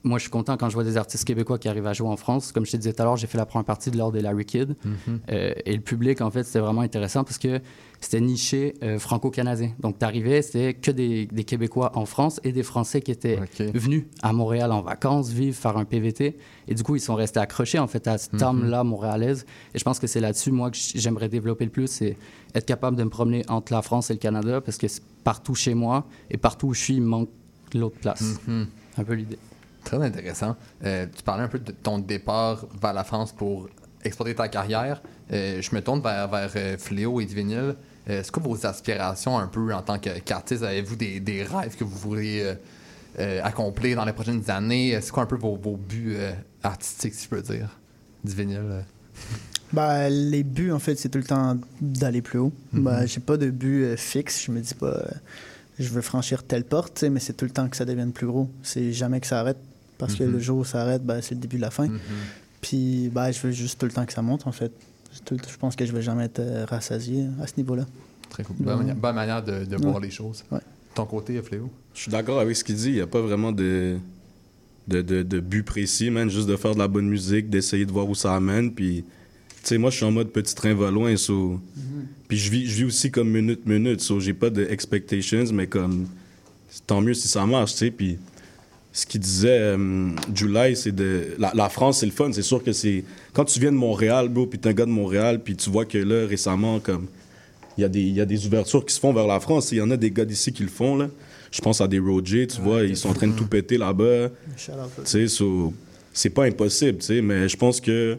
moi, 0.02 0.18
je 0.18 0.22
suis 0.22 0.30
content 0.30 0.56
quand 0.56 0.68
je 0.68 0.74
vois 0.74 0.84
des 0.84 0.96
artistes 0.96 1.24
québécois 1.24 1.58
qui 1.58 1.68
arrivent 1.68 1.86
à 1.86 1.92
jouer 1.92 2.08
en 2.08 2.16
France. 2.16 2.52
Comme 2.52 2.66
je 2.66 2.72
te 2.72 2.76
disais 2.76 2.92
tout 2.92 3.02
à 3.02 3.04
l'heure, 3.04 3.16
j'ai 3.16 3.26
fait 3.26 3.38
la 3.38 3.46
première 3.46 3.64
partie 3.64 3.90
de 3.90 3.96
l'ordre 3.98 4.14
des 4.14 4.20
Larry 4.22 4.44
Kidd. 4.44 4.74
Mhm. 4.84 5.20
Euh, 5.30 5.52
et 5.64 5.74
le 5.74 5.80
public, 5.80 6.20
en 6.20 6.30
fait, 6.30 6.42
c'était 6.44 6.58
vraiment 6.58 6.80
intéressant 6.80 7.22
parce 7.24 7.38
que 7.38 7.60
c'était 8.00 8.20
niché 8.20 8.74
euh, 8.82 8.98
franco-canadien. 8.98 9.72
Donc, 9.78 9.98
tu 9.98 10.04
arrivais, 10.04 10.42
c'était 10.42 10.74
que 10.74 10.90
des, 10.90 11.26
des 11.26 11.44
Québécois 11.44 11.92
en 11.94 12.06
France 12.06 12.40
et 12.44 12.52
des 12.52 12.62
Français 12.62 13.00
qui 13.02 13.10
étaient 13.12 13.38
venus 13.74 14.04
à 14.22 14.32
Montréal 14.32 14.72
en 14.72 14.80
vacances, 14.82 15.30
vivre, 15.30 15.56
faire 15.56 15.76
un 15.76 15.84
PVT. 15.84 16.36
Et 16.66 16.74
du 16.74 16.82
coup, 16.82 16.96
ils 16.96 17.00
sont 17.00 17.14
restés 17.14 17.40
accrochés, 17.40 17.78
en 17.78 17.86
fait, 17.86 18.08
à 18.08 18.16
cette 18.18 18.32
Mhm. 18.34 18.42
âme-là 18.42 18.84
montréalaise. 18.84 19.44
Et 19.74 19.78
je 19.78 19.84
pense 19.84 19.98
que 19.98 20.06
c'est 20.06 20.20
là-dessus, 20.20 20.50
moi, 20.50 20.70
que 20.70 20.78
j'aimerais 20.94 21.28
développer 21.28 21.64
le 21.66 21.70
plus, 21.70 21.86
c'est 21.88 22.16
être 22.54 22.66
capable 22.66 22.96
de 22.96 23.04
me 23.04 23.10
promener 23.10 23.44
entre 23.48 23.72
la 23.72 23.82
France 23.82 24.10
et 24.10 24.14
le 24.14 24.18
Canada 24.18 24.60
parce 24.60 24.78
que 24.78 24.86
partout 25.22 25.54
chez 25.54 25.74
moi 25.74 26.06
et 26.30 26.38
partout 26.38 26.68
où 26.68 26.74
je 26.74 26.80
suis, 26.80 26.94
il 26.94 27.02
me 27.02 27.06
manque 27.08 27.28
l'autre 27.74 27.96
place. 28.00 28.40
Mhm. 28.48 28.66
Un 28.98 29.04
peu 29.04 29.12
l'idée. 29.14 29.38
Très 29.84 29.96
intéressant. 30.02 30.56
Euh, 30.84 31.06
tu 31.14 31.22
parlais 31.22 31.44
un 31.44 31.48
peu 31.48 31.58
de 31.58 31.72
ton 31.72 31.98
départ 31.98 32.66
vers 32.80 32.92
la 32.92 33.04
France 33.04 33.32
pour 33.32 33.68
exploiter 34.04 34.34
ta 34.34 34.48
carrière. 34.48 35.02
Euh, 35.32 35.60
je 35.62 35.74
me 35.74 35.80
tourne 35.82 36.00
vers, 36.02 36.28
vers 36.28 36.50
euh, 36.56 36.76
Fléau 36.78 37.20
et 37.20 37.24
Divinil. 37.26 37.74
C'est 38.06 38.30
quoi 38.32 38.42
vos 38.42 38.66
aspirations 38.66 39.38
un 39.38 39.46
peu 39.46 39.72
en 39.72 39.82
tant 39.82 39.98
que- 39.98 40.18
qu'artiste? 40.20 40.62
Avez-vous 40.64 40.96
des, 40.96 41.20
des 41.20 41.44
rêves 41.44 41.76
que 41.76 41.84
vous 41.84 41.96
voudriez 41.96 42.42
euh, 42.44 42.54
euh, 43.20 43.40
accomplir 43.44 43.96
dans 43.96 44.04
les 44.04 44.12
prochaines 44.12 44.50
années? 44.50 44.98
C'est 45.00 45.12
quoi 45.12 45.22
un 45.22 45.26
peu 45.26 45.36
vos, 45.36 45.54
vos 45.56 45.76
buts 45.76 46.16
artistiques, 46.62 47.14
si 47.14 47.24
je 47.24 47.28
peux 47.28 47.42
dire? 47.42 47.68
Divinil. 48.24 48.60
Bah, 49.72 50.08
les 50.08 50.42
buts, 50.42 50.72
en 50.72 50.80
fait, 50.80 50.96
c'est 50.98 51.10
tout 51.10 51.18
le 51.18 51.24
temps 51.24 51.56
d'aller 51.80 52.22
plus 52.22 52.40
haut. 52.40 52.52
Mhm. 52.72 52.82
Bah, 52.82 53.06
j'ai 53.06 53.20
pas 53.20 53.36
de 53.36 53.50
but 53.50 53.94
fixe. 53.96 54.42
Je 54.44 54.50
me 54.50 54.60
dis 54.60 54.74
pas, 54.74 55.04
je 55.78 55.88
veux 55.90 56.00
franchir 56.00 56.42
telle 56.42 56.64
porte, 56.64 57.04
mais 57.04 57.20
c'est 57.20 57.34
tout 57.34 57.44
le 57.44 57.52
temps 57.52 57.68
que 57.68 57.76
ça 57.76 57.84
devienne 57.84 58.10
plus 58.10 58.26
gros. 58.26 58.50
C'est 58.64 58.92
jamais 58.92 59.20
que 59.20 59.28
ça 59.28 59.38
arrête. 59.38 59.58
Parce 60.00 60.14
que 60.16 60.24
Mhm. 60.24 60.32
le 60.32 60.38
jour 60.40 60.58
où 60.58 60.64
ça 60.64 60.82
arrête, 60.82 61.04
bah, 61.04 61.22
c'est 61.22 61.34
le 61.36 61.40
début 61.40 61.56
de 61.56 61.60
la 61.62 61.70
fin. 61.70 61.88
Puis, 62.60 63.08
bah, 63.12 63.30
je 63.30 63.38
veux 63.40 63.52
juste 63.52 63.78
tout 63.78 63.86
le 63.86 63.92
temps 63.92 64.04
que 64.04 64.12
ça 64.12 64.22
monte, 64.22 64.46
en 64.46 64.52
fait. 64.52 64.72
Tout- 65.24 65.36
je 65.50 65.56
pense 65.56 65.76
que 65.76 65.84
je 65.84 65.92
vais 65.92 66.02
jamais 66.02 66.24
être 66.24 66.38
euh, 66.40 66.64
rassasié 66.68 67.26
à 67.42 67.46
ce 67.46 67.54
niveau-là. 67.56 67.86
Très 68.28 68.42
cool. 68.44 68.56
Ouais. 68.60 68.64
Bonne, 68.64 68.78
manière- 68.78 68.94
bonne 68.96 69.14
manière 69.14 69.42
de, 69.42 69.64
de 69.64 69.76
Ouais. 69.76 69.82
voir 69.82 70.00
les 70.00 70.10
choses. 70.10 70.44
Ouais. 70.50 70.60
Ton 70.94 71.04
côté, 71.04 71.40
Fléau? 71.42 71.70
Je 71.94 72.02
suis 72.02 72.10
d'accord 72.10 72.38
avec 72.40 72.54
ce 72.56 72.62
qu'il 72.64 72.76
dit. 72.76 72.88
Il 72.88 72.94
n'y 72.94 73.00
a 73.00 73.06
pas 73.06 73.20
vraiment 73.20 73.50
de, 73.52 73.96
de, 74.88 75.02
de, 75.02 75.22
de 75.22 75.40
but 75.40 75.62
précis, 75.64 76.10
man. 76.10 76.30
Juste 76.30 76.48
de 76.48 76.56
faire 76.56 76.74
de 76.74 76.78
la 76.78 76.88
bonne 76.88 77.08
musique, 77.08 77.50
d'essayer 77.50 77.84
de 77.86 77.92
voir 77.92 78.08
où 78.08 78.14
ça 78.14 78.34
amène. 78.36 78.72
Puis, 78.72 79.04
tu 79.62 79.68
sais, 79.68 79.78
moi, 79.78 79.90
je 79.90 79.96
suis 79.96 80.04
en 80.04 80.12
mode 80.12 80.30
petit 80.30 80.54
train 80.54 80.74
va 80.74 80.90
loin. 80.90 81.16
so- 81.16 81.60
Puis, 82.28 82.38
je 82.38 82.50
vis, 82.50 82.66
je 82.66 82.76
vis 82.76 82.84
aussi 82.84 83.10
comme 83.10 83.30
minute-minute. 83.30 84.00
So, 84.00 84.20
j'ai 84.20 84.34
pas 84.34 84.50
de 84.50 84.64
expectations, 84.70 85.44
mais 85.52 85.66
comme, 85.66 86.06
tant 86.86 87.00
mieux 87.00 87.14
si 87.14 87.26
ça 87.26 87.44
marche, 87.46 87.72
tu 87.72 87.78
sais. 87.78 87.90
Puis, 87.90 88.18
ce 88.92 89.06
qu'il 89.06 89.20
disait, 89.20 89.58
euh, 89.60 90.08
July, 90.34 90.74
c'est 90.76 90.92
de. 90.92 91.34
La, 91.38 91.52
la 91.54 91.68
France, 91.68 92.00
c'est 92.00 92.06
le 92.06 92.12
fun. 92.12 92.30
C'est 92.32 92.42
sûr 92.42 92.62
que 92.62 92.72
c'est. 92.72 93.04
Quand 93.32 93.44
tu 93.44 93.60
viens 93.60 93.70
de 93.72 93.76
Montréal, 93.76 94.28
bro, 94.28 94.46
puis 94.46 94.58
t'es 94.58 94.68
un 94.68 94.72
gars 94.72 94.84
de 94.86 94.90
Montréal, 94.90 95.40
puis 95.42 95.54
tu 95.56 95.70
vois 95.70 95.84
que 95.84 95.98
là, 95.98 96.26
récemment, 96.26 96.80
comme. 96.80 97.06
Il 97.78 97.82
y, 97.82 97.84
a 97.84 97.88
des, 97.88 98.00
il 98.00 98.14
y 98.14 98.20
a 98.20 98.26
des 98.26 98.46
ouvertures 98.46 98.84
qui 98.84 98.92
se 98.94 99.00
font 99.00 99.12
vers 99.12 99.26
la 99.28 99.38
France. 99.40 99.70
Il 99.72 99.78
y 99.78 99.80
en 99.80 99.90
a 99.90 99.96
des 99.96 100.10
gars 100.10 100.24
d'ici 100.24 100.52
qui 100.52 100.62
le 100.64 100.68
font, 100.68 100.96
là. 100.96 101.08
Je 101.52 101.60
pense 101.60 101.80
à 101.80 101.88
des 101.88 101.98
Roger, 101.98 102.46
tu 102.46 102.60
vois, 102.60 102.82
ils 102.84 102.96
sont 102.96 103.08
en 103.08 103.14
train 103.14 103.26
de 103.28 103.32
tout 103.36 103.46
péter 103.46 103.78
là-bas. 103.78 104.28
Tu 104.56 104.70
sais, 105.04 105.28
so, 105.28 105.72
c'est 106.12 106.30
pas 106.30 106.44
impossible, 106.44 106.98
tu 106.98 107.06
sais, 107.06 107.22
mais 107.22 107.48
je 107.48 107.56
pense 107.56 107.80
que. 107.80 108.18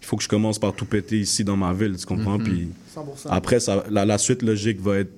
Il 0.00 0.04
faut 0.06 0.16
que 0.18 0.22
je 0.22 0.28
commence 0.28 0.58
par 0.58 0.74
tout 0.74 0.84
péter 0.84 1.18
ici 1.18 1.42
dans 1.44 1.56
ma 1.56 1.72
ville, 1.72 1.96
tu 1.96 2.04
comprends? 2.04 2.38
Mhm. 2.38 2.44
Puis 2.44 2.68
100%. 2.94 3.28
après, 3.30 3.58
ça, 3.58 3.84
la, 3.90 4.04
la 4.04 4.18
suite 4.18 4.42
logique 4.42 4.78
va 4.80 4.98
être 4.98 5.12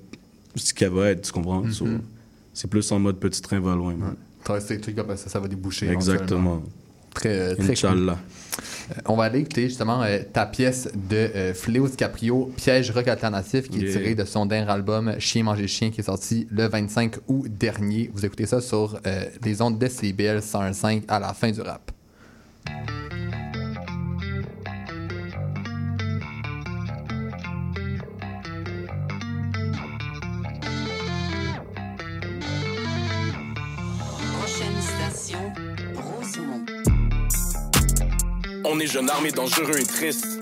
ce 0.55 0.73
qu'elle 0.73 0.91
va 0.91 1.09
être, 1.09 1.21
tu 1.23 1.31
comprends? 1.33 1.69
So, 1.71 1.85
Mhm. 1.85 2.01
c'est 2.53 2.69
plus 2.69 2.89
en 2.93 2.99
mode 2.99 3.17
petit 3.19 3.41
train 3.41 3.59
va 3.59 3.75
loin, 3.75 3.93
man. 3.95 4.15
Trucs, 4.81 4.97
après 4.97 5.17
ça, 5.17 5.29
ça 5.29 5.39
va 5.39 5.47
déboucher. 5.47 5.89
Exactement. 5.89 6.63
Très, 7.13 7.55
très 7.55 7.71
Inch'Allah. 7.71 8.13
cool. 8.13 8.63
Euh, 8.91 9.01
on 9.05 9.15
va 9.15 9.25
aller 9.25 9.39
écouter 9.39 9.67
justement 9.67 10.03
euh, 10.03 10.19
ta 10.31 10.45
pièce 10.45 10.89
de 10.93 11.15
euh, 11.15 11.53
Fléau 11.53 11.87
DiCaprio, 11.87 12.51
Piège 12.55 12.91
rock 12.91 13.07
alternatif, 13.07 13.69
qui 13.69 13.83
est 13.83 13.91
tirée 13.91 14.15
de 14.15 14.23
son 14.23 14.45
dernier 14.45 14.69
album 14.69 15.15
Chien 15.19 15.43
manger 15.43 15.67
chien, 15.67 15.89
qui 15.89 16.01
est 16.01 16.05
sorti 16.05 16.47
le 16.51 16.67
25 16.67 17.15
août 17.27 17.47
dernier. 17.49 18.09
Vous 18.13 18.25
écoutez 18.25 18.45
ça 18.45 18.61
sur 18.61 18.99
euh, 19.05 19.25
les 19.43 19.61
ondes 19.61 19.79
de 19.79 19.87
CBL 19.87 20.39
101.5 20.39 21.03
à 21.07 21.19
la 21.19 21.33
fin 21.33 21.51
du 21.51 21.61
rap. 21.61 21.91
On 38.69 38.79
est 38.81 38.87
jeune 38.87 39.09
armé, 39.09 39.31
dangereux 39.31 39.79
et 39.79 39.85
triste. 39.85 40.39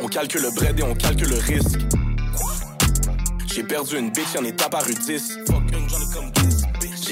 On 0.00 0.06
calcule 0.06 0.42
le 0.42 0.50
bread 0.54 0.78
et 0.78 0.82
on 0.84 0.94
calcule 0.94 1.30
le 1.30 1.38
risque. 1.38 1.80
J'ai 3.52 3.64
perdu 3.64 3.98
une 3.98 4.10
bitch, 4.10 4.34
y'en 4.34 4.44
est 4.44 4.62
apparu 4.62 4.94
10. 4.94 5.38
Fuck 5.46 5.62
une, 5.72 5.88
j'en 5.88 5.98
ai 5.98 6.14
comme 6.14 6.32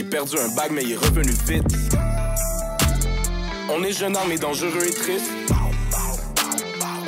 perdu 0.08 0.36
un 0.38 0.54
bag, 0.54 0.70
mais 0.72 0.82
il 0.82 0.92
est 0.92 0.96
revenu 0.96 1.32
vite. 1.46 1.64
On 3.68 3.82
est 3.82 3.92
jeune 3.92 4.16
mais 4.28 4.38
dangereux 4.38 4.86
et 4.86 4.94
triste. 4.94 5.30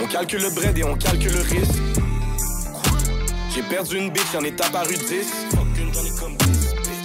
On 0.02 0.06
calcule 0.08 0.42
le 0.42 0.50
bread 0.50 0.76
et 0.76 0.84
on 0.84 0.96
calcule 0.96 1.32
le 1.32 1.42
risque. 1.42 1.80
J'ai 3.54 3.62
perdu 3.62 3.98
une 3.98 4.10
bitch, 4.10 4.32
y'en 4.34 4.42
est 4.42 4.60
apparu 4.60 4.96
10. 4.96 5.32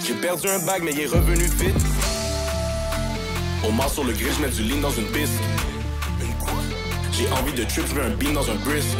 J'ai 0.04 0.14
perdu 0.14 0.48
un 0.48 0.58
bag, 0.66 0.82
mais 0.82 0.92
il 0.92 1.00
est 1.00 1.06
revenu 1.06 1.44
vite. 1.44 2.17
On 3.64 3.72
marche 3.72 3.92
sur 3.92 4.04
le 4.04 4.12
grill, 4.12 4.32
je 4.36 4.42
mets 4.42 4.48
du 4.48 4.62
lean 4.62 4.80
dans 4.80 4.90
une 4.90 5.06
bisque. 5.06 5.32
J'ai 7.12 7.28
envie 7.32 7.52
de 7.52 7.64
trip, 7.64 7.84
un 8.00 8.10
bean 8.10 8.32
dans 8.32 8.48
un 8.50 8.54
brisk. 8.56 8.96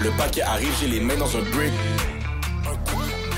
Le 0.00 0.10
paquet 0.10 0.42
arrive, 0.42 0.72
j'ai 0.80 0.86
les 0.86 1.00
mains 1.00 1.16
dans 1.16 1.36
un 1.36 1.40
brick. 1.40 1.72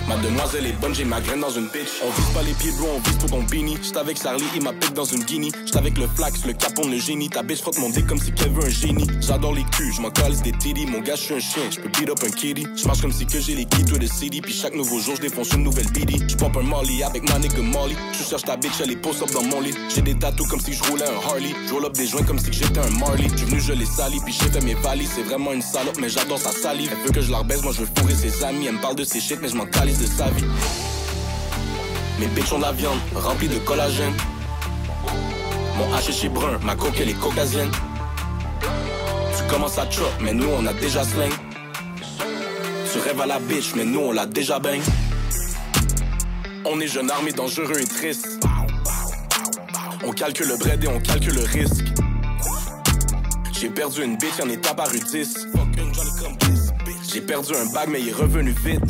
Ma 0.09 0.17
demoiselle 0.17 0.65
est 0.65 0.81
bonne, 0.81 0.95
j'ai 0.95 1.05
ma 1.05 1.21
graine 1.21 1.41
dans 1.41 1.51
une 1.51 1.67
bitch. 1.67 2.01
On 2.03 2.09
vise 2.09 2.33
pas 2.33 2.43
les 2.43 2.55
pieds, 2.55 2.73
bro, 2.73 2.89
on 2.97 3.01
vise 3.01 3.19
pour 3.19 3.29
ton 3.29 3.43
beanie. 3.43 3.77
J'suis 3.83 3.99
avec 3.99 4.17
Sarly, 4.17 4.45
il 4.57 4.63
m'a 4.63 4.73
dans 4.95 5.05
une 5.05 5.23
guinée. 5.23 5.51
J'suis 5.67 5.77
avec 5.77 5.99
le 5.99 6.07
flax, 6.07 6.47
le 6.47 6.55
capon, 6.55 6.89
le 6.89 6.97
génie. 6.97 7.29
Ta 7.29 7.43
bitch 7.43 7.61
frotte 7.61 7.79
mon 7.79 7.91
dick 7.91 8.07
comme 8.07 8.19
si 8.19 8.33
qu'elle 8.33 8.53
veut 8.53 8.65
un 8.65 8.71
génie. 8.71 9.07
J'adore 9.21 9.53
les 9.53 9.65
culs, 9.65 9.93
j'm'en 9.93 10.09
calisse 10.09 10.41
des 10.41 10.53
titties. 10.53 10.87
Mon 10.87 11.01
gars, 11.01 11.15
j'suis 11.15 11.35
un 11.35 11.41
chien, 11.41 11.63
j'peux 11.71 11.91
beat 11.91 12.09
up 12.09 12.19
un 12.25 12.31
kitty. 12.31 12.67
J'marche 12.75 13.03
comme 13.03 13.13
si 13.13 13.27
que 13.27 13.39
j'ai 13.39 13.55
les 13.55 13.67
keys 13.67 13.83
de 13.83 14.07
city. 14.07 14.41
Puis 14.41 14.55
chaque 14.55 14.75
nouveau 14.75 14.99
jour, 14.99 15.15
j'défonce 15.17 15.53
une 15.53 15.65
nouvelle 15.65 15.91
biddy. 15.93 16.23
J'pompe 16.27 16.57
un 16.57 16.63
Molly 16.63 17.03
avec 17.03 17.29
ma 17.29 17.39
nigga 17.39 17.61
Molly. 17.61 17.95
J'cherche 18.19 18.45
ta 18.45 18.57
bitch, 18.57 18.81
elle 18.83 18.93
est 18.93 18.97
post 18.97 19.23
up 19.23 19.31
dans 19.33 19.43
mon 19.43 19.61
lit. 19.61 19.75
J'ai 19.95 20.01
des 20.01 20.19
tatous 20.19 20.49
comme 20.49 20.61
si 20.61 20.73
j'roulais 20.73 21.05
un 21.05 21.29
Harley. 21.29 21.55
J'roule 21.69 21.85
up 21.85 21.93
des 21.93 22.07
joints 22.07 22.25
comme 22.25 22.39
si 22.39 22.51
j'étais 22.51 22.81
un 22.81 22.91
Marley. 22.99 23.29
J'suis 23.37 23.45
venu, 23.45 23.61
je 23.61 23.75
les 23.75 23.85
sali, 23.85 24.19
puis 24.25 24.33
j'ai 24.33 24.49
fait 24.49 24.65
mes 24.65 24.75
valises. 24.75 25.11
C'est 25.15 25.25
vraiment 25.25 25.53
une 25.53 25.61
salope, 25.61 25.99
mais 26.01 26.09
j'adore 26.09 26.39
sa 26.39 26.53
salive. 26.53 26.89
Elle 26.93 27.07
veut 27.07 27.13
que 27.13 27.21
je 27.21 27.31
la 27.31 27.43
moi 27.43 27.73
je 27.73 27.81
veux 27.83 27.89
fourrer 27.95 28.15
ses 28.15 28.43
amis. 28.43 28.67
Elle 28.69 28.77
me 28.77 28.81
parle 28.81 28.97
de 28.97 29.05
ses 29.05 29.21
shit, 29.21 29.39
mais 29.43 29.49
j'm'en 29.49 29.67
calisse 29.67 29.98
de 29.99 30.07
sa 30.07 30.29
vie. 30.31 30.45
Mes 32.19 32.27
ont 32.53 32.59
de 32.59 32.63
la 32.63 32.73
viande 32.73 32.99
remplie 33.15 33.49
de 33.49 33.59
collagène. 33.59 34.15
Mon 35.77 35.87
HH 35.97 36.25
est 36.25 36.29
brun, 36.29 36.59
ma 36.63 36.77
coque 36.77 36.99
elle 37.01 37.11
est 37.11 37.21
caucasienne. 37.21 37.71
Tu 39.37 39.45
commences 39.51 39.79
à 39.79 39.91
chop, 39.91 40.11
mais 40.21 40.33
nous 40.33 40.49
on 40.49 40.67
a 40.67 40.73
déjà 40.73 41.05
sling. 41.05 41.33
Tu 42.93 42.99
rêves 43.01 43.21
à 43.21 43.27
la 43.27 43.39
bitch, 43.39 43.75
mais 43.77 43.85
nous 43.85 44.01
on 44.01 44.13
l'a 44.13 44.27
déjà 44.27 44.59
bang. 44.59 44.81
On 46.65 46.81
est 46.81 46.89
jeune 46.89 47.11
armé, 47.11 47.33
dangereux 47.33 47.81
et 47.81 47.87
triste. 47.87 48.39
On 50.05 50.13
calcule 50.13 50.49
le 50.49 50.57
bread 50.57 50.83
et 50.85 50.89
on 50.89 51.01
calcule 51.01 51.35
le 51.35 51.45
risque. 51.45 51.85
J'ai 53.53 53.71
perdu 53.71 54.05
une 54.05 54.17
bitch, 54.17 54.39
y'en 54.39 54.49
est 54.49 54.67
apparu 54.67 55.01
10. 55.01 55.49
J'ai 57.13 57.21
perdu 57.21 57.53
un 57.55 57.73
bag, 57.73 57.89
mais 57.91 58.01
il 58.01 58.09
est 58.09 58.13
revenu 58.13 58.55
vite. 58.65 58.83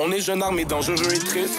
On 0.00 0.12
est 0.12 0.20
jeune 0.20 0.42
armé, 0.42 0.64
dangereux 0.64 1.12
et 1.12 1.18
triste. 1.18 1.58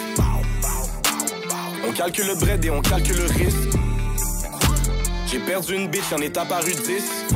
On 1.86 1.92
calcule 1.92 2.26
le 2.26 2.34
bread 2.36 2.64
et 2.64 2.70
on 2.70 2.80
calcule 2.80 3.16
le 3.16 3.26
risque. 3.26 3.76
J'ai 5.26 5.40
perdu 5.40 5.74
une 5.74 5.88
bitch, 5.88 6.10
y'en 6.10 6.18
est 6.18 6.36
apparu 6.38 6.72
10. 6.72 7.26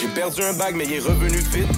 J'ai 0.00 0.08
perdu 0.08 0.42
un 0.42 0.54
bag, 0.54 0.74
mais 0.74 0.84
il 0.84 0.94
est 0.94 1.00
revenu 1.00 1.36
vite. 1.36 1.68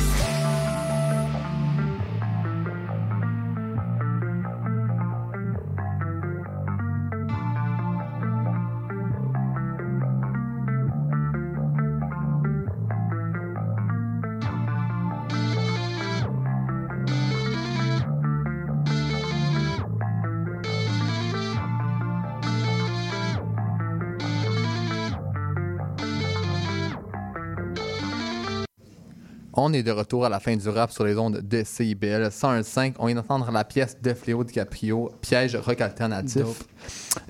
On 29.66 29.72
est 29.72 29.82
de 29.82 29.92
retour 29.92 30.26
à 30.26 30.28
la 30.28 30.40
fin 30.40 30.54
du 30.54 30.68
rap 30.68 30.90
sur 30.92 31.04
les 31.06 31.16
ondes 31.16 31.40
de 31.40 31.62
CIBL 31.64 32.26
101.5. 32.28 32.96
On 32.98 33.06
vient 33.06 33.14
d'entendre 33.14 33.50
la 33.50 33.64
pièce 33.64 33.96
de 33.98 34.12
Fléau 34.12 34.44
DiCaprio, 34.44 35.10
Piège 35.22 35.56
rock 35.56 35.80
alternatif. 35.80 36.42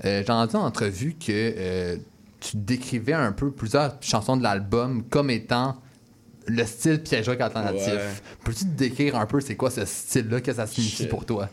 Euh, 0.03 0.21
J'ai 0.21 0.33
entendu 0.33 0.57
en 0.57 0.65
entrevue 0.65 1.13
que 1.13 1.31
euh, 1.31 1.95
tu 2.41 2.57
décrivais 2.57 3.13
un 3.13 3.31
peu 3.31 3.51
plusieurs 3.51 3.95
chansons 4.01 4.35
de 4.35 4.43
l'album 4.43 5.03
comme 5.09 5.29
étant 5.29 5.77
le 6.45 6.65
style 6.65 7.01
piège 7.01 7.29
rock 7.29 7.39
alternatif. 7.39 7.93
Ouais. 7.93 8.09
Peux-tu 8.43 8.65
te 8.65 8.77
décrire 8.77 9.15
un 9.15 9.27
peu 9.27 9.39
c'est 9.39 9.55
quoi 9.55 9.69
ce 9.69 9.85
style-là, 9.85 10.41
qu'est-ce 10.41 10.57
que 10.57 10.63
ça 10.63 10.67
signifie 10.67 11.03
Shit. 11.03 11.09
pour 11.09 11.23
toi? 11.23 11.47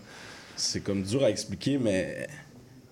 C'est 0.57 0.81
comme 0.81 1.05
dur 1.05 1.23
à 1.23 1.31
expliquer, 1.31 1.79
mais 1.79 2.27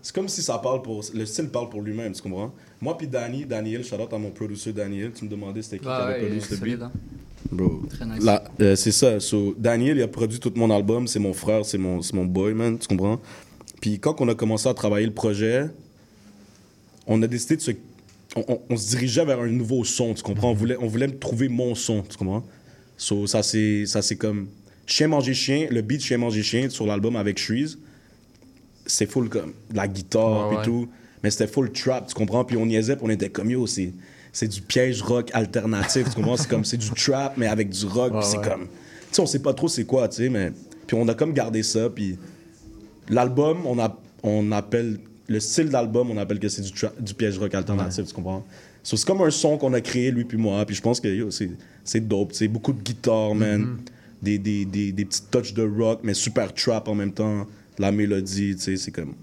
c'est 0.00 0.14
comme 0.14 0.28
si 0.28 0.42
ça 0.44 0.58
parle 0.58 0.82
pour. 0.82 1.04
Le 1.12 1.26
style 1.26 1.48
parle 1.48 1.68
pour 1.68 1.82
lui-même, 1.82 2.12
tu 2.12 2.22
comprends? 2.22 2.54
Moi, 2.80 2.96
puis 2.96 3.08
Danny, 3.08 3.44
Daniel, 3.46 3.82
shout 3.82 3.96
out 3.96 4.12
à 4.12 4.18
mon 4.18 4.30
producer 4.30 4.72
Daniel, 4.72 5.10
tu 5.10 5.24
me 5.24 5.28
demandais 5.28 5.60
c'était 5.60 5.78
qui 5.78 5.86
qui 5.86 5.90
avait 5.90 6.20
produit 6.20 6.40
ce 6.40 6.54
beat. 6.54 6.78
Bro, 7.50 7.82
Très 7.90 8.06
nice. 8.06 8.22
là, 8.24 8.44
euh, 8.60 8.76
c'est 8.76 8.92
ça. 8.92 9.18
So, 9.20 9.54
Daniel, 9.58 9.96
il 9.96 10.02
a 10.02 10.08
produit 10.08 10.38
tout 10.38 10.52
mon 10.56 10.70
album, 10.70 11.06
c'est 11.08 11.18
mon 11.18 11.32
frère, 11.32 11.64
c'est 11.64 11.78
mon, 11.78 12.02
c'est 12.02 12.14
mon 12.14 12.24
boy, 12.24 12.54
man, 12.54 12.78
tu 12.78 12.86
comprends? 12.86 13.20
Puis 13.80 13.98
quand 13.98 14.20
on 14.20 14.28
a 14.28 14.34
commencé 14.34 14.68
à 14.68 14.74
travailler 14.74 15.06
le 15.06 15.14
projet, 15.14 15.66
on 17.06 17.20
a 17.22 17.26
décidé 17.26 17.56
de 17.56 17.62
se. 17.62 17.70
On, 18.36 18.44
on- 18.46 18.60
on 18.70 18.76
se 18.76 18.90
dirigeait 18.90 19.24
vers 19.24 19.40
un 19.40 19.48
nouveau 19.48 19.82
son, 19.84 20.14
tu 20.14 20.22
comprends? 20.22 20.50
On 20.50 20.54
voulait, 20.54 20.76
on 20.80 20.86
voulait 20.86 21.08
trouver 21.08 21.48
mon 21.48 21.74
son, 21.74 22.02
tu 22.02 22.16
comprends? 22.16 22.44
So, 22.96 23.26
ça, 23.26 23.42
c'est 23.42 23.86
ça, 23.86 24.02
c'est 24.02 24.16
comme. 24.16 24.48
Chien 24.86 25.08
manger 25.08 25.34
chien, 25.34 25.66
le 25.70 25.82
beat 25.82 26.02
Chien 26.02 26.18
manger 26.18 26.42
chien 26.42 26.68
sur 26.68 26.84
l'album 26.86 27.14
avec 27.16 27.38
Shreeze, 27.38 27.78
c'est 28.86 29.08
full 29.10 29.28
comme 29.28 29.52
la 29.72 29.86
guitare 29.88 30.48
Ouais, 30.48 30.54
et 30.54 30.58
ouais. 30.58 30.64
tout. 30.64 30.88
Mais 31.22 31.30
c'était 31.30 31.46
full 31.46 31.70
trap, 31.72 32.06
tu 32.08 32.14
comprends? 32.14 32.44
Puis 32.44 32.56
on 32.56 32.66
niaisait, 32.66 32.96
puis 32.96 33.04
on 33.06 33.10
était 33.10 33.28
comme 33.30 33.50
yo, 33.50 33.66
c'est, 33.66 33.92
c'est 34.32 34.48
du 34.48 34.60
piège 34.62 35.02
rock 35.02 35.30
alternatif, 35.32 36.08
tu 36.08 36.14
comprends? 36.16 36.36
C'est 36.36 36.48
comme, 36.48 36.64
c'est 36.64 36.76
du 36.76 36.90
trap, 36.90 37.36
mais 37.36 37.46
avec 37.46 37.70
du 37.70 37.86
rock, 37.86 38.14
Ouais, 38.14 38.22
c'est 38.22 38.38
ouais. 38.38 38.48
comme. 38.48 38.62
Tu 38.62 38.68
sais, 39.16 39.22
on 39.22 39.26
sait 39.26 39.40
pas 39.40 39.54
trop 39.54 39.68
c'est 39.68 39.84
quoi, 39.84 40.08
tu 40.08 40.16
sais, 40.16 40.28
mais. 40.28 40.52
Puis 40.86 40.96
on 41.00 41.06
a 41.08 41.14
comme 41.14 41.32
gardé 41.32 41.62
ça, 41.62 41.88
puis 41.90 42.18
l'album, 43.08 43.66
on, 43.66 43.78
a, 43.78 43.96
on 44.22 44.52
appelle. 44.52 44.98
Le 45.28 45.38
style 45.38 45.68
d'album, 45.68 46.10
on 46.10 46.16
appelle 46.16 46.40
que 46.40 46.48
c'est 46.48 46.62
du, 46.62 47.14
piège 47.14 47.38
rock 47.38 47.54
alternatif, 47.54 48.04
tu 48.06 48.14
comprends? 48.14 48.44
So, 48.82 48.96
c'est 48.96 49.06
comme 49.06 49.22
un 49.22 49.30
son 49.30 49.58
qu'on 49.58 49.72
a 49.74 49.80
créé, 49.80 50.10
lui 50.10 50.24
puis 50.24 50.36
moi, 50.38 50.64
puis 50.66 50.74
je 50.74 50.82
pense 50.82 50.98
que 50.98 51.06
yo, 51.06 51.30
c'est, 51.30 51.50
c'est 51.84 52.00
dope, 52.00 52.32
tu 52.32 52.38
sais. 52.38 52.48
Beaucoup 52.48 52.72
de 52.72 52.82
guitare, 52.82 53.34
man. 53.34 53.62
Mm-hmm. 53.62 54.24
des, 54.24 54.38
des, 54.38 54.64
des, 54.64 54.92
des 54.92 55.04
petites 55.04 55.30
touches 55.30 55.54
de 55.54 55.62
rock, 55.62 56.00
mais 56.02 56.14
super 56.14 56.52
trap 56.52 56.88
en 56.88 56.94
même 56.94 57.12
temps. 57.12 57.46
La 57.78 57.92
mélodie, 57.92 58.56
tu 58.56 58.62
sais, 58.62 58.76
c'est 58.76 58.90
comme. 58.90 59.14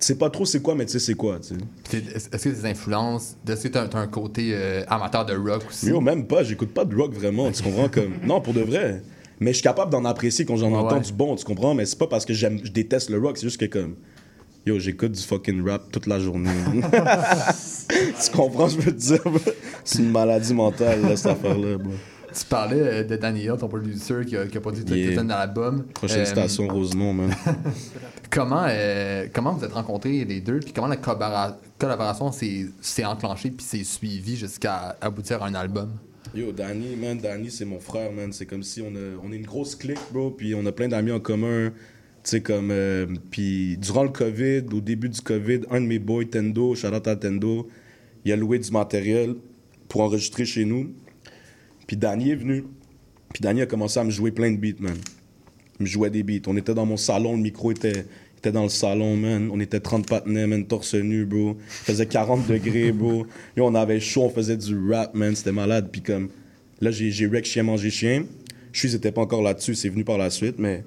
Tu 0.00 0.06
sais 0.06 0.14
pas 0.14 0.30
trop 0.30 0.44
c'est 0.44 0.62
quoi, 0.62 0.74
mais 0.76 0.86
tu 0.86 0.92
sais 0.92 0.98
c'est 1.00 1.14
quoi, 1.14 1.40
tu 1.40 1.48
sais. 1.48 1.54
C'est- 1.90 2.16
Est-ce 2.16 2.28
est-ce 2.32 2.48
que 2.48 2.60
tes 2.62 2.68
influences, 2.68 3.36
est-ce 3.48 3.64
que 3.64 3.68
tu 3.68 3.78
as, 3.78 3.88
un 3.98 4.06
côté 4.06 4.50
euh, 4.52 4.84
amateur 4.86 5.26
de 5.26 5.34
rock 5.36 5.62
aussi? 5.68 5.86
Yo, 5.88 6.00
même 6.00 6.26
pas, 6.26 6.44
j'écoute 6.44 6.72
pas 6.72 6.84
de 6.84 6.94
rock 6.94 7.12
vraiment, 7.14 7.50
tu 7.50 7.62
comprends 7.62 7.88
comme 7.88 8.12
non 8.24 8.40
pour 8.40 8.54
de 8.54 8.60
vrai. 8.60 9.02
Mais 9.40 9.50
je 9.50 9.56
suis 9.56 9.62
capable 9.64 9.90
d'en 9.90 10.04
apprécier 10.04 10.44
quand 10.44 10.56
j'en 10.56 10.70
Ouais, 10.70 10.78
entends 10.78 11.00
du 11.00 11.12
bon, 11.12 11.34
tu 11.34 11.44
comprends, 11.44 11.74
mais 11.74 11.84
c'est 11.86 11.98
pas 11.98 12.06
parce 12.06 12.24
que 12.24 12.32
j'aime 12.32 12.60
je 12.62 12.70
déteste 12.70 13.10
le 13.10 13.18
rock, 13.18 13.38
c'est 13.38 13.46
juste 13.46 13.58
que 13.60 13.66
comme 13.66 13.96
yo, 14.66 14.78
j'écoute 14.78 15.12
du 15.12 15.22
fucking 15.22 15.66
rap 15.68 15.90
toute 15.90 16.06
la 16.06 16.20
journée. 16.20 16.50
tu 17.88 18.30
comprends, 18.32 18.68
je 18.68 18.76
veux 18.76 18.92
te 18.92 18.98
dire, 18.98 19.22
c'est 19.84 19.98
une 19.98 20.10
maladie 20.12 20.54
mentale 20.54 21.02
là, 21.02 21.16
cette 21.16 21.26
affaire 21.32 21.58
là, 21.58 21.76
bro. 21.76 21.92
Tu 22.36 22.44
parlais 22.44 22.80
euh, 22.80 23.04
de 23.04 23.16
Danny 23.16 23.42
Hill, 23.44 23.54
ton 23.58 23.68
producer 23.68 24.24
qui 24.26 24.36
a, 24.36 24.46
qui 24.46 24.56
a 24.56 24.60
produit 24.60 24.84
Yeah. 24.86 25.16
dans 25.22 25.26
l'album. 25.28 25.84
Prochaine 25.94 26.20
Euh, 26.20 26.24
station 26.24 26.68
Rosemont, 26.68 27.12
man. 27.14 27.30
Comment, 28.30 28.66
euh, 28.68 29.26
comment 29.32 29.54
vous 29.54 29.64
êtes 29.64 29.72
rencontrés 29.72 30.24
les 30.26 30.40
deux, 30.42 30.60
puis 30.60 30.72
comment 30.74 30.86
la 30.88 30.96
collabora- 30.96 31.56
collaboration 31.78 32.30
s'est 32.30 32.66
s'est 32.80 33.04
enclenchée 33.06 33.50
puis 33.50 33.64
s'est 33.64 33.84
suivie 33.84 34.36
jusqu'à 34.36 34.96
aboutir 35.00 35.42
à 35.42 35.46
un 35.46 35.54
album? 35.54 35.92
Yo, 36.34 36.52
Danny, 36.52 36.94
man, 36.96 37.16
Danny, 37.18 37.50
c'est 37.50 37.64
mon 37.64 37.80
frère, 37.80 38.12
man. 38.12 38.30
C'est 38.34 38.44
comme 38.44 38.62
si 38.62 38.82
on 38.82 38.94
a, 38.94 39.16
on 39.24 39.32
est 39.32 39.36
une 39.36 39.46
grosse 39.46 39.74
clique, 39.74 39.98
bro, 40.12 40.30
puis 40.30 40.54
on 40.54 40.66
a 40.66 40.72
plein 40.72 40.88
d'amis 40.88 41.10
en 41.12 41.20
commun. 41.20 41.70
Tu 42.22 42.30
sais, 42.30 42.40
comme. 42.42 42.70
euh, 42.70 43.06
puis 43.30 43.78
durant 43.78 44.02
le 44.02 44.10
COVID, 44.10 44.64
au 44.74 44.80
début 44.82 45.08
du 45.08 45.22
COVID, 45.22 45.60
un 45.70 45.80
de 45.80 45.86
mes 45.86 45.98
boys, 45.98 46.26
Tendo, 46.30 46.74
shout 46.74 46.88
out 46.88 47.06
à 47.08 47.16
Tendo, 47.16 47.68
il 48.26 48.32
a 48.32 48.36
loué 48.36 48.58
du 48.58 48.70
matériel 48.70 49.36
pour 49.88 50.02
enregistrer 50.02 50.44
chez 50.44 50.66
nous. 50.66 50.92
Puis 51.88 51.96
Danny 51.96 52.30
est 52.30 52.36
venu. 52.36 52.64
Puis 53.32 53.40
Danny 53.40 53.62
a 53.62 53.66
commencé 53.66 53.98
à 53.98 54.04
me 54.04 54.10
jouer 54.10 54.30
plein 54.30 54.52
de 54.52 54.58
beats, 54.58 54.80
man. 54.80 54.96
Il 55.80 55.82
me 55.82 55.86
jouait 55.86 56.10
des 56.10 56.22
beats. 56.22 56.46
On 56.46 56.56
était 56.56 56.74
dans 56.74 56.86
mon 56.86 56.96
salon, 56.96 57.32
le 57.34 57.42
micro 57.42 57.72
était, 57.72 58.04
était 58.36 58.52
dans 58.52 58.62
le 58.62 58.68
salon, 58.68 59.16
man. 59.16 59.48
On 59.50 59.58
était 59.58 59.80
30 59.80 60.06
patinets, 60.06 60.46
man, 60.46 60.66
torse 60.66 60.94
nu, 60.94 61.24
bro. 61.24 61.56
Il 61.58 61.84
faisait 61.92 62.06
40 62.06 62.46
degrés, 62.46 62.92
bro. 62.92 63.26
Yo, 63.56 63.66
on 63.66 63.74
avait 63.74 63.98
chaud, 64.00 64.24
on 64.24 64.30
faisait 64.30 64.56
du 64.56 64.76
rap, 64.88 65.14
man. 65.14 65.34
C'était 65.34 65.50
malade. 65.50 65.88
Puis 65.90 66.02
comme, 66.02 66.28
là, 66.80 66.90
j'ai 66.90 67.26
rec 67.26 67.44
Chien 67.44 67.64
manger 67.64 67.90
chien. 67.90 68.24
Je 68.70 68.86
suis, 68.86 68.98
pas 68.98 69.20
encore 69.20 69.42
là-dessus, 69.42 69.74
c'est 69.74 69.88
venu 69.88 70.04
par 70.04 70.18
la 70.18 70.28
suite, 70.28 70.58
mais 70.58 70.84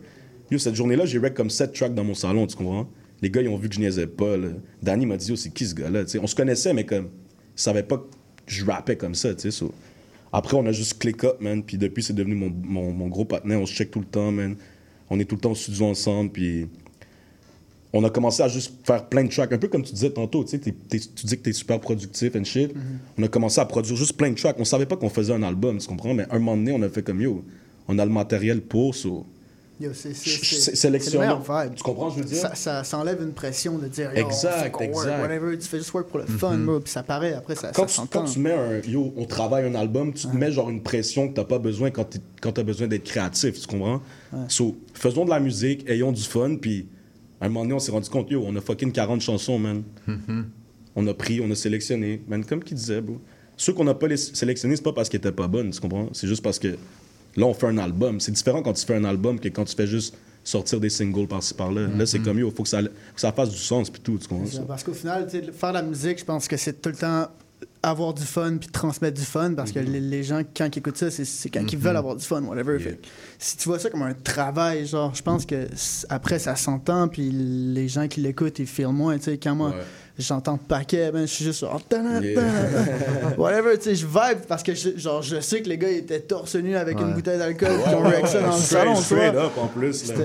cette 0.56 0.76
journée-là, 0.76 1.06
j'ai 1.06 1.18
rec 1.18 1.34
comme 1.34 1.49
7 1.49 1.73
tracks 1.73 1.95
dans 1.95 2.03
mon 2.03 2.14
salon, 2.14 2.45
tu 2.45 2.56
comprends? 2.56 2.88
Les 3.23 3.30
gars, 3.30 3.41
ils 3.41 3.49
ont 3.49 3.57
vu 3.57 3.69
que 3.69 3.76
je 3.76 3.80
niaisais 3.80 4.07
pas, 4.07 4.38
là. 4.38 4.49
Danny 4.84 5.06
m'a 5.07 5.18
dit, 5.18 5.30
yo, 5.30 5.36
c'est 5.36 5.52
qui 5.52 5.65
ce 5.65 5.73
gars-là? 5.73 6.03
On 6.22 6.28
se 6.28 6.36
connaissait, 6.36 6.73
mais 6.73 6.86
comme, 6.86 7.06
ils 7.57 7.61
savaient 7.61 7.84
pas 7.84 7.98
que 7.98 8.03
je 8.45 8.64
rappais 8.64 8.95
comme 8.95 9.15
ça, 9.15 9.34
tu 9.34 9.52
sais. 9.52 9.65
Après, 10.34 10.56
on 10.58 10.66
a 10.66 10.72
juste 10.72 10.98
click 10.99 11.24
up, 11.24 11.41
man. 11.41 11.62
Puis 11.64 11.78
depuis, 11.78 12.03
c'est 12.03 12.14
devenu 12.14 12.36
mon, 12.36 12.52
mon, 12.64 12.91
mon 12.91 13.08
gros 13.08 13.26
partenaire. 13.26 13.60
On 13.60 13.66
se 13.66 13.74
check 13.74 13.91
tout 13.91 13.99
le 13.99 14.06
temps, 14.06 14.32
man. 14.32 14.56
on 15.10 15.20
est 15.20 15.26
tout 15.26 15.36
le 15.36 15.41
temps 15.41 15.52
au 15.52 15.56
studio 15.56 15.88
ensemble, 15.88 16.30
puis 16.32 16.68
on 17.94 18.02
a 18.06 18.10
commencé 18.10 18.41
à 18.41 18.48
juste 18.48 18.72
faire 18.86 19.10
plein 19.10 19.26
de 19.26 19.30
tracks, 19.30 19.52
un 19.52 19.58
peu 19.58 19.68
comme 19.68 19.84
tu 19.84 19.91
disais 19.94 20.10
tantôt, 20.12 20.45
tu 20.45 20.52
sais, 20.52 20.60
t'es- 20.60 20.72
t'es- 20.72 20.99
tu 20.99 21.26
dis 21.26 21.36
que 21.38 21.41
t'es 21.44 21.52
super 21.52 21.82
productif 21.82 22.34
and 22.38 22.45
shit. 22.45 22.72
On 23.18 23.24
a 23.24 23.28
commencé 23.28 23.60
à 23.60 23.66
produire 23.66 23.98
juste 23.98 24.14
plein 24.14 24.30
de 24.30 24.36
tracks. 24.36 24.56
On 24.58 24.64
savait 24.64 24.86
pas 24.86 24.95
qu'on 24.95 25.10
faisait 25.10 25.34
un 25.34 25.44
album, 25.44 25.78
tu 25.80 25.88
comprends? 25.88 26.14
Mais 26.14 26.26
un 26.32 26.40
moment 26.40 26.56
donné, 26.56 26.72
on 26.72 26.82
a 26.82 26.88
fait 26.88 27.03
comme 27.03 27.20
yo, 27.20 27.44
on 27.90 27.99
a 27.99 28.06
le 28.06 28.12
matériel 28.12 28.62
pour, 28.62 28.95
so, 28.95 29.26
Sélectionner. 29.94 31.28
Tu 31.76 31.84
comprends 31.84 32.10
ce 32.10 32.16
que 32.16 32.22
je 32.22 32.28
veux 32.28 32.34
dire? 32.34 32.41
Ça, 32.41 32.56
ça, 32.56 32.84
ça 32.84 32.98
enlève 32.98 33.22
une 33.22 33.34
pression 33.34 33.78
de 33.78 33.88
dire 33.88 34.12
yo, 34.16 34.26
Exact, 34.26 34.76
on 34.76 34.80
work, 34.80 34.82
exact. 34.82 35.22
whatever, 35.22 35.58
tu 35.58 35.68
fais 35.68 35.78
juste 35.78 35.94
work 35.94 36.08
pour 36.08 36.20
le 36.20 36.26
fun, 36.26 36.58
bro, 36.58 36.80
puis 36.80 36.91
ça 36.91 37.03
paraît, 37.03 37.34
après 37.34 37.56
ça, 37.56 37.72
quand, 37.74 37.84
ça 37.84 37.88
tu, 37.88 37.94
s'entend. 37.94 38.22
quand 38.22 38.26
tu 38.26 38.40
mets 38.40 38.53
un 38.53 38.80
yo, 38.82 39.14
on 39.18 39.26
travaille 39.26 39.66
un 39.66 39.76
album, 39.76 40.14
tu 40.14 40.28
te 40.28 40.36
mets 40.36 40.52
genre 40.52 40.70
une 40.70 40.82
pression 40.82 41.28
que 41.30 41.34
t'as 41.34 41.44
pas 41.44 41.60
besoin 41.60 41.91
quand 41.91 42.18
quand 42.41 42.52
t'as 42.52 42.64
besoin 42.64 42.88
d'être 42.88 43.03
créatif, 43.03 43.60
tu 43.60 43.68
comprends? 43.68 44.02
Ouais. 44.34 44.40
So, 44.48 44.76
faisons 44.94 45.26
de 45.26 45.30
la 45.30 45.40
musique, 45.40 45.90
ayons 45.90 46.12
du 46.12 46.24
fun, 46.24 46.56
puis 46.56 46.88
à 47.40 47.45
un 47.45 47.49
moment 47.49 47.62
donné, 47.62 47.74
on 47.74 47.80
s'est 47.80 47.91
rendu 47.91 48.10
compte, 48.10 48.30
yo, 48.30 48.44
on 48.45 48.56
a 48.56 48.62
fucking 48.62 48.91
40 48.91 49.22
chansons, 49.22 49.58
man. 49.60 49.84
On 50.95 51.08
a 51.08 51.14
pris, 51.14 51.40
on 51.41 51.49
a 51.49 51.56
sélectionné, 51.56 52.22
man, 52.28 52.44
comme 52.44 52.64
qui 52.64 52.74
disait, 52.76 53.02
bro. 53.02 53.20
Ceux 53.58 53.74
qu'on 53.74 53.84
n'a 53.84 53.94
pas 53.94 54.08
les 54.08 54.18
sélectionnés, 54.18 54.76
c'est 54.76 54.82
pas 54.82 54.91
parce 54.94 55.08
qu'ils 55.08 55.20
étaient 55.20 55.32
pas 55.32 55.48
bonnes, 55.48 55.70
tu 55.70 55.80
comprends? 55.80 56.10
C'est 56.14 56.28
juste 56.28 56.41
parce 56.44 56.58
que 56.58 56.76
là, 57.36 57.45
on 57.45 57.53
fait 57.53 57.68
un 57.68 57.78
album. 57.78 58.20
C'est 58.20 58.32
différent 58.32 58.62
quand 58.62 58.74
tu 58.74 58.86
fais 58.86 58.95
un 58.95 59.03
album 59.06 59.40
que 59.40 59.48
quand 59.49 59.66
tu 59.66 59.76
fais 59.76 59.88
juste 59.88 60.16
sortir 60.44 60.80
des 60.80 60.90
singles 60.90 61.28
par-ci 61.28 61.53
par-là. 61.53 61.88
Là, 61.88 62.06
c'est 62.06 62.18
Mhm. 62.20 62.26
comme, 62.26 62.40
yo, 62.40 62.49
faut 62.52 62.64
que 62.64 62.70
ça, 62.70 62.82
que 62.82 62.90
ça 63.16 63.32
fasse 63.32 63.49
du 63.52 63.58
sens, 63.58 63.90
puis 63.91 64.02
tout, 64.02 64.18
tu 64.18 64.28
comprends? 64.28 64.45
C'est 64.48 64.56
ça, 64.58 64.64
Parce 64.68 64.84
qu'au 64.84 64.94
final, 64.94 65.28
faire 65.30 65.70
de 65.70 65.74
la 65.76 65.84
musique, 65.84 66.20
je 66.20 66.26
pense 66.26 66.48
que 66.48 66.58
c'est 66.58 66.82
tout 66.82 66.90
le 66.90 66.95
temps 66.95 67.28
avoir 67.84 68.14
du 68.14 68.24
fun 68.24 68.58
puis 68.60 68.70
transmettre 68.70 69.20
du 69.20 69.26
fun 69.26 69.53
parce 69.53 69.72
que 69.72 69.80
les, 69.80 69.99
les 69.99 70.24
gens, 70.24 70.41
quand 70.56 70.68
ils 70.76 70.80
écoutent 70.80 70.98
ça, 70.98 71.10
c'est- 71.12 71.49
quand 71.49 71.62
ils 71.72 71.78
Mhm. 71.78 71.84
veulent 71.84 71.98
avoir 71.98 72.16
du 72.16 72.26
fun, 72.26 72.41
whatever. 72.44 72.78
Fait 72.80 72.99
si 73.40 73.58
tu 73.58 73.70
vois 73.70 73.78
ça 73.80 73.90
comme 73.91 74.02
un 74.03 74.14
travail, 74.14 74.86
genre, 74.88 75.14
je 75.16 75.22
pense 75.22 75.45
que 75.45 75.68
après, 76.10 76.38
ça 76.40 76.56
s'entend 76.56 77.08
puis 77.08 77.30
les 77.32 77.88
gens 77.88 78.08
qui 78.08 78.22
l'écoutent, 78.22 78.58
ils 78.60 78.68
filment 78.68 78.91
moins. 78.94 79.18
Tu 79.18 79.26
sais, 79.26 79.38
quand 79.38 79.56
moi, 79.56 79.74
j'entends 80.20 80.58
paquet, 80.58 81.12
ben, 81.12 81.22
je 81.22 81.26
suis 81.34 81.46
juste 81.46 81.62
genre, 81.62 81.82
whatever, 83.38 83.78
tu 83.78 83.84
sais, 83.84 83.96
je 83.96 84.06
vibe 84.06 84.40
parce 84.48 84.64
que 84.64 84.74
je, 84.76 84.98
genre, 84.98 85.22
je 85.22 85.40
sais 85.40 85.62
que 85.62 85.70
les 85.70 85.78
gars 85.78 85.90
ils 85.90 85.98
étaient 85.98 86.20
torse 86.20 86.56
nu 86.56 86.76
avec 86.76 87.00
une 87.00 87.08
Ouais. 87.08 87.14
bouteille 87.14 87.38
d'alcool 87.40 87.70
Ouais, 87.72 87.94
ont 87.96 88.04
ouais, 88.06 88.22
dans 88.22 88.22
le 88.22 88.28
Straight- 88.28 88.62
salon, 88.62 88.96
straight 88.96 89.36
up 89.36 89.52
en 89.58 89.68
plus. 89.68 90.08
là. 90.10 90.16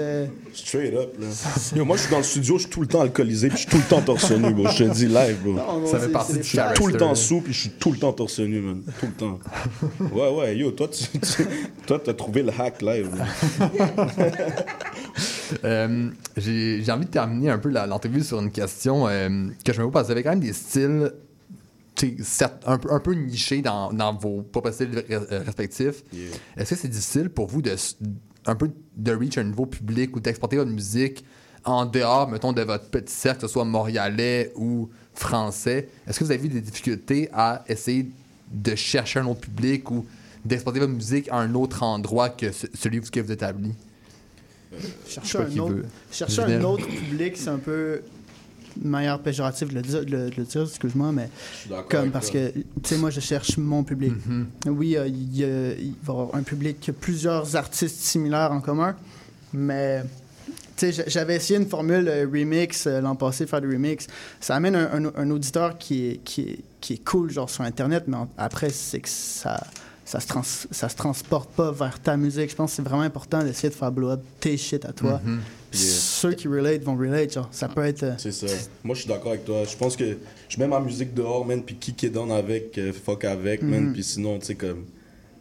Straight 0.54 0.94
up, 0.94 1.14
là. 1.20 1.26
Yo, 1.74 1.84
moi, 1.84 1.96
je 1.96 2.02
suis 2.02 2.10
dans 2.10 2.18
le 2.18 2.22
studio, 2.22 2.56
je 2.58 2.62
suis 2.62 2.70
tout 2.70 2.80
le 2.80 2.86
temps 2.86 3.00
alcoolisé, 3.02 3.48
puis 3.48 3.56
je 3.58 3.62
suis 3.62 3.70
tout 3.70 3.76
le 3.78 3.82
temps 3.88 4.00
torse 4.02 4.30
nu, 4.32 4.52
bro. 4.54 4.68
Je 4.68 4.84
te 4.84 4.90
dis 4.94 5.06
live, 5.06 5.36
bro. 5.42 5.52
Non, 5.54 5.86
Ça 5.86 5.98
fait 5.98 6.06
c'est- 6.06 6.12
partie 6.12 6.32
c'est 6.32 6.38
du 6.38 6.44
Je 6.44 6.48
suis 6.48 6.60
tout 6.74 6.86
le 6.86 6.96
temps 6.96 7.14
sous, 7.14 7.40
puis 7.40 7.52
je 7.52 7.60
suis 7.60 7.70
tout 7.70 7.92
le 7.92 7.98
temps 7.98 8.12
torse 8.12 8.38
nu, 8.40 8.60
man. 8.60 8.82
Tout 9.00 9.06
le 9.06 9.12
temps. 9.12 9.38
Ouais, 10.14 10.30
ouais, 10.30 10.56
yo, 10.56 10.70
toi, 10.72 10.88
tu, 10.88 11.04
tu- 11.18 11.46
toi, 11.86 12.00
t'as 12.04 12.14
trouvé 12.14 12.42
le 12.42 12.52
hack 12.58 12.82
live. 12.82 13.08
bro. 13.10 13.66
Euh, 15.64 16.08
J'ai 16.36 16.82
j'ai 16.82 16.90
envie 16.92 17.06
de 17.06 17.10
terminer 17.10 17.50
un 17.50 17.58
peu 17.58 17.68
l'entrevue 17.70 18.22
sur 18.22 18.40
une 18.40 18.50
question 18.50 19.06
euh, 19.06 19.46
que 19.64 19.72
je 19.72 19.75
me 19.80 19.86
pose 19.86 19.92
parce 19.92 20.04
que 20.04 20.06
vous 20.08 20.12
avez 20.12 20.22
quand 20.22 20.30
même 20.30 20.40
des 20.40 20.52
styles 20.52 21.12
certes, 22.22 22.62
un, 22.66 22.78
peu- 22.78 22.92
un 22.92 23.00
peu 23.00 23.14
nichés 23.14 23.62
dans, 23.62 23.92
dans 23.92 24.12
vos 24.14 24.42
propres 24.42 24.70
styles 24.70 24.90
re- 24.90 25.04
euh, 25.10 25.42
respectifs. 25.44 26.02
Est-ce 26.56 26.70
que 26.70 26.76
c'est 26.76 26.88
difficile 26.88 27.30
pour 27.30 27.46
vous 27.46 27.62
de 27.62 27.74
un 28.48 28.54
peu 28.54 28.70
de 28.96 29.12
reach 29.12 29.38
un 29.38 29.44
nouveau 29.44 29.66
public 29.66 30.14
ou 30.14 30.20
d'exporter 30.20 30.56
votre 30.56 30.70
musique 30.70 31.24
en 31.64 31.84
dehors, 31.84 32.28
mettons, 32.30 32.52
de 32.52 32.62
votre 32.62 32.88
petit 32.90 33.12
cercle, 33.12 33.40
que 33.40 33.46
ce 33.48 33.52
soit 33.52 33.64
montréalais 33.64 34.52
ou 34.56 34.88
français? 35.14 35.88
Est-ce 36.06 36.18
que 36.20 36.24
vous 36.24 36.30
avez 36.32 36.44
eu 36.44 36.48
des 36.48 36.60
difficultés 36.60 37.28
à 37.32 37.64
essayer 37.66 38.08
de 38.52 38.74
chercher 38.76 39.18
un 39.20 39.26
autre 39.26 39.40
public 39.40 39.90
ou 39.90 40.04
d'exporter 40.44 40.78
votre 40.78 40.92
musique 40.92 41.28
à 41.30 41.36
un 41.38 41.54
autre 41.54 41.82
endroit 41.82 42.28
que 42.28 42.52
ce- 42.52 42.66
celui 42.74 43.00
où 43.00 43.02
vous 43.02 43.32
établi? 43.32 43.72
Je 44.78 44.86
sais 44.86 44.92
Chercher 45.08 45.38
un 45.38 45.58
autre, 45.58 45.72
veut. 45.74 45.84
chercher 46.12 46.42
un 46.42 46.46
Lionel. 46.46 46.66
autre 46.66 46.86
public, 46.86 47.36
c'est 47.36 47.48
un 47.48 47.58
peu 47.58 48.02
manière 48.82 49.18
péjorative 49.20 49.68
de 49.68 49.74
le 49.74 49.82
dire, 49.82 50.04
de 50.04 50.10
le, 50.10 50.30
de 50.30 50.34
le 50.36 50.44
dire, 50.44 50.62
excuse-moi, 50.62 51.12
mais 51.12 51.28
comme 51.88 52.10
parce 52.10 52.30
toi. 52.30 52.40
que, 52.40 52.52
tu 52.58 52.64
sais, 52.84 52.96
moi, 52.98 53.10
je 53.10 53.20
cherche 53.20 53.56
mon 53.58 53.84
public. 53.84 54.12
Mhm. 54.26 54.46
Oui, 54.66 54.96
euh, 54.96 55.06
il 55.06 55.36
y 55.36 55.44
a- 55.44 55.72
il 55.74 55.94
va 56.02 56.12
y 56.12 56.16
avoir 56.16 56.34
un 56.34 56.42
public 56.42 56.80
qui 56.80 56.90
a 56.90 56.92
plusieurs 56.92 57.56
artistes 57.56 58.00
similaires 58.00 58.52
en 58.52 58.60
commun, 58.60 58.94
mais, 59.52 60.02
tu 60.76 60.92
sais, 60.92 61.04
j'avais 61.06 61.36
essayé 61.36 61.58
une 61.58 61.66
formule 61.68 62.08
euh, 62.08 62.26
remix 62.30 62.86
euh, 62.86 63.00
l'an 63.00 63.14
passé, 63.16 63.46
faire 63.46 63.60
du 63.60 63.68
remix. 63.68 64.06
Ça 64.40 64.54
amène 64.56 64.76
un, 64.76 65.06
un- 65.06 65.12
un 65.16 65.30
auditeur 65.30 65.78
qui 65.78 66.06
est, 66.08 66.16
qui, 66.24 66.42
est, 66.42 66.58
qui 66.80 66.92
est 66.94 67.04
cool, 67.04 67.30
genre 67.30 67.48
sur 67.50 67.62
Internet, 67.64 68.04
mais 68.06 68.16
en- 68.16 68.28
après, 68.38 68.70
c'est 68.70 69.00
que 69.00 69.08
ça... 69.08 69.58
Ça 70.06 70.20
se, 70.20 70.26
trans- 70.28 70.42
ça 70.70 70.88
se 70.88 70.94
transporte 70.96 71.50
pas 71.50 71.72
vers 71.72 72.00
ta 72.00 72.16
musique. 72.16 72.48
Je 72.50 72.54
pense 72.54 72.70
que 72.70 72.76
c'est 72.76 72.82
vraiment 72.82 73.02
important 73.02 73.42
d'essayer 73.42 73.68
de 73.70 73.74
faire 73.74 73.90
blow 73.90 74.10
up 74.10 74.20
tes 74.40 74.56
shit 74.56 74.84
à 74.84 74.92
toi. 74.92 75.20
Puis 75.24 75.80
Yeah. 75.80 75.82
Ceux 75.82 76.32
qui 76.32 76.46
relate 76.48 76.82
vont 76.84 76.96
relate. 76.96 77.34
Genre. 77.34 77.48
Ça 77.50 77.68
peut 77.68 77.84
être. 77.84 78.04
euh, 78.04 78.14
C'est 78.16 78.30
ça. 78.32 78.46
Moi, 78.84 78.94
je 78.94 79.00
suis 79.00 79.08
d'accord 79.10 79.32
avec 79.32 79.44
toi. 79.44 79.64
Je 79.68 79.76
pense 79.76 79.94
que 79.96 80.16
je 80.48 80.58
mets 80.58 80.68
ma 80.68 80.78
musique 80.80 81.12
dehors, 81.12 81.44
man, 81.44 81.60
puis 81.62 81.74
qui 81.74 81.92
qui 81.92 82.06
est 82.06 82.10
down 82.10 82.30
avec, 82.30 82.78
euh, 82.78 82.92
fuck 82.94 83.24
avec, 83.24 83.62
man. 83.62 83.86
Mhm. 83.88 83.92
Puis 83.92 84.04
sinon, 84.04 84.38
tu 84.38 84.46
sais, 84.46 84.54
comme. 84.54 84.84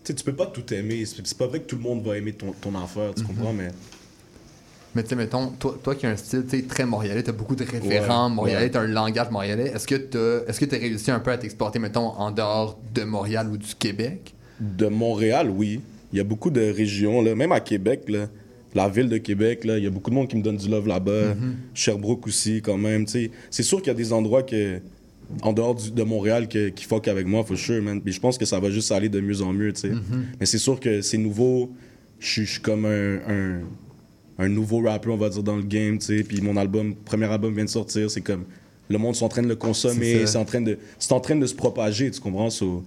Tu 0.03 0.11
sais, 0.11 0.13
tu 0.15 0.23
peux 0.25 0.33
pas 0.33 0.47
tout 0.47 0.73
aimer. 0.73 1.05
C'est 1.05 1.25
c'est 1.25 1.37
pas 1.37 1.45
vrai 1.47 1.59
que 1.61 1.67
tout 1.67 1.75
le 1.77 1.83
monde 1.83 2.03
va 2.03 2.17
aimer 2.17 2.33
ton, 2.33 2.51
ton 2.59 2.75
affaire, 2.77 3.13
tu 3.15 3.23
comprends, 3.23 3.53
mais. 3.53 3.69
Mais 4.95 5.03
tu 5.03 5.09
sais, 5.09 5.15
mettons, 5.15 5.47
toi, 5.59 5.77
toi 5.83 5.93
qui 5.93 6.05
as 6.05 6.09
un 6.09 6.15
style 6.17 6.43
tu 6.49 6.57
sais, 6.57 6.63
très 6.63 6.85
montréalais, 6.85 7.21
tu 7.21 7.29
as 7.29 7.33
beaucoup 7.33 7.55
de 7.55 7.63
référents 7.63 8.29
Ouais, 8.29 8.35
montréalais, 8.35 8.65
ouais. 8.65 8.71
tu 8.71 8.77
as 8.77 8.81
un 8.81 8.87
langage 8.87 9.29
montréalais. 9.29 9.67
Est-ce 9.75 9.85
que 9.87 9.95
tu 9.95 10.17
est-ce 10.49 10.59
que 10.59 10.65
tu 10.65 10.75
as 10.75 10.79
réussi 10.79 11.11
un 11.11 11.19
peu 11.19 11.31
à 11.31 11.37
t'exporter, 11.37 11.79
mettons, 11.79 12.07
en 12.17 12.31
dehors 12.31 12.79
de 12.93 13.03
Montréal 13.03 13.47
ou 13.51 13.57
du 13.57 13.75
Québec? 13.75 14.33
De 14.59 14.87
Montréal, 14.87 15.49
oui. 15.49 15.79
Il 16.13 16.17
y 16.17 16.21
a 16.21 16.23
beaucoup 16.23 16.49
de 16.49 16.61
régions, 16.61 17.21
là. 17.21 17.35
même 17.35 17.51
à 17.51 17.59
Québec, 17.59 18.03
là, 18.07 18.29
la 18.73 18.87
ville 18.89 19.09
de 19.09 19.17
Québec, 19.17 19.63
là, 19.65 19.77
il 19.77 19.83
y 19.83 19.87
a 19.87 19.89
beaucoup 19.89 20.09
de 20.09 20.15
monde 20.15 20.27
qui 20.27 20.35
me 20.37 20.41
donne 20.41 20.57
du 20.57 20.69
love 20.69 20.87
là-bas. 20.87 21.33
Mhm. 21.35 21.55
Sherbrooke 21.73 22.27
aussi, 22.27 22.61
quand 22.61 22.77
même. 22.77 23.05
C'est 23.07 23.63
sûr 23.63 23.79
qu'il 23.79 23.87
y 23.87 23.91
a 23.91 23.93
des 23.95 24.13
endroits 24.13 24.43
que, 24.43 24.79
en 25.41 25.51
dehors 25.53 25.75
du- 25.75 25.91
de 25.91 26.03
Montréal 26.03 26.47
que- 26.47 26.69
qui 26.69 26.85
fuck 26.85 27.07
avec 27.07 27.25
moi, 27.25 27.43
for 27.43 27.57
sure, 27.57 27.81
man. 27.81 27.99
Puis 28.01 28.13
je 28.13 28.19
pense 28.19 28.37
que 28.37 28.45
ça 28.45 28.59
va 28.59 28.69
juste 28.69 28.91
aller 28.91 29.09
de 29.09 29.19
mieux 29.19 29.41
en 29.41 29.51
mieux, 29.53 29.73
tu 29.73 29.81
sais. 29.81 29.89
Mhm. 29.89 30.25
Mais 30.39 30.45
c'est 30.45 30.57
sûr 30.57 30.79
que 30.79 31.01
c'est 31.01 31.17
nouveau. 31.17 31.71
Je 32.19 32.43
suis- 32.43 32.61
comme 32.61 32.85
un, 32.85 33.15
un, 33.27 33.59
un 34.37 34.49
nouveau 34.49 34.79
rappeur, 34.81 35.13
on 35.13 35.17
va 35.17 35.29
dire, 35.29 35.43
dans 35.43 35.55
le 35.57 35.63
game, 35.63 35.97
tu 35.97 36.05
sais. 36.17 36.23
Puis 36.23 36.39
mon 36.41 36.55
album, 36.57 36.95
premier 36.95 37.25
album 37.25 37.53
vient 37.55 37.65
de 37.65 37.69
sortir, 37.69 38.09
c'est 38.11 38.21
comme... 38.21 38.43
Le 38.87 38.99
monde 38.99 39.15
sont 39.15 39.25
en 39.25 39.29
train 39.29 39.41
de 39.41 39.47
le 39.47 39.55
consommer, 39.55 40.27
C'est 40.27 40.37
en 40.37 40.45
train 40.45 40.61
de, 40.61 40.77
en 41.09 41.19
train 41.19 41.35
de 41.35 41.45
se 41.47 41.55
propager, 41.55 42.11
tu 42.11 42.21
comprends? 42.21 42.51
So, 42.51 42.83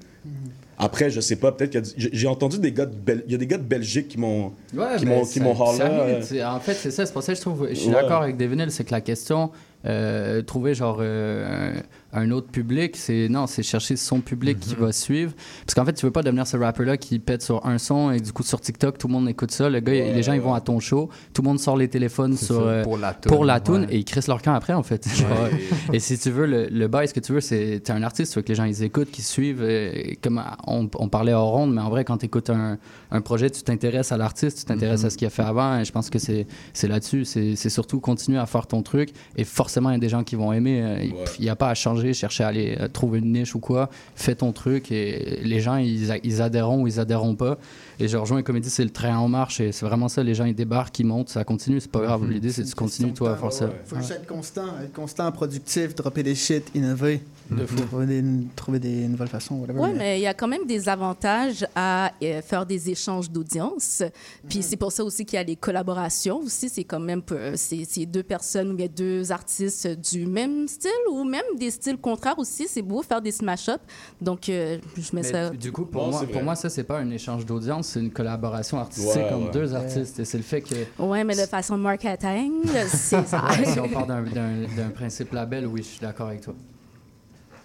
Après, 0.81 1.11
je 1.11 1.21
sais 1.21 1.37
pas, 1.37 1.51
peut-être 1.51 1.71
qu'il 1.71 1.81
y 2.03 2.07
a... 2.07 2.09
J'ai 2.13 2.29
entendu 2.29 2.59
des 2.59 2.71
gars 2.73 2.87
de... 2.87 2.95
Bel- 2.95 3.25
Il 3.27 3.33
y 3.33 3.35
a 3.35 3.39
des 3.39 3.47
gars 3.49 3.57
de 3.59 3.65
Belgique 3.65 4.09
qui 4.09 4.19
m'ont... 4.19 4.53
Ouais, 4.75 4.97
qui 4.97 5.07
m'ont 5.07 5.25
qui 5.25 5.41
m'ont 5.41 5.53
euh. 5.55 6.21
En 6.45 6.61
fait, 6.61 6.75
c'est 6.75 6.93
ça. 6.93 7.05
C'est 7.05 7.13
pour 7.13 7.23
ça 7.23 7.33
que 7.33 7.37
je 7.37 7.43
trouve. 7.43 7.67
Je 7.69 7.75
suis 7.75 7.89
Ouais. 7.89 7.95
d'accord 7.95 8.23
avec 8.23 8.37
Devinel, 8.37 8.71
c'est 8.71 8.85
que 8.85 8.93
la 8.93 9.01
question, 9.01 9.51
euh, 9.87 10.41
trouver 10.43 10.75
genre 10.75 10.99
euh, 11.01 11.75
un, 12.13 12.31
autre 12.31 12.49
public, 12.49 12.97
c'est 12.97 13.29
non, 13.29 13.47
c'est 13.47 13.63
chercher 13.63 13.97
son 13.97 14.21
public 14.21 14.59
qui 14.61 14.75
va 14.75 14.93
suivre. 14.93 15.33
Parce 15.65 15.75
qu'en 15.75 15.85
fait, 15.85 15.93
tu 15.93 16.07
veux 16.07 16.13
pas 16.13 16.23
devenir 16.23 16.47
ce 16.47 16.57
rapper-là 16.57 16.97
qui 16.97 17.19
pète 17.19 17.43
sur 17.43 17.65
un 17.67 17.79
son 17.79 18.11
et 18.11 18.21
du 18.21 18.33
coup 18.33 18.43
sur 18.43 18.61
TikTok, 18.61 18.99
tout 18.99 19.09
le 19.09 19.13
monde 19.13 19.29
écoute 19.29 19.51
ça. 19.51 19.69
Le 19.69 19.81
gars, 19.81 19.93
les 19.93 20.23
gens 20.23 20.33
ils 20.33 20.41
vont 20.41 20.55
à 20.55 20.61
ton 20.61 20.81
show, 20.81 21.09
tout 21.35 21.43
le 21.43 21.49
monde 21.49 21.61
sort 21.61 21.77
les 21.77 21.89
téléphones 21.89 22.37
sur 22.37 22.57
ça, 22.57 22.61
euh, 22.61 22.83
pour 22.85 22.99
la 22.99 23.13
pour 23.15 23.41
ouais. 23.41 23.87
et 23.91 23.99
ils 23.99 24.05
crissent 24.05 24.29
leur 24.29 24.43
camp 24.43 24.55
après 24.55 24.73
en 24.73 24.83
fait. 24.83 25.07
Et 25.93 26.01
si 26.01 26.19
tu 26.19 26.31
veux 26.31 26.47
le, 26.47 26.67
le 26.67 26.89
bail, 26.89 27.09
ce 27.09 27.15
que 27.15 27.21
tu 27.21 27.33
veux, 27.33 27.41
c'est 27.41 27.81
t'es 27.85 27.93
un 27.93 28.03
artiste, 28.03 28.33
tu 28.33 28.39
veux 28.39 28.43
que 28.43 28.49
les 28.49 28.55
gens 28.55 28.65
ils 28.65 28.83
écoutent, 28.83 29.11
qu'ils 29.11 29.25
suivent. 29.25 29.63
et 29.63 30.19
comme 30.23 30.43
on, 30.67 30.89
on 30.97 31.09
parlait 31.09 31.33
hors 31.33 31.51
ronde, 31.51 31.75
mais 31.75 31.81
en 31.81 31.91
vrai, 31.91 32.05
quand 32.05 32.19
tu 32.19 32.27
écoutes 32.27 32.51
un, 32.51 32.79
un 33.11 33.21
projet, 33.21 33.51
tu 33.51 33.63
t'intéresses 33.63 34.13
à 34.13 34.17
l'artiste, 34.17 34.59
tu 34.59 34.65
t'intéresses 34.65 35.05
à 35.05 35.11
ce 35.11 35.17
qu'il 35.17 35.27
a 35.27 35.31
fait 35.31 35.43
avant. 35.43 35.79
Et 35.79 35.85
je 35.85 35.93
pense 35.93 36.11
que 36.11 36.19
c'est 36.19 36.47
c'est 36.73 36.89
là-dessus. 36.89 37.25
C'est 37.25 37.69
surtout 37.69 38.01
continuer 38.01 38.39
à 38.39 38.47
faire 38.47 38.67
ton 38.67 38.83
truc. 38.83 39.11
Et 39.37 39.45
forcément, 39.45 39.91
il 39.91 39.95
y 39.95 39.97
a 39.97 40.01
des 40.01 40.09
gens 40.09 40.25
qui 40.25 40.37
vont 40.37 40.53
aimer. 40.53 40.83
Euh, 40.83 41.05
Il 41.39 41.43
n'y 41.43 41.51
a 41.51 41.57
pas 41.57 41.69
à 41.71 41.75
changer, 41.75 41.98
chercher 42.13 42.45
à 42.45 42.49
aller 42.49 42.77
euh, 42.81 42.89
trouver 42.89 43.19
une 43.19 43.33
niche 43.33 43.55
ou 43.55 43.61
quoi. 43.61 43.91
Fais 44.15 44.35
ton 44.35 44.53
truc 44.53 44.91
et 44.93 45.41
les 45.43 45.61
gens, 45.61 45.77
ils, 45.77 46.19
ils 46.25 46.43
adhéreront 46.43 46.83
ou 46.83 46.87
ils 46.87 47.01
adhéreront 47.01 47.35
pas. 47.35 47.59
Et 48.01 48.07
je 48.07 48.17
rejoins, 48.17 48.43
comme 48.43 48.57
il 48.57 48.63
dit, 48.63 48.71
c'est 48.71 48.85
le 48.85 48.91
train 48.91 49.17
en 49.19 49.29
marche. 49.29 49.61
Et 49.61 49.73
c'est 49.73 49.85
vraiment 49.85 50.09
ça. 50.09 50.23
Les 50.23 50.35
gens, 50.35 50.45
ils 50.45 50.55
débarquent, 50.55 50.99
ils 51.01 51.07
montent, 51.07 51.31
ça 51.31 51.45
continue. 51.45 51.81
C'est 51.81 51.91
pas 51.91 52.01
grave. 52.01 52.23
Mhm. 52.23 52.31
L'idée, 52.31 52.53
c'est 52.53 52.63
que 52.63 52.69
tu 52.69 52.75
continues, 52.75 53.13
toi, 53.13 53.33
à 53.33 53.37
faire 53.37 53.53
ça. 53.53 53.71
Faut 53.87 53.97
juste 53.97 54.13
être 54.13 54.27
constant, 54.27 54.67
être 54.83 54.93
constant, 54.93 55.33
productif, 55.33 55.95
dropper 55.95 56.23
des 56.23 56.35
shit, 56.35 56.71
innover. 56.75 57.21
De 57.51 57.65
fou. 57.65 57.77
Trouver 57.77 58.07
des, 58.07 58.25
trouver 58.55 58.79
des 58.79 59.09
nouvelles 59.09 59.29
façons. 59.29 59.65
Oui, 59.75 59.91
mais 59.97 60.19
il 60.19 60.23
y 60.23 60.27
a 60.27 60.35
quand 60.35 60.49
même 60.49 60.67
des 60.67 60.89
avantages 60.89 61.67
à 61.75 62.13
euh, 62.23 62.43
faire 62.43 62.67
des 62.67 62.91
échanges 62.91 63.31
d'audience. 63.31 64.03
Puis 64.49 64.63
c'est 64.63 64.77
pour 64.77 64.93
ça 64.93 65.03
aussi 65.03 65.25
qu'il 65.25 65.39
y 65.39 65.41
a 65.41 65.45
les 65.45 65.57
collaborations 65.57 66.41
aussi. 66.41 66.69
C'est 66.69 66.85
quand 66.85 67.01
même 67.01 67.23
c'est 67.55 67.87
c'est 67.89 68.05
deux 68.05 68.23
personnes 68.23 68.73
ou 68.73 68.75
bien 68.75 68.89
deux 68.95 69.33
artistes 69.33 69.89
du 70.13 70.27
même 70.27 70.69
style 70.69 70.91
ou 71.11 71.25
même 71.25 71.45
des 71.59 71.71
styles 71.71 71.88
contraires 71.97 72.39
aussi. 72.39 72.67
C'est 72.69 72.83
beau 72.83 73.01
faire 73.03 73.23
des 73.23 73.31
smash-up. 73.33 73.81
Donc, 74.21 74.49
euh, 74.49 74.79
je 74.97 75.01
mets 75.17 75.23
Mais 75.23 75.33
ça. 75.33 75.51
Du 75.51 75.73
coup, 75.73 75.87
pour, 75.87 76.05
Non, 76.07 76.11
moi, 76.11 76.25
pour 76.31 76.43
moi, 76.43 76.55
ça, 76.55 76.69
c'est 76.69 76.85
pas 76.85 76.99
un 76.99 77.11
échange 77.11 77.47
d'audience, 77.47 77.89
c'est 77.89 78.01
une 78.01 78.11
collaboration 78.11 78.79
artistique 78.79 79.15
Ouais, 79.17 79.33
entre 79.33 79.47
ouais. 79.47 79.51
deux 79.53 79.75
artistes. 79.75 80.19
Et 80.19 80.25
c'est 80.25 80.37
le 80.39 80.43
fait 80.45 80.61
que. 80.61 80.75
Ouais, 81.03 81.25
mais 81.25 81.35
de 81.37 81.47
façon 81.47 81.79
marketing, 81.79 82.53
c'est 82.89 83.27
ça. 83.27 83.45
Ouais, 83.49 83.65
si 83.65 83.81
on 83.81 83.89
part 83.89 84.07
d'un- 84.07 84.23
d'un 84.23 84.67
d'un 84.77 84.91
principe 84.91 85.33
label, 85.33 85.67
oui, 85.67 85.83
je 85.83 85.89
suis 85.89 86.01
d'accord 86.01 86.27
avec 86.29 86.43
toi. 86.43 86.55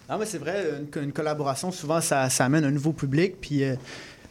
Non, 0.10 0.18
mais 0.18 0.26
c'est 0.26 0.38
vrai, 0.38 0.82
une, 0.96 1.04
une 1.04 1.14
collaboration, 1.14 1.72
souvent, 1.72 2.02
ça, 2.02 2.30
ça 2.30 2.46
amène 2.46 2.66
un 2.66 2.72
nouveau 2.72 2.92
public. 2.94 3.36
Puis, 3.40 3.64
euh, 3.64 3.76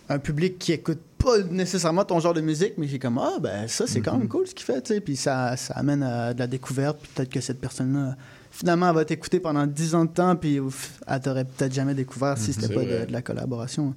un 0.08 0.18
public 0.18 0.58
qui 0.58 0.72
écoute 0.72 1.00
pas 1.16 1.38
nécessairement 1.50 2.04
ton 2.04 2.20
genre 2.20 2.34
de 2.34 2.40
musique, 2.40 2.74
mais 2.76 2.86
j'ai 2.86 2.98
comme, 2.98 3.16
ah, 3.18 3.38
ben 3.40 3.66
ça, 3.68 3.86
c'est 3.86 4.00
quand 4.00 4.18
même 4.18 4.28
cool 4.28 4.46
ce 4.46 4.54
qu'il 4.54 4.66
fait, 4.66 4.82
tu 4.82 4.92
sais. 4.94 5.00
Puis 5.00 5.16
ça, 5.16 5.56
ça 5.56 5.72
amène 5.74 6.02
à 6.02 6.34
de 6.34 6.38
la 6.40 6.46
découverte. 6.46 6.98
Puis 7.00 7.10
peut-être 7.14 7.30
que 7.30 7.40
cette 7.40 7.60
personne-là, 7.60 8.16
finalement, 8.52 8.88
elle 8.90 8.94
va 8.94 9.04
t'écouter 9.04 9.40
pendant 9.40 9.66
10 9.66 9.94
ans 9.96 10.04
de 10.04 10.10
temps, 10.10 10.36
puis 10.36 10.60
ouf, 10.60 11.00
elle 11.08 11.20
t'aurait 11.20 11.44
peut-être 11.44 11.72
jamais 11.74 11.94
découvert 11.94 12.38
si 12.38 12.52
c'était 12.52 12.68
C'est 12.68 12.74
pas 12.74 12.84
de, 12.84 13.06
de 13.06 13.12
la 13.12 13.22
collaboration. 13.22 13.92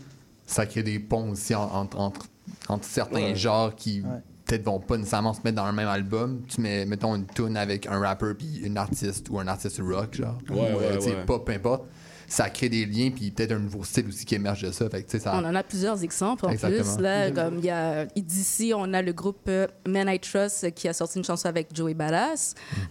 Ça 0.47 0.65
crée 0.65 0.81
des 0.83 0.97
ponts 0.99 1.29
aussi 1.31 1.53
en- 1.53 1.63
entre, 1.63 1.99
entre, 1.99 2.25
entre 2.69 2.85
certains 2.85 3.21
Ouais. 3.31 3.35
genres 3.35 3.75
qui 3.75 4.03
peut-être 4.45 4.63
vont 4.63 4.79
pas 4.79 4.97
nécessairement 4.97 5.33
se 5.33 5.41
mettre 5.43 5.55
dans 5.57 5.65
le 5.67 5.73
même 5.73 5.87
album. 5.87 6.41
Tu 6.47 6.61
mets, 6.61 6.85
mettons, 6.85 7.15
une 7.15 7.25
tune 7.25 7.57
avec 7.57 7.87
un 7.87 7.99
rappeur 7.99 8.35
puis 8.37 8.59
une 8.63 8.77
artiste 8.77 9.27
ou 9.29 9.39
un 9.39 9.47
artiste 9.47 9.79
rock, 9.81 10.13
genre. 10.15 10.37
Ouais, 10.49 10.55
ou, 10.55 10.59
euh, 10.59 10.77
ouais, 10.91 10.97
tu 10.99 11.03
sais, 11.05 11.15
ouais. 11.15 11.25
pop, 11.25 11.45
peu 11.45 11.51
importe. 11.53 11.85
Ça 12.27 12.49
crée 12.49 12.69
des 12.69 12.85
liens 12.85 13.11
puis 13.15 13.31
peut-être 13.31 13.51
un 13.51 13.59
nouveau 13.59 13.83
style 13.83 14.07
aussi 14.07 14.25
qui 14.25 14.35
émerge 14.35 14.61
de 14.63 14.71
ça. 14.71 14.89
Fait 14.89 15.01
que, 15.03 15.09
tu 15.09 15.17
sais, 15.17 15.23
ça... 15.23 15.33
On 15.35 15.45
en 15.45 15.55
a 15.55 15.63
plusieurs 15.63 16.03
exemples 16.03 16.45
en 16.45 16.49
Exactement. 16.49 16.95
plus. 16.95 17.01
Là, 17.03 17.31
comme 17.31 17.59
il 17.59 17.65
y 17.65 17.69
a 17.69 18.05
d'ici, 18.05 18.73
on 18.75 18.93
a 18.93 19.01
le 19.01 19.13
groupe 19.13 19.41
euh, 19.47 19.67
Men 19.87 20.07
I 20.09 20.19
Trust 20.19 20.63
euh, 20.63 20.69
qui 20.71 20.87
a 20.87 20.93
sorti 20.93 21.17
une 21.19 21.23
chanson 21.23 21.47
avec 21.47 21.67
Joey 21.73 21.95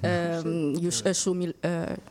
euh, 0.05 0.75
You 0.81 0.91
Sh- 0.91 1.03
euh, 1.07 1.13
Show, 1.15 1.35
Me, 1.35 1.53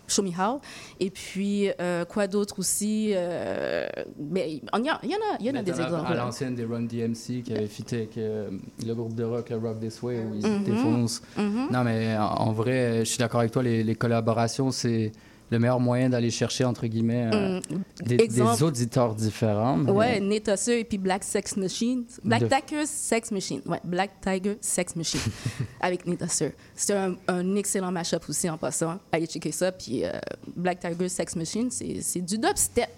Show 0.07 0.23
Me 0.23 0.29
How. 0.29 0.59
Et 0.99 1.09
puis, 1.09 1.69
euh, 1.79 2.05
quoi 2.05 2.27
d'autre 2.27 2.59
aussi 2.59 3.11
euh, 3.13 3.87
Mais 4.19 4.51
il 4.51 4.85
y, 4.85 4.89
a- 4.89 4.99
il 5.03 5.09
y 5.09 5.13
en 5.15 5.17
a, 5.17 5.37
il 5.39 5.45
y 5.45 5.51
en 5.51 5.55
a 5.55 5.61
des 5.63 5.71
exemples. 5.71 6.11
À 6.11 6.15
l'ancienne 6.15 6.55
des 6.55 6.65
Run 6.65 6.81
DMC 6.83 7.41
qui 7.43 7.53
avait 7.53 7.67
fité 7.67 7.97
avec 7.97 8.17
euh, 8.17 8.49
le 8.85 8.93
groupe 8.95 9.13
de 9.15 9.23
rock, 9.23 9.49
le 9.49 9.57
Rock 9.57 9.79
This 9.79 10.01
Way, 10.01 10.19
où 10.19 10.35
ils 10.35 10.45
Mhm. 10.45 10.63
défoncent. 10.63 11.21
Mhm. 11.37 11.67
Non, 11.71 11.83
mais 11.83 12.15
en, 12.17 12.23
en 12.25 12.51
vrai, 12.51 12.99
je 12.99 13.03
suis 13.05 13.17
d'accord 13.17 13.39
avec 13.41 13.51
toi, 13.51 13.63
les, 13.63 13.83
les 13.83 13.95
collaborations, 13.95 14.71
c'est 14.71 15.11
le 15.49 15.59
meilleur 15.59 15.79
moyen 15.79 16.09
d'aller 16.09 16.31
chercher, 16.31 16.65
entre 16.65 16.87
guillemets, 16.87 17.29
euh, 17.33 17.59
Mm. 17.69 18.05
des, 18.05 18.41
auditeurs 18.63 19.13
différents. 19.13 19.77
mais- 19.77 19.91
Ouais, 19.91 20.19
Nate 20.19 20.47
Husser 20.47 20.79
et 20.79 20.83
puis 20.83 20.97
Black 20.97 21.23
Sex 21.23 21.55
Machine. 21.57 22.05
Black 22.23 22.41
De- 22.41 22.47
Tiger 22.47 22.85
Sex 22.85 23.31
Machine. 23.31 23.61
Ouais, 23.65 23.79
Black 23.83 24.11
Tiger 24.21 24.57
Sex 24.61 24.95
Machine 24.95 25.19
avec 25.81 26.05
Husser. 26.07 26.53
C'est 26.75 26.95
un, 26.95 27.15
un 27.27 27.55
excellent 27.55 27.91
mashup 27.91 28.27
aussi 28.27 28.49
en 28.49 28.57
passant. 28.57 28.97
Allez 29.11 29.27
checker 29.27 29.51
ça. 29.51 29.71
Puis 29.71 30.03
euh, 30.05 30.11
Black 30.55 30.79
Tiger 30.79 31.09
Sex 31.09 31.35
Machine, 31.35 31.69
c'est 31.69 32.01
c'est 32.01 32.21
du 32.21 32.37
dubstep. 32.37 32.89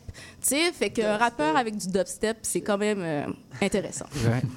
Tu 0.42 0.48
sais, 0.50 0.72
fait 0.72 0.90
qu'un 0.92 1.18
rappeur 1.18 1.58
avec 1.58 1.76
du 1.76 1.88
dubstep, 1.88 2.38
c'est 2.42 2.62
quand 2.62 2.78
même 2.78 3.00
euh, 3.02 3.26
intéressant. 3.62 4.06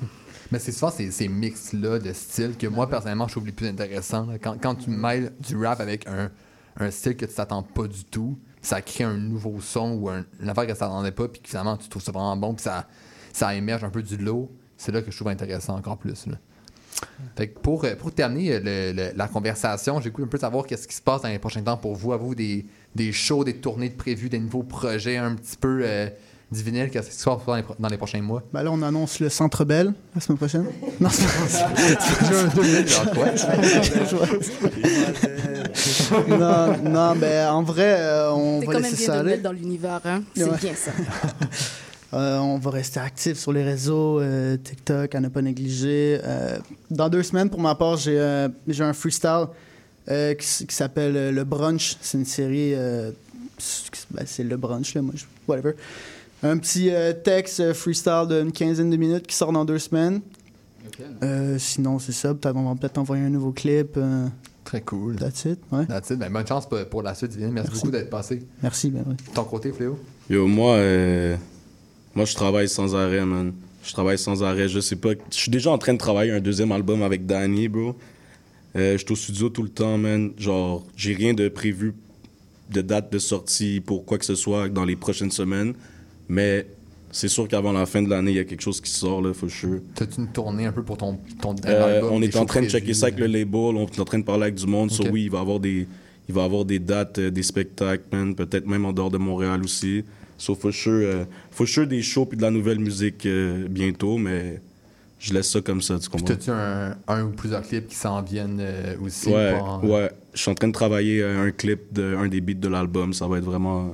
Mais 0.52 0.58
c'est 0.58 0.72
souvent 0.72 0.90
ces, 0.90 1.10
ces 1.10 1.28
mix-là 1.28 1.98
de 1.98 2.12
styles 2.12 2.56
que 2.56 2.66
moi, 2.66 2.88
personnellement, 2.88 3.26
je 3.28 3.32
trouve 3.32 3.44
les 3.46 3.52
plus 3.52 3.66
intéressants. 3.66 4.24
là. 4.26 4.38
Quand, 4.38 4.56
quand 4.60 4.76
tu 4.76 4.88
mêles 4.88 5.32
du 5.40 5.56
rap 5.62 5.80
avec 5.80 6.06
un, 6.06 6.30
un 6.78 6.90
style 6.90 7.16
que 7.16 7.26
tu 7.26 7.34
t'attends 7.34 7.62
pas 7.62 7.86
du 7.86 8.04
tout, 8.04 8.38
ça 8.62 8.80
crée 8.82 9.04
un 9.04 9.16
nouveau 9.16 9.60
son 9.60 9.92
ou 9.92 10.08
un- 10.08 10.24
une 10.40 10.48
affaire 10.48 10.66
que 10.66 10.72
tu 10.72 10.78
t'attendais 10.78 11.12
pas, 11.12 11.28
puis 11.28 11.40
finalement, 11.44 11.76
tu 11.76 11.88
trouves 11.88 12.02
ça 12.02 12.12
vraiment 12.12 12.36
bon, 12.36 12.54
puis 12.54 12.62
ça, 12.64 12.86
ça 13.32 13.54
émerge 13.54 13.84
un 13.84 13.90
peu 13.90 14.02
du 14.02 14.16
lot. 14.16 14.50
C'est 14.76 14.92
là 14.92 15.02
que 15.02 15.10
je 15.10 15.16
trouve 15.16 15.28
intéressant 15.28 15.76
encore 15.76 15.98
plus. 15.98 16.26
Fait 17.36 17.48
que 17.48 17.58
pour, 17.60 17.84
euh, 17.84 17.94
pour 17.94 18.12
terminer 18.12 18.60
euh, 18.64 19.12
la 19.14 19.28
conversation, 19.28 20.00
j'ai 20.00 20.10
un 20.10 20.26
peu 20.26 20.38
savoir 20.38 20.66
qu'est-ce 20.66 20.88
qui 20.88 20.94
se 20.94 21.02
passe 21.02 21.22
dans 21.22 21.28
les 21.28 21.38
prochains 21.38 21.62
temps 21.62 21.76
pour 21.76 21.94
vous. 21.94 22.12
Avez-vous 22.12 22.34
des, 22.34 22.66
des 22.94 23.12
shows, 23.12 23.44
des 23.44 23.56
tournées 23.56 23.88
de 23.88 23.94
prévues, 23.96 24.28
des 24.28 24.38
nouveaux 24.40 24.64
projets 24.64 25.16
un 25.16 25.34
petit 25.34 25.56
peu 25.56 25.80
euh, 25.84 26.08
du 26.50 26.62
vinyle? 26.62 26.90
Qu'est-ce 26.90 27.10
qui 27.10 27.24
passe 27.24 27.44
dans 27.46 27.54
les, 27.56 27.64
dans 27.78 27.88
les 27.88 27.96
prochains 27.96 28.22
mois? 28.22 28.42
Ben 28.52 28.62
là, 28.62 28.70
on 28.72 28.80
annonce 28.82 29.20
le 29.20 29.28
Centre 29.28 29.64
Bell 29.64 29.92
la 30.14 30.20
semaine 30.20 30.38
prochaine. 30.38 30.64
Non, 31.00 31.08
c'est 31.10 31.26
quoi? 33.14 33.26
non, 36.28 36.76
non, 36.82 37.16
ben 37.16 37.50
en 37.50 37.62
vrai, 37.62 37.96
euh, 38.00 38.32
on 38.32 38.60
va 38.60 38.66
quand 38.66 38.72
même 38.72 38.82
laisser 38.82 38.96
bien 38.96 39.06
ça 39.06 39.20
aller. 39.20 39.36
dans 39.38 39.52
l'univers. 39.52 40.00
Hein? 40.04 40.22
C'est 40.34 40.44
Ouais. 40.44 40.56
bien 40.60 40.74
ça. 40.74 40.90
Euh, 42.14 42.38
on 42.38 42.56
va 42.56 42.70
rester 42.70 43.00
actif 43.00 43.36
sur 43.36 43.52
les 43.52 43.62
réseaux, 43.62 44.18
euh, 44.18 44.56
TikTok, 44.56 45.14
à 45.14 45.20
ne 45.20 45.28
pas 45.28 45.42
négliger. 45.42 46.18
Euh, 46.24 46.56
dans 46.90 47.10
deux 47.10 47.22
semaines, 47.22 47.50
pour 47.50 47.60
ma 47.60 47.74
part, 47.74 47.98
j'ai 47.98 48.18
euh, 48.18 48.48
un 48.78 48.92
freestyle 48.94 49.44
euh, 50.10 50.32
qui, 50.32 50.46
s'appelle 50.70 51.14
euh, 51.18 51.30
Le 51.30 51.44
Brunch. 51.44 51.98
C'est 52.00 52.16
une 52.16 52.24
série. 52.24 52.72
euh, 52.74 53.10
ben, 54.10 54.24
c'est 54.26 54.42
Le 54.42 54.56
Brunch, 54.56 54.94
là, 54.94 55.02
moi, 55.02 55.12
je- 55.16 55.26
whatever. 55.46 55.74
Un 56.42 56.58
petit 56.58 56.90
euh, 56.90 57.12
texte 57.12 57.60
euh, 57.60 57.74
freestyle 57.74 58.26
d'une 58.28 58.52
quinzaine 58.52 58.90
de 58.90 58.96
minutes 58.96 59.26
qui 59.26 59.34
sort 59.34 59.52
dans 59.52 59.64
deux 59.64 59.78
semaines. 59.78 60.20
Euh, 61.22 61.58
sinon, 61.58 61.98
c'est 61.98 62.12
ça. 62.12 62.34
Peut-être 62.34 62.56
on 62.56 62.68
va 62.68 62.74
peut-être 62.78 62.98
envoyer 62.98 63.24
un 63.24 63.30
nouveau 63.30 63.52
clip. 63.52 63.96
euh, 63.96 64.26
Très 64.64 64.80
cool. 64.82 65.16
That's 65.16 65.44
it, 65.46 65.58
ouais. 65.72 65.86
That's 65.86 66.10
it. 66.10 66.18
Ben, 66.18 66.30
bonne 66.32 66.46
chance 66.46 66.68
pour, 66.68 66.78
pour 66.86 67.02
la 67.02 67.14
suite. 67.14 67.32
Merci, 67.38 67.52
Merci. 67.52 67.70
beaucoup 67.72 67.90
d'être 67.90 68.10
passé. 68.10 68.42
Merci, 68.62 68.90
ben 68.90 69.02
oui. 69.06 69.14
Ton 69.34 69.44
côté, 69.44 69.72
Fléau? 69.72 69.98
Yo, 70.30 70.46
moi, 70.46 70.74
euh, 70.74 71.36
moi, 72.14 72.24
je 72.24 72.34
travaille 72.34 72.68
sans 72.68 72.94
arrêt, 72.94 73.24
man. 73.24 73.52
Je 73.82 73.92
travaille 73.92 74.18
sans 74.18 74.42
arrêt. 74.42 74.68
Je 74.68 74.80
sais 74.80 74.96
pas. 74.96 75.10
Je 75.30 75.36
suis 75.36 75.50
déjà 75.50 75.70
en 75.70 75.78
train 75.78 75.94
de 75.94 75.98
travailler 75.98 76.32
un 76.32 76.40
deuxième 76.40 76.70
album 76.72 77.02
avec 77.02 77.26
Danny, 77.26 77.68
bro. 77.68 77.96
Euh, 78.76 78.92
je 78.98 79.04
suis 79.04 79.12
au 79.12 79.16
studio 79.16 79.48
tout 79.48 79.62
le 79.62 79.70
temps, 79.70 79.96
man. 79.98 80.32
Genre, 80.36 80.84
j'ai 80.96 81.14
rien 81.14 81.32
de 81.34 81.48
prévu 81.48 81.94
de 82.70 82.82
date 82.82 83.10
de 83.10 83.18
sortie 83.18 83.80
pour 83.80 84.04
quoi 84.04 84.18
que 84.18 84.26
ce 84.26 84.34
soit 84.34 84.68
dans 84.68 84.84
les 84.84 84.96
prochaines 84.96 85.30
semaines. 85.30 85.72
Mais 86.28 86.66
c'est 87.10 87.28
sûr 87.28 87.48
qu'avant 87.48 87.72
la 87.72 87.86
fin 87.86 88.02
de 88.02 88.10
l'année, 88.10 88.32
il 88.32 88.36
y 88.36 88.40
a 88.40 88.44
quelque 88.44 88.60
chose 88.60 88.80
qui 88.80 88.90
sort, 88.90 89.22
là, 89.22 89.32
for 89.32 89.48
sure. 89.50 89.80
T'as-tu 89.94 90.20
une 90.20 90.28
tournée 90.28 90.66
un 90.66 90.72
peu 90.72 90.82
pour 90.82 90.96
ton, 90.98 91.18
ton 91.40 91.54
Euh, 91.66 91.96
album? 91.96 92.12
on 92.12 92.22
est 92.22 92.36
en 92.36 92.44
train 92.44 92.60
de 92.62 92.68
checker 92.68 92.94
ça 92.94 93.06
avec 93.06 93.18
le 93.18 93.26
label, 93.26 93.54
on 93.76 93.86
est 93.86 94.00
en 94.00 94.04
train 94.04 94.18
de 94.18 94.24
parler 94.24 94.42
avec 94.44 94.56
du 94.56 94.66
monde. 94.66 94.90
So 94.90 95.04
Ok. 95.04 95.10
oui, 95.12 95.24
il 95.24 95.30
va 95.30 95.38
y 95.38 95.40
avoir 95.40 95.58
des, 95.60 95.86
il 96.28 96.34
va 96.34 96.42
y 96.42 96.44
avoir 96.44 96.64
des 96.64 96.78
dates, 96.78 97.18
euh, 97.18 97.30
des 97.30 97.42
spectacles, 97.42 98.04
peut-être 98.36 98.66
même 98.66 98.84
en 98.84 98.92
dehors 98.92 99.10
de 99.10 99.18
Montréal 99.18 99.62
aussi. 99.64 100.04
So 100.36 100.54
for 100.54 100.72
sure, 100.72 100.92
euh, 100.92 101.24
for 101.50 101.66
sure 101.66 101.86
des 101.86 102.02
shows 102.02 102.26
puis 102.26 102.36
de 102.36 102.42
la 102.42 102.50
nouvelle 102.50 102.78
musique 102.78 103.24
euh, 103.26 103.66
bientôt, 103.68 104.18
mais 104.18 104.60
je 105.18 105.32
laisse 105.34 105.50
ça 105.50 105.60
comme 105.62 105.82
ça, 105.82 105.98
tu 105.98 106.08
comprends? 106.08 106.26
t'as-tu 106.28 106.50
un, 106.50 106.94
un 107.08 107.24
ou 107.24 107.30
plusieurs 107.30 107.62
clips 107.62 107.88
qui 107.88 107.96
s'en 107.96 108.22
viennent 108.22 108.58
euh, 108.60 108.94
aussi? 109.02 109.30
Ouais, 109.30 109.58
en- 109.60 109.84
ouais. 109.84 110.10
Je 110.34 110.42
suis 110.42 110.50
en 110.50 110.54
train 110.54 110.68
de 110.68 110.72
travailler 110.72 111.22
euh, 111.22 111.46
un 111.46 111.50
clip 111.50 111.92
de 111.92 112.14
un 112.16 112.28
des 112.28 112.40
beats 112.40 112.54
de 112.54 112.68
l'album. 112.68 113.12
Ça 113.14 113.26
va 113.26 113.38
être 113.38 113.44
vraiment, 113.44 113.92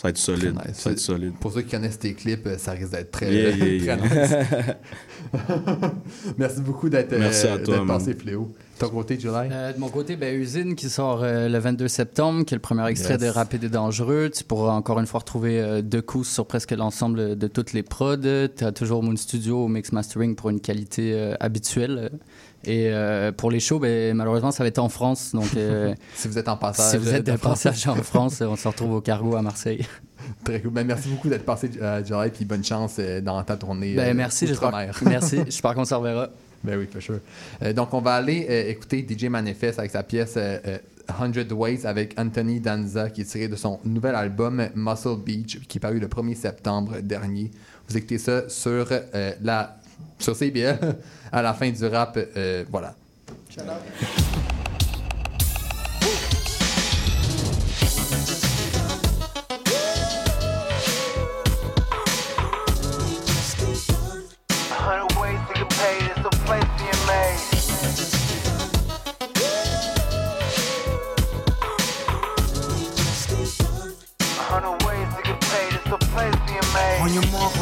ça 0.00 0.08
va 0.08 0.10
être 0.10 0.18
solide. 0.18 0.54
Très 0.54 0.68
nice. 0.68 0.76
Ça 0.78 0.88
va 0.88 0.92
être 0.94 0.98
solide. 1.00 1.32
Pour 1.40 1.52
ceux 1.52 1.60
qui 1.62 1.70
connaissent 1.72 1.98
tes 1.98 2.14
clips, 2.14 2.46
euh, 2.46 2.56
ça 2.56 2.72
risque 2.72 2.90
d'être 2.92 3.10
très, 3.10 3.30
Yeah, 3.32 3.50
yeah, 3.50 3.56
très 3.58 3.76
yeah. 3.76 3.96
nice. 3.96 4.76
Merci 6.38 6.60
beaucoup 6.62 6.88
d'être 6.88 7.12
euh, 7.12 7.18
Merci 7.18 7.46
à 7.46 7.58
toi, 7.58 7.74
d'être 7.76 7.84
man. 7.84 7.98
passé, 7.98 8.14
Fléau. 8.14 8.50
De 8.80 8.86
ton 8.86 8.90
côté, 8.92 9.20
July? 9.20 9.48
Euh, 9.52 9.72
de 9.74 9.78
mon 9.78 9.88
côté, 9.90 10.16
ben, 10.16 10.34
Usine 10.34 10.74
qui 10.74 10.88
sort 10.88 11.20
euh, 11.22 11.48
le 11.50 11.58
22 11.58 11.86
septembre, 11.88 12.44
qui 12.46 12.54
est 12.54 12.56
le 12.56 12.62
premier 12.62 12.86
extrait 12.88 13.14
Yes. 13.14 13.22
de 13.22 13.26
Rapide 13.28 13.64
et 13.64 13.68
Dangereux. 13.68 14.30
Tu 14.34 14.42
pourras 14.42 14.72
encore 14.72 14.98
une 15.00 15.06
fois 15.06 15.20
retrouver 15.20 15.60
euh, 15.60 15.82
deux 15.82 16.00
coups 16.00 16.26
sur 16.28 16.46
presque 16.46 16.70
l'ensemble 16.70 17.36
de 17.36 17.46
toutes 17.46 17.74
les 17.74 17.82
prods. 17.82 18.16
Tu 18.56 18.64
as 18.64 18.72
toujours 18.72 19.02
Moon 19.02 19.16
Studio 19.16 19.64
au 19.64 19.68
mix 19.68 19.92
mastering 19.92 20.34
pour 20.34 20.48
une 20.48 20.60
qualité 20.60 21.12
euh, 21.12 21.34
habituelle. 21.40 22.10
Et 22.64 22.88
euh, 22.90 23.32
pour 23.32 23.50
les 23.50 23.60
shows, 23.60 23.78
ben, 23.78 24.14
malheureusement, 24.14 24.50
ça 24.50 24.62
va 24.62 24.68
être 24.68 24.78
en 24.78 24.88
France. 24.88 25.30
Donc, 25.32 25.56
euh, 25.56 25.94
Si 26.14 26.28
vous 26.28 26.38
êtes 26.38 26.48
en 26.48 26.56
passage. 26.56 26.90
si 26.90 26.96
vous 26.98 27.14
êtes 27.14 27.26
de 27.26 27.32
de 27.32 27.36
passage 27.36 27.86
en 27.88 27.94
France, 27.96 28.40
on 28.42 28.56
se 28.56 28.68
retrouve 28.68 28.92
au 28.94 29.00
cargo 29.00 29.34
à 29.36 29.42
Marseille. 29.42 29.86
Très 30.44 30.60
cool. 30.60 30.70
Ben, 30.72 30.86
merci 30.86 31.08
beaucoup 31.08 31.28
d'être 31.28 31.44
passé, 31.44 31.70
euh, 31.80 32.28
puis 32.32 32.44
bonne 32.44 32.64
chance 32.64 32.96
euh, 32.98 33.20
dans 33.20 33.42
ta 33.42 33.56
tournée. 33.56 33.94
Ben, 33.94 34.10
euh, 34.10 34.14
merci, 34.14 34.46
j'espère- 34.46 34.72
merci, 35.02 35.38
j'espère 35.46 35.74
qu'on 35.74 35.84
se 35.84 35.94
reverra. 35.94 36.28
Ben 36.62 36.78
oui, 36.78 36.86
for 36.92 37.00
sure. 37.00 37.20
Euh, 37.62 37.72
donc, 37.72 37.94
on 37.94 38.02
va 38.02 38.14
aller 38.16 38.46
euh, 38.50 38.68
écouter 38.70 39.06
DJ 39.08 39.24
Manifest 39.24 39.78
avec 39.78 39.90
sa 39.90 40.02
pièce 40.02 40.34
euh, 40.36 40.58
euh, 40.66 40.78
100 41.18 41.50
Ways 41.52 41.86
avec 41.86 42.14
Anthony 42.20 42.60
Danza, 42.60 43.08
qui 43.10 43.22
est 43.22 43.24
tiré 43.24 43.48
de 43.48 43.56
son 43.56 43.80
nouvel 43.84 44.14
album 44.14 44.68
Muscle 44.74 45.16
Beach, 45.24 45.58
qui 45.66 45.78
est 45.78 45.80
paru 45.80 45.98
le 45.98 46.06
1er 46.06 46.36
septembre 46.36 47.00
dernier. 47.02 47.50
Vous 47.88 47.96
écoutez 47.96 48.18
ça 48.18 48.48
sur, 48.48 48.86
euh, 48.92 49.32
la, 49.42 49.79
sur 50.20 50.36
CBL 50.36 50.78
à 51.32 51.42
la 51.42 51.54
fin 51.54 51.70
du 51.70 51.84
rap. 51.86 52.16
euh, 52.36 52.64
voilà. 52.70 52.94
A 53.58 54.59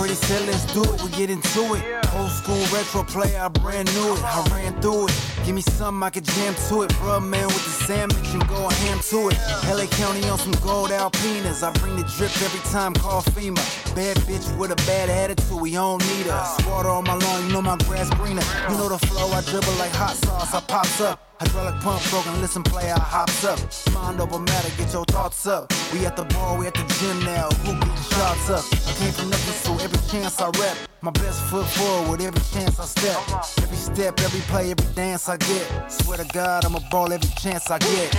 On 0.09 0.15
your 0.15 0.25
mark, 0.25 0.39
ready, 0.39 0.47
set, 0.47 0.47
let's 0.47 0.73
do 0.73 0.83
it. 0.85 1.03
We 1.03 1.11
get 1.11 1.31
into 1.31 1.75
it. 1.75 1.83
Old 2.15 2.31
school 2.31 2.65
retro 2.73 3.03
play, 3.03 3.37
I 3.37 3.49
brand 3.49 3.93
new 3.95 4.15
it. 4.15 4.25
I 4.25 4.43
ran 4.51 4.81
through 4.81 5.09
it. 5.09 5.38
Give 5.49 5.55
me 5.55 5.63
something 5.63 6.03
I 6.03 6.11
could 6.11 6.25
jam 6.25 6.55
to 6.69 6.83
it. 6.83 6.91
Bruh, 7.01 7.27
man, 7.27 7.47
with 7.47 7.65
the 7.65 7.87
sandwich 7.87 8.35
and 8.35 8.47
go 8.49 8.69
ham 8.69 8.99
to 9.09 9.31
it. 9.31 9.39
LA 9.65 9.87
County 9.97 10.29
on 10.29 10.39
some 10.39 10.53
gold 10.61 10.91
alpinas. 10.91 11.63
I 11.63 11.73
bring 11.79 11.97
the 11.97 12.03
drip 12.03 12.31
every 12.43 12.61
time, 12.71 12.93
call 12.93 13.23
FEMA. 13.23 13.57
bad 13.95 14.19
bitch 14.29 14.45
with 14.59 14.73
a 14.73 14.77
bad 14.85 15.09
attitude, 15.09 15.59
we 15.59 15.73
don't 15.73 16.05
need 16.05 16.27
her. 16.27 16.45
Water 16.69 16.91
on 16.91 17.05
my 17.05 17.15
lawn, 17.15 17.47
you 17.47 17.53
know 17.55 17.63
my 17.63 17.79
grass 17.89 18.11
greener. 18.11 18.43
You 18.69 18.77
know 18.77 18.91
the 18.91 18.99
flow, 19.07 19.27
I 19.29 19.41
dribble 19.41 19.73
like 19.79 19.93
hot 19.93 20.17
sauce, 20.17 20.53
I 20.53 20.61
pops 20.61 21.01
up. 21.01 21.25
Hydraulic 21.41 21.81
pump 21.81 22.03
broken, 22.11 22.39
listen, 22.43 22.63
play, 22.63 22.91
I 22.91 22.99
hops 22.99 23.43
up. 23.45 23.59
Mind 23.95 24.21
over 24.21 24.41
matter, 24.41 24.69
get 24.77 24.93
your 24.93 25.07
thoughts 25.07 25.47
up. 25.47 25.73
We 25.95 26.05
at 26.05 26.15
the 26.15 26.25
bar, 26.25 26.59
we 26.59 26.67
at 26.67 26.75
the 26.75 26.85
gym 27.01 27.25
now. 27.25 27.49
Who 27.65 27.73
getting 27.73 28.05
shots 28.13 28.51
up? 28.51 28.65
I 28.87 28.93
came 28.99 29.13
from 29.13 29.31
nothing, 29.31 29.55
so 29.55 29.73
every 29.83 29.99
chance 30.11 30.39
I 30.43 30.51
rep. 30.61 30.77
My 31.01 31.13
best 31.13 31.41
foot 31.45 31.65
forward, 31.65 32.21
every 32.21 32.43
chance 32.53 32.81
I 32.81 32.85
step. 32.87 33.21
Every 33.63 33.77
step, 33.77 34.19
every 34.21 34.41
play, 34.51 34.73
every 34.73 34.95
dance 34.95 35.29
I 35.29 35.37
get. 35.39 35.93
Swear 35.93 36.19
to 36.19 36.25
God, 36.33 36.65
I'm 36.65 36.75
a 36.75 36.81
ball 36.91 37.13
every 37.13 37.31
chance 37.37 37.71
I 37.71 37.79
get. 37.79 38.15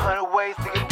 Hundred 0.00 0.34
ways 0.34 0.56
to 0.56 0.70
get 0.74 0.87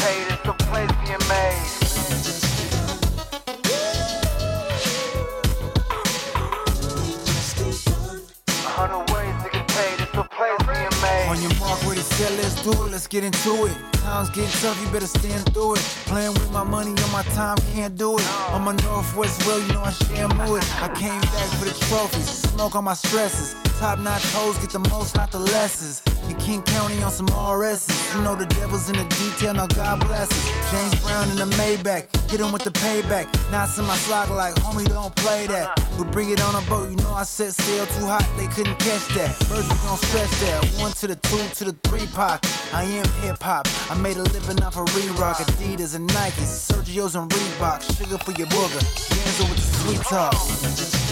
Mark, 11.86 11.98
set, 11.98 12.32
let's 12.42 12.60
do 12.64 12.72
it, 12.72 12.90
let's 12.90 13.06
get 13.06 13.22
into 13.22 13.66
it. 13.66 13.72
Times 14.02 14.28
getting 14.30 14.50
tough, 14.60 14.76
you 14.82 14.88
better 14.90 15.06
stand 15.06 15.42
through 15.54 15.74
it. 15.74 15.80
Playing 16.10 16.34
with 16.34 16.50
my 16.50 16.64
money 16.64 16.90
on 16.90 17.12
my 17.12 17.22
time, 17.34 17.56
can't 17.72 17.96
do 17.96 18.18
it. 18.18 18.26
On 18.50 18.62
my 18.62 18.72
Northwest 18.82 19.46
Road, 19.46 19.62
you 19.66 19.72
know 19.72 19.82
I 19.82 19.92
share 19.92 20.26
it. 20.26 20.82
I 20.82 20.88
came 20.98 21.20
back 21.20 21.48
for 21.58 21.64
the 21.64 21.74
trophies, 21.86 22.28
smoke 22.28 22.74
on 22.74 22.84
my 22.84 22.94
stresses. 22.94 23.54
Top 23.78 23.98
notch 23.98 24.24
hoes 24.32 24.56
get 24.56 24.70
the 24.70 24.78
most, 24.78 25.16
not 25.16 25.30
the 25.30 25.38
lessons. 25.38 26.00
In 26.30 26.34
King 26.36 26.62
County 26.62 27.02
on 27.02 27.10
some 27.10 27.28
RS's. 27.28 28.14
You 28.14 28.22
know 28.22 28.34
the 28.34 28.46
devil's 28.46 28.88
in 28.88 28.96
the 28.96 29.04
detail, 29.04 29.52
now 29.52 29.66
God 29.66 30.00
bless 30.00 30.30
us. 30.30 30.70
James 30.72 30.94
Brown 31.04 31.28
in 31.30 31.36
the 31.36 31.44
Maybach, 31.56 32.08
hit 32.30 32.40
him 32.40 32.52
with 32.52 32.64
the 32.64 32.70
payback. 32.70 33.26
Knots 33.52 33.76
in 33.78 33.84
my 33.84 33.96
slot 33.96 34.30
like, 34.30 34.54
homie, 34.54 34.88
don't 34.88 35.14
play 35.16 35.46
that. 35.48 35.78
We 35.98 36.04
bring 36.04 36.30
it 36.30 36.40
on 36.40 36.54
a 36.54 36.66
boat, 36.70 36.88
you 36.88 36.96
know 36.96 37.12
I 37.12 37.24
set 37.24 37.52
sail 37.52 37.84
too 37.86 38.06
hot, 38.06 38.26
they 38.38 38.46
couldn't 38.46 38.78
catch 38.78 39.08
that. 39.08 39.38
Birds 39.48 39.68
we 39.68 39.76
gon' 39.84 39.98
stretch 39.98 40.30
that. 40.40 40.64
One 40.80 40.92
to 40.92 41.06
the 41.08 41.16
two 41.16 41.46
to 41.56 41.64
the 41.70 41.72
three 41.86 42.06
pot. 42.06 42.40
I 42.72 42.84
am 42.84 43.06
hip 43.20 43.42
hop. 43.42 43.68
I 43.90 43.94
made 43.98 44.16
a 44.16 44.22
living 44.22 44.62
off 44.62 44.78
of 44.78 44.88
re-rock, 44.96 45.36
Adidas 45.36 45.94
and 45.94 46.08
Nikes, 46.10 46.48
Sergio's 46.48 47.14
and 47.14 47.30
Reebok. 47.30 47.82
Sugar 47.98 48.16
for 48.24 48.32
your 48.32 48.48
booger, 48.48 48.80
Danzo 49.12 49.50
with 49.50 49.58
the 49.58 49.76
sweet 49.78 50.00
talk. 50.08 51.05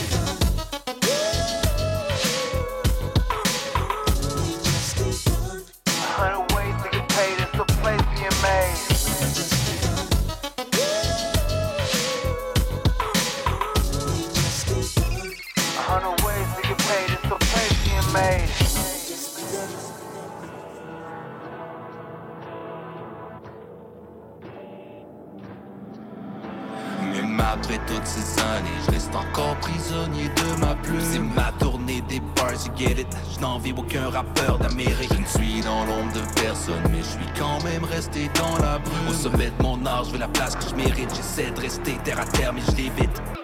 Après 27.64 27.80
toutes 27.86 28.06
ces 28.06 28.40
années, 28.42 28.68
je 28.86 28.90
reste 28.92 29.14
encore 29.14 29.56
prisonnier 29.56 30.28
de 30.28 30.60
ma 30.60 30.74
plume. 30.74 31.00
C'est 31.00 31.18
ma 31.18 31.52
tournée 31.58 32.02
des 32.02 32.20
bars, 32.36 32.52
you 32.52 32.72
get 32.76 33.00
it. 33.00 33.06
Je 33.34 33.40
n'envie 33.40 33.72
aucun 33.76 34.10
rappeur 34.10 34.58
d'Amérique. 34.58 35.10
Je 35.12 35.20
ne 35.20 35.26
suis 35.26 35.60
dans 35.62 35.84
l'ombre 35.84 36.12
de 36.12 36.40
personne, 36.40 36.82
mais 36.90 36.98
je 36.98 37.04
suis 37.04 37.32
quand 37.38 37.62
même 37.64 37.84
resté 37.84 38.30
dans 38.34 38.58
la 38.58 38.78
brume. 38.78 39.08
Au 39.08 39.12
sommet 39.12 39.50
de 39.58 39.62
mon 39.62 39.84
art, 39.86 40.04
je 40.04 40.12
veux 40.12 40.18
la 40.18 40.28
place 40.28 40.56
que 40.56 40.68
je 40.68 40.74
mérite. 40.74 41.10
J'essaie 41.14 41.50
de 41.50 41.60
rester 41.60 41.96
terre 42.04 42.20
à 42.20 42.26
terre, 42.26 42.52
mais 42.52 42.62
je 42.68 42.76
l'évite. 42.76 43.43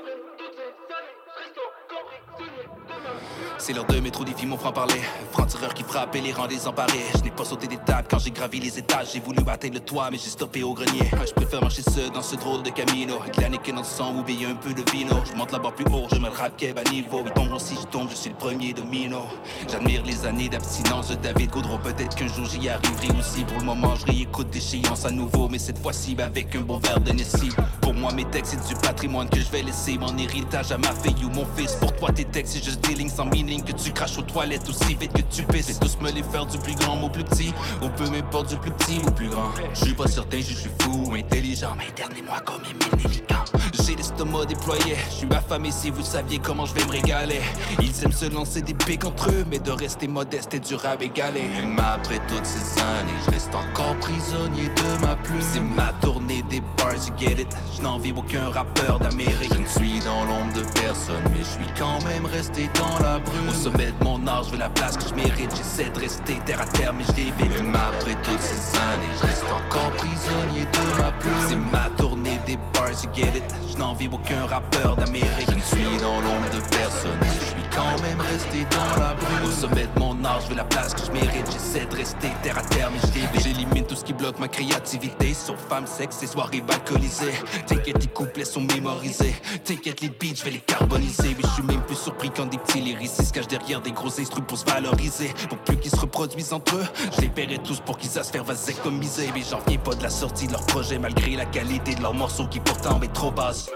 C'est 3.71 3.77
l'heure 3.77 3.87
de 3.87 4.01
mes 4.01 4.11
trous 4.11 4.25
défis, 4.25 4.47
mon 4.47 4.57
franc-parler. 4.57 5.01
Franc-tireur 5.31 5.73
qui 5.75 5.85
frappe 5.85 6.17
et 6.17 6.21
les 6.21 6.33
rend 6.33 6.49
désemparés. 6.49 7.05
Je 7.15 7.23
n'ai 7.23 7.31
pas 7.31 7.45
sauté 7.45 7.69
des 7.69 7.77
tables 7.77 8.09
quand 8.11 8.19
j'ai 8.19 8.33
gravi 8.33 8.59
les 8.59 8.77
étages. 8.77 9.13
J'ai 9.13 9.21
voulu 9.21 9.39
atteindre 9.47 9.75
le 9.75 9.81
toit, 9.81 10.09
mais 10.11 10.19
j'ai 10.19 10.29
stoppé 10.29 10.65
au 10.65 10.75
grenier. 10.75 11.09
Je 11.25 11.33
préfère 11.33 11.61
marcher 11.61 11.83
seul 11.83 12.11
dans 12.11 12.21
ce 12.21 12.35
drôle 12.35 12.65
de 12.65 12.71
camino. 12.71 13.21
Niquée 13.49 13.71
dans 13.71 13.79
le 13.79 13.85
sang, 13.85 14.13
oublier 14.17 14.47
un 14.47 14.57
peu 14.57 14.75
de 14.75 14.83
vino. 14.91 15.15
Je 15.25 15.37
monte 15.37 15.53
la 15.53 15.61
barre 15.61 15.75
plus 15.75 15.85
haut, 15.85 16.09
je 16.11 16.17
me 16.17 16.27
le 16.27 16.35
rap 16.35 16.53
à 16.61 16.91
niveau. 16.91 17.23
Il 17.25 17.31
tombe 17.33 17.53
aussi, 17.53 17.77
je 17.81 17.87
tombe, 17.87 18.09
je 18.11 18.17
suis 18.17 18.31
le 18.31 18.37
premier 18.37 18.73
domino. 18.73 19.23
J'admire 19.71 20.03
les 20.05 20.27
années 20.27 20.49
d'abstinence 20.49 21.11
de 21.11 21.15
David 21.15 21.51
Gaudreau. 21.51 21.79
Peut-être 21.79 22.17
qu'un 22.17 22.27
jour 22.27 22.47
j'y 22.47 22.69
arriverai 22.69 23.17
aussi. 23.21 23.45
Pour 23.45 23.59
le 23.59 23.67
moment, 23.67 23.95
je 23.95 24.07
réécoute 24.07 24.51
d'échéance 24.51 25.05
à 25.05 25.13
nouveau. 25.13 25.49
Mais 25.49 25.61
cette 25.61 25.79
fois-ci, 25.79 26.17
avec 26.19 26.57
un 26.57 26.63
bon 26.63 26.79
verre 26.79 27.01
de 27.01 27.13
Nessie. 27.13 27.51
Pour 27.83 27.95
moi, 27.95 28.13
mes 28.13 28.25
textes, 28.25 28.57
c'est 28.59 28.75
du 28.75 28.81
patrimoine 28.81 29.29
que 29.29 29.39
je 29.39 29.49
vais 29.51 29.63
laisser. 29.63 29.97
Mon 29.97 30.17
héritage 30.19 30.73
à 30.73 30.79
ma 30.79 30.91
fille 30.91 31.25
ou 31.25 31.29
mon 31.29 31.47
fils. 31.57 31.77
Pour 31.77 31.95
toi, 31.95 32.11
tes 32.11 32.25
textes, 32.25 32.55
c'est 32.55 32.65
juste 32.65 32.81
des 32.81 32.95
lignes 32.95 33.09
sans 33.09 33.27
meaning 33.27 33.60
que 33.63 33.73
tu 33.73 33.93
craches 33.93 34.19
aux 34.19 34.23
toilettes 34.23 34.69
aussi 34.69 34.95
vite 34.95 35.13
que 35.13 35.23
tu 35.23 35.43
pisses. 35.45 35.67
Fais 35.67 35.75
tous 35.75 35.99
me 36.01 36.11
les 36.11 36.23
faire 36.23 36.47
du 36.47 36.59
plus 36.59 36.75
grand 36.75 37.01
au 37.03 37.09
plus 37.09 37.25
petit. 37.25 37.53
Ou 37.83 37.89
peu 37.89 38.09
m'importe 38.09 38.49
du 38.49 38.57
plus 38.57 38.71
petit 38.73 39.01
au 39.07 39.11
plus 39.11 39.29
grand. 39.29 39.51
Je 39.75 39.85
suis 39.85 39.95
pas 39.95 40.09
certain, 40.09 40.39
je 40.39 40.55
suis 40.55 40.71
fou 40.81 41.05
ou 41.07 41.15
intelligent. 41.15 41.75
Mais 41.77 41.89
internez-moi 41.89 42.41
comme 42.45 42.63
Nélican. 42.63 43.45
J'ai 43.85 43.95
l'estomac 43.97 44.47
déployé. 44.47 44.97
Je 45.11 45.15
suis 45.15 45.29
affamé 45.33 45.71
si 45.71 45.91
vous 45.91 46.03
saviez 46.03 46.39
comment 46.39 46.67
je 46.67 46.75
vais 46.75 46.85
me 46.85 46.91
régaler. 46.91 47.41
Ils 47.81 48.05
aiment 48.05 48.13
se 48.13 48.27
lancer 48.27 48.63
des 48.63 48.75
pics 48.75 49.05
entre 49.05 49.31
eux, 49.31 49.45
mais 49.51 49.59
de 49.59 49.71
rester 49.71 50.09
modeste 50.09 50.55
et 50.55 50.61
dur 50.61 50.83
à 50.85 51.03
égaler. 51.03 51.43
Même 51.43 51.79
après 51.79 52.21
toutes 52.29 52.47
ces 52.47 52.81
années, 52.81 53.13
je 53.27 53.31
reste 53.31 53.55
encore 53.55 53.97
prisonnier 53.97 54.69
de 54.69 55.07
ma 55.07 55.17
plume. 55.17 55.41
C'est 55.53 55.61
ma 55.61 55.93
tournée 56.01 56.43
des 56.49 56.61
bars, 56.77 56.95
you 56.95 57.15
get 57.19 57.41
it. 57.41 57.49
Je 57.77 57.83
n'envie 57.83 58.13
aucun 58.13 58.51
rappeur 58.51 58.99
d'Amérique. 58.99 59.53
Je 59.53 59.59
ne 59.59 59.67
suis 59.67 60.01
dans 60.01 60.25
l'ombre 60.25 60.53
de 60.55 60.63
personne, 60.81 61.23
mais 61.33 61.41
je 61.41 61.45
suis 61.45 61.73
quand 61.79 62.03
même 62.05 62.27
resté 62.27 62.69
dans 62.75 62.99
la 63.03 63.19
brume. 63.19 63.50
Au 63.51 63.53
sommet 63.53 63.87
de 63.87 64.05
mon 64.05 64.25
art, 64.29 64.45
je 64.45 64.53
veux 64.53 64.59
la 64.59 64.69
place 64.69 64.97
que 64.97 65.09
je 65.09 65.15
mérite. 65.15 65.51
J'essaie 65.57 65.91
de 65.91 65.99
rester 65.99 66.39
terre 66.47 66.61
à 66.61 66.67
terre, 66.67 66.93
mais 66.93 67.03
je 67.03 67.13
l'évite. 67.17 67.63
Même 67.63 67.75
après 67.75 68.15
toutes 68.23 68.41
ces 68.41 68.79
années, 68.79 69.11
je 69.21 69.27
reste 69.27 69.45
encore 69.45 69.91
prisonnier 69.97 70.65
de 70.73 71.03
ma 71.03 71.11
plume. 71.11 71.33
C'est 71.49 71.57
ma 71.57 71.91
tournée 71.97 72.39
des 72.47 72.57
bars, 72.73 72.91
you 73.03 73.11
get 73.13 73.37
it. 73.37 73.43
Je 73.73 73.77
n'envie 73.77 74.09
aucun 74.13 74.47
rappeur 74.47 74.95
d'Amérique. 74.95 75.49
Je 75.49 75.57
ne 75.57 75.61
suis 75.61 75.99
dans 76.01 76.21
l'ombre 76.21 76.49
de 76.55 76.61
personne, 76.77 77.19
mais 77.21 77.27
je 77.27 77.45
suis 77.47 77.60
quand 77.75 78.03
même 78.03 78.21
resté 78.21 78.67
dans 78.71 79.01
la 79.01 79.15
brume. 79.15 79.49
Au 79.49 79.51
sommet 79.51 79.87
de 79.95 79.99
mon 79.99 80.25
art, 80.25 80.41
je 80.43 80.49
veux 80.51 80.57
la 80.57 80.65
place 80.65 80.95
que 80.95 81.05
je 81.05 81.13
mérite. 81.13 81.47
J'essaie 81.53 81.87
de 81.87 81.97
rester 81.97 82.29
terre 82.43 82.59
à 82.59 82.63
terre, 82.63 82.91
mais 82.93 83.01
je. 83.01 83.41
J'élimine 83.41 83.87
tout 83.87 83.97
ce 83.97 84.05
qui 84.05 84.13
bloque 84.13 84.39
ma 84.39 84.49
créativité. 84.49 85.35
Sur 85.35 85.57
femmes, 85.59 85.87
sexe 85.87 86.23
et 86.23 86.27
soirées 86.27 86.63
alcoolisées. 86.69 87.33
T'inquiète, 87.67 88.01
les 88.01 88.09
couplets 88.09 88.45
sont 88.45 88.61
mémorisés. 88.61 89.35
T'inquiète, 89.65 90.01
les 90.01 90.09
beats, 90.09 90.35
je 90.37 90.45
vais 90.45 90.51
les 90.51 90.61
carboniser. 90.61 91.35
Mais 91.37 91.43
je 91.49 91.55
suis 91.55 91.63
même 91.63 91.83
plus 91.83 91.97
surpris 91.97 92.31
quand 92.31 92.47
des 92.47 92.59
petits 92.59 92.81
lyricistes 92.81 93.29
se 93.29 93.33
cachent 93.33 93.49
derrière 93.49 93.81
des 93.81 93.93
gros 93.93 94.21
instruments 94.21 94.47
pour 94.47 94.59
se 94.59 94.65
valoriser. 94.65 95.33
Pour 95.49 95.59
plus 95.59 95.77
qu'ils 95.79 95.91
se 95.91 96.01
reproduisent 96.01 96.53
entre 96.53 96.77
eux, 96.77 96.87
je 97.17 97.23
les 97.23 97.29
paierai 97.29 97.59
tous 97.59 97.81
pour 97.81 97.99
qu'ils 97.99 98.11
se 98.11 98.23
faire 98.23 98.45
vasectomiser. 98.45 99.31
Mais 99.35 99.43
j'en 99.49 99.61
viens 99.67 99.79
pas 99.79 99.95
de 99.95 100.03
la 100.03 100.11
sortie 100.11 100.47
de 100.47 100.53
leur 100.53 100.65
projet, 100.67 100.99
malgré 100.99 101.37
la 101.37 101.47
qualité 101.47 101.95
de 101.95 102.03
leurs 102.03 102.15
morceaux 102.15 102.47
qui 102.47 102.61
pourtant 102.61 103.01
est 103.03 103.13
trop 103.13 103.31
basse. 103.31 103.71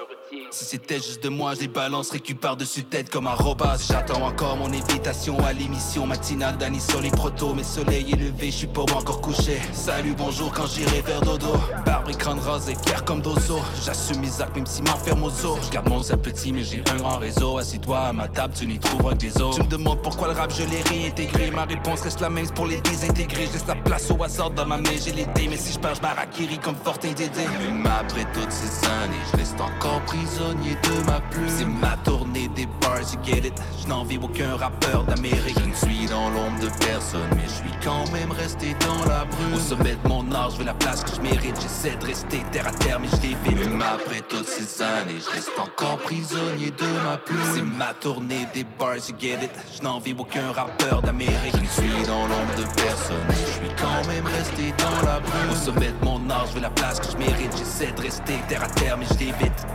Si 0.54 0.64
c'était 0.64 0.98
juste 0.98 1.20
de 1.24 1.28
moi, 1.28 1.54
je 1.56 1.62
les 1.62 1.66
balance, 1.66 2.10
récupère 2.12 2.56
dessus 2.56 2.84
tête 2.84 3.10
comme 3.10 3.26
un 3.26 3.34
robot. 3.34 3.64
J'attends 3.88 4.22
encore 4.22 4.56
mon 4.56 4.68
invitation 4.68 5.36
à 5.44 5.52
l'émission 5.52 6.06
matinale 6.06 6.56
d'Annie 6.56 6.80
sur 6.80 7.00
les 7.00 7.10
protos. 7.10 7.54
Mais 7.54 7.64
soleil 7.64 8.12
est 8.12 8.14
levé, 8.14 8.52
je 8.52 8.58
suis 8.58 8.66
pas 8.68 8.82
encore 8.82 9.20
couché. 9.20 9.60
Salut, 9.72 10.14
bonjour 10.16 10.52
quand 10.52 10.68
j'irai 10.68 11.00
vers 11.00 11.22
dodo. 11.22 11.54
Barbe 11.84 12.08
et 12.08 12.14
crâne 12.14 12.38
rasé, 12.38 12.76
clair 12.84 13.04
comme 13.04 13.20
dozo. 13.20 13.58
J'assume 13.84 14.20
mes 14.20 14.40
actes 14.40 14.54
même 14.54 14.64
si 14.64 14.80
m'enferme 14.82 15.24
aux 15.24 15.44
os. 15.44 15.58
Je 15.60 15.70
garde 15.72 15.88
mon 15.88 16.00
zap 16.00 16.22
petit, 16.22 16.52
mais 16.52 16.62
j'ai 16.62 16.84
un 16.88 16.98
grand 16.98 17.18
réseau. 17.18 17.58
Assis-toi 17.58 17.98
à 17.98 18.12
ma 18.12 18.28
table, 18.28 18.54
tu 18.56 18.68
n'y 18.68 18.78
trouveras 18.78 19.14
que 19.14 19.18
des 19.18 19.42
os. 19.42 19.56
Tu 19.56 19.62
me 19.64 19.66
demandes 19.66 20.02
pourquoi 20.02 20.28
le 20.28 20.34
rap, 20.34 20.52
je 20.56 20.62
l'ai 20.62 20.82
réintégré. 20.82 21.50
Ma 21.50 21.64
réponse 21.64 22.02
reste 22.02 22.20
la 22.20 22.30
même 22.30 22.48
pour 22.50 22.66
les 22.66 22.80
désintégrer. 22.80 23.46
Je 23.48 23.54
laisse 23.54 23.66
la 23.66 23.74
place 23.74 24.08
au 24.08 24.22
hasard 24.22 24.50
dans 24.50 24.66
ma 24.66 24.76
main, 24.76 24.90
j'ai 25.04 25.10
l'été. 25.10 25.48
Mais 25.48 25.56
si 25.56 25.72
je 25.72 25.80
perds, 25.80 25.96
je 25.96 26.56
comme 26.60 26.76
Fortin 26.76 27.10
Dédé. 27.10 27.42
Même 27.58 27.84
après 27.86 28.24
toutes 28.32 28.52
ces 28.52 28.86
années, 28.86 29.16
je 29.32 29.38
reste 29.38 29.60
encore 29.60 30.00
prisonnier 30.44 30.76
de 30.82 31.06
ma 31.06 31.20
plume. 31.30 31.48
C'est 31.48 31.64
ma 31.64 31.96
tournée 32.04 32.48
des 32.48 32.66
bars, 32.80 33.00
you 33.12 33.18
get 33.24 33.46
it. 33.46 33.54
Je 33.80 33.88
n'envie 33.88 34.18
aucun 34.18 34.56
rappeur 34.56 35.04
d'Amérique. 35.04 35.58
Je 35.58 35.68
ne 35.68 35.74
suis 35.74 36.06
dans 36.06 36.30
l'ombre 36.30 36.60
de 36.60 36.68
personne, 36.84 37.28
mais 37.36 37.44
je 37.44 37.54
suis 37.54 37.78
quand 37.82 38.10
même 38.12 38.30
resté 38.32 38.74
dans 38.80 39.04
la 39.08 39.24
brume. 39.24 39.54
Au 39.54 39.58
sommet 39.58 39.96
de 40.02 40.08
mon 40.08 40.30
art, 40.32 40.50
je 40.50 40.58
veux 40.58 40.64
la 40.64 40.74
place 40.74 41.02
que 41.02 41.10
je 41.16 41.20
mérite. 41.20 41.56
J'essaie 41.60 41.96
de 41.96 42.06
rester 42.06 42.42
terre 42.52 42.66
à 42.66 42.72
terre, 42.72 43.00
mais 43.00 43.08
je 43.08 43.22
l'évite. 43.22 43.68
Même 43.68 43.82
après 43.82 44.20
toutes 44.28 44.46
ces 44.46 44.82
années, 44.82 45.20
je 45.24 45.30
reste 45.30 45.52
encore 45.58 45.98
prisonnier 45.98 46.70
de 46.70 46.86
ma 47.04 47.16
plume. 47.16 47.38
C'est 47.54 47.62
ma 47.62 47.94
tournée 47.94 48.46
des 48.54 48.64
bars, 48.78 48.96
you 48.96 49.14
get 49.18 49.44
it. 49.44 49.50
Je 49.76 49.82
n'envie 49.82 50.14
aucun 50.18 50.52
rappeur 50.52 51.02
d'Amérique. 51.02 51.54
Je 51.54 51.60
ne 51.60 51.66
suis 51.66 52.06
dans 52.06 52.26
l'ombre 52.26 52.54
de 52.58 52.64
personne, 52.82 53.24
mais 53.28 53.34
je 53.34 53.52
suis 53.52 53.74
quand 53.80 54.06
même 54.08 54.26
resté 54.26 54.74
dans 54.78 55.06
la 55.06 55.20
brume. 55.20 55.50
Au 55.52 55.54
sommet 55.54 55.92
de 55.92 56.04
mon 56.04 56.28
art, 56.30 56.46
je 56.48 56.54
veux 56.54 56.60
la 56.60 56.70
place 56.70 57.00
que 57.00 57.10
je 57.12 57.16
mérite. 57.16 57.56
J'essaie 57.56 57.92
de 57.92 58.00
rester 58.02 58.34
terre 58.48 58.62
à 58.62 58.68
terre, 58.68 58.96
mais 58.98 59.06
je 59.06 59.18
l'évite. 59.18 59.66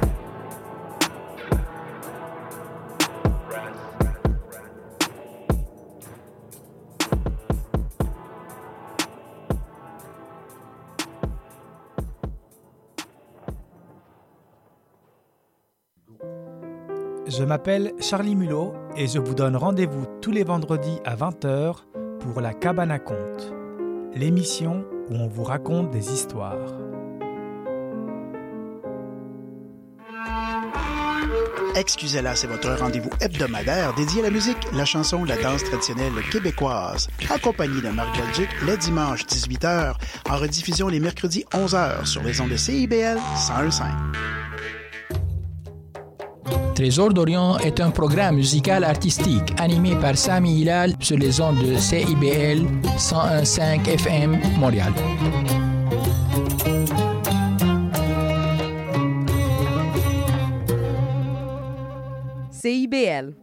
Je 17.30 17.44
m'appelle 17.44 17.94
Charlie 18.00 18.36
Mulot 18.36 18.74
et 18.98 19.08
je 19.08 19.20
vous 19.20 19.36
donne 19.36 19.56
rendez-vous 19.56 20.06
tous 20.22 20.32
les 20.32 20.44
vendredis 20.44 21.00
à 21.06 21.16
20h 21.16 21.76
pour 22.20 22.42
La 22.42 22.54
Cabane 22.54 22.92
à 22.92 23.00
Conte, 23.00 23.54
l'émission 24.14 24.86
où 25.10 25.16
on 25.16 25.28
vous 25.28 25.44
raconte 25.44 25.92
des 25.92 26.12
histoires. 26.12 26.58
Excusez-la, 31.76 32.36
c'est 32.36 32.48
votre 32.48 32.70
rendez-vous 32.72 33.12
hebdomadaire 33.22 33.94
dédié 33.94 34.22
à 34.22 34.24
la 34.24 34.32
musique, 34.32 34.58
la 34.74 34.86
chanson, 34.86 35.24
la 35.24 35.38
danse 35.38 35.64
traditionnelle 35.64 36.12
québécoise, 36.32 37.08
accompagné 37.30 37.82
de 37.82 37.90
Marc 37.90 38.18
Belgique 38.18 38.50
les 38.66 38.76
dimanches 38.78 39.26
18h, 39.26 39.94
en 40.30 40.38
rediffusion 40.38 40.88
les 40.88 41.00
mercredis 41.00 41.46
11h 41.54 42.06
sur 42.06 42.24
les 42.24 42.42
ondes 42.42 42.50
de 42.50 42.58
CIBL 42.58 43.18
101.5. 43.36 44.49
Trésor 46.76 47.14
d'Orient 47.14 47.58
est 47.60 47.80
un 47.82 47.92
programme 47.92 48.36
musical 48.36 48.84
artistique 48.84 49.54
animé 49.58 49.96
par 49.96 50.18
Sami 50.18 50.62
Hilal 50.62 50.94
sur 51.00 51.18
les 51.18 51.42
ondes 51.42 51.60
de 51.60 51.76
CIBL 51.76 52.66
101.5 52.98 53.88
FM 53.88 54.40
Montréal. 54.58 54.94
CIBL. 62.52 63.34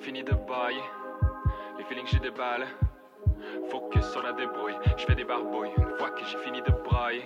Fini 0.00 0.22
de 0.24 0.32
bailler, 0.32 0.80
les 1.78 1.84
feelings 1.84 2.06
j'ai 2.10 2.18
des 2.18 2.30
balles. 2.30 2.66
Sur 4.10 4.22
la 4.22 4.32
débrouille, 4.32 4.74
je 4.96 5.04
fais 5.04 5.14
des 5.14 5.24
barbouilles 5.24 5.70
une 5.76 5.96
fois 5.96 6.10
que 6.10 6.22
j'ai 6.24 6.38
fini 6.44 6.60
de 6.62 6.72
brailler. 6.84 7.22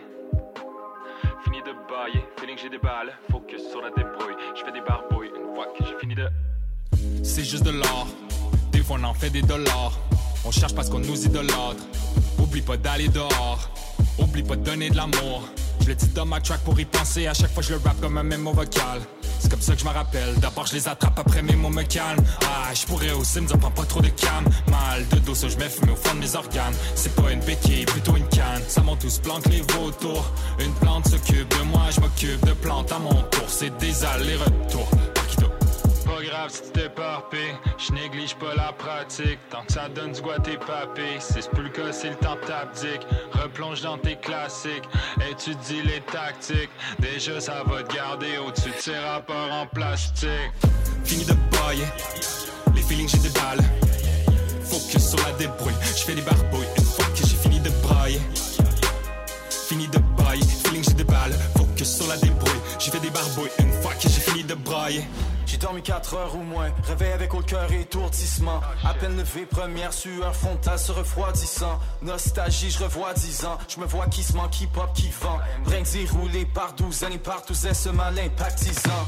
Fini 1.43 1.62
de 1.62 1.73
bailler, 1.89 2.23
feeling 2.39 2.59
j'ai 2.59 2.69
des 2.69 2.78
balles. 2.78 3.11
Focus 3.31 3.70
sur 3.70 3.81
la 3.81 3.89
débrouille, 3.89 4.36
je 4.55 4.62
fais 4.62 4.73
des 4.73 4.82
barbouilles 4.82 5.31
une 5.35 5.55
fois 5.55 5.66
que 5.77 5.82
j'ai 5.82 5.98
fini 5.98 6.15
de. 6.15 6.28
C'est 7.23 7.43
juste 7.44 7.65
de 7.65 7.70
l'or, 7.70 8.06
des 8.70 8.81
fois 8.81 8.98
on 9.01 9.05
en 9.05 9.15
fait 9.15 9.31
des 9.31 9.40
dollars. 9.40 9.98
On 10.44 10.51
cherche 10.51 10.74
parce 10.74 10.90
qu'on 10.90 10.98
nous 10.98 11.24
idolâtre. 11.24 11.82
Oublie 12.39 12.61
pas 12.61 12.77
d'aller 12.77 13.09
dehors, 13.09 13.70
oublie 14.19 14.43
pas 14.43 14.56
de 14.56 14.65
donner 14.65 14.90
de 14.90 14.97
l'amour. 14.97 15.48
Je 15.81 15.86
le 15.89 15.94
dis 15.94 16.09
dans 16.09 16.27
ma 16.27 16.40
track 16.40 16.61
pour 16.65 16.78
y 16.78 16.85
penser, 16.85 17.27
à 17.27 17.32
chaque 17.32 17.51
fois 17.51 17.62
je 17.62 17.73
le 17.73 17.81
rap 17.82 17.98
comme 18.01 18.19
un 18.19 18.23
mémo 18.24 18.52
vocal. 18.52 19.01
C'est 19.45 19.51
comme 19.51 19.61
ça 19.61 19.75
que 19.75 19.81
je 19.81 19.85
me 19.85 19.91
rappelle, 19.91 20.35
d'abord 20.37 20.66
je 20.66 20.73
les 20.73 20.89
attrape, 20.89 21.19
après 21.19 21.43
mes 21.43 21.55
mots 21.55 21.69
me 21.69 21.83
calment. 21.83 22.25
Ah, 22.47 22.73
je 22.73 22.87
pourrais 22.87 23.12
aussi 23.12 23.43
me 23.43 23.47
dire 23.47 23.59
prends 23.59 23.71
pas 23.71 23.85
trop 23.85 24.01
de 24.01 24.09
cam. 24.09 24.43
Mal 24.71 25.07
de 25.09 25.19
dos, 25.19 25.35
ça 25.35 25.49
je 25.49 25.59
mets 25.59 25.69
fumé 25.69 25.93
au 25.93 25.97
fond 25.97 26.15
de 26.15 26.21
mes 26.21 26.35
organes. 26.35 26.73
C'est 26.95 27.15
pas 27.15 27.31
une 27.31 27.41
béquille, 27.41 27.85
plutôt 27.85 28.16
une 28.16 28.27
canne. 28.29 28.62
Ça 28.69 28.81
monte 28.81 29.01
tous 29.01 29.19
planque 29.19 29.45
les 29.51 29.61
vautours. 29.61 30.33
Une 30.61 30.73
plante 30.77 31.07
s'occupe 31.09 31.47
de 31.59 31.62
moi, 31.65 31.83
je 31.95 32.01
m'occupe 32.01 32.43
de 32.47 32.55
plantes 32.55 32.91
à 32.91 32.99
mon 32.99 33.23
tour. 33.25 33.45
C'est 33.49 33.77
des 33.77 34.03
allers-retours. 34.03 34.89
Si 36.48 36.62
tu 36.62 36.70
t'éparpilles, 36.70 37.56
je 37.78 37.93
néglige 37.93 38.35
pas 38.35 38.55
la 38.55 38.73
pratique. 38.73 39.39
Tant 39.51 39.65
que 39.65 39.73
ça 39.73 39.89
donne 39.89 40.11
à 40.11 40.40
tes 40.40 40.56
papilles, 40.56 41.19
si 41.19 41.35
c'est 41.40 41.51
plus 41.51 41.65
le 41.65 41.69
cas, 41.70 41.93
c'est 41.93 42.11
le 42.11 42.16
temps 42.16 42.36
t'abdique. 42.47 43.06
Replonge 43.32 43.81
dans 43.81 43.97
tes 43.97 44.16
classiques, 44.16 44.85
étudie 45.31 45.82
les 45.82 46.01
tactiques. 46.01 46.70
Déjà, 46.98 47.40
ça 47.40 47.62
va 47.66 47.82
te 47.82 47.94
garder 47.94 48.36
au-dessus 48.39 48.70
de 48.70 48.78
ces 48.78 48.98
rapports 48.98 49.52
en 49.52 49.66
plastique. 49.66 50.28
Fini 51.05 51.24
de 51.24 51.35
bailler, 51.51 51.86
les 52.74 52.82
feelings 52.82 53.09
j'ai 53.09 53.19
des 53.19 53.31
balles. 53.31 53.65
Focus 54.65 55.11
sur 55.11 55.19
la 55.27 55.32
débrouille, 55.32 55.74
je 55.97 56.05
fais 56.05 56.15
des 56.15 56.23
barbouilles 56.23 56.66
une 56.77 56.85
fois 56.85 57.06
que 57.06 57.27
j'ai 57.27 57.36
fini 57.36 57.61
de 57.61 57.70
brailler. 57.82 58.20
Fini 59.69 59.89
de 59.89 59.98
bailler, 60.16 60.43
feeling 60.65 60.85
j'ai 60.85 60.94
des 60.94 61.05
balles. 61.05 61.32
Focus 61.56 61.97
sur 61.97 62.06
la 62.09 62.16
débrouille, 62.19 62.61
j'ai 62.78 62.90
fait 62.90 63.01
des 63.01 63.11
barbouilles 63.11 63.51
une 63.61 63.73
fois 63.82 63.93
que 63.94 64.09
j'ai 64.09 64.20
fini 64.20 64.44
de 64.44 64.55
brailler. 64.55 65.05
J'ai 65.47 65.57
dormi 65.59 65.83
4 65.83 66.15
heures 66.15 66.35
ou 66.37 66.43
moins, 66.43 66.71
réveil 66.85 67.12
avec 67.12 67.35
au 67.35 67.41
cœur 67.41 67.71
étourdissement. 67.73 68.61
À 68.85 68.95
peine 68.95 69.16
levé, 69.16 69.47
première 69.47 69.93
sueur 69.93 70.35
frontale 70.35 70.79
se 70.79 70.93
refroidissant. 70.93 71.79
Nostalgie, 72.03 72.71
je 72.71 72.83
revois 72.83 73.12
10 73.15 73.45
ans. 73.45 73.59
Je 73.69 73.81
me 73.81 73.87
vois 73.87 74.07
qui 74.07 74.23
se 74.23 74.35
manque, 74.35 74.51
qui 74.51 74.66
pop, 74.66 74.91
qui 74.95 75.11
vend. 75.21 75.39
Roulé 76.12 76.45
par 76.47 76.73
douzaines 76.73 77.12
et 77.12 77.19
par 77.19 77.45
douzaines, 77.47 77.75
ce 77.75 77.89
malin 77.89 78.29
pactisant. 78.37 79.07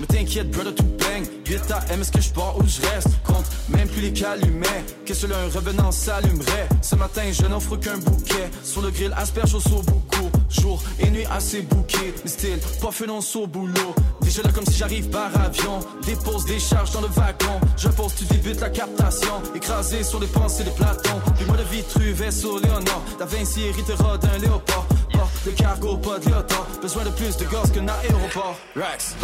Mais 0.00 0.06
t'inquiète, 0.06 0.50
brother, 0.50 0.74
tout 0.74 0.84
bang. 0.98 1.26
8 1.46 1.70
AM, 1.70 2.00
est-ce 2.00 2.12
que 2.12 2.20
je 2.20 2.30
pars 2.30 2.56
ou 2.58 2.62
je 2.66 2.80
reste? 2.82 3.08
Compte 3.24 3.46
même 3.68 3.88
plus 3.88 4.02
les 4.02 4.12
calumets. 4.12 4.84
Que 5.04 5.14
seul 5.14 5.32
un 5.32 5.48
revenant 5.54 5.90
s'allumerait. 5.90 6.68
Ce 6.82 6.94
matin, 6.94 7.22
je 7.32 7.46
n'offre 7.46 7.76
qu'un 7.76 7.98
bouquet. 7.98 8.50
Sur 8.62 8.82
le 8.82 8.90
grill, 8.90 9.12
asperge 9.16 9.54
au 9.54 9.60
saut 9.60 9.82
beaucoup. 9.86 10.30
Jour 10.50 10.82
et 11.00 11.10
nuit 11.10 11.26
assez 11.30 11.62
bouquet. 11.62 12.14
Mais 12.24 12.30
style, 12.30 12.58
pas 12.80 12.90
non 13.06 13.20
au 13.34 13.46
boulot. 13.46 13.94
Déjà 14.20 14.42
là, 14.42 14.50
comme 14.52 14.66
si 14.66 14.76
j'arrive 14.76 15.08
par 15.08 15.30
avion. 15.40 15.80
Dépose 16.06 16.44
des 16.44 16.60
charges 16.60 16.92
dans 16.92 17.00
le 17.00 17.08
wagon. 17.08 17.60
Je 17.76 17.88
pose, 17.88 18.14
tu 18.16 18.24
débutes 18.24 18.60
la 18.60 18.70
captation. 18.70 19.42
Écrasé 19.54 20.02
sur 20.04 20.20
les 20.20 20.26
pensées 20.26 20.64
des 20.64 20.70
platons. 20.70 21.20
Puis 21.36 21.46
moi 21.46 21.56
de 21.56 21.64
Vitru, 21.64 22.12
vaisseau 22.12 22.58
Léonard. 22.60 23.02
Da 23.18 23.24
Vinci 23.24 23.62
hérité 23.62 23.94
d'un 23.96 24.38
léopard. 24.38 24.86
Pas 25.12 25.28
de 25.44 25.50
cargo, 25.50 25.96
pas 25.96 26.18
de 26.18 26.26
léotard. 26.26 26.66
Besoin 26.80 27.04
de 27.04 27.10
plus 27.10 27.36
de 27.36 27.44
gaz 27.44 27.70
qu'un 27.72 27.88
aéroport. 27.88 28.56
Rex. 28.76 29.14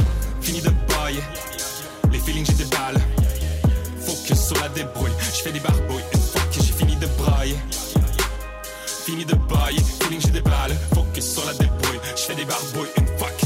Fini 0.45 0.61
de 0.61 0.69
bailler, 0.89 1.23
les 2.13 2.19
feelings 2.19 2.45
j'ai 2.45 2.65
des 2.65 2.65
balles. 2.67 3.01
Focus 3.99 4.49
sur 4.49 4.57
la 4.61 4.69
débrouille, 4.69 5.11
je 5.19 5.41
fais 5.41 5.53
des 5.53 5.61
barbouilles 5.61 6.05
une 6.13 6.21
fois 6.21 6.43
que 6.53 6.63
j'ai 6.63 6.73
fini 6.73 6.97
de 6.97 7.07
brailler. 7.19 7.57
Fini 9.07 9.25
de 9.25 9.35
bailler, 9.35 9.81
feeling 10.03 10.21
j'ai 10.21 10.33
des 10.33 10.43
balles. 10.43 10.77
Focus 10.95 11.33
sur 11.33 11.47
la 11.47 11.55
débrouille, 11.55 11.99
je 12.15 12.21
fais 12.21 12.35
des 12.35 12.45
barbouilles 12.45 12.91
une 12.99 13.19
fois 13.19 13.31
que 13.39 13.44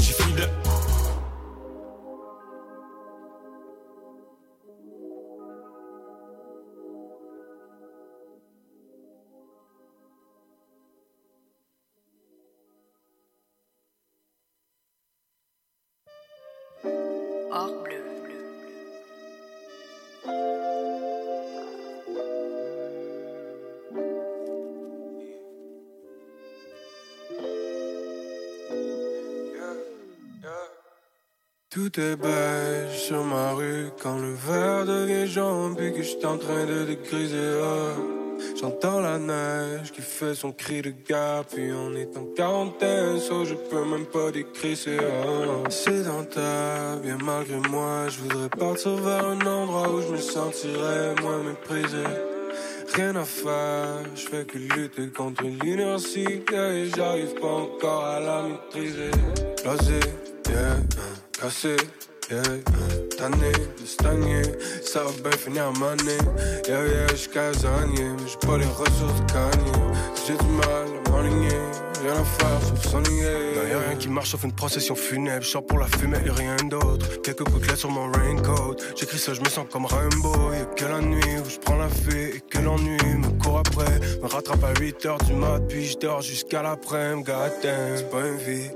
Tout 31.90 32.01
est 32.01 32.16
beige 32.16 32.98
sur 32.98 33.24
ma 33.24 33.52
rue 33.52 33.86
quand 34.02 34.19
le 34.19 34.35
verre 34.35 34.85
devient 34.85 35.27
jaune 35.27 35.74
puis 35.74 35.90
que 35.94 36.02
je 36.02 36.27
en 36.27 36.36
train 36.36 36.66
de 36.66 36.85
dégriser. 36.85 37.62
oh. 37.62 38.36
J'entends 38.60 39.01
la 39.01 39.19
neige 39.19 39.93
qui 39.93 40.02
fait 40.02 40.35
son 40.35 40.52
cri 40.52 40.82
de 40.82 40.90
guerre 40.90 41.44
puis 41.51 41.70
on 41.73 41.94
est 41.97 42.15
en 42.15 42.24
quarantaine, 42.36 43.19
so 43.19 43.47
je 43.47 43.55
peux 43.55 43.86
même 43.86 44.05
pas 44.05 44.31
décrisser. 44.31 44.98
Oh. 45.01 45.70
Sédentaire, 45.70 46.98
bien 47.02 47.16
malgré 47.24 47.56
moi, 47.70 48.09
je 48.09 48.19
voudrais 48.20 48.51
partir 48.51 48.94
vers 48.97 49.27
un 49.27 49.40
endroit 49.47 49.89
où 49.89 50.02
je 50.02 50.09
me 50.09 50.19
sentirais 50.19 51.15
moins 51.23 51.43
méprisé. 51.43 52.05
Rien 52.93 53.16
à 53.16 53.24
faire, 53.24 54.02
je 54.15 54.28
fais 54.28 54.44
que 54.44 54.59
lutter 54.59 55.09
contre 55.09 55.44
l'inertie 55.44 56.43
et 56.52 56.90
j'arrive 56.94 57.35
pas 57.40 57.47
encore 57.47 58.05
à 58.05 58.20
la 58.20 58.43
maîtriser. 58.43 59.10
Blasé, 59.65 60.01
yeah, 60.51 60.77
cassé, 61.40 61.77
yeah, 62.31 62.43
tanné 63.16 63.52
de 63.52 63.86
stagner, 63.86 64.43
ça 64.82 65.05
va 65.05 65.10
bien 65.23 65.39
finir 65.39 65.66
à 65.66 65.78
maner. 65.78 66.19
Yeah, 66.66 66.86
yeah, 66.86 67.06
j'suis 67.15 67.31
casanier, 67.31 68.10
mais 68.16 68.27
j'ai 68.27 68.47
pas 68.47 68.59
les 68.59 68.66
ressources 68.66 69.20
de 69.20 69.32
gagner. 69.32 69.78
J'ai 70.27 70.36
du 70.36 70.51
mal 70.51 70.86
à 71.06 71.10
m'aligner, 71.10 71.48
rien 72.02 72.12
à 72.12 72.24
faire 72.24 72.60
sauf 72.69 72.90
s'ennuyer. 72.90 73.55
Non, 73.56 73.69
y'a 73.69 73.78
rien 73.89 73.97
qui 73.97 74.09
marche 74.09 74.31
sauf 74.31 74.44
une 74.44 74.52
procession 74.52 74.94
funèbre. 74.94 75.43
Je 75.43 75.48
sors 75.51 75.65
pour 75.65 75.78
la 75.78 75.86
fumée 75.86 76.19
et 76.24 76.31
rien 76.31 76.56
d'autre. 76.65 77.20
Quelques 77.23 77.44
gouttelettes 77.44 77.77
sur 77.77 77.90
mon 77.90 78.10
raincoat. 78.10 78.77
J'écris 78.97 79.19
ça, 79.19 79.35
je 79.35 79.40
me 79.40 79.48
sens 79.48 79.66
comme 79.70 79.86
Rainbow. 79.86 80.52
Y'a 80.52 80.65
que 80.65 80.85
la 80.85 81.01
nuit 81.01 81.39
où 81.44 81.48
je 81.48 81.59
prends 81.59 81.77
la 81.77 81.89
vie 81.89 82.36
et 82.36 82.43
que 82.51 82.59
l'ennui 82.59 82.98
me 83.16 83.43
court 83.43 83.59
après. 83.59 84.01
Me 84.23 84.27
rattrape 84.27 84.65
à 84.65 84.78
8 84.81 85.06
heures 85.06 85.19
du 85.19 85.35
mat, 85.35 85.60
puis 85.69 85.86
je 85.86 85.98
dors 85.98 86.20
jusqu'à 86.20 86.62
l'après-midi. 86.62 87.31
C'est 87.62 88.10
pas 88.10 88.27
une 88.27 88.36
vie. 88.36 88.70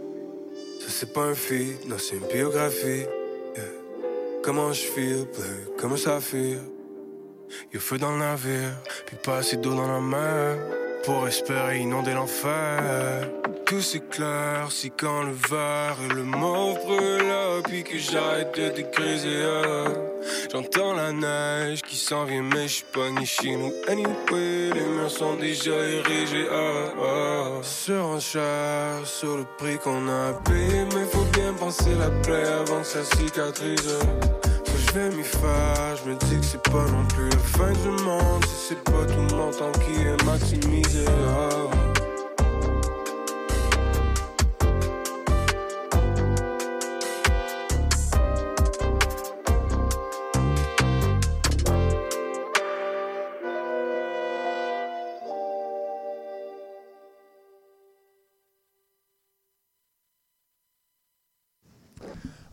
C'est 1.02 1.12
pas 1.12 1.22
un 1.22 1.34
feat, 1.34 1.88
non 1.88 1.96
c'est 1.98 2.14
une 2.14 2.28
biographie. 2.28 3.06
Comment 4.44 4.72
je 4.72 4.82
feel, 4.82 5.24
babe, 5.36 5.76
comment 5.76 5.96
ça 5.96 6.20
feel? 6.20 6.60
Y'a 7.74 7.80
feu 7.80 7.98
dans 7.98 8.12
le 8.12 8.18
navire, 8.18 8.80
puis 9.06 9.16
pas 9.16 9.38
assez 9.38 9.56
d'eau 9.56 9.74
dans 9.74 9.88
la 9.88 9.98
mer. 9.98 10.58
Pour 11.02 11.26
espérer 11.26 11.80
inonder 11.80 12.14
l'enfer. 12.14 13.41
Que 13.64 13.80
c'est 13.80 14.08
clair 14.08 14.68
si 14.70 14.90
quand 14.90 15.22
le 15.22 15.32
verre 15.32 15.96
et 16.04 16.14
le 16.14 16.22
mauve 16.22 16.78
brûle 16.84 17.62
Puis 17.64 17.84
que 17.84 17.98
j'arrête 17.98 18.56
de 18.56 18.68
dégriser 18.68 19.42
ah. 19.44 19.88
J'entends 20.52 20.94
la 20.94 21.12
neige 21.12 21.82
qui 21.82 21.96
s'en 21.96 22.24
vient 22.24 22.42
mais 22.42 22.68
j'suis 22.68 22.84
pas 22.92 23.10
ni 23.10 23.26
chez 23.26 23.56
nous 23.56 23.72
Anyway 23.88 24.70
les 24.74 24.80
murs 24.80 25.10
sont 25.10 25.36
déjà 25.36 25.72
érigés 25.72 26.46
ah, 26.50 26.92
ah. 27.02 27.62
Surenchère 27.62 29.04
sur 29.04 29.36
le 29.36 29.44
prix 29.58 29.78
qu'on 29.78 30.08
a 30.08 30.32
payé 30.44 30.84
Mais 30.94 31.04
faut 31.10 31.24
bien 31.32 31.52
penser 31.52 31.94
la 31.98 32.10
plaie 32.22 32.46
avant 32.46 32.80
que 32.80 32.86
ça 32.86 33.04
cicatrise 33.04 33.98
Faut 34.66 34.72
que 34.72 34.78
je 34.78 34.92
vais 34.92 35.16
m'y 35.16 35.24
faire, 35.24 35.96
je 36.04 36.10
me 36.10 36.16
dis 36.16 36.36
que 36.38 36.44
c'est 36.44 36.62
pas 36.62 36.86
non 36.90 37.04
plus 37.08 37.28
la 37.30 37.38
fin 37.38 37.72
du 37.72 38.02
monde 38.02 38.44
Si 38.44 38.68
c'est 38.68 38.84
pas 38.84 39.04
tout 39.06 39.34
mon 39.34 39.50
temps 39.50 39.72
qui 39.72 40.02
est 40.02 40.24
maximisé. 40.24 41.04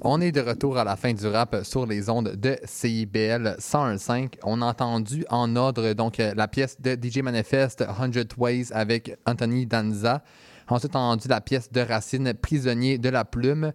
On 0.02 0.22
est 0.22 0.32
de 0.32 0.40
retour 0.40 0.78
à 0.78 0.86
la 0.86 0.96
fin 0.96 1.12
du 1.12 1.28
rap 1.28 1.58
sur 1.64 1.86
les 1.86 2.10
ondes 2.10 2.30
de 2.38 2.56
CIBL 2.64 3.58
101.5. 3.60 4.36
On 4.44 4.62
a 4.62 4.68
entendu 4.68 5.26
en 5.30 5.58
ordre 5.58 5.92
donc 5.92 6.22
euh, 6.22 6.34
la 6.38 6.48
pièce 6.48 6.80
de 6.80 6.92
DJ 6.96 7.18
Manifest 7.18 7.84
100 7.86 8.38
Ways 8.38 8.68
avec 8.72 9.18
Anthony 9.26 9.66
Danza. 9.66 10.24
Ensuite, 10.70 10.96
on 10.96 11.00
a 11.00 11.02
entendu 11.02 11.28
la 11.28 11.42
pièce 11.42 11.70
de 11.70 11.82
Racine 11.82 12.34
Prisonnier 12.34 12.98
de 12.98 13.10
la 13.10 13.26
plume. 13.26 13.74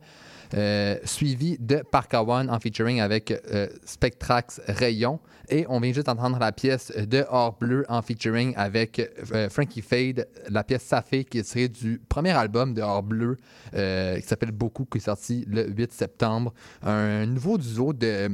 Euh, 0.55 0.99
suivi 1.05 1.57
de 1.59 1.83
Parkawan 1.91 2.51
en 2.51 2.61
featuring 2.61 3.01
avec 3.01 3.31
euh, 3.31 3.69
Spectrax 3.85 4.61
Rayon. 4.69 5.21
Et 5.49 5.67
on 5.69 5.81
vient 5.81 5.93
juste 5.93 6.07
d'entendre 6.07 6.39
la 6.39 6.53
pièce 6.53 6.93
de 6.97 7.25
Or 7.29 7.57
Bleu 7.59 7.85
en 7.89 8.03
featuring 8.03 8.55
avec 8.57 9.01
euh, 9.33 9.49
Frankie 9.49 9.83
Fade, 9.83 10.29
la 10.49 10.65
pièce 10.65 10.83
Safé 10.83 11.25
qui 11.25 11.39
est 11.39 11.43
tirée 11.43 11.69
du 11.69 12.01
premier 12.09 12.31
album 12.31 12.75
de 12.75 12.83
Or 12.83 13.03
Bleu 13.03 13.37
qui 13.73 14.23
s'appelle 14.27 14.53
Beaucoup, 14.53 14.85
qui 14.85 14.99
est 14.99 15.01
sorti 15.03 15.45
le 15.49 15.69
8 15.69 15.93
septembre. 15.93 16.53
Un 16.83 17.27
nouveau 17.27 17.59
duo 17.59 17.93
de, 17.93 18.29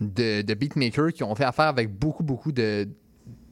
de, 0.00 0.42
de 0.42 0.54
beatmakers 0.54 1.12
qui 1.12 1.22
ont 1.22 1.34
fait 1.34 1.44
affaire 1.44 1.66
avec 1.66 1.90
beaucoup, 1.90 2.22
beaucoup 2.22 2.52
de 2.52 2.88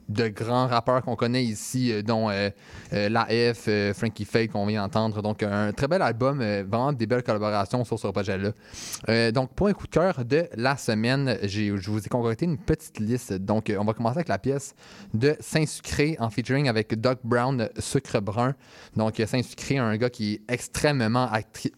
de 0.09 0.27
grands 0.27 0.67
rappeurs 0.67 1.01
qu'on 1.01 1.15
connaît 1.15 1.43
ici, 1.43 1.91
euh, 1.91 2.01
dont 2.01 2.29
euh, 2.29 2.49
euh, 2.93 3.09
l'AF, 3.09 3.69
Frankie 3.95 4.25
Fake, 4.25 4.51
qu'on 4.51 4.65
vient 4.65 4.83
d'entendre. 4.83 5.21
Donc, 5.21 5.43
un 5.43 5.71
très 5.71 5.87
bel 5.87 6.01
album, 6.01 6.39
vraiment 6.39 6.93
des 6.93 7.07
belles 7.07 7.23
collaborations 7.23 7.83
sur 7.83 7.99
ce 7.99 8.07
projet-là. 8.07 9.31
donc, 9.31 9.53
pour 9.53 9.67
un 9.67 9.73
coup 9.73 9.87
de 9.87 9.91
cœur 9.91 10.25
de 10.25 10.47
la 10.55 10.77
semaine, 10.77 11.37
je 11.43 11.71
vous 11.89 12.05
ai 12.05 12.09
concocté 12.09 12.45
une 12.45 12.57
petite 12.57 12.99
liste. 12.99 13.33
Donc, 13.33 13.71
on 13.77 13.83
va 13.83 13.93
commencer 13.93 14.17
avec 14.17 14.27
la 14.27 14.39
pièce 14.39 14.75
de 15.13 15.35
Saint-Sucré 15.39 16.17
en 16.19 16.29
featuring 16.29 16.67
avec 16.67 16.99
Doc 16.99 17.19
Brown, 17.23 17.69
Sucre 17.79 18.21
Brun. 18.21 18.55
Donc, 18.95 19.21
Saint-Sucré, 19.25 19.77
un 19.77 19.95
gars 19.97 20.09
qui 20.09 20.33
est 20.33 20.41
extrêmement 20.51 21.29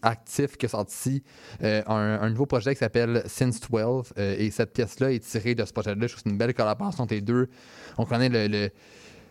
actif, 0.02 0.56
qui 0.56 0.66
a 0.66 0.68
sorti 0.68 1.22
un, 1.62 2.28
nouveau 2.30 2.46
projet 2.46 2.74
qui 2.74 2.80
s'appelle 2.80 3.22
Since 3.26 3.60
12. 3.60 4.12
et 4.16 4.50
cette 4.50 4.72
pièce-là 4.72 5.12
est 5.12 5.20
tirée 5.20 5.54
de 5.54 5.64
ce 5.64 5.72
projet-là. 5.72 5.96
Je 6.00 6.06
trouve 6.06 6.16
que 6.16 6.22
c'est 6.24 6.30
une 6.30 6.38
belle 6.38 6.54
collaboration 6.54 7.04
entre 7.04 7.14
les 7.14 7.20
deux. 7.20 7.48
On 7.98 8.04
connaît 8.04 8.28
le, 8.28 8.70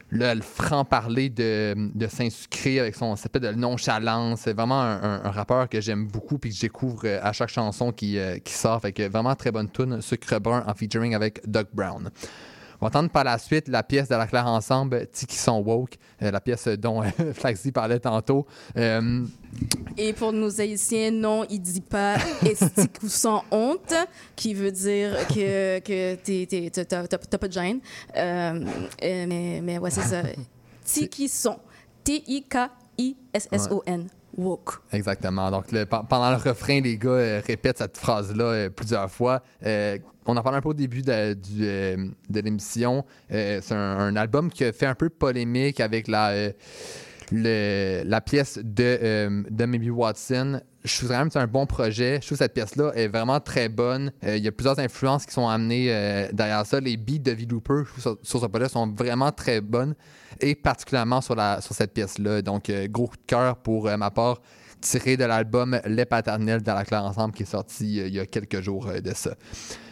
le, 0.10 0.42
franc-parler 0.42 1.30
de, 1.30 1.76
de 1.94 2.08
Saint-Sucré 2.08 2.80
avec 2.80 2.96
son 2.96 3.16
s'appelle 3.16 3.42
de 3.42 3.52
nonchalance. 3.52 4.42
C'est 4.42 4.54
vraiment 4.54 4.82
un, 4.82 5.32
rappeur 5.32 5.70
que 5.70 5.82
j'aime 5.82 6.08
beaucoup 6.08 6.38
puis 6.38 6.50
que 6.52 6.56
je 6.56 6.62
découvre 6.62 7.02
euh, 7.06 7.20
à 7.22 7.34
chaque 7.34 7.50
chanson 7.50 7.92
qui, 7.92 8.18
euh, 8.18 8.38
qui 8.40 8.54
sort. 8.54 8.82
Fait 8.82 8.92
que 8.92 9.08
vraiment 9.08 9.36
très 9.36 9.52
bonne 9.52 9.70
tune, 9.70 10.02
Sucre 10.02 10.40
Brun 10.40 10.64
en 10.68 10.74
featuring 10.74 11.16
avec 11.16 11.42
Doug 11.50 11.68
Brown. 11.74 12.10
On 12.86 12.88
va 12.88 13.00
entendre 13.00 13.10
par 13.10 13.24
la 13.24 13.40
suite 13.40 13.68
la 13.68 13.82
pièce 13.82 14.10
de 14.10 14.16
la 14.16 14.28
Claire 14.28 14.46
Ensemble, 14.46 15.08
Tiki 15.08 15.36
sont 15.36 15.60
woke, 15.60 15.96
euh, 16.22 16.30
la 16.30 16.40
pièce 16.40 16.68
dont 16.68 17.02
Flaxy 17.34 17.72
parlait 17.72 17.98
tantôt. 17.98 18.46
Et 19.98 20.14
pour 20.14 20.32
nos 20.32 20.62
haïtiens, 20.62 21.10
non, 21.10 21.48
il 21.50 21.62
dit 21.62 21.82
pas 21.82 22.18
estique 22.46 23.02
ou 23.02 23.08
sans 23.08 23.44
honte, 23.50 23.96
qui 24.36 24.54
veut 24.54 24.72
dire 24.72 25.18
que, 25.30 25.80
que 25.80 26.14
t'as 26.84 27.38
pas 27.40 27.48
de 27.48 27.54
gêne. 27.54 27.80
Euh, 28.16 28.64
mais, 29.02 29.62
mais 29.64 29.80
ouais, 29.80 29.90
c'est 29.90 30.02
ça. 30.02 30.22
Tiki 30.84 31.28
son. 31.28 31.58
T-I-K-I-S-S-O-N. 32.04 32.76
Woke. 34.38 34.82
Exactement. 34.92 35.50
Donc, 35.50 35.66
pendant 36.10 36.30
le 36.30 36.36
refrain, 36.38 36.82
les 36.82 36.98
gars 36.98 37.10
euh, 37.10 37.42
répètent 37.46 37.78
cette 37.78 37.98
phrase-là 37.98 38.44
euh, 38.44 38.70
plusieurs 38.70 39.10
fois. 39.10 39.42
On 40.26 40.38
en 40.38 40.42
parle 40.42 40.56
un 40.56 40.62
peu 40.62 40.70
au 40.70 40.74
début 40.74 41.02
de, 41.02 41.34
de 41.34 42.40
l'émission. 42.40 43.06
c'est 43.30 43.72
un, 43.72 44.16
album 44.16 44.50
qui 44.50 44.64
a 44.64 44.72
fait 44.72 44.86
un 44.86 44.96
peu 44.96 45.10
polémique 45.10 45.80
avec 45.80 46.08
la 46.08 46.52
la 47.32 48.22
pièce 48.22 48.60
de, 48.62 49.00
euh, 49.02 49.68
Maybe 49.68 49.90
Watson. 49.90 50.62
Je 50.84 50.98
trouve 50.98 51.10
vraiment 51.10 51.26
que 51.26 51.34
c'est 51.34 51.40
un 51.40 51.48
bon 51.48 51.66
projet. 51.66 52.20
Je 52.22 52.28
trouve 52.28 52.38
que 52.38 52.44
cette 52.44 52.54
pièce-là 52.54 52.92
est 52.94 53.08
vraiment 53.08 53.40
très 53.40 53.70
bonne. 53.70 54.12
Euh, 54.24 54.38
il 54.38 54.44
y 54.44 54.48
a 54.48 54.52
plusieurs 54.52 54.78
influences 54.80 55.26
qui 55.26 55.34
sont 55.34 55.48
amenées 55.48 55.88
euh, 55.90 56.28
derrière 56.32 56.66
ça. 56.66 56.80
Les 56.80 56.96
beats 56.96 57.20
de 57.20 57.32
V-Looper 57.32 57.84
sur, 57.98 58.18
sur, 58.22 58.40
ce 58.40 58.46
projet 58.46 58.70
sont 58.70 58.88
vraiment 58.88 59.32
très 59.32 59.62
bonnes 59.62 59.96
et 60.40 60.54
particulièrement 60.54 61.22
sur, 61.22 61.36
sur 61.62 61.76
cette 61.76 61.94
pièce-là. 61.94 62.42
Donc, 62.42 62.72
gros 62.90 63.08
coup 63.08 63.18
de 63.18 63.26
cœur 63.26 63.58
pour 63.58 63.90
ma 63.98 64.12
part 64.12 64.42
tiré 64.86 65.18
de 65.18 65.26
l'album 65.26 65.80
Les 65.86 66.06
Paternels 66.06 66.62
de 66.62 66.72
la 66.72 66.86
Claire 66.86 67.04
Ensemble 67.04 67.34
qui 67.34 67.44
est 67.44 67.48
sorti 67.48 67.98
il 67.98 68.14
y 68.14 68.20
a 68.20 68.26
quelques 68.26 68.62
jours 68.62 68.88
de 69.04 69.14
ça. 69.14 69.36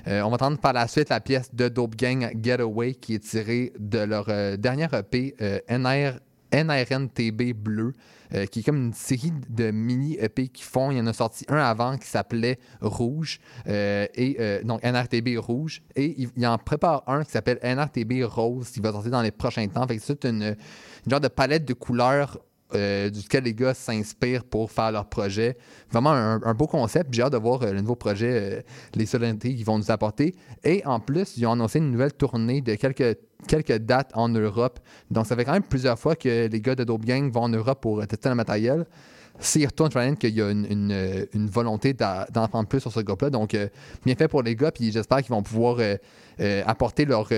on 0.06 0.30
va 0.30 0.36
entendre 0.36 0.60
par 0.60 0.74
la 0.74 0.88
suite 0.88 1.10
la 1.10 1.20
pièce 1.20 1.54
de 1.54 1.68
Dope 1.68 1.96
Gang 1.96 2.32
Getaway 2.42 2.94
qui 2.94 3.16
est 3.16 3.20
tirée 3.20 3.74
de 3.80 4.00
leur 4.00 4.28
dernière 4.58 4.94
EP 4.94 5.36
NR 5.70 6.20
NRNTB 6.54 7.54
Bleu, 7.54 7.94
euh, 8.34 8.46
qui 8.46 8.60
est 8.60 8.64
comme 8.64 8.78
une 8.78 8.94
série 8.94 9.34
de 9.50 9.72
mini-EP 9.72 10.50
qu'ils 10.50 10.66
font. 10.66 10.92
Il 10.92 10.98
y 10.98 11.02
en 11.02 11.08
a 11.08 11.14
sorti 11.14 11.46
un 11.50 11.58
avant 11.58 11.98
qui 11.98 12.08
s'appelait 12.08 12.60
Rouge, 12.82 13.40
euh, 13.68 14.06
et 14.14 14.38
euh, 14.40 14.64
donc 14.64 14.84
NRTB 14.84 15.38
Rouge, 15.38 15.82
et 15.96 16.16
il, 16.18 16.48
en 16.48 16.58
prépare 16.58 17.04
un 17.08 17.24
qui 17.24 17.32
s'appelle 17.32 17.60
NRTB 17.64 18.24
Rose, 18.24 18.70
qui 18.70 18.80
va 18.80 18.92
sortir 18.92 19.12
dans 19.12 19.22
les 19.22 19.32
prochains 19.32 19.68
temps. 19.68 19.88
Fait 19.88 19.98
que 19.98 20.04
c'est 20.04 20.26
une, 20.26 20.44
une 20.44 21.12
genre 21.12 21.20
de 21.20 21.28
palette 21.28 21.66
de 21.66 21.74
couleurs 21.74 22.38
euh, 22.76 23.10
duquel 23.10 23.44
les 23.44 23.54
gars 23.54 23.74
s'inspirent 23.74 24.44
pour 24.44 24.72
faire 24.72 24.92
leur 24.92 25.06
projet. 25.06 25.58
Vraiment 25.92 26.12
un, 26.12 26.54
beau 26.54 26.68
concept. 26.68 27.14
J'ai 27.14 27.22
hâte 27.22 27.34
de 27.34 27.38
voir 27.38 27.62
euh, 27.62 27.72
le 27.72 27.82
nouveau 27.82 27.96
projet, 27.96 28.30
euh, 28.32 28.62
les 28.96 29.06
solennetés 29.06 29.54
qu'ils 29.56 29.66
vont 29.66 29.78
nous 29.78 29.92
apporter. 29.92 30.36
Et 30.64 30.84
en 30.86 31.00
plus, 31.00 31.38
ils 31.38 31.46
ont 31.46 31.52
annoncé 31.52 31.80
une 31.80 31.92
nouvelle 31.92 32.14
tournée 32.14 32.62
de 32.62 32.76
quelques, 32.76 33.78
dates 33.78 34.12
en 34.16 34.30
Europe. 34.30 34.80
Donc, 35.12 35.28
ça 35.28 35.36
fait 35.36 35.46
quand 35.46 35.54
même 35.54 35.64
plusieurs 35.64 36.00
fois 36.00 36.16
que 36.16 36.48
les 36.48 36.62
gars 36.62 36.76
de 36.76 36.84
Dope 36.84 37.06
Gang 37.06 37.32
vont 37.32 37.44
en 37.44 37.50
Europe 37.50 37.82
pour 37.82 38.06
tester 38.08 38.30
le 38.30 38.36
matériel. 38.36 38.86
S'ils 39.40 39.66
retournent, 39.66 39.92
je 39.92 40.14
qu'il 40.14 40.36
y 40.36 40.42
a 40.42 40.50
une, 40.50 41.28
une, 41.34 41.48
volonté 41.48 41.94
d'en 41.94 42.48
prendre 42.48 42.68
plus 42.68 42.80
sur 42.80 42.92
ce 42.92 43.00
groupe-là. 43.00 43.30
Donc, 43.30 43.58
bien 44.06 44.16
fait 44.16 44.28
pour 44.28 44.44
les 44.44 44.56
gars. 44.56 44.72
Puis 44.72 44.92
j'espère 44.92 45.20
qu'ils 45.20 45.32
vont 45.32 45.42
pouvoir 45.42 45.78
apporter 46.66 47.06
leur 47.06 47.30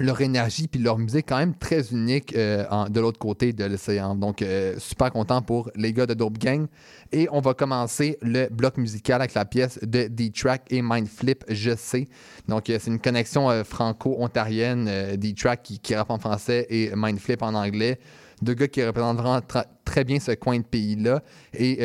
leur 0.00 0.20
énergie 0.20 0.66
puis 0.66 0.80
leur 0.80 0.98
musique 0.98 1.26
quand 1.28 1.38
même 1.38 1.54
très 1.54 1.92
unique 1.92 2.34
euh, 2.36 2.64
de 2.88 3.00
l'autre 3.00 3.18
côté 3.18 3.52
de 3.52 3.64
l'océan. 3.64 4.14
Donc, 4.14 4.42
euh, 4.42 4.74
super 4.78 5.12
content 5.12 5.40
pour 5.42 5.70
les 5.76 5.92
gars 5.92 6.06
de 6.06 6.14
Dope 6.14 6.38
Gang. 6.38 6.66
Et 7.12 7.28
on 7.30 7.40
va 7.40 7.54
commencer 7.54 8.18
le 8.22 8.48
bloc 8.48 8.76
musical 8.76 9.20
avec 9.20 9.34
la 9.34 9.44
pièce 9.44 9.78
de 9.82 10.08
D-Track 10.08 10.62
et 10.70 10.82
Mindflip, 10.82 11.44
je 11.48 11.76
sais. 11.76 12.08
Donc, 12.48 12.68
euh, 12.70 12.78
c'est 12.80 12.90
une 12.90 12.98
connexion 12.98 13.64
franco-ontarienne, 13.64 15.16
D-Track 15.16 15.62
qui, 15.62 15.78
qui 15.78 15.94
rappe 15.94 16.10
en 16.10 16.18
français 16.18 16.66
et 16.70 16.90
Mindflip 16.94 17.42
en 17.42 17.54
anglais. 17.54 18.00
Deux 18.42 18.54
gars 18.54 18.68
qui 18.68 18.84
représentent 18.84 19.18
vraiment 19.18 19.40
très 19.84 20.04
bien 20.04 20.18
ce 20.18 20.32
coin 20.32 20.58
de 20.58 20.64
pays-là. 20.64 21.22
Et 21.56 21.78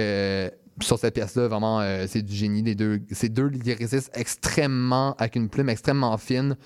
sur 0.81 0.97
cette 0.97 1.13
pièce-là, 1.13 1.47
vraiment, 1.47 1.81
c'est 2.07 2.23
du 2.23 2.33
génie. 2.33 2.63
Les 2.63 2.75
deux, 2.75 3.01
ces 3.11 3.29
deux 3.29 3.47
lyricistes 3.47 4.09
extrêmement, 4.13 5.15
avec 5.19 5.35
une 5.35 5.47
plume 5.47 5.69
extrêmement 5.69 6.17
fine. 6.17 6.57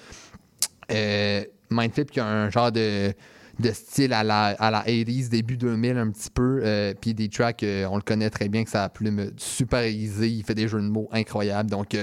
Euh, 0.92 1.44
Mindflip 1.70 2.12
qui 2.12 2.20
a 2.20 2.26
un 2.26 2.50
genre 2.50 2.72
de, 2.72 3.14
de 3.60 3.72
style 3.72 4.14
à 4.14 4.24
la, 4.24 4.48
à 4.48 4.70
la 4.70 4.84
80s, 4.84 5.30
début 5.30 5.58
2000 5.58 5.98
un 5.98 6.12
petit 6.12 6.30
peu. 6.30 6.62
Euh, 6.64 6.94
puis 7.00 7.14
des 7.14 7.30
tracks, 7.30 7.64
euh, 7.64 7.86
on 7.90 7.96
le 7.96 8.02
connaît 8.02 8.30
très 8.30 8.50
bien, 8.50 8.64
que 8.64 8.70
ça 8.70 8.84
a 8.84 8.90
plume 8.90 9.32
super 9.38 9.80
aiguisée. 9.80 10.30
Il 10.30 10.44
fait 10.44 10.56
des 10.56 10.68
jeux 10.68 10.82
de 10.82 10.88
mots 10.88 11.10
incroyables. 11.12 11.70
Donc, 11.70 11.98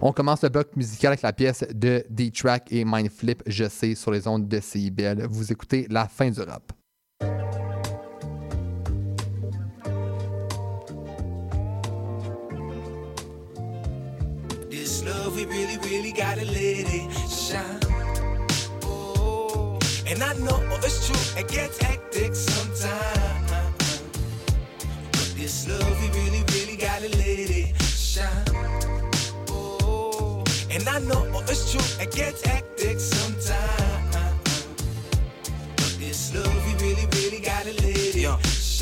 on 0.00 0.12
commence 0.12 0.42
le 0.42 0.48
bloc 0.48 0.74
musical 0.76 1.08
avec 1.08 1.22
la 1.22 1.32
pièce 1.32 1.64
de 1.72 2.04
D-Track 2.10 2.68
et 2.70 2.84
Mindflip, 2.84 3.42
je 3.46 3.68
sais, 3.68 3.94
sur 3.94 4.10
les 4.10 4.26
ondes 4.26 4.48
de 4.48 4.60
CIBL. 4.60 5.26
Vous 5.30 5.52
écoutez 5.52 5.86
la 5.90 6.08
fin 6.08 6.30
du 6.30 6.40
rap. 6.40 6.72
This 14.72 15.04
love, 15.04 15.36
we 15.36 15.44
really, 15.44 15.76
really 15.78 16.12
gotta 16.12 16.44
let 16.44 16.92
it 16.92 17.10
shine. 17.30 18.01
And 20.12 20.22
I 20.22 20.34
know 20.34 20.62
oh, 20.70 20.78
it's 20.84 21.06
true, 21.06 21.40
it 21.40 21.48
gets 21.48 21.80
hectic 21.80 22.34
sometimes. 22.34 24.02
But 25.10 25.32
this 25.38 25.66
love, 25.66 26.02
you 26.04 26.10
really, 26.12 26.44
really 26.52 26.76
gotta 26.76 27.08
let 27.16 27.48
it 27.48 27.74
shine. 27.80 28.44
Oh. 29.48 30.44
And 30.70 30.86
I 30.86 30.98
know 30.98 31.26
oh, 31.32 31.42
it's 31.48 31.72
true, 31.72 31.80
it 31.98 32.12
gets 32.12 32.44
hectic 32.44 33.00
sometimes. 33.00 33.31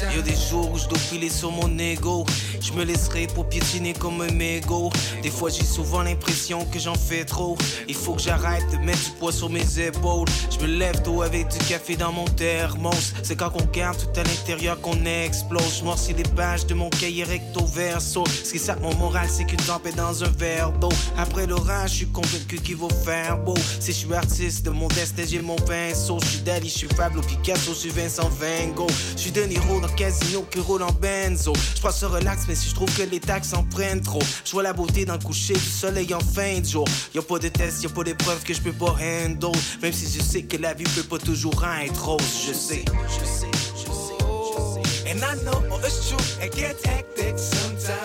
It 0.03 0.11
Y 0.15 0.19
a 0.19 0.23
des 0.23 0.35
jours 0.35 0.73
où 0.73 0.79
je 0.79 0.89
dois 0.89 0.99
piler 1.11 1.29
sur 1.29 1.53
mon 1.53 1.79
ego. 1.79 2.25
Je 2.61 2.73
me 2.73 2.85
laisserai 2.85 3.27
pour 3.29 3.49
piétiner 3.49 3.93
comme 3.93 4.21
un 4.23 4.33
mégot. 4.33 4.91
Des 5.23 5.31
fois 5.31 5.51
j'ai 5.51 5.65
souvent 5.65 6.03
l'impression 6.03 6.65
que 6.67 6.79
j'en 6.79 6.95
fais 6.95 7.25
trop. 7.25 7.57
Il 7.87 7.95
faut 7.95 8.15
que 8.15 8.23
j'arrête 8.23 8.65
de 8.73 8.79
mettre 8.79 8.99
du 9.05 9.11
poids 9.19 9.33
sur 9.33 9.51
mes 9.51 9.79
épaules. 9.79 10.27
Je 10.51 10.65
me 10.65 10.79
lève 10.79 11.03
tôt 11.03 11.23
avec 11.23 11.49
du 11.49 11.59
café 11.59 11.97
dans 11.97 12.13
mon 12.13 12.25
thermos. 12.25 13.13
C'est 13.23 13.37
quand 13.37 13.53
on 13.55 13.65
garde 13.67 13.99
tout 13.99 14.21
à 14.21 14.25
l'intérieur 14.25 14.81
qu'on 14.81 15.05
explose. 15.05 15.79
Je 15.79 15.85
morcis 15.85 16.15
les 16.15 16.25
pages 16.25 16.67
de 16.67 16.75
mon 16.75 16.89
cahier 16.91 17.25
recto 17.25 17.65
verso. 17.67 18.25
Ce 18.27 18.53
qui 18.53 18.59
sape 18.59 18.81
mon 18.81 18.95
moral, 18.97 19.29
c'est 19.31 19.45
qu'une 19.45 19.61
tempête 19.61 19.97
dans 19.97 20.25
un 20.25 20.31
verre 20.31 20.73
d'eau. 20.73 20.89
Après 21.19 21.47
l'orage, 21.47 21.91
je 21.91 21.97
suis 21.97 22.09
convaincu 22.09 22.57
qu'il 22.57 22.77
va 22.77 22.89
faire 23.05 23.39
beau. 23.39 23.55
Si 23.81 23.93
je 23.93 23.99
suis 23.99 24.15
artiste 24.15 24.65
de 24.65 24.71
mon 24.71 24.89
destin, 24.89 25.25
j'ai 25.27 25.41
mon 25.41 25.57
pinceau. 25.57 26.19
Je 26.23 26.27
suis 26.27 26.41
Dali, 26.41 26.69
je 26.69 26.79
suis 26.79 26.89
Pablo 26.89 27.21
Picasso, 27.23 27.73
je 27.75 27.79
suis 27.79 27.91
Vincent 27.91 28.29
Van 28.41 28.73
Gogh. 28.75 28.91
Je 29.17 29.21
suis 29.21 29.31
De 29.31 29.43
Niro 29.43 29.81
dans 29.81 29.90
casino 29.91 30.43
qui 30.51 30.61
roule 30.61 30.83
en 30.83 30.93
benzo. 30.93 31.53
Je 31.77 31.81
pense 31.81 32.03
relax, 32.05 32.45
mais 32.49 32.55
si 32.55 32.69
je 32.69 32.75
trouve 32.75 32.91
que 32.97 33.03
les 33.03 33.21
taxes 33.21 33.53
en 33.53 33.65
prennent 33.65 34.01
trop, 34.01 34.23
je 34.45 34.51
vois 34.53 34.63
la 34.63 34.73
beauté 34.73 35.05
dans 35.05 35.15
le 35.15 35.25
coucher 35.25 35.55
du 35.55 35.61
soleil 35.61 36.13
en 36.15 36.21
fin 36.21 36.61
de 36.61 36.67
jour. 36.67 36.87
Y'a 37.15 37.23
pas 37.23 37.39
de 37.39 37.49
test, 37.49 37.83
y'a 37.83 37.89
pas 37.89 38.05
d'épreuve 38.05 38.43
que 38.43 38.55
je 38.55 38.61
peux 38.61 38.73
pas 38.73 38.97
handle. 39.01 39.57
Même 39.83 39.93
si 39.93 40.07
je 40.11 40.23
sais 40.23 40.43
que 40.43 40.57
la 40.57 40.75
vie 40.75 40.85
peut 40.85 41.03
pas 41.03 41.19
toujours 41.19 41.65
être 41.83 42.05
rose, 42.05 42.23
je 42.47 42.53
sais, 42.53 42.85
je 43.09 43.25
sais, 43.25 43.51
je 43.77 43.85
sais, 43.85 44.19
je 44.57 44.61
sais. 44.75 45.11
And 45.11 45.23
I 45.25 45.35
know 45.45 45.79
it's 45.85 46.09
true, 46.09 46.45
it 46.45 46.55
gets 46.55 46.83
hectic 46.85 47.39
sometimes. 47.39 47.97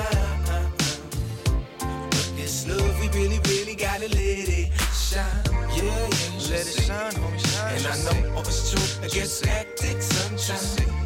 But 1.79 2.35
this 2.35 2.67
love, 2.67 2.99
we 2.99 3.07
really, 3.09 3.39
really 3.47 3.75
gotta 3.75 4.07
let 4.07 4.49
it 4.49 4.71
shine. 4.93 5.23
Yeah, 5.75 5.83
yeah, 5.83 6.49
let 6.49 6.67
it 6.67 6.83
shine, 6.83 7.13
homie, 7.13 7.39
shine. 7.39 7.75
And 7.77 7.87
I 7.87 7.95
know 8.03 8.39
it's 8.41 8.71
true, 8.71 9.05
it 9.05 9.11
gets 9.13 9.41
hectic 9.41 10.01
sometimes. 10.01 11.04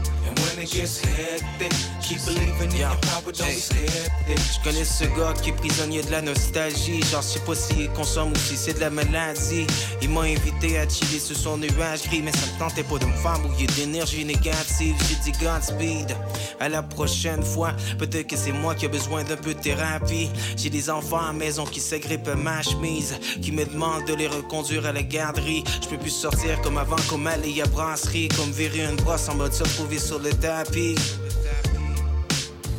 And 0.60 0.68
when 0.68 0.68
it 0.68 0.82
gets 0.82 1.00
hectic, 1.00 1.72
keep 2.02 2.26
believing 2.26 2.72
in 2.72 2.78
your 2.78 2.96
power, 3.02 3.32
don't 3.32 3.48
be 3.48 3.54
skeptic. 3.54 4.10
Je 4.28 4.64
connais 4.64 4.84
ce 4.84 5.06
gars 5.06 5.34
qui 5.42 5.50
est 5.50 5.54
prisonnier 5.54 6.02
de 6.02 6.12
la 6.12 6.22
nostalgie. 6.22 7.02
Genre, 7.04 7.22
je 7.22 7.28
sais 7.28 7.40
pas 7.40 7.56
s'il 7.56 7.90
consomme 7.92 8.32
ou 8.32 8.36
si 8.36 8.58
c'est 8.58 8.74
de 8.74 8.80
la 8.80 8.90
maladie. 8.90 9.66
Il 10.02 10.10
m'a 10.10 10.22
invité 10.22 10.78
à 10.78 10.88
chiller 10.88 11.20
sur 11.20 11.36
son 11.36 11.58
nuage 11.58 12.04
gris, 12.04 12.22
mais 12.22 12.32
ça 12.32 12.46
me 12.54 12.60
tentait 12.60 12.84
pas 12.84 12.98
de 12.98 13.06
me 13.06 13.14
faire 13.14 13.40
bouillir 13.40 13.70
d'énergie 13.76 14.26
négative. 14.26 14.96
J'ai 15.08 15.32
dit 15.32 15.38
Godspeed. 15.40 16.16
À 16.60 16.68
la 16.68 16.84
prochaine 16.84 17.44
fois, 17.44 17.72
peut-être 17.98 18.28
que 18.28 18.36
c'est 18.36 18.52
moi 18.52 18.76
qui 18.76 18.86
ai 18.86 18.90
besoin 18.90 19.24
d'un 19.24 19.38
peu 19.38 19.54
de 19.54 19.60
thérapie. 19.60 20.30
J'ai 20.58 20.70
des 20.70 20.90
enfants 20.90 21.20
à 21.20 21.28
la 21.28 21.34
maison 21.34 21.66
qui 21.66 21.80
s'agrippent 21.80 22.28
à 22.28 22.36
ma 22.36 22.62
chemise, 22.62 23.18
qui 23.42 23.52
me 23.52 23.66
demandent 23.66 24.06
de 24.06 24.14
les 24.14 24.28
reconduire 24.28 24.86
à 24.86 24.92
la 24.92 25.04
garderie. 25.04 25.64
Je 25.82 25.88
peux 25.88 25.98
plus 25.98 26.12
sortir 26.12 26.60
comme 26.62 26.78
avant, 26.78 26.98
comme 27.10 27.28
aller 27.28 27.62
à 27.62 27.66
brasserie, 27.66 28.28
comme 28.30 28.52
virer 28.52 28.86
une 28.86 28.98
brosse 28.98 29.30
en 29.30 29.36
mode 29.36 29.54
se 29.54 29.64
retrouver 29.64 30.00
sur 30.00 30.20
le 30.20 30.32
tapis. 30.50 30.96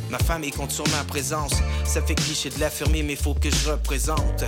Ma 0.09 0.17
famille 0.17 0.51
compte 0.51 0.71
sur 0.71 0.85
ma 0.89 1.05
présence. 1.05 1.53
Ça 1.85 2.01
fait 2.01 2.15
cliché 2.15 2.49
de 2.49 2.59
l'affirmer, 2.59 3.01
mais 3.01 3.15
faut 3.15 3.33
que 3.33 3.49
je 3.49 3.69
représente. 3.69 4.43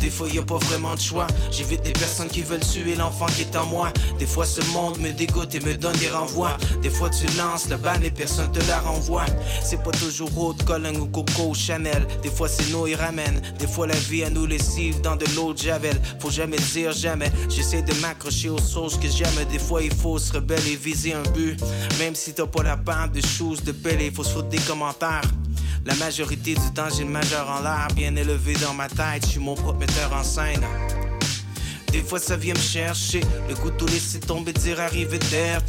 Des 0.00 0.10
fois, 0.10 0.28
y 0.28 0.38
a 0.38 0.42
pas 0.42 0.58
vraiment 0.58 0.94
de 0.94 1.00
choix. 1.00 1.26
J'évite 1.50 1.82
des 1.82 1.92
personnes 1.92 2.28
qui 2.28 2.42
veulent 2.42 2.60
tuer 2.60 2.94
l'enfant 2.94 3.26
qui 3.26 3.42
est 3.42 3.56
en 3.56 3.66
moi. 3.66 3.92
Des 4.18 4.26
fois, 4.26 4.44
ce 4.46 4.60
monde 4.72 4.98
me 4.98 5.12
dégoûte 5.12 5.54
et 5.54 5.60
me 5.60 5.74
donne 5.74 5.96
des 5.96 6.08
renvois. 6.08 6.56
Des 6.82 6.90
fois, 6.90 7.10
tu 7.10 7.26
lances 7.36 7.68
la 7.68 7.76
balle 7.76 8.04
et 8.04 8.10
personne 8.10 8.50
te 8.52 8.66
la 8.68 8.78
renvoie. 8.80 9.26
C'est 9.62 9.82
pas 9.82 9.92
toujours 9.92 10.30
Haute 10.36 10.64
Colin 10.64 10.94
ou 10.94 11.06
Coco 11.06 11.48
ou 11.50 11.54
Chanel. 11.54 12.06
Des 12.22 12.30
fois, 12.30 12.48
c'est 12.48 12.70
nous 12.70 12.86
et 12.86 12.94
ramène. 12.94 13.40
Des 13.58 13.66
fois, 13.66 13.86
la 13.86 13.94
vie 13.94 14.24
à 14.24 14.30
nous 14.30 14.46
lessive 14.46 15.00
dans 15.00 15.16
de 15.16 15.26
l'eau 15.34 15.52
de 15.52 15.58
Javel. 15.58 16.00
Faut 16.20 16.30
jamais 16.30 16.58
dire 16.72 16.92
jamais. 16.92 17.30
J'essaie 17.48 17.82
de 17.82 17.94
m'accrocher 18.00 18.50
aux 18.50 18.58
sources 18.58 18.96
que 18.98 19.08
j'aime. 19.08 19.44
Des 19.50 19.58
fois, 19.58 19.82
il 19.82 19.94
faut 19.94 20.18
se 20.18 20.32
rebeller 20.32 20.72
et 20.72 20.76
viser 20.76 21.14
un 21.14 21.22
but. 21.32 21.60
Même 21.98 22.14
si 22.14 22.32
t'as 22.32 22.46
pas 22.46 22.62
la 22.62 22.76
part 22.76 23.08
de 23.10 23.20
choses 23.20 23.62
de 23.62 23.72
belle, 23.72 24.02
il 24.02 24.12
faut 24.12 24.24
se 24.24 24.30
foutre 24.30 24.48
des 24.48 24.58
commentaires. 24.58 25.22
La 25.86 25.94
majorité 25.94 26.54
du 26.54 26.72
temps, 26.74 26.88
j'ai 26.90 27.04
le 27.04 27.10
majeur 27.10 27.48
en 27.48 27.60
l'air, 27.60 27.86
bien 27.94 28.16
élevé 28.16 28.54
dans 28.54 28.74
ma 28.74 28.88
tête, 28.88 29.24
je 29.24 29.30
suis 29.30 29.40
mon 29.40 29.54
propre 29.54 29.78
metteur 29.78 30.12
en 30.12 30.24
scène. 30.24 30.66
Des 31.92 32.02
fois, 32.02 32.18
ça 32.18 32.36
vient 32.36 32.54
me 32.54 32.58
chercher, 32.58 33.20
le 33.48 33.54
goût 33.54 33.70
tout 33.70 33.86
laisser 33.86 34.18
tomber, 34.18 34.52
dire 34.52 34.80
arriver 34.80 35.20
d'air. 35.30 35.62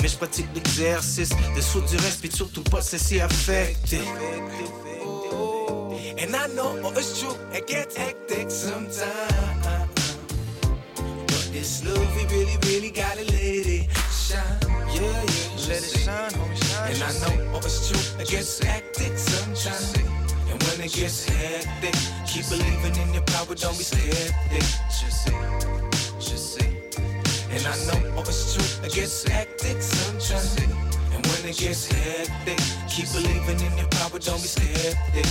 Mais 0.00 0.08
je 0.08 0.16
pratique 0.16 0.46
l'exercice 0.54 1.28
de 1.54 1.60
se 1.60 1.66
foutre 1.66 1.88
du 1.90 1.96
reste, 1.96 2.20
puis 2.20 2.32
surtout 2.32 2.62
pas 2.62 2.80
laisser 2.90 3.20
affecter. 3.20 4.00
And 6.16 6.34
I 6.34 6.48
know 6.54 6.90
it's 6.96 7.20
true, 7.20 7.36
it 7.52 7.68
gets 7.68 7.94
hectic 7.94 8.50
sometimes. 8.50 8.96
But 10.96 11.52
this 11.52 11.84
love, 11.84 12.16
we 12.16 12.24
really, 12.34 12.56
really 12.64 12.90
gotta 12.90 13.24
let 13.30 13.66
it 13.66 13.90
shine. 14.10 14.63
Yeah, 14.94 15.02
yeah, 15.02 15.68
let 15.68 15.82
it 15.82 15.98
shine, 15.98 16.30
homie, 16.30 16.54
shine. 16.70 16.92
And 16.92 17.02
I 17.02 17.10
know 17.18 17.50
oh, 17.54 17.58
it's 17.58 17.88
true, 17.88 18.22
it 18.22 18.28
gets 18.28 18.62
hectic 18.62 19.18
sometimes. 19.18 19.96
And 20.50 20.62
when 20.62 20.86
it 20.86 20.92
gets 20.92 21.28
hectic, 21.28 21.94
keep 22.26 22.48
believing 22.48 22.94
in 23.02 23.12
your 23.12 23.24
power, 23.24 23.54
don't 23.54 23.76
be 23.76 23.82
skeptic. 23.82 24.62
Just 24.94 25.24
say, 25.24 25.34
just 26.20 26.54
say. 26.54 26.70
And 27.50 27.66
I 27.66 27.74
know 27.86 28.14
oh, 28.16 28.20
it's 28.20 28.54
true, 28.54 28.86
it 28.86 28.92
gets 28.92 29.26
hectic 29.26 29.82
sometimes. 29.82 30.56
And 30.62 31.26
when 31.26 31.50
it 31.50 31.56
gets 31.56 31.90
hectic, 31.90 32.60
keep 32.88 33.10
believing 33.10 33.66
in 33.66 33.76
your 33.76 33.88
power, 33.88 34.20
don't 34.20 34.40
be 34.40 34.46
skeptic. 34.46 35.26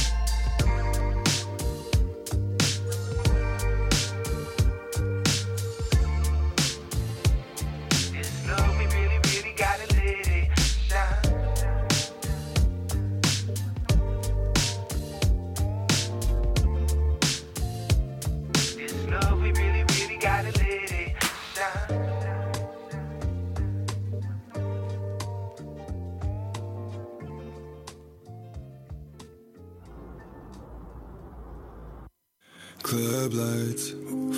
Club 32.93 33.33
lights, 33.33 33.95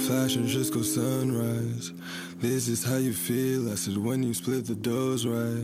flashing 0.07 0.47
jusqu'au 0.47 0.81
sunrise. 0.81 1.91
This 2.39 2.69
is 2.69 2.85
how 2.85 2.95
you 2.95 3.11
feel, 3.11 3.69
I 3.69 3.75
said 3.75 3.97
when 3.97 4.23
you 4.23 4.33
split 4.33 4.65
the 4.65 4.75
dose 4.75 5.25
right. 5.25 5.61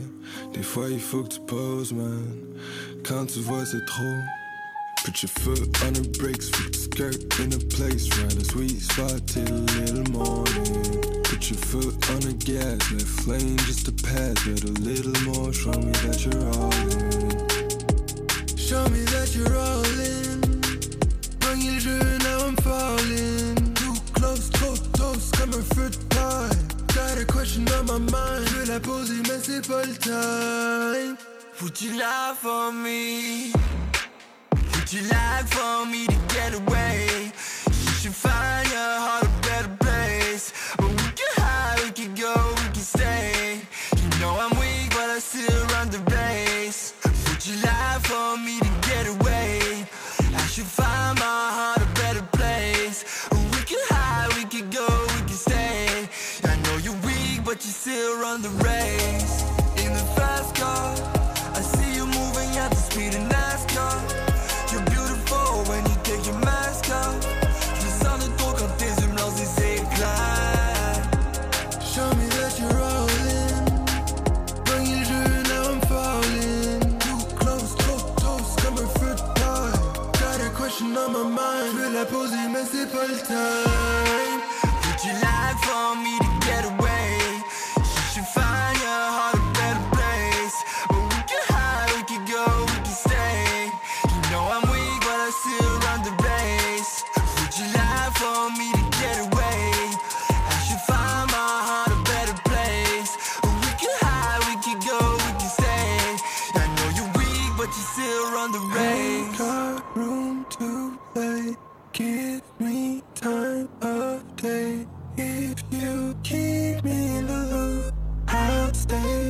Il 0.54 0.64
faut 1.00 1.24
que 1.24 1.30
tu 1.30 1.40
poses, 1.48 1.94
man. 1.94 2.60
Quand 3.06 3.28
tu 3.28 3.40
vois 3.40 3.66
c'est 3.66 3.86
trop. 3.86 4.20
Put 5.06 5.24
your 5.24 5.30
foot 5.30 5.84
on 5.86 5.94
the 5.94 6.06
brakes, 6.20 6.50
flip 6.50 6.74
the 6.74 6.80
skirt 6.80 7.40
in 7.40 7.54
a 7.54 7.60
place, 7.60 8.10
right 8.20 8.36
a 8.36 8.44
sweet 8.44 8.82
spot 8.82 9.26
till 9.26 9.46
little 9.80 10.12
morning. 10.12 11.24
Put 11.24 11.50
your 11.50 11.60
foot 11.60 11.96
on 12.12 12.20
the 12.20 12.34
gas, 12.44 12.92
let 12.92 13.08
flame 13.08 13.56
just 13.60 13.86
to 13.86 13.94
pass, 14.04 14.36
but 14.44 14.66
a 14.66 14.72
little 14.84 15.16
more. 15.24 15.54
Show 15.54 15.72
me 15.72 15.94
that 16.04 16.26
you're 16.26 16.44
all 16.60 16.74
in. 16.92 17.40
Show 18.58 18.84
me 18.90 19.00
that 19.16 19.34
you're 19.34 19.58
all 19.58 19.86
in. 19.86 19.91
Feu 25.60 25.90
de 25.90 25.98
paille. 26.14 26.58
Got 26.96 27.18
a 27.22 27.26
question 27.26 27.66
on 27.80 27.86
my 27.86 28.00
mind. 28.12 28.48
Je 28.48 28.72
la 28.72 28.80
poser, 28.80 29.22
mais 29.28 29.40
c'est 29.42 29.68
pas 29.68 29.86
time. 30.00 31.18
Would 31.62 31.82
you 31.82 31.92
lie 31.98 32.34
for 32.42 32.72
me? 32.72 33.52
Would 34.74 34.94
you 34.94 35.02
lie 35.04 35.44
for 35.48 35.86
me 35.86 36.08
to 36.08 36.16
get 36.34 36.54
away? 36.56 37.32
You 37.68 37.92
should 38.00 38.16
find 38.16 38.68
your 38.70 39.00
heart 39.06 39.24
a 39.24 39.48
better 39.48 39.76
place. 39.80 40.54
But 40.78 40.90
we 40.90 41.08
can 41.20 41.32
hide, 41.38 41.84
we 41.84 41.92
can 41.92 42.16
go, 42.16 42.34
we 42.58 42.68
can 42.74 42.84
stay. 42.84 43.62
You 43.96 44.10
know 44.20 44.34
I'm 44.40 44.58
weak, 44.60 44.90
but 44.90 45.10
I 45.10 45.20
still 45.20 45.66
run 45.74 45.90
the 45.90 46.00
race. 46.16 46.94
Would 47.28 47.46
you 47.46 47.56
lie 47.64 48.00
for 48.04 48.38
me 48.38 48.60
to 48.60 48.72
get 48.90 49.08
away? 49.08 49.86
I 50.36 50.48
should 50.48 50.66
find 50.66 51.20
my 51.20 51.50
heart 51.58 51.81
but 57.54 57.66
you 57.66 57.72
still 57.72 58.18
run 58.22 58.42
the 58.42 58.50
race 58.64 59.44
in 59.84 59.92
the 59.92 60.06
fast 60.16 60.56
car. 60.56 60.96
I 61.54 61.62
see 61.62 61.96
you 61.98 62.06
moving 62.06 62.50
at 62.56 62.70
the 62.70 62.78
speed 62.78 63.14
of 63.14 63.24
NASCAR. 63.28 63.98
You're 64.72 64.88
beautiful 64.96 65.50
when 65.70 65.84
you 65.84 65.98
take 66.02 66.26
your 66.26 66.40
mask 66.46 66.90
off. 66.92 67.20
Show 71.94 72.10
me 72.20 72.28
that 72.40 72.54
you're 72.58 72.78
rolling. 72.82 73.66
Bring 74.64 74.88
now 75.52 75.72
I'm 75.72 75.82
falling. 75.92 76.80
Too 77.04 77.20
close. 77.36 77.76
Got 80.22 80.40
a 80.40 80.50
question 80.56 80.96
on 80.96 81.12
my 81.12 81.24
mind. 81.24 81.72
Je 81.72 81.78
veux 81.80 81.94
la 81.94 82.06
poser, 82.06 82.48
mais 82.54 82.64
c'est 82.72 82.90
pas 82.90 83.08
le 83.08 83.18
temps. 83.28 83.91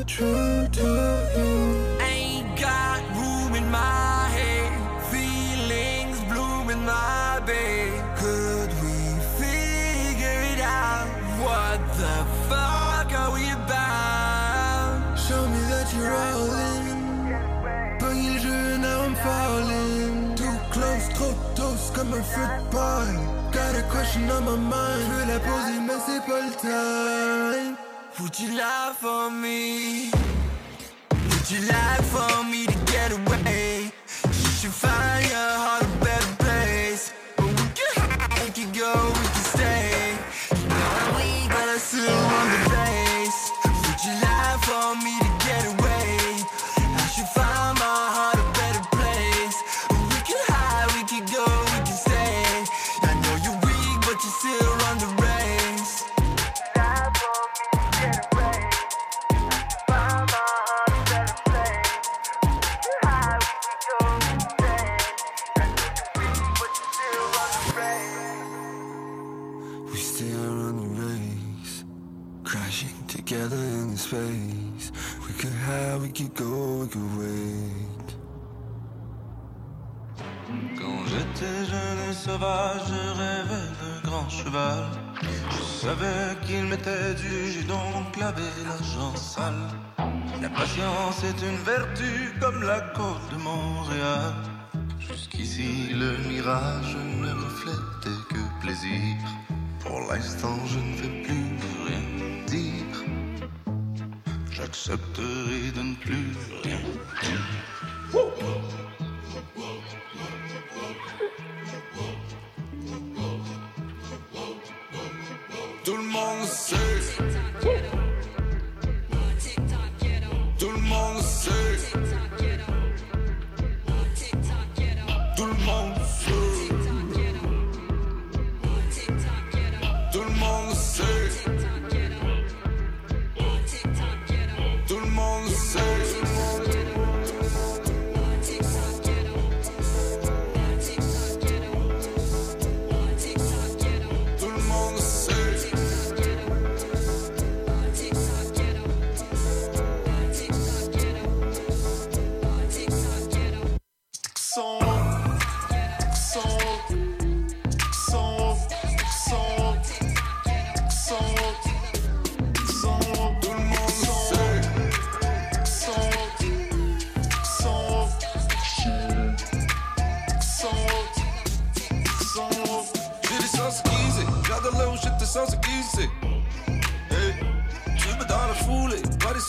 True 0.03 0.68
to 0.72 0.88
you. 1.36 1.98
Ain't 2.02 2.60
got 2.60 3.02
room 3.18 3.56
in 3.56 3.69
my 3.69 4.28
head, 4.38 4.72
feelings 5.11 6.19
bloom 6.30 6.69
in 6.69 6.84
my 6.86 7.40
bed. 7.45 8.18
Could 8.18 8.72
we 8.84 8.98
figure 9.40 10.40
it 10.53 10.61
out? 10.61 11.07
What 11.45 11.80
the 12.02 12.18
fuck 12.49 13.11
are 13.22 13.34
we 13.34 13.45
about? 13.52 15.18
Show 15.18 15.44
me 15.48 15.61
that 15.72 15.88
you're 15.95 16.15
all 16.26 16.53
in. 16.69 17.02
Le 18.32 18.40
jeu, 18.40 18.78
now 18.78 19.02
I'm 19.02 19.15
falling. 19.15 20.36
Too 20.36 20.57
close, 20.72 21.10
trop 21.15 21.36
toast 21.56 21.94
comme 21.94 22.14
un 22.14 22.23
paille. 22.72 23.19
Got 23.52 23.76
a 23.76 23.84
question 23.91 24.30
on 24.32 24.45
my 24.45 24.56
mind. 24.57 25.02
Je 25.06 25.11
veux 25.14 25.28
la 25.34 25.40
poser, 25.40 25.80
mais 25.86 25.99
c'est 26.06 26.23
pas 26.26 26.41
le 26.41 26.53
time? 26.61 27.80
Would 28.19 28.38
you 28.39 28.57
lie 28.57 28.93
for 28.99 29.31
me? 29.31 30.11
Would 31.11 31.49
you 31.49 31.61
lie 31.67 31.99
for 32.11 32.43
me 32.43 32.65
to 32.65 32.77
get 32.91 33.11
away? 33.13 33.91
You 34.25 34.49
should 34.59 34.73
find 34.73 35.25
your 35.29 35.39
heart 35.39 35.70
je 82.39 83.19
rêvais 83.19 83.69
de 83.81 84.07
grand 84.07 84.29
cheval. 84.29 84.85
Je 85.49 85.85
savais 85.85 86.35
qu'il 86.45 86.65
m'était 86.65 87.13
dû, 87.15 87.51
j'ai 87.51 87.63
donc 87.63 88.17
lavé 88.17 88.43
l'argent 88.63 89.15
sale. 89.15 89.69
La 90.41 90.49
patience 90.49 91.23
est 91.23 91.41
une 91.45 91.57
vertu 91.63 92.33
comme 92.39 92.63
la 92.63 92.79
côte 92.95 93.29
de 93.31 93.37
Montréal. 93.37 94.33
Jusqu'ici, 94.99 95.89
le 95.93 96.17
mirage 96.29 96.95
ne 97.19 97.31
reflétait 97.31 98.21
que 98.29 98.61
plaisir. 98.61 99.17
Pour 99.79 99.99
l'instant, 100.09 100.57
je 100.67 100.79
ne 100.79 100.95
vais 101.01 101.23
plus 101.23 101.57
rien 101.87 102.45
dire. 102.47 102.97
J'accepterai 104.51 105.71
de 105.75 105.81
ne 105.81 105.95
plus 105.95 106.37
rien 106.63 106.79
dire. 107.21 107.61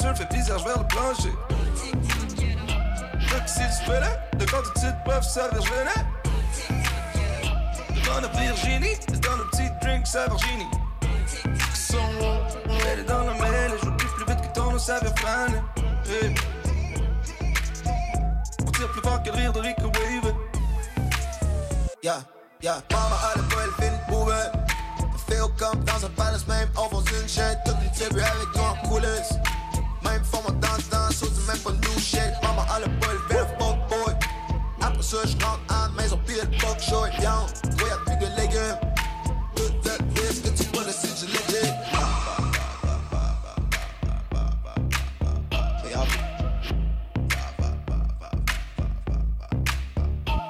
surf 0.02 0.20
en 0.20 0.28
bizarre, 0.28 0.86
je 3.18 3.42
zit 3.44 3.72
spullen, 3.82 4.20
de 4.36 4.44
kant 4.44 4.66
het 4.66 4.78
zit 4.78 5.02
puff, 5.02 5.24
zuiver 5.24 5.62
winnen. 5.62 6.06
De 8.02 8.26
op 8.26 8.36
Virginie, 8.36 8.98
is 9.12 9.20
dan 9.20 9.40
een 9.40 9.48
petit 9.48 9.80
drink, 9.80 10.06
zij 10.06 10.26
Virginie. 10.28 10.68
Dan 13.06 13.28
een 13.28 13.40
mêle, 13.40 13.76
je 13.80 13.94
kiffe 13.96 14.14
plus 14.14 14.36
vite 14.36 14.40
que 14.42 14.50
ton 14.50 14.64
eau, 14.64 15.12
On 18.66 18.72
tire 18.72 18.88
plus 18.88 19.02
fort 19.02 19.22
que 19.24 19.30
le 19.30 19.36
rire 19.36 19.52
de 19.52 19.60
Rick 19.60 19.78
Wave. 19.78 20.34
Ja, 22.00 22.16
ja, 22.58 22.82
mama, 22.88 23.14
alle 23.14 23.42
poëlen 23.42 23.74
vinden 23.78 24.00
boeven. 24.08 24.50
Veel 25.26 25.52
kamp 25.52 25.86
dans 25.86 26.02
een 26.02 26.14
palace, 26.14 26.68
al 26.74 26.88
van 26.88 27.02
zijn 27.06 27.28
shit. 27.28 27.64
Tot 27.64 27.80
die 27.80 27.90
tribune, 27.90 28.24
ik 28.24 28.48
door 28.52 28.76
cool. 28.82 29.51
semaine 31.42 31.58
pas 31.58 31.72
de 31.72 31.88
new 31.88 31.98
shake. 31.98 32.34
Maman 32.42 32.64
a 32.70 32.80
le 32.80 32.86
bol 32.86 33.18
vers 33.28 33.46
le 33.58 33.74
boy. 33.88 34.14
Après 34.80 35.02
ça, 35.02 35.18
je 35.24 35.44
rentre 35.44 35.60
à 35.68 35.88
la 35.88 36.02
maison, 36.02 36.18
pis 36.26 36.34
le 36.34 36.46
y'a 37.88 37.96
plus 38.04 38.16
de 38.16 38.26
légumes. 38.40 38.78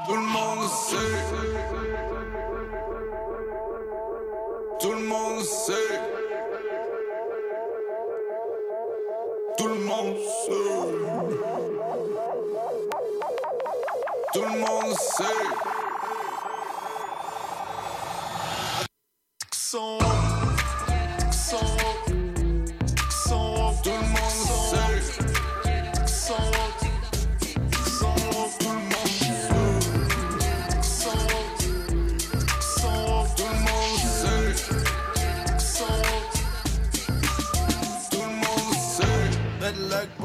Tout 0.06 0.14
le 0.14 0.20
monde 0.20 0.69
sait. 0.69 1.11
Tout 9.59 9.69
le 9.69 9.74
monde 9.74 10.16
sait. 10.47 10.53
Tout 14.33 14.43
le 14.43 14.59
monde 14.59 14.95
sait. 14.95 15.43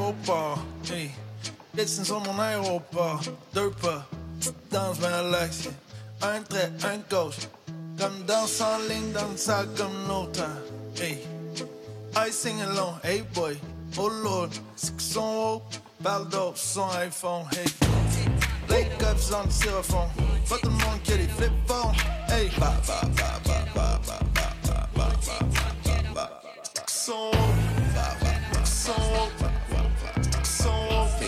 Beauport, 0.08 0.58
hey. 0.90 1.10
Distance 1.74 2.06
sur 2.06 2.20
mon 2.20 2.38
aéroport, 2.40 3.20
deux 3.52 3.70
pas, 3.72 4.06
bien 4.70 5.12
Alexia. 5.12 5.70
Un 6.22 6.40
trait, 6.48 6.72
un 6.84 6.98
gauche, 7.10 7.46
comme 7.98 8.24
danse 8.26 8.58
en 8.62 8.78
ligne 8.88 9.12
dans 9.12 9.36
sac 9.36 9.66
comme 9.76 10.08
l'autre. 10.08 10.46
Hey, 10.96 11.18
I 12.16 12.30
sing 12.30 12.58
along, 12.62 12.94
hey 13.04 13.22
boy, 13.34 13.58
oh 13.98 14.08
lord, 14.08 14.48
c'est 14.76 14.96
que 14.96 15.02
son 15.02 15.20
haut, 15.20 15.62
parle 16.02 16.26
son 16.54 16.88
iPhone, 17.06 17.44
hey. 17.52 17.70
Play 18.66 18.88
cups 18.98 19.30
on 19.30 19.44
le 19.44 19.50
styrofoam, 19.50 20.08
pas 20.48 20.56
tout 20.56 20.70
le 20.70 20.70
monde 20.70 21.00
flip 21.36 21.52
phones, 21.66 21.94
hey. 22.30 22.48
Ba, 22.58 22.72
ba, 22.86 23.02
ba, 23.14 23.40
ba, 23.44 23.60
ba, 23.74 24.00
ba, 24.06 24.18
ba, 24.34 24.48
ba, 24.64 24.78
ba, 24.94 25.38
ba, 26.14 26.28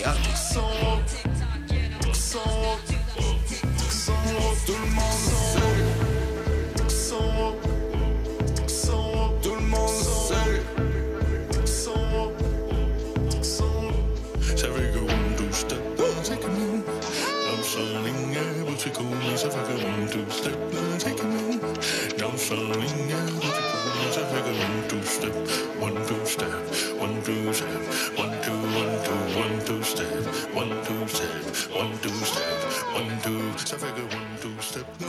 les 0.00 0.06
hâtes. 0.06 0.16
Tout 4.66 4.72
le 4.72 4.90
monde 4.94 5.39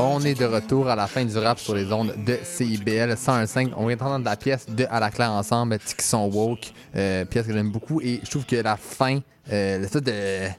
On 0.03 0.19
est 0.21 0.33
de 0.33 0.45
retour 0.45 0.89
à 0.89 0.95
la 0.95 1.05
fin 1.05 1.23
du 1.23 1.37
rap 1.37 1.59
sur 1.59 1.75
les 1.75 1.93
ondes 1.93 2.15
de 2.25 2.39
CIBL 2.41 3.13
101.5. 3.13 3.73
On 3.77 3.85
vient 3.85 3.95
d'entendre 3.95 4.25
la 4.25 4.35
pièce 4.35 4.65
de 4.67 4.87
À 4.89 4.99
la 4.99 5.11
claire 5.11 5.31
ensemble, 5.31 5.77
Tixon 5.77 6.27
Woke, 6.27 6.73
euh, 6.95 7.23
pièce 7.25 7.45
que 7.45 7.53
j'aime 7.53 7.69
beaucoup. 7.69 8.01
Et 8.01 8.19
je 8.23 8.29
trouve 8.31 8.45
que 8.47 8.55
la 8.55 8.77
fin, 8.77 9.19
euh, 9.51 9.77
le 9.77 10.01
de. 10.01 10.49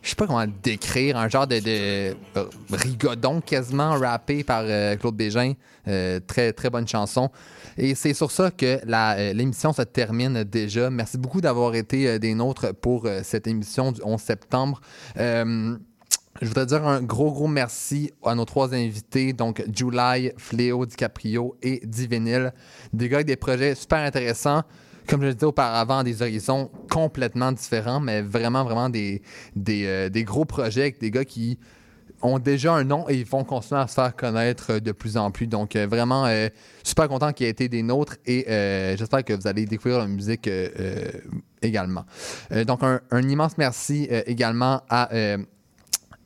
Je 0.00 0.10
sais 0.10 0.14
pas 0.14 0.28
comment 0.28 0.44
décrire, 0.62 1.16
un 1.16 1.28
genre 1.28 1.48
de, 1.48 1.60
euh, 1.66 2.14
rigodon 2.70 3.40
quasiment 3.40 3.98
rappé 3.98 4.44
par 4.44 4.62
euh, 4.64 4.94
Claude 4.94 5.16
Bégin. 5.16 5.54
Très, 5.84 6.52
très 6.52 6.70
bonne 6.70 6.86
chanson. 6.86 7.30
Et 7.76 7.94
c'est 7.96 8.14
sur 8.14 8.30
ça 8.30 8.50
que 8.52 8.80
l'émission 9.32 9.72
se 9.72 9.82
termine 9.82 10.44
déjà. 10.44 10.88
Merci 10.88 11.18
beaucoup 11.18 11.40
d'avoir 11.40 11.74
été 11.74 12.18
des 12.20 12.34
nôtres 12.34 12.72
pour 12.74 13.08
cette 13.22 13.46
émission 13.48 13.92
du 13.92 14.00
11 14.04 14.20
septembre. 14.20 14.80
Je 16.40 16.48
voudrais 16.48 16.66
dire 16.66 16.84
un 16.84 17.00
gros, 17.00 17.30
gros 17.30 17.46
merci 17.46 18.12
à 18.24 18.34
nos 18.34 18.44
trois 18.44 18.74
invités, 18.74 19.32
donc 19.32 19.64
July, 19.72 20.32
Fléau, 20.36 20.84
DiCaprio 20.84 21.56
et 21.62 21.80
Divinil. 21.84 22.52
Des 22.92 23.08
gars 23.08 23.18
avec 23.18 23.28
des 23.28 23.36
projets 23.36 23.76
super 23.76 24.00
intéressants. 24.00 24.62
Comme 25.08 25.20
je 25.20 25.28
le 25.28 25.34
disais 25.34 25.46
auparavant, 25.46 26.02
des 26.02 26.22
horizons 26.22 26.70
complètement 26.90 27.52
différents, 27.52 28.00
mais 28.00 28.20
vraiment, 28.20 28.64
vraiment 28.64 28.88
des, 28.88 29.22
des, 29.54 29.86
euh, 29.86 30.22
gros 30.24 30.44
projets 30.44 30.82
avec 30.82 30.98
des 30.98 31.12
gars 31.12 31.24
qui 31.24 31.56
ont 32.20 32.40
déjà 32.40 32.74
un 32.74 32.84
nom 32.84 33.08
et 33.08 33.14
ils 33.14 33.26
vont 33.26 33.44
continuer 33.44 33.82
à 33.82 33.86
se 33.86 33.94
faire 33.94 34.16
connaître 34.16 34.80
de 34.80 34.92
plus 34.92 35.16
en 35.16 35.30
plus. 35.30 35.46
Donc, 35.46 35.76
euh, 35.76 35.86
vraiment, 35.86 36.26
euh, 36.26 36.48
super 36.82 37.06
content 37.06 37.32
qu'il 37.32 37.46
ait 37.46 37.50
été 37.50 37.68
des 37.68 37.82
nôtres 37.82 38.16
et 38.26 38.44
j'espère 38.98 39.24
que 39.24 39.34
vous 39.34 39.46
allez 39.46 39.66
découvrir 39.66 40.00
la 40.00 40.08
musique 40.08 40.50
également. 41.62 42.06
Donc, 42.66 42.80
un, 42.82 43.22
immense 43.22 43.56
merci 43.56 44.08
également 44.26 44.82
à, 44.88 45.10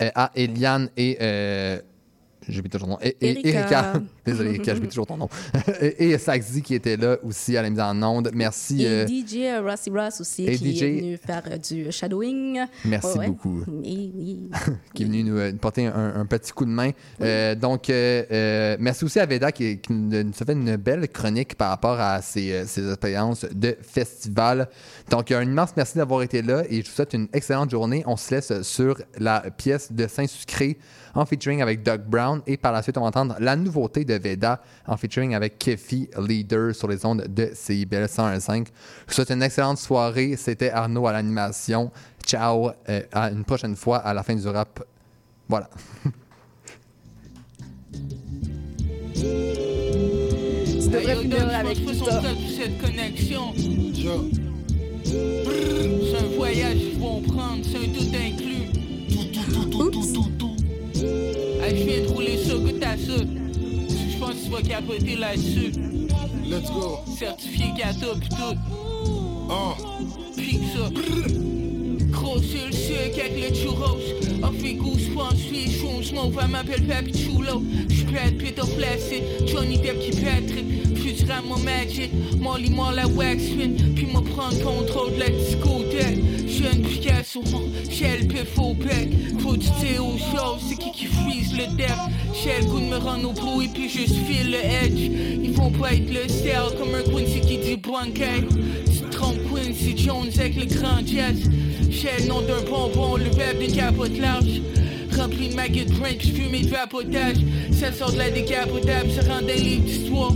à 0.01 0.31
Eliane 0.35 0.91
et. 0.97 1.19
J'oublie 2.49 2.71
toujours 2.71 2.89
ton 2.89 2.95
nom. 2.95 2.99
Et, 3.03 3.17
et- 3.21 3.31
Erika. 3.31 3.61
Erika. 3.61 3.93
Désolé, 4.27 4.51
Erika, 4.51 4.75
j'oublie 4.75 4.89
toujours 4.89 5.07
ton 5.07 5.17
nom. 5.17 5.29
et, 5.81 6.11
et 6.11 6.19
Saxi 6.19 6.63
qui 6.63 6.75
était 6.75 6.97
là 6.97 7.17
aussi 7.23 7.57
à 7.57 7.63
la 7.63 7.71
mise 7.71 7.81
en 7.81 8.03
onde. 8.03 8.31
Merci. 8.35 8.83
Et 8.85 8.89
euh, 8.89 9.07
DJ 9.07 9.63
Rossi 9.63 9.91
Ross 9.91 10.21
aussi, 10.21 10.47
et 10.47 10.57
qui 10.57 10.77
DJ 10.77 10.83
est 10.83 10.91
venu 11.01 11.17
faire 11.19 11.43
euh, 11.51 11.57
du 11.59 11.93
shadowing. 11.93 12.61
Merci 12.85 13.19
ouais. 13.19 13.27
beaucoup. 13.27 13.65
Oui, 13.67 14.13
oui. 14.17 14.51
qui 14.95 15.03
est 15.03 15.07
venu 15.07 15.25
nous, 15.25 15.37
euh, 15.37 15.53
nous 15.53 15.59
porter 15.59 15.87
un, 15.87 16.15
un 16.17 16.27
petit 16.27 16.53
coup 16.53 16.65
de 16.65 16.71
main. 16.71 16.91
Euh, 17.21 17.55
donc, 17.55 17.89
merci 17.89 19.05
aussi 19.05 19.21
à 19.21 19.27
Veda 19.27 19.53
qui, 19.53 19.79
qui 19.79 19.93
nous 19.93 20.15
a 20.17 20.45
fait 20.45 20.53
une 20.53 20.77
belle 20.77 21.09
chronique 21.09 21.55
par 21.55 21.71
rapport 21.71 22.01
à 22.01 22.23
ses, 22.23 22.65
ses 22.67 22.89
expériences 22.89 23.45
de 23.53 23.77
festival. 23.83 24.69
Donc, 25.11 25.31
un 25.33 25.43
immense 25.43 25.71
merci 25.77 25.99
d'avoir 25.99 26.23
été 26.23 26.43
là 26.43 26.63
et 26.69 26.83
je 26.83 26.89
vous 26.89 26.95
souhaite 26.95 27.13
une 27.15 27.29
excellente 27.33 27.71
journée. 27.71 28.03
On 28.07 28.17
se 28.17 28.35
laisse 28.35 28.63
sur 28.63 28.97
la 29.19 29.41
pièce 29.51 29.93
de 29.93 30.07
Saint-Sucré 30.07 30.79
en 31.15 31.25
featuring 31.27 31.63
avec 31.63 31.83
Doug 31.83 32.03
Brown 32.03 32.43
et 32.47 32.57
par 32.57 32.73
la 32.73 32.83
suite, 32.83 32.97
on 32.99 33.03
va 33.03 33.09
entendre 33.09 33.37
la 33.41 33.57
nouveauté 33.57 34.05
de 34.05 34.15
Veda 34.15 34.61
en 34.87 34.97
featuring 34.97 35.35
avec 35.35 35.59
Kefi 35.59 36.09
Leader 36.19 36.75
sur 36.75 36.89
les 36.89 37.05
ondes 37.05 37.25
de 37.29 37.51
CIBL 37.53 38.05
101.5. 38.05 38.67
Je 38.67 38.71
vous 39.09 39.15
souhaite 39.15 39.31
une 39.31 39.43
excellente 39.43 39.79
soirée. 39.79 40.37
C'était 40.37 40.71
Arnaud 40.71 41.07
à 41.07 41.13
l'animation. 41.13 41.91
Ciao. 42.25 42.71
Euh, 42.89 43.03
à 43.13 43.31
une 43.31 43.45
prochaine 43.45 43.77
fois 43.77 43.99
à 43.99 44.15
la 44.15 44.23
fin 44.23 44.35
du 44.35 44.49
rap. 44.49 44.83
Voilà. 45.49 45.71
Tu 50.89 50.95
devrais 50.95 51.17
finir 51.17 51.49
avec 51.55 51.77
ça. 51.77 52.23
cette 52.57 52.81
connexion. 52.81 53.53
C'est 55.05 56.19
un 56.19 56.37
voyage 56.37 56.79
qu'ils 56.79 56.99
vont 56.99 57.21
prendre, 57.23 57.65
c'est 57.65 57.79
un 57.79 57.93
tout 57.93 58.15
inclus. 58.15 58.48
Hey, 61.61 61.77
je 61.77 61.85
viens 61.85 62.03
de 62.03 62.09
rouler 62.09 62.39
ça, 62.45 62.55
goûte 62.55 62.83
à 62.83 62.97
ça. 62.97 63.17
Je 63.19 64.19
pense 64.19 64.35
que 64.35 64.45
tu 64.45 64.51
vas 64.51 64.63
capoter 64.63 65.17
là-dessus. 65.17 65.73
Let's 66.49 66.71
go. 66.71 66.99
Certifié 67.19 67.67
gâteau 67.77 68.19
pis 68.21 68.29
tout. 68.29 68.57
Oh. 69.51 69.75
Ça. 70.37 70.91
Gros 72.11 72.39
sur 72.39 72.67
le 72.67 72.73
sucre 72.73 73.21
avec 73.21 73.51
le 73.51 73.55
churros. 73.55 73.99
Off 74.43 74.63
les 74.63 74.75
goûts, 74.75 74.99
j'pense, 74.99 75.35
j'suis 75.37 75.71
chaud, 75.71 76.01
j'smoke, 76.01 76.39
elle 76.43 76.49
m'appelle 76.49 76.87
Papi 76.87 77.13
Chulo. 77.13 77.63
J'pète, 77.89 78.39
Peter 78.39 78.63
Placid, 78.77 79.23
Johnny 79.47 79.79
Depp 79.79 79.99
qui 80.01 80.11
pèterait. 80.11 80.65
Futur 80.95 81.31
à 81.31 81.43
mon 81.43 81.59
magic, 81.59 82.11
Molly 82.39 82.71
la 82.95 83.07
wax 83.09 83.43
fin. 83.43 83.71
Puis 83.95 84.07
me 84.07 84.21
prendre 84.21 84.59
contrôle 84.63 85.15
de 85.15 85.21
la 85.21 85.29
discothèque. 85.29 86.19
Jeune 86.59 86.83
Picasso, 86.83 87.43
Shell 87.89 88.27
pif 88.27 88.59
au 88.59 88.75
bec. 88.75 89.09
Faut 89.39 89.57
du 89.57 89.67
thé 89.67 89.99
c'est 90.69 90.77
qui 90.77 90.91
qui 90.91 91.07
freeze 91.07 91.53
le 91.53 91.77
depth. 91.77 92.67
Goût 92.67 92.81
de 92.81 92.87
me 92.87 92.97
rendre 92.97 93.31
au 93.31 93.33
bout 93.33 93.63
et 93.63 93.69
puis 93.69 93.89
juste 93.89 94.17
file 94.27 94.51
le 94.51 94.59
edge. 94.59 95.11
Ils 95.43 95.53
vont 95.53 95.71
pas 95.71 95.93
être 95.93 96.13
le 96.13 96.29
style 96.29 96.77
comme 96.77 96.95
un 96.95 97.03
Quincy 97.03 97.41
qui 97.43 97.59
dit 97.59 97.77
Blanquet. 97.77 98.45
Tu 98.87 99.09
trompes 99.11 99.39
Quincy 99.55 99.97
Jones 99.97 100.31
avec 100.35 100.57
le 100.57 100.65
grand 100.65 101.07
jazz. 101.07 101.39
Shell 101.91 102.27
nom 102.27 102.41
d'un 102.41 102.63
bonbon, 102.69 103.17
le 103.17 103.31
web 103.37 103.59
d'une 103.61 103.73
capote 103.73 104.19
large. 104.19 104.61
Rempli 105.17 105.51
de 105.51 105.55
maggot 105.55 105.85
brain 105.99 106.15
puis 106.19 106.31
fumé 106.31 106.63
de 106.63 106.69
vapotage. 106.69 107.37
Ça 107.71 107.93
sort 107.93 108.13
de 108.13 108.19
la 108.19 108.31
décapotable, 108.31 109.11
ça 109.13 109.33
rend 109.33 109.43
des 109.43 109.55
livres 109.55 109.85
d'histoire. 109.85 110.33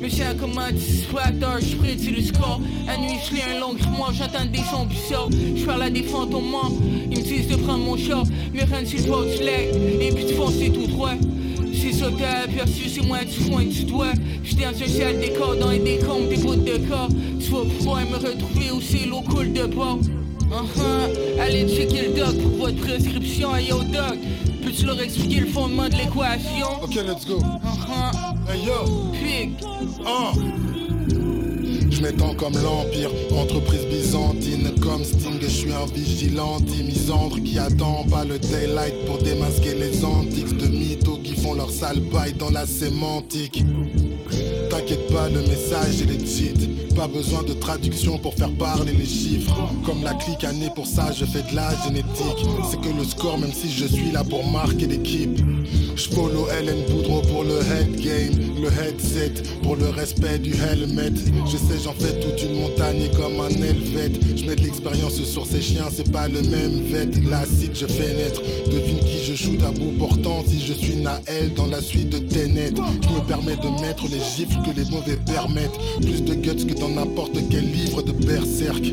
Mais 0.00 0.08
c'est 0.08 0.24
un 0.24 0.34
commande 0.34 0.78
satisfacteur, 0.78 1.58
je 1.60 1.76
prédis 1.76 2.10
le 2.10 2.22
score. 2.22 2.60
À 2.88 2.96
nuit, 2.96 3.18
je 3.28 3.34
lis 3.34 3.42
un 3.42 3.60
long 3.60 3.74
grimoire, 3.74 4.14
j'entends 4.14 4.46
des 4.46 4.58
sons 4.58 4.86
bizarres. 4.86 5.28
Je 5.54 5.64
parle 5.64 5.82
à 5.82 5.90
des 5.90 6.02
fantômes 6.02 6.50
morts, 6.50 6.72
ils 7.10 7.18
me 7.18 7.22
disent 7.22 7.48
de 7.48 7.56
prendre 7.56 7.84
mon 7.84 7.96
char, 7.96 8.24
me 8.54 8.60
rendre 8.60 8.86
sur 8.86 8.98
le 8.98 9.06
bord 9.06 9.24
du 9.24 9.44
lac, 9.44 9.68
et 10.00 10.12
puis 10.12 10.24
de 10.24 10.32
foncer 10.32 10.70
tout 10.70 10.86
droit. 10.86 11.14
C'est 11.74 11.92
ça 11.92 12.06
que 12.06 12.44
aperçu, 12.44 12.88
c'est 12.88 13.04
moi 13.06 13.18
du 13.24 13.50
foin 13.50 13.64
du 13.64 13.84
doigt. 13.84 14.12
J'étais 14.42 14.64
dans 14.64 14.82
un 14.82 14.88
sale 14.88 15.20
décor, 15.20 15.56
dans 15.56 15.68
un 15.68 15.78
décombres, 15.78 16.28
des 16.28 16.36
bouts 16.36 16.56
de 16.56 16.78
corps. 16.88 17.08
Tu 17.38 17.50
vas 17.50 17.64
pouvoir 17.76 18.00
me 18.06 18.16
retrouver 18.16 18.70
aussi 18.70 19.06
l'eau 19.06 19.20
coule 19.20 19.52
de 19.52 19.66
bord. 19.66 19.98
Uh-huh. 20.50 21.40
Allez 21.40 21.68
checker 21.68 22.08
le 22.08 22.18
doc 22.18 22.36
pour 22.42 22.66
votre 22.66 22.76
prescription, 22.76 23.54
hey 23.54 23.68
yo 23.68 23.82
doc. 23.84 24.18
Peux-tu 24.70 24.86
leur 24.86 25.00
expliquer 25.00 25.40
le 25.40 25.46
fondement 25.46 25.88
de 25.88 25.96
l'équation? 25.96 26.80
Ok, 26.80 26.94
let's 26.94 27.26
go. 27.26 27.38
Uh-huh. 27.38 28.36
Hey 28.48 28.64
yo. 28.64 29.10
Pig. 29.10 29.50
Oh. 30.06 30.30
Je 31.90 32.00
m'étends 32.00 32.34
comme 32.36 32.52
l'Empire, 32.52 33.10
entreprise 33.32 33.84
byzantine 33.86 34.70
comme 34.80 35.02
Sting, 35.02 35.40
je 35.40 35.48
suis 35.48 35.72
un 35.72 35.86
vigilante, 35.92 36.68
misandre 36.84 37.42
qui 37.42 37.58
attend 37.58 38.04
pas 38.08 38.24
le 38.24 38.38
daylight 38.38 38.94
pour 39.06 39.18
démasquer 39.18 39.74
les 39.74 40.04
antiques 40.04 40.56
de 40.56 40.68
mythos 40.68 41.18
qui 41.24 41.34
font 41.34 41.54
leur 41.54 41.70
sale 41.70 42.00
paille 42.02 42.34
dans 42.34 42.50
la 42.50 42.64
sémantique. 42.64 43.64
T'inquiète 44.70 45.12
pas, 45.12 45.28
le 45.30 45.40
message 45.40 46.00
est 46.02 46.06
legit. 46.06 46.54
Pas 47.00 47.08
besoin 47.08 47.42
de 47.42 47.54
traduction 47.54 48.18
pour 48.18 48.34
faire 48.34 48.52
parler 48.58 48.92
les 48.92 49.06
chiffres. 49.06 49.56
Comme 49.86 50.04
la 50.04 50.12
clique 50.12 50.44
année 50.44 50.68
pour 50.74 50.86
ça, 50.86 51.10
je 51.12 51.24
fais 51.24 51.40
de 51.50 51.56
la 51.56 51.70
génétique. 51.82 52.46
C'est 52.70 52.78
que 52.78 52.94
le 52.94 53.04
score, 53.04 53.38
même 53.38 53.54
si 53.54 53.70
je 53.70 53.86
suis 53.86 54.10
là 54.12 54.22
pour 54.22 54.46
marquer 54.46 54.86
l'équipe. 54.86 55.40
Je 55.96 56.08
follow 56.10 56.46
Hélène 56.58 56.84
Boudreau 56.90 57.22
pour 57.22 57.44
le 57.44 57.58
head 57.60 57.96
game, 58.00 58.38
le 58.62 58.68
headset, 58.68 59.42
pour 59.62 59.76
le 59.76 59.88
respect 59.88 60.38
du 60.38 60.52
helmet. 60.52 61.12
Je 61.46 61.56
sais, 61.56 61.78
j'en 61.82 61.94
fais 61.94 62.20
toute 62.20 62.42
une 62.42 62.60
montagne 62.60 63.08
comme 63.16 63.40
un 63.40 63.48
helvète. 63.48 64.20
Je 64.36 64.44
mets 64.44 64.56
de 64.56 64.62
l'expérience 64.62 65.22
sur 65.22 65.46
ces 65.46 65.62
chiens, 65.62 65.88
c'est 65.90 66.10
pas 66.12 66.28
le 66.28 66.42
même 66.42 66.82
vet. 66.84 67.08
L'acide, 67.30 67.74
je 67.74 67.86
fais 67.86 68.14
naître. 68.14 68.42
Devine 68.70 68.98
qui 68.98 69.24
je 69.24 69.34
shoot 69.34 69.62
à 69.62 69.70
bout 69.70 69.92
portant 69.98 70.44
si 70.46 70.60
je 70.60 70.74
suis 70.74 70.96
Naël 70.96 71.52
dans 71.56 71.66
la 71.66 71.80
suite 71.80 72.10
de 72.10 72.18
Tenet. 72.18 72.74
Je 72.76 73.08
me 73.08 73.26
permets 73.26 73.56
de 73.56 73.80
mettre 73.80 74.04
les 74.04 74.20
gifles 74.36 74.58
que 74.64 74.78
les 74.78 74.84
mauvais 74.90 75.16
permettent. 75.26 75.78
Plus 76.00 76.22
de 76.22 76.34
guts 76.34 76.66
que 76.66 76.78
dans 76.78 76.89
n'importe 76.94 77.38
quel 77.50 77.70
livre 77.70 78.02
de 78.02 78.12
berserk. 78.12 78.84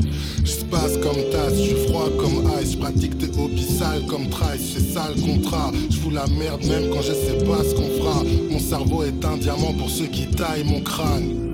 Je 0.43 0.65
passe 0.65 0.97
comme 0.97 1.21
tasse, 1.31 1.55
je 1.57 1.63
suis 1.63 1.87
froid 1.87 2.09
comme 2.17 2.49
ice. 2.61 2.73
Je 2.73 2.77
pratique 2.77 3.17
des 3.17 3.29
hobbies 3.39 3.63
sales 3.63 4.05
comme 4.07 4.29
Trice, 4.29 4.73
c'est 4.75 4.93
ça 4.93 5.09
le 5.15 5.21
contrat. 5.21 5.71
Je 5.89 5.97
fous 5.97 6.11
la 6.11 6.27
merde 6.27 6.63
même 6.65 6.89
quand 6.91 7.01
je 7.01 7.13
sais 7.13 7.43
pas 7.45 7.63
ce 7.63 7.75
qu'on 7.75 7.89
fera. 7.99 8.23
Mon 8.49 8.59
cerveau 8.59 9.03
est 9.03 9.25
un 9.25 9.37
diamant 9.37 9.73
pour 9.73 9.89
ceux 9.89 10.07
qui 10.07 10.27
taillent 10.27 10.65
mon 10.65 10.81
crâne. 10.81 11.47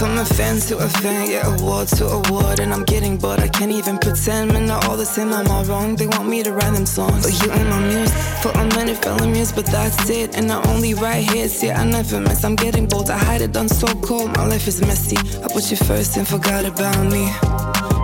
From 0.00 0.16
a 0.16 0.24
fan 0.24 0.56
to 0.58 0.78
a 0.78 0.88
fan, 0.88 1.30
yeah, 1.30 1.44
award 1.54 1.86
to 1.86 2.06
award. 2.06 2.58
And 2.58 2.72
I'm 2.72 2.84
getting 2.84 3.18
bored, 3.18 3.38
I 3.38 3.48
can't 3.48 3.70
even 3.70 3.98
pretend. 3.98 4.50
Men 4.54 4.70
are 4.70 4.82
all 4.86 4.96
the 4.96 5.04
same, 5.04 5.30
I'm 5.30 5.46
I 5.46 5.62
wrong? 5.64 5.94
They 5.94 6.06
want 6.06 6.26
me 6.26 6.42
to 6.42 6.52
write 6.52 6.72
them 6.72 6.86
songs. 6.86 7.22
But 7.26 7.34
you 7.40 7.52
ain't 7.52 7.68
my 7.68 7.80
muse. 7.80 8.12
For 8.42 8.50
a 8.62 8.64
minute, 8.76 8.96
fell 9.04 9.22
amused, 9.22 9.54
but 9.54 9.66
that's 9.66 10.08
it. 10.08 10.38
And 10.38 10.50
I 10.50 10.56
only 10.72 10.94
write 10.94 11.24
hits, 11.30 11.62
yeah, 11.62 11.78
I 11.78 11.84
never 11.84 12.18
miss. 12.18 12.44
I'm 12.44 12.56
getting 12.56 12.86
bold, 12.86 13.10
I 13.10 13.18
hide 13.18 13.42
it, 13.42 13.52
done 13.52 13.68
so 13.68 13.88
cold. 14.00 14.34
My 14.38 14.46
life 14.46 14.66
is 14.66 14.80
messy. 14.80 15.18
I 15.44 15.48
put 15.52 15.70
you 15.70 15.76
first 15.76 16.16
and 16.16 16.26
forgot 16.26 16.64
about 16.64 17.04
me. 17.12 17.24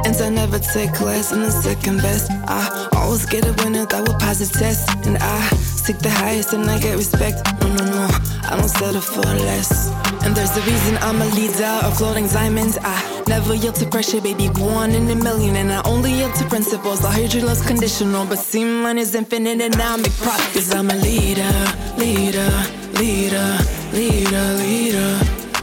And 0.05 0.14
I 0.20 0.28
never 0.28 0.59
take 0.59 1.01
less 1.01 1.32
and 1.32 1.43
the 1.43 1.51
second 1.51 2.02
best. 2.02 2.31
I 2.31 2.89
always 2.93 3.24
get 3.24 3.47
a 3.47 3.55
winner 3.64 3.86
that 3.86 4.06
will 4.06 4.18
pass 4.18 4.39
the 4.40 4.59
test. 4.59 4.90
And 5.06 5.16
I 5.16 5.40
seek 5.56 5.98
the 6.01 6.10
highest 6.10 6.52
and 6.52 6.68
I 6.68 6.78
get 6.78 6.94
respect. 6.97 7.39
No, 7.62 7.68
no, 7.68 7.85
no, 7.85 8.09
I 8.51 8.56
don't 8.59 8.68
settle 8.68 9.01
for 9.01 9.23
less. 9.23 10.05
And 10.27 10.35
there's 10.35 10.57
a 10.57 10.61
reason 10.62 10.98
I'm 11.03 11.23
a 11.23 11.27
leader 11.36 11.74
of 11.86 11.98
floating 11.98 12.27
diamonds. 12.27 12.77
I 12.82 13.23
never 13.28 13.55
yield 13.55 13.77
to 13.77 13.86
pressure, 13.86 14.20
baby. 14.20 14.48
One 14.48 14.90
in 14.90 15.09
a 15.09 15.15
million. 15.15 15.55
And 15.55 15.70
I 15.73 15.81
only 15.85 16.12
yield 16.15 16.35
to 16.35 16.44
principles. 16.47 17.05
I 17.05 17.12
heard 17.12 17.32
you 17.32 17.43
love's 17.43 17.65
conditional, 17.65 18.27
but 18.27 18.40
see, 18.40 18.65
mine 18.65 18.98
is 18.98 19.15
infinite 19.15 19.61
and 19.61 19.77
I 19.77 19.97
make 19.97 20.12
profit. 20.15 20.53
Cause 20.53 20.74
I'm 20.74 20.90
a 20.90 20.97
leader, 20.97 21.55
leader, 21.97 22.51
leader, 22.98 23.57
leader, 23.93 24.47
leader. 24.59 25.20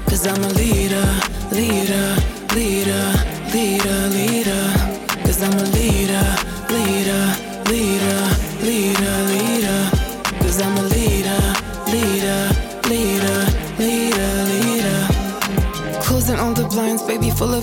Cause 0.07 0.26
I'm 0.26 0.41
a 0.41 0.53
leader, 0.53 1.07
leader, 1.52 1.82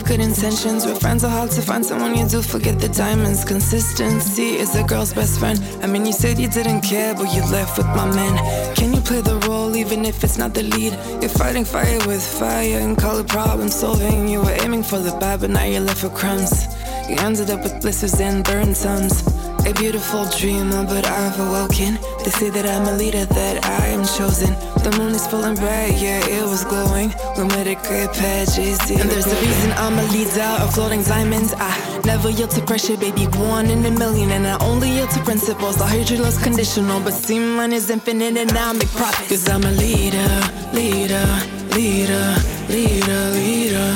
good 0.05 0.21
intentions. 0.21 0.87
We're 0.87 0.95
friends 0.95 1.25
are 1.25 1.31
hard 1.31 1.51
to 1.53 1.63
find 1.63 1.85
someone 1.85 2.17
you 2.17 2.27
do 2.29 2.43
forget 2.43 2.79
the 2.79 2.89
diamonds. 2.89 3.45
Consistency 3.45 4.57
is 4.57 4.75
a 4.75 4.83
girl's 4.85 5.13
best 5.13 5.39
friend. 5.39 5.59
I 5.83 5.87
mean, 5.87 6.07
you 6.07 6.13
said 6.13 6.39
you 6.39 6.49
didn't 6.49 6.83
care, 6.83 7.15
but 7.15 7.33
you 7.35 7.43
left 7.51 7.79
with 7.79 7.87
my 7.89 8.07
man. 8.15 8.35
Can 8.75 8.93
you 8.93 9.01
play 9.01 9.21
the 9.21 9.37
role 9.49 9.75
even 9.77 10.05
if 10.05 10.23
it's 10.23 10.39
not 10.39 10.55
the 10.55 10.63
lead? 10.63 10.93
You're 11.21 11.31
fighting 11.31 11.65
fire 11.65 11.99
with 12.07 12.23
fire 12.23 12.79
and 12.79 12.97
call 12.97 13.19
it 13.19 13.29
problem 13.29 13.69
solving. 13.69 14.29
You 14.29 14.41
were 14.43 14.57
aiming 14.63 14.83
for 14.83 14.99
the 14.99 15.13
bad, 15.19 15.41
but 15.41 15.51
now 15.51 15.65
you're 15.65 15.81
left 15.81 16.03
with 16.03 16.15
crumbs. 16.15 16.67
You 17.09 17.17
ended 17.19 17.51
up 17.51 17.63
with 17.63 17.81
blisters 17.81 18.21
and 18.21 18.45
burned 18.45 18.77
sons. 18.77 19.23
A 19.67 19.73
beautiful 19.75 20.25
dreamer, 20.39 20.85
but 20.85 21.07
I've 21.07 21.39
awoken. 21.41 21.99
They 22.25 22.31
say 22.31 22.51
that 22.51 22.67
I'm 22.67 22.87
a 22.87 22.97
leader, 22.97 23.25
that 23.25 23.65
I 23.65 23.87
am 23.89 24.05
chosen. 24.05 24.55
The 24.83 24.97
moon 24.97 25.15
is 25.15 25.27
full 25.27 25.45
and 25.45 25.59
bright, 25.59 26.01
yeah, 26.01 26.25
it 26.27 26.43
was 26.43 26.65
glowing. 26.65 27.13
We 27.37 27.45
made 27.45 27.67
a 27.67 27.75
great 27.87 28.11
pair, 28.13 28.47
Jay-Z. 28.47 28.95
And 28.95 29.11
there's 29.11 29.27
a 29.27 29.37
reason 29.37 29.73
I'm 29.73 29.99
a 29.99 30.03
leader 30.05 30.51
of 30.63 30.73
floating 30.73 31.03
diamonds. 31.03 31.53
I 31.59 32.01
never 32.07 32.31
yield 32.31 32.51
to 32.53 32.63
pressure, 32.63 32.97
baby, 32.97 33.27
one 33.27 33.67
in 33.67 33.85
a 33.85 33.91
million. 33.91 34.31
And 34.31 34.47
I 34.47 34.57
only 34.65 34.91
yield 34.91 35.11
to 35.11 35.21
principles. 35.21 35.83
I 35.83 35.87
heard 35.87 36.09
your 36.09 36.21
love's 36.21 36.43
conditional, 36.43 36.99
but 37.01 37.13
see, 37.13 37.39
mine 37.39 37.75
is 37.75 37.91
infinite 37.91 38.39
and 38.39 38.51
I 38.53 38.73
make 38.73 38.89
profit. 38.93 39.29
Cause 39.29 39.47
I'm 39.51 39.65
a 39.65 39.71
leader, 39.71 40.33
leader, 40.73 41.29
leader, 41.77 42.37
leader, 42.71 43.23
leader. 43.37 43.91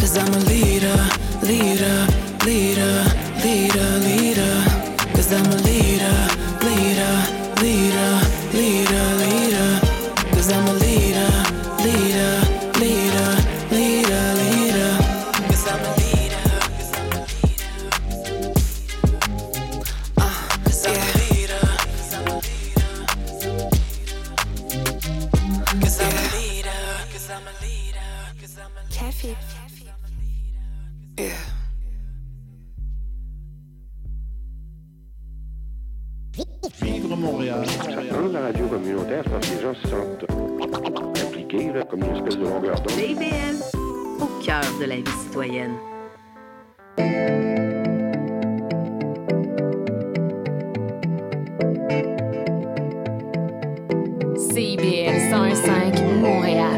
Cause 0.00 0.16
I'm 0.16 0.32
a 0.32 0.40
leader, 0.48 0.96
leader, 1.42 2.06
leader, 2.46 3.04
leader, 3.44 3.88
leader. 4.08 4.54
Cause 5.12 5.30
I'm 5.30 5.44
a 5.52 5.61
cœur 44.52 44.78
de 44.78 44.84
la 44.84 44.96
vie 44.96 45.04
citoyenne. 45.24 45.76
CIBL 54.36 55.30
105 55.30 56.00
Montréal. 56.20 56.68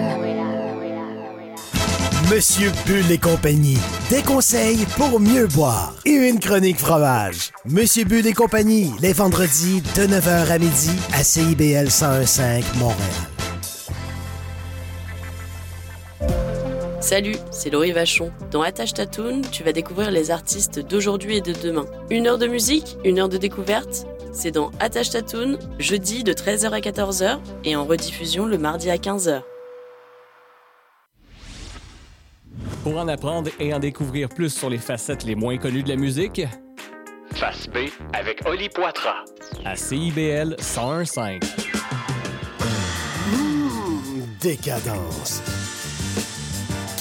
Monsieur 2.33 2.73
Bull 2.87 3.13
et 3.13 3.19
compagnie, 3.19 3.79
des 4.11 4.23
conseils 4.23 4.87
pour 4.97 5.21
mieux 5.21 5.47
boire 5.47 5.95
et 6.05 6.11
une 6.11 6.41
chronique 6.41 6.79
fromage. 6.79 7.53
Monsieur 7.65 8.05
Bull 8.05 8.27
et 8.27 8.33
compagnie, 8.33 8.93
les 9.01 9.13
vendredis 9.13 9.83
de 9.95 10.03
9h 10.07 10.51
à 10.51 10.59
midi 10.59 10.91
à 11.13 11.23
CIBL 11.23 11.89
1015 11.91 12.65
Montréal. 12.79 13.34
Salut, 17.05 17.36
c'est 17.51 17.68
Laurie 17.68 17.93
Vachon. 17.93 18.32
Dans 18.51 18.62
Attache 18.62 18.94
Tatoon, 18.94 19.43
tu 19.52 19.62
vas 19.62 19.72
découvrir 19.72 20.10
les 20.10 20.31
artistes 20.31 20.81
d'aujourd'hui 20.81 21.36
et 21.36 21.40
de 21.43 21.52
demain. 21.52 21.85
Une 22.09 22.26
heure 22.26 22.39
de 22.39 22.47
musique, 22.47 22.97
une 23.05 23.18
heure 23.18 23.28
de 23.28 23.36
découverte. 23.36 24.06
C'est 24.32 24.52
dans 24.52 24.70
Attache 24.81 25.10
Tatoon, 25.10 25.59
jeudi 25.78 26.24
de 26.24 26.32
13h 26.32 26.70
à 26.70 26.81
14h 26.81 27.40
et 27.64 27.76
en 27.76 27.85
rediffusion 27.85 28.47
le 28.47 28.56
mardi 28.56 28.89
à 28.89 28.97
15h. 28.97 29.43
Pour 32.85 32.97
en 32.97 33.06
apprendre 33.06 33.51
et 33.60 33.74
en 33.74 33.81
découvrir 33.81 34.31
plus 34.31 34.48
sur 34.48 34.70
les 34.70 34.78
facettes 34.78 35.24
les 35.24 35.35
moins 35.35 35.59
connues 35.59 35.82
de 35.82 35.90
la 35.90 35.97
musique, 35.97 36.40
Face 37.35 37.66
B 37.68 37.90
avec 38.14 38.40
Oli 38.48 38.70
Poitras. 38.70 39.26
à 39.66 39.76
CIBL 39.76 40.56
1015. 40.59 41.18
Mmh, 43.31 44.39
décadence. 44.40 45.43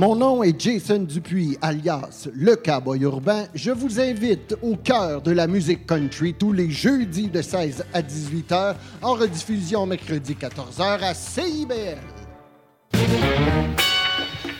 Mon 0.00 0.16
nom 0.16 0.42
est 0.42 0.58
Jason 0.58 1.00
Dupuis, 1.00 1.58
alias 1.60 2.26
Le 2.32 2.56
Cowboy 2.56 3.02
Urbain. 3.02 3.44
Je 3.54 3.70
vous 3.70 4.00
invite 4.00 4.56
au 4.62 4.74
cœur 4.74 5.20
de 5.20 5.30
la 5.30 5.46
musique 5.46 5.86
country 5.86 6.32
tous 6.32 6.54
les 6.54 6.70
jeudis 6.70 7.28
de 7.28 7.42
16 7.42 7.84
à 7.92 8.00
18 8.00 8.50
h, 8.50 8.74
en 9.02 9.12
rediffusion 9.12 9.84
mercredi 9.84 10.34
14 10.34 10.78
h 10.78 11.02
à 11.02 11.12
CIBL. 11.12 11.98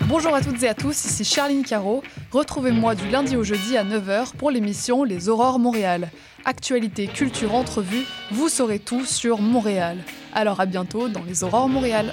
Bonjour 0.09 0.35
à 0.35 0.43
toutes 0.43 0.63
et 0.63 0.69
à 0.69 0.75
tous, 0.75 1.07
ici 1.07 1.25
Charline 1.25 1.65
Caro. 1.65 2.03
Retrouvez-moi 2.33 2.95
du 2.95 3.09
lundi 3.09 3.35
au 3.35 3.43
jeudi 3.43 3.79
à 3.79 3.85
9h 3.85 4.37
pour 4.37 4.51
l'émission 4.51 5.05
Les 5.05 5.31
Aurores 5.31 5.59
Montréal. 5.59 6.11
Actualité, 6.45 7.07
culture, 7.07 7.55
entrevue, 7.55 8.05
vous 8.31 8.51
saurez 8.51 8.79
tout 8.79 9.07
sur 9.07 9.41
Montréal. 9.41 10.05
Alors 10.35 10.61
à 10.61 10.67
bientôt 10.67 11.09
dans 11.09 11.23
Les 11.23 11.45
Aurores 11.45 11.71
Montréal. 11.71 12.13